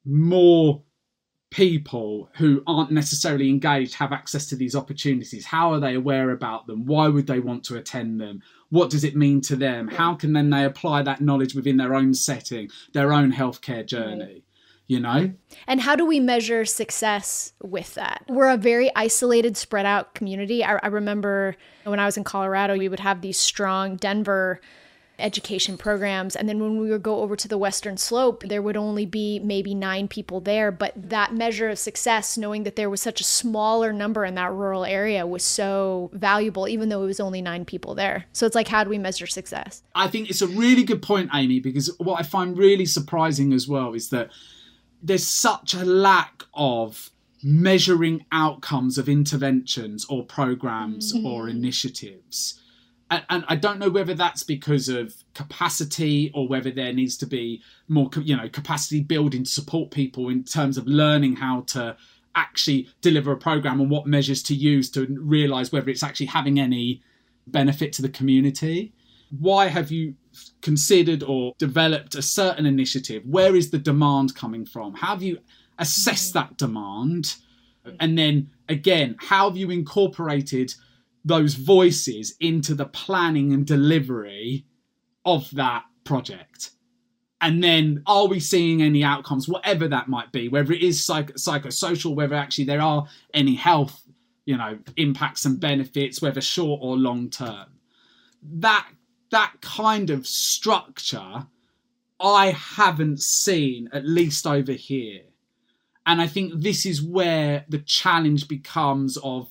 more 0.04 0.82
people 1.52 2.30
who 2.36 2.62
aren't 2.66 2.90
necessarily 2.90 3.50
engaged 3.50 3.94
have 3.94 4.10
access 4.10 4.46
to 4.46 4.56
these 4.56 4.74
opportunities? 4.74 5.44
How 5.44 5.72
are 5.72 5.80
they 5.80 5.94
aware 5.94 6.30
about 6.30 6.66
them? 6.66 6.86
Why 6.86 7.08
would 7.08 7.26
they 7.26 7.40
want 7.40 7.62
to 7.64 7.76
attend 7.76 8.20
them? 8.20 8.42
What 8.70 8.88
does 8.88 9.04
it 9.04 9.14
mean 9.14 9.42
to 9.42 9.56
them? 9.56 9.86
How 9.86 10.14
can 10.14 10.32
then 10.32 10.48
they 10.48 10.64
apply 10.64 11.02
that 11.02 11.20
knowledge 11.20 11.54
within 11.54 11.76
their 11.76 11.94
own 11.94 12.14
setting, 12.14 12.70
their 12.94 13.12
own 13.12 13.32
healthcare 13.32 13.84
journey? 13.84 14.44
You 14.86 15.00
know? 15.00 15.32
And 15.66 15.80
how 15.80 15.94
do 15.94 16.06
we 16.06 16.20
measure 16.20 16.64
success 16.64 17.52
with 17.62 17.94
that? 17.94 18.24
We're 18.28 18.50
a 18.50 18.56
very 18.56 18.90
isolated, 18.96 19.56
spread 19.56 19.86
out 19.86 20.14
community. 20.14 20.64
I, 20.64 20.78
I 20.82 20.86
remember 20.86 21.54
when 21.84 22.00
I 22.00 22.06
was 22.06 22.16
in 22.16 22.24
Colorado, 22.24 22.78
we 22.78 22.88
would 22.88 23.00
have 23.00 23.20
these 23.20 23.38
strong 23.38 23.96
Denver 23.96 24.60
education 25.22 25.78
programs. 25.78 26.36
And 26.36 26.48
then 26.48 26.60
when 26.60 26.78
we 26.78 26.90
would 26.90 27.02
go 27.02 27.20
over 27.20 27.36
to 27.36 27.48
the 27.48 27.58
Western 27.58 27.96
Slope, 27.96 28.42
there 28.46 28.60
would 28.60 28.76
only 28.76 29.06
be 29.06 29.38
maybe 29.38 29.74
nine 29.74 30.08
people 30.08 30.40
there. 30.40 30.70
But 30.72 30.92
that 30.96 31.34
measure 31.34 31.70
of 31.70 31.78
success, 31.78 32.36
knowing 32.36 32.64
that 32.64 32.76
there 32.76 32.90
was 32.90 33.00
such 33.00 33.20
a 33.20 33.24
smaller 33.24 33.92
number 33.92 34.24
in 34.24 34.34
that 34.34 34.52
rural 34.52 34.84
area, 34.84 35.26
was 35.26 35.44
so 35.44 36.10
valuable, 36.12 36.68
even 36.68 36.88
though 36.88 37.02
it 37.02 37.06
was 37.06 37.20
only 37.20 37.40
nine 37.40 37.64
people 37.64 37.94
there. 37.94 38.24
So 38.32 38.46
it's 38.46 38.54
like, 38.54 38.68
how 38.68 38.84
do 38.84 38.90
we 38.90 38.98
measure 38.98 39.26
success? 39.26 39.82
I 39.94 40.08
think 40.08 40.28
it's 40.28 40.42
a 40.42 40.48
really 40.48 40.84
good 40.84 41.02
point, 41.02 41.30
Amy, 41.32 41.60
because 41.60 41.94
what 41.98 42.20
I 42.20 42.22
find 42.22 42.58
really 42.58 42.86
surprising 42.86 43.52
as 43.52 43.68
well 43.68 43.94
is 43.94 44.10
that 44.10 44.30
there's 45.02 45.26
such 45.26 45.74
a 45.74 45.84
lack 45.84 46.44
of 46.54 47.10
measuring 47.42 48.24
outcomes 48.30 48.98
of 48.98 49.08
interventions 49.08 50.06
or 50.08 50.24
programs 50.24 51.12
mm-hmm. 51.12 51.26
or 51.26 51.48
initiatives. 51.48 52.60
And, 53.12 53.24
and 53.28 53.44
I 53.46 53.56
don't 53.56 53.78
know 53.78 53.90
whether 53.90 54.14
that's 54.14 54.42
because 54.42 54.88
of 54.88 55.14
capacity 55.34 56.30
or 56.34 56.48
whether 56.48 56.70
there 56.70 56.94
needs 56.94 57.18
to 57.18 57.26
be 57.26 57.62
more, 57.88 58.08
you 58.22 58.34
know, 58.34 58.48
capacity 58.48 59.02
building 59.02 59.44
to 59.44 59.50
support 59.50 59.90
people 59.90 60.30
in 60.30 60.44
terms 60.44 60.78
of 60.78 60.86
learning 60.86 61.36
how 61.36 61.60
to 61.68 61.94
actually 62.34 62.88
deliver 63.02 63.32
a 63.32 63.36
program 63.36 63.82
and 63.82 63.90
what 63.90 64.06
measures 64.06 64.42
to 64.44 64.54
use 64.54 64.90
to 64.92 65.06
realize 65.20 65.70
whether 65.72 65.90
it's 65.90 66.02
actually 66.02 66.24
having 66.24 66.58
any 66.58 67.02
benefit 67.48 67.92
to 67.92 68.00
the 68.00 68.08
community. 68.08 68.94
Why 69.38 69.66
have 69.66 69.90
you 69.90 70.14
considered 70.62 71.22
or 71.22 71.52
developed 71.58 72.14
a 72.14 72.22
certain 72.22 72.64
initiative? 72.64 73.22
Where 73.26 73.54
is 73.54 73.70
the 73.70 73.78
demand 73.78 74.34
coming 74.34 74.64
from? 74.64 74.94
How 74.94 75.08
have 75.08 75.22
you 75.22 75.38
assessed 75.78 76.32
that 76.32 76.56
demand? 76.56 77.36
And 78.00 78.16
then 78.16 78.48
again, 78.70 79.16
how 79.20 79.50
have 79.50 79.58
you 79.58 79.68
incorporated 79.68 80.72
those 81.24 81.54
voices 81.54 82.34
into 82.40 82.74
the 82.74 82.86
planning 82.86 83.52
and 83.52 83.66
delivery 83.66 84.66
of 85.24 85.50
that 85.52 85.84
project? 86.04 86.70
And 87.40 87.62
then, 87.62 88.02
are 88.06 88.28
we 88.28 88.38
seeing 88.38 88.82
any 88.82 89.02
outcomes, 89.02 89.48
whatever 89.48 89.88
that 89.88 90.08
might 90.08 90.30
be, 90.30 90.48
whether 90.48 90.72
it 90.72 90.82
is 90.82 91.04
psych- 91.04 91.34
psychosocial, 91.34 92.14
whether 92.14 92.36
actually 92.36 92.64
there 92.64 92.80
are 92.80 93.06
any 93.34 93.56
health, 93.56 94.00
you 94.44 94.56
know, 94.56 94.78
impacts 94.96 95.44
and 95.44 95.58
benefits, 95.58 96.22
whether 96.22 96.40
short 96.40 96.80
or 96.82 96.96
long 96.96 97.30
term? 97.30 97.66
That 98.42 98.86
that 99.30 99.54
kind 99.60 100.10
of 100.10 100.26
structure, 100.26 101.46
I 102.20 102.52
haven't 102.52 103.20
seen, 103.20 103.88
at 103.92 104.06
least 104.06 104.46
over 104.46 104.72
here. 104.72 105.22
And 106.06 106.20
I 106.20 106.26
think 106.26 106.62
this 106.62 106.86
is 106.86 107.02
where 107.02 107.64
the 107.68 107.78
challenge 107.78 108.46
becomes 108.46 109.16
of 109.18 109.50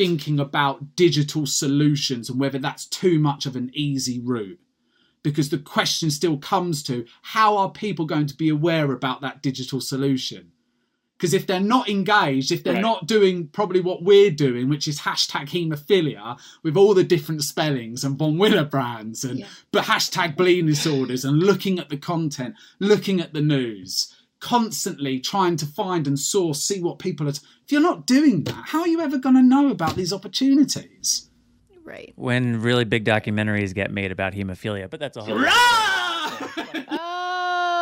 thinking 0.00 0.40
about 0.40 0.96
digital 0.96 1.44
solutions 1.44 2.30
and 2.30 2.40
whether 2.40 2.58
that's 2.58 2.86
too 2.86 3.18
much 3.18 3.44
of 3.44 3.54
an 3.54 3.70
easy 3.74 4.18
route. 4.18 4.58
Because 5.22 5.50
the 5.50 5.58
question 5.58 6.10
still 6.10 6.38
comes 6.38 6.82
to 6.84 7.04
how 7.20 7.58
are 7.58 7.70
people 7.70 8.06
going 8.06 8.24
to 8.24 8.34
be 8.34 8.48
aware 8.48 8.92
about 8.92 9.20
that 9.20 9.42
digital 9.42 9.78
solution? 9.78 10.52
Because 11.18 11.34
if 11.34 11.46
they're 11.46 11.60
not 11.60 11.90
engaged, 11.90 12.50
if 12.50 12.64
they're 12.64 12.72
Right. 12.72 12.80
not 12.80 13.06
doing 13.06 13.48
probably 13.48 13.80
what 13.82 14.02
we're 14.02 14.30
doing, 14.30 14.70
which 14.70 14.88
is 14.88 15.00
hashtag 15.00 15.50
haemophilia 15.50 16.38
with 16.62 16.78
all 16.78 16.94
the 16.94 17.04
different 17.04 17.44
spellings 17.44 18.02
and 18.02 18.16
Von 18.16 18.36
Willebrands 18.38 19.22
and 19.28 19.44
but 19.70 19.84
hashtag 19.84 20.34
bleeding 20.34 20.64
disorders 20.64 21.26
and 21.26 21.38
looking 21.40 21.78
at 21.78 21.90
the 21.90 21.98
content, 21.98 22.54
looking 22.78 23.20
at 23.20 23.34
the 23.34 23.42
news, 23.42 24.14
constantly 24.40 25.20
trying 25.20 25.56
to 25.56 25.66
find 25.66 26.06
and 26.06 26.18
source, 26.18 26.62
see 26.62 26.82
what 26.82 26.98
people 26.98 27.28
are. 27.28 27.32
T- 27.32 27.40
if 27.64 27.72
you're 27.72 27.80
not 27.80 28.06
doing 28.06 28.44
that, 28.44 28.64
how 28.68 28.80
are 28.80 28.88
you 28.88 29.00
ever 29.00 29.18
going 29.18 29.36
to 29.36 29.42
know 29.42 29.70
about 29.70 29.96
these 29.96 30.12
opportunities? 30.12 31.28
Right. 31.84 32.12
When 32.16 32.60
really 32.60 32.84
big 32.84 33.04
documentaries 33.04 33.74
get 33.74 33.90
made 33.90 34.12
about 34.12 34.32
hemophilia, 34.32 34.88
but 34.90 35.00
that's 35.00 35.16
a 35.16 35.22
whole. 35.22 35.38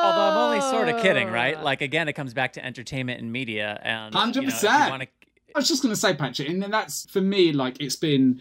Although 0.01 0.23
I'm 0.23 0.37
only 0.37 0.61
sort 0.61 0.89
of 0.89 1.03
kidding, 1.03 1.29
right? 1.29 1.57
Oh. 1.59 1.65
Like 1.65 1.83
again, 1.83 2.09
it 2.09 2.15
comes 2.15 2.33
back 2.35 2.55
to 2.55 2.65
entertainment 2.65 3.21
and 3.21 3.33
media, 3.33 3.79
and 3.83 4.15
you 4.15 4.43
know, 4.43 4.49
100%. 4.49 5.09
I 5.55 5.59
was 5.59 5.69
just 5.69 5.83
going 5.83 5.95
to 5.95 6.01
say, 6.01 6.15
Patrick, 6.15 6.49
and 6.49 6.63
then 6.63 6.71
that's 6.71 7.11
for 7.11 7.21
me, 7.21 7.53
like, 7.53 7.81
it's 7.81 7.97
been 7.97 8.41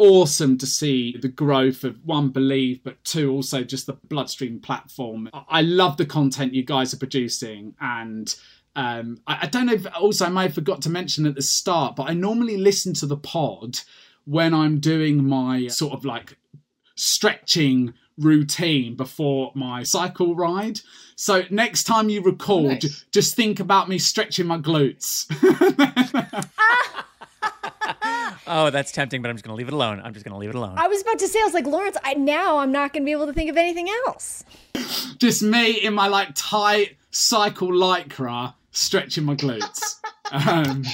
awesome 0.00 0.56
to 0.58 0.66
see 0.66 1.16
the 1.16 1.28
growth 1.28 1.84
of 1.84 2.04
one, 2.04 2.30
Believe, 2.30 2.82
but 2.82 3.02
two, 3.04 3.30
also 3.30 3.62
just 3.62 3.86
the 3.86 3.92
Bloodstream 3.92 4.58
platform. 4.58 5.28
I- 5.32 5.60
love 5.62 5.98
the 5.98 6.06
content 6.06 6.54
you 6.54 6.64
guys 6.64 6.92
are 6.94 6.98
producing, 6.98 7.74
and 7.80 8.34
um, 8.74 9.20
I, 9.26 9.40
I 9.42 9.46
don't 9.46 9.66
know 9.66 9.74
if 9.74 9.86
also 9.94 10.26
I 10.26 10.30
may 10.30 10.42
have 10.42 10.54
forgot 10.54 10.82
to 10.82 10.90
mention 10.90 11.26
at 11.26 11.34
the 11.34 11.42
start, 11.42 11.96
but 11.96 12.08
I 12.08 12.14
normally 12.14 12.56
listen 12.56 12.94
to 12.94 13.06
the 13.06 13.16
pod 13.16 13.80
when 14.24 14.54
I'm 14.54 14.80
doing 14.80 15.28
my 15.28 15.68
sort 15.68 15.92
of 15.92 16.04
like 16.04 16.36
stretching 16.96 17.94
routine 18.18 18.96
before 18.96 19.52
my 19.54 19.82
cycle 19.82 20.34
ride. 20.34 20.80
So 21.16 21.42
next 21.50 21.84
time 21.84 22.08
you 22.08 22.22
record, 22.22 22.82
nice. 22.82 23.04
just 23.12 23.36
think 23.36 23.60
about 23.60 23.88
me 23.88 23.98
stretching 23.98 24.46
my 24.46 24.58
glutes. 24.58 25.26
oh, 28.46 28.70
that's 28.70 28.92
tempting, 28.92 29.22
but 29.22 29.30
I'm 29.30 29.36
just 29.36 29.44
gonna 29.44 29.56
leave 29.56 29.68
it 29.68 29.74
alone. 29.74 30.00
I'm 30.02 30.12
just 30.12 30.24
gonna 30.24 30.38
leave 30.38 30.50
it 30.50 30.56
alone. 30.56 30.74
I 30.78 30.88
was 30.88 31.02
about 31.02 31.18
to 31.18 31.28
say, 31.28 31.40
I 31.40 31.44
was 31.44 31.54
like, 31.54 31.66
Laurence, 31.66 31.96
I 32.04 32.14
now 32.14 32.58
I'm 32.58 32.72
not 32.72 32.92
going 32.92 33.02
to 33.02 33.04
be 33.04 33.12
able 33.12 33.26
to 33.26 33.32
think 33.32 33.50
of 33.50 33.56
anything 33.56 33.88
else. 34.06 34.44
just 35.18 35.42
me 35.42 35.72
in 35.72 35.94
my 35.94 36.08
like 36.08 36.30
tight 36.34 36.96
cycle 37.10 37.68
lycra 37.68 38.54
stretching 38.72 39.24
my 39.24 39.34
glutes. 39.34 39.96
um, 40.32 40.84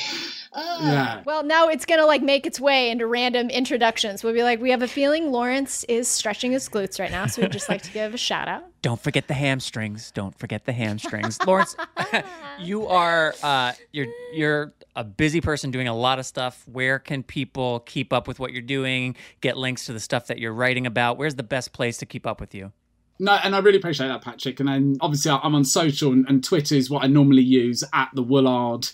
yeah. 0.56 1.22
Well, 1.24 1.42
now 1.42 1.68
it's 1.68 1.84
going 1.84 2.00
to 2.00 2.06
like 2.06 2.22
make 2.22 2.46
its 2.46 2.58
way 2.58 2.90
into 2.90 3.06
random 3.06 3.50
introductions. 3.50 4.24
We'll 4.24 4.32
be 4.32 4.42
like, 4.42 4.60
we 4.60 4.70
have 4.70 4.82
a 4.82 4.88
feeling 4.88 5.30
Laurence 5.30 5.84
is 5.84 6.08
stretching 6.08 6.52
his 6.52 6.68
glutes 6.68 6.98
right 6.98 7.10
now, 7.10 7.26
so 7.26 7.42
we'd 7.42 7.52
just 7.52 7.68
like 7.68 7.82
to 7.82 7.90
give 7.92 8.14
a 8.14 8.18
shout 8.18 8.48
out. 8.48 8.64
Don't 8.82 9.00
forget 9.00 9.28
the 9.28 9.34
hamstrings. 9.34 10.10
Don't 10.12 10.38
forget 10.38 10.64
the 10.64 10.72
hamstrings, 10.72 11.38
Laurence. 11.44 11.76
you 12.60 12.86
are 12.86 13.34
uh, 13.42 13.72
you're 13.92 14.06
you're 14.32 14.72
a 14.94 15.04
busy 15.04 15.40
person 15.40 15.70
doing 15.70 15.88
a 15.88 15.94
lot 15.94 16.18
of 16.18 16.26
stuff. 16.26 16.64
Where 16.66 16.98
can 16.98 17.22
people 17.22 17.80
keep 17.80 18.12
up 18.12 18.26
with 18.26 18.38
what 18.38 18.52
you're 18.52 18.62
doing? 18.62 19.16
Get 19.40 19.56
links 19.56 19.86
to 19.86 19.92
the 19.92 20.00
stuff 20.00 20.26
that 20.28 20.38
you're 20.38 20.54
writing 20.54 20.86
about. 20.86 21.18
Where's 21.18 21.34
the 21.34 21.42
best 21.42 21.72
place 21.72 21.98
to 21.98 22.06
keep 22.06 22.26
up 22.26 22.40
with 22.40 22.54
you? 22.54 22.72
No, 23.18 23.32
and 23.32 23.54
I 23.54 23.60
really 23.60 23.78
appreciate 23.78 24.08
that, 24.08 24.22
Patrick. 24.22 24.60
And 24.60 24.68
then 24.68 24.96
obviously 25.00 25.30
I'm 25.30 25.54
on 25.54 25.64
social, 25.64 26.12
and, 26.12 26.28
and 26.28 26.44
Twitter 26.44 26.74
is 26.74 26.90
what 26.90 27.02
I 27.02 27.06
normally 27.06 27.42
use 27.42 27.82
at 27.92 28.10
the 28.14 28.22
Woollard. 28.22 28.88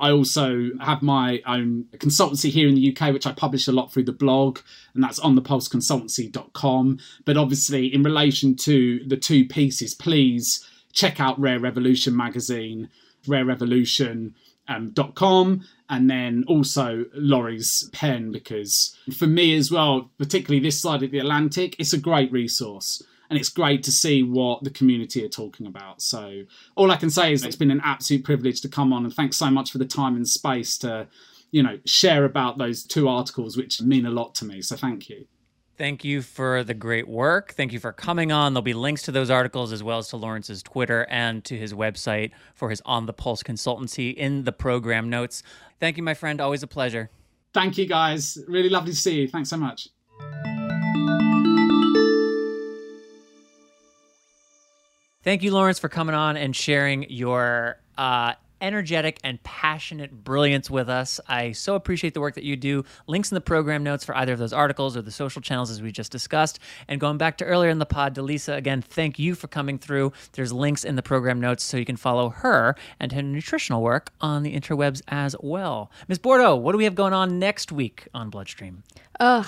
I 0.00 0.10
also 0.10 0.70
have 0.80 1.02
my 1.02 1.42
own 1.46 1.86
consultancy 1.96 2.50
here 2.50 2.68
in 2.68 2.74
the 2.74 2.96
UK, 2.96 3.12
which 3.12 3.26
I 3.26 3.32
publish 3.32 3.68
a 3.68 3.72
lot 3.72 3.92
through 3.92 4.04
the 4.04 4.12
blog, 4.12 4.60
and 4.94 5.02
that's 5.02 5.18
on 5.18 5.36
thepulseconsultancy.com. 5.36 6.98
But 7.24 7.36
obviously, 7.36 7.92
in 7.92 8.02
relation 8.02 8.56
to 8.56 9.04
the 9.06 9.16
two 9.16 9.44
pieces, 9.44 9.94
please 9.94 10.66
check 10.92 11.20
out 11.20 11.38
Rare 11.38 11.60
Revolution 11.60 12.16
magazine, 12.16 12.88
rarerevolution.com, 13.26 15.48
um, 15.48 15.64
and 15.88 16.10
then 16.10 16.44
also 16.46 17.06
Laurie's 17.14 17.88
PEN, 17.92 18.32
because 18.32 18.96
for 19.16 19.26
me 19.26 19.56
as 19.56 19.70
well, 19.70 20.10
particularly 20.18 20.60
this 20.60 20.80
side 20.80 21.02
of 21.02 21.10
the 21.10 21.18
Atlantic, 21.18 21.76
it's 21.78 21.92
a 21.92 21.98
great 21.98 22.30
resource 22.32 23.02
and 23.30 23.38
it's 23.38 23.48
great 23.48 23.82
to 23.84 23.92
see 23.92 24.22
what 24.22 24.64
the 24.64 24.70
community 24.70 25.24
are 25.24 25.28
talking 25.28 25.66
about. 25.66 26.00
So 26.02 26.42
all 26.76 26.90
I 26.90 26.96
can 26.96 27.10
say 27.10 27.32
is 27.32 27.44
it's 27.44 27.56
been 27.56 27.70
an 27.70 27.82
absolute 27.84 28.24
privilege 28.24 28.60
to 28.62 28.68
come 28.68 28.92
on, 28.92 29.04
and 29.04 29.12
thanks 29.12 29.36
so 29.36 29.50
much 29.50 29.70
for 29.70 29.78
the 29.78 29.86
time 29.86 30.16
and 30.16 30.26
space 30.26 30.78
to, 30.78 31.08
you 31.50 31.62
know, 31.62 31.78
share 31.84 32.24
about 32.24 32.58
those 32.58 32.84
two 32.84 33.08
articles, 33.08 33.56
which 33.56 33.80
mean 33.80 34.06
a 34.06 34.10
lot 34.10 34.34
to 34.36 34.44
me. 34.44 34.62
So 34.62 34.76
thank 34.76 35.08
you. 35.08 35.26
Thank 35.76 36.04
you 36.04 36.22
for 36.22 36.64
the 36.64 36.74
great 36.74 37.06
work. 37.06 37.52
Thank 37.52 37.72
you 37.72 37.78
for 37.78 37.92
coming 37.92 38.32
on. 38.32 38.52
There'll 38.52 38.62
be 38.62 38.74
links 38.74 39.02
to 39.02 39.12
those 39.12 39.30
articles 39.30 39.70
as 39.70 39.80
well 39.80 39.98
as 39.98 40.08
to 40.08 40.16
Laurence's 40.16 40.60
Twitter 40.60 41.06
and 41.08 41.44
to 41.44 41.56
his 41.56 41.72
website 41.72 42.32
for 42.56 42.68
his 42.68 42.82
On 42.84 43.06
the 43.06 43.12
Pulse 43.12 43.44
consultancy 43.44 44.12
in 44.12 44.42
the 44.42 44.50
program 44.50 45.08
notes. 45.08 45.44
Thank 45.78 45.96
you, 45.96 46.02
my 46.02 46.14
friend. 46.14 46.40
Always 46.40 46.64
a 46.64 46.66
pleasure. 46.66 47.10
Thank 47.54 47.78
you 47.78 47.86
guys. 47.86 48.38
Really 48.48 48.68
lovely 48.68 48.90
to 48.90 48.96
see 48.96 49.20
you. 49.20 49.28
Thanks 49.28 49.50
so 49.50 49.56
much. 49.56 49.88
Thank 55.28 55.42
you, 55.42 55.52
Laurence, 55.52 55.78
for 55.78 55.90
coming 55.90 56.14
on 56.14 56.38
and 56.38 56.56
sharing 56.56 57.04
your 57.10 57.76
uh, 57.98 58.32
energetic 58.62 59.20
and 59.22 59.42
passionate 59.42 60.24
brilliance 60.24 60.70
with 60.70 60.88
us. 60.88 61.20
I 61.28 61.52
so 61.52 61.74
appreciate 61.74 62.14
the 62.14 62.20
work 62.22 62.34
that 62.36 62.44
you 62.44 62.56
do. 62.56 62.82
Links 63.06 63.30
in 63.30 63.34
the 63.34 63.42
program 63.42 63.82
notes 63.82 64.06
for 64.06 64.16
either 64.16 64.32
of 64.32 64.38
those 64.38 64.54
articles 64.54 64.96
or 64.96 65.02
the 65.02 65.10
social 65.10 65.42
channels 65.42 65.70
as 65.70 65.82
we 65.82 65.92
just 65.92 66.10
discussed. 66.10 66.60
And 66.88 66.98
going 66.98 67.18
back 67.18 67.36
to 67.36 67.44
earlier 67.44 67.68
in 67.68 67.78
the 67.78 67.84
pod, 67.84 68.14
Delisa, 68.14 68.56
again, 68.56 68.80
thank 68.80 69.18
you 69.18 69.34
for 69.34 69.48
coming 69.48 69.78
through. 69.78 70.14
There's 70.32 70.50
links 70.50 70.82
in 70.82 70.96
the 70.96 71.02
program 71.02 71.42
notes 71.42 71.62
so 71.62 71.76
you 71.76 71.84
can 71.84 71.98
follow 71.98 72.30
her 72.30 72.74
and 72.98 73.12
her 73.12 73.20
nutritional 73.20 73.82
work 73.82 74.14
on 74.22 74.44
the 74.44 74.58
interwebs 74.58 75.02
as 75.08 75.36
well. 75.40 75.90
Ms. 76.08 76.20
Bordeaux, 76.20 76.56
what 76.56 76.72
do 76.72 76.78
we 76.78 76.84
have 76.84 76.94
going 76.94 77.12
on 77.12 77.38
next 77.38 77.70
week 77.70 78.08
on 78.14 78.30
Bloodstream? 78.30 78.82
Ugh. 79.20 79.46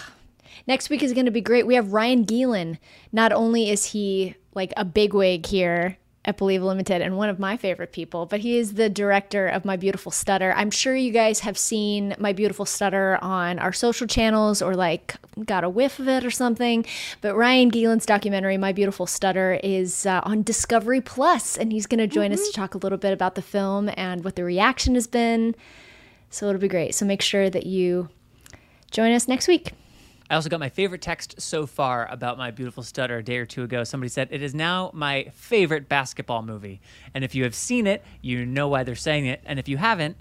Next 0.67 0.91
week 0.91 1.03
is 1.03 1.15
going 1.15 1.25
to 1.25 1.33
be 1.33 1.41
great. 1.41 1.67
We 1.67 1.77
have 1.77 1.95
Ryan 1.95 2.27
Gielen. 2.27 2.77
Not 3.13 3.33
only 3.33 3.71
is 3.71 3.87
he 3.87 4.35
like 4.55 4.73
a 4.77 4.85
bigwig 4.85 5.47
here 5.47 5.97
at 6.25 6.37
Believe 6.37 6.63
Limited 6.63 7.01
and 7.01 7.17
one 7.17 7.31
of 7.31 7.39
my 7.39 7.57
favorite 7.57 7.93
people, 7.93 8.27
but 8.27 8.41
he 8.41 8.59
is 8.59 8.75
the 8.75 8.91
director 8.91 9.47
of 9.47 9.65
My 9.65 9.77
Beautiful 9.77 10.13
Stutter. 10.13 10.53
I'm 10.55 10.71
sure 10.71 10.95
you 10.95 11.13
guys 11.13 11.41
have 11.41 11.57
seen 11.57 12.15
My 12.19 12.35
Beautiful 12.35 12.67
Stutter 12.67 13.19
on 13.23 13.59
our 13.59 13.73
social 13.73 14.07
channels 14.07 14.61
or 14.61 14.75
like 14.75 15.17
got 15.47 15.65
a 15.65 15.71
whiff 15.71 15.99
of 15.99 16.09
it 16.09 16.25
or 16.25 16.31
something. 16.31 16.85
But 17.23 17.37
Ryan 17.37 17.71
Gielen's 17.71 18.05
documentary, 18.05 18.59
My 18.59 18.73
Beautiful 18.73 19.07
Stutter, 19.07 19.59
is 19.63 20.05
uh, 20.05 20.21
on 20.25 20.43
Discovery 20.43 21.01
Plus, 21.01 21.57
and 21.57 21.73
he's 21.73 21.87
going 21.87 21.99
to 21.99 22.07
join 22.07 22.33
us 22.33 22.47
to 22.47 22.53
talk 22.53 22.75
a 22.75 22.79
little 22.79 22.99
bit 22.99 23.15
about 23.15 23.35
the 23.35 23.43
film 23.43 23.91
and 23.97 24.23
what 24.23 24.37
the 24.37 24.45
reaction 24.45 24.95
has 24.95 25.07
been. 25.07 25.55
So 26.29 26.49
it'll 26.49 26.61
be 26.61 26.69
great. 26.69 26.95
So 26.95 27.07
make 27.07 27.23
sure 27.23 27.49
that 27.49 27.65
you 27.65 28.11
join 28.91 29.13
us 29.13 29.27
next 29.27 29.49
week. 29.49 29.73
I 30.31 30.37
also 30.37 30.49
got 30.49 30.61
my 30.61 30.69
favorite 30.69 31.03
text 31.03 31.41
so 31.41 31.67
far 31.67 32.09
about 32.09 32.39
my 32.39 32.53
beautiful 32.53 32.85
stutter 32.85 33.19
a 33.19 33.23
day 33.23 33.39
or 33.39 33.47
two 33.47 33.65
ago. 33.65 33.83
Somebody 33.83 34.11
said 34.11 34.29
it 34.31 34.43
is 34.43 34.55
now 34.55 34.93
my 34.95 35.25
favorite 35.35 35.89
basketball 35.89 36.43
movie. 36.43 36.81
And 37.15 37.25
if 37.25 37.35
you 37.35 37.43
have 37.43 37.55
seen 37.55 37.89
it, 37.89 38.05
you 38.23 38.47
know 38.47 38.69
why 38.69 38.85
they're 38.85 38.95
saying 38.95 39.27
it. 39.27 39.43
And 39.45 39.59
if 39.59 39.69
you 39.69 39.77
haven't, 39.77 40.17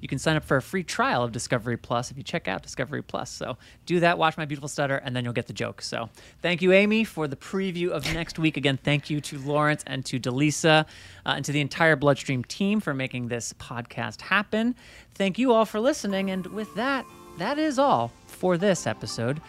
you 0.00 0.08
can 0.08 0.18
sign 0.18 0.36
up 0.36 0.44
for 0.44 0.58
a 0.58 0.62
free 0.62 0.84
trial 0.84 1.24
of 1.24 1.32
Discovery 1.32 1.78
Plus 1.78 2.10
if 2.10 2.18
you 2.18 2.22
check 2.22 2.46
out 2.46 2.62
Discovery 2.62 3.02
Plus. 3.02 3.30
So 3.30 3.56
do 3.86 4.00
that, 4.00 4.18
watch 4.18 4.36
my 4.36 4.44
beautiful 4.44 4.68
stutter, 4.68 4.96
and 4.96 5.16
then 5.16 5.24
you'll 5.24 5.32
get 5.32 5.46
the 5.46 5.54
joke. 5.54 5.80
So 5.80 6.10
thank 6.42 6.60
you, 6.60 6.72
Amy, 6.72 7.04
for 7.04 7.26
the 7.26 7.36
preview 7.36 7.88
of 7.88 8.04
next 8.12 8.38
week. 8.38 8.58
Again, 8.58 8.76
thank 8.76 9.08
you 9.08 9.22
to 9.22 9.38
Laurence 9.38 9.82
and 9.86 10.04
to 10.04 10.20
Delisa 10.20 10.84
uh, 10.84 10.84
and 11.24 11.44
to 11.46 11.52
the 11.52 11.62
entire 11.62 11.96
Bloodstream 11.96 12.44
team 12.44 12.80
for 12.80 12.92
making 12.92 13.28
this 13.28 13.54
podcast 13.54 14.20
happen. 14.20 14.74
Thank 15.14 15.38
you 15.38 15.54
all 15.54 15.64
for 15.64 15.80
listening. 15.80 16.30
And 16.30 16.44
with 16.48 16.74
that, 16.74 17.06
that 17.38 17.58
is 17.58 17.78
all 17.78 18.12
for 18.44 18.58
this 18.58 18.86
episode. 18.86 19.40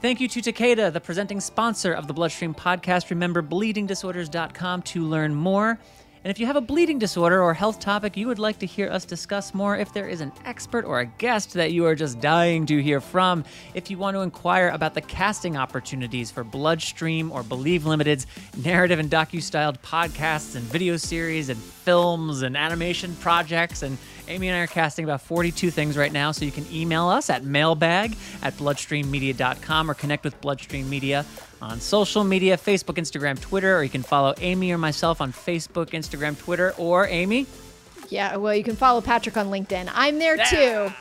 Thank 0.00 0.20
you 0.20 0.28
to 0.28 0.40
Takeda, 0.40 0.92
the 0.92 1.00
presenting 1.00 1.40
sponsor 1.40 1.92
of 1.92 2.06
the 2.06 2.12
Bloodstream 2.12 2.54
podcast. 2.54 3.10
Remember 3.10 3.42
bleedingdisorders.com 3.42 4.82
to 4.82 5.02
learn 5.02 5.34
more. 5.34 5.70
And 6.22 6.30
if 6.30 6.38
you 6.38 6.46
have 6.46 6.54
a 6.54 6.60
bleeding 6.60 7.00
disorder 7.00 7.42
or 7.42 7.52
health 7.52 7.80
topic 7.80 8.16
you 8.16 8.28
would 8.28 8.38
like 8.38 8.60
to 8.60 8.66
hear 8.66 8.90
us 8.90 9.04
discuss 9.04 9.54
more, 9.54 9.76
if 9.76 9.92
there 9.92 10.08
is 10.08 10.20
an 10.20 10.30
expert 10.44 10.84
or 10.84 11.00
a 11.00 11.06
guest 11.06 11.54
that 11.54 11.72
you 11.72 11.84
are 11.84 11.96
just 11.96 12.20
dying 12.20 12.64
to 12.66 12.80
hear 12.80 13.00
from, 13.00 13.42
if 13.74 13.90
you 13.90 13.98
want 13.98 14.14
to 14.14 14.20
inquire 14.20 14.68
about 14.68 14.94
the 14.94 15.00
casting 15.00 15.56
opportunities 15.56 16.30
for 16.30 16.44
Bloodstream 16.44 17.32
or 17.32 17.42
Believe 17.42 17.86
Limited's 17.86 18.28
narrative 18.56 19.00
and 19.00 19.10
docu-styled 19.10 19.82
podcasts 19.82 20.54
and 20.54 20.64
video 20.64 20.96
series 20.96 21.48
and 21.48 21.60
films 21.88 22.42
and 22.42 22.54
animation 22.54 23.16
projects 23.16 23.82
and 23.82 23.96
Amy 24.28 24.48
and 24.48 24.56
I 24.58 24.60
are 24.60 24.66
casting 24.66 25.06
about 25.06 25.22
42 25.22 25.70
things 25.70 25.96
right 25.96 26.12
now, 26.12 26.32
so 26.32 26.44
you 26.44 26.52
can 26.52 26.66
email 26.70 27.08
us 27.08 27.30
at 27.30 27.44
mailbag 27.44 28.14
at 28.42 28.52
bloodstreammedia.com 28.58 29.90
or 29.90 29.94
connect 29.94 30.22
with 30.22 30.38
Bloodstream 30.42 30.90
Media 30.90 31.24
on 31.62 31.80
social 31.80 32.24
media 32.24 32.58
Facebook, 32.58 32.96
Instagram, 32.96 33.40
Twitter, 33.40 33.78
or 33.78 33.82
you 33.82 33.88
can 33.88 34.02
follow 34.02 34.34
Amy 34.42 34.70
or 34.70 34.76
myself 34.76 35.22
on 35.22 35.32
Facebook, 35.32 35.92
Instagram, 35.92 36.38
Twitter, 36.38 36.74
or 36.76 37.06
Amy. 37.06 37.46
Yeah, 38.10 38.36
well, 38.36 38.54
you 38.54 38.64
can 38.64 38.76
follow 38.76 39.00
Patrick 39.00 39.38
on 39.38 39.46
LinkedIn. 39.46 39.90
I'm 39.94 40.18
there 40.18 40.36
too. 40.36 40.92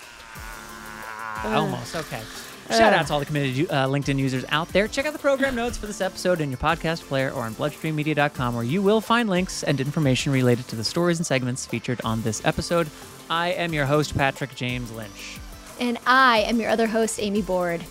Almost. 1.44 1.98
Okay. 1.98 2.22
Shout 2.70 2.94
out 2.94 3.08
to 3.08 3.14
all 3.14 3.20
the 3.20 3.26
committed 3.26 3.70
uh, 3.72 3.88
LinkedIn 3.88 4.18
users 4.20 4.44
out 4.50 4.68
there. 4.70 4.88
Check 4.88 5.06
out 5.06 5.14
the 5.14 5.20
program 5.20 5.56
notes 5.56 5.78
for 5.78 5.86
this 5.86 6.02
episode 6.02 6.42
in 6.42 6.50
your 6.50 6.58
podcast 6.58 7.04
player 7.08 7.32
or 7.32 7.44
on 7.44 7.56
bloodstreammedia.com, 7.56 8.56
where 8.56 8.64
you 8.64 8.82
will 8.82 9.02
find 9.02 9.30
links 9.30 9.64
and 9.64 9.80
information 9.80 10.32
related 10.32 10.68
to 10.68 10.76
the 10.76 10.84
stories 10.84 11.18
and 11.20 11.26
segments 11.26 11.66
featured 11.66 12.02
on 12.04 12.22
this 12.24 12.44
episode. 12.46 12.90
I 13.30 13.50
am 13.50 13.74
your 13.74 13.86
host, 13.86 14.16
Patrick 14.16 14.56
James 14.56 14.92
Lynch. 14.92 15.40
And 15.80 15.98
I 16.06 16.40
am 16.40 16.60
your 16.60 16.70
other 16.70 16.88
host, 16.88 17.20
Amy 17.22 17.42
Board. 17.42 17.84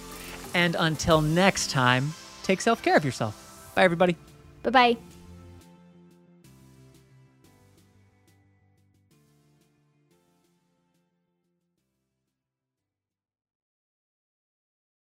And 0.54 0.76
until 0.78 1.20
next 1.20 1.70
time, 1.70 2.12
take 2.42 2.60
self 2.60 2.82
care 2.82 2.96
of 2.96 3.04
yourself. 3.04 3.72
Bye, 3.74 3.84
everybody. 3.84 4.16
Bye 4.62 4.70
bye. 4.70 4.96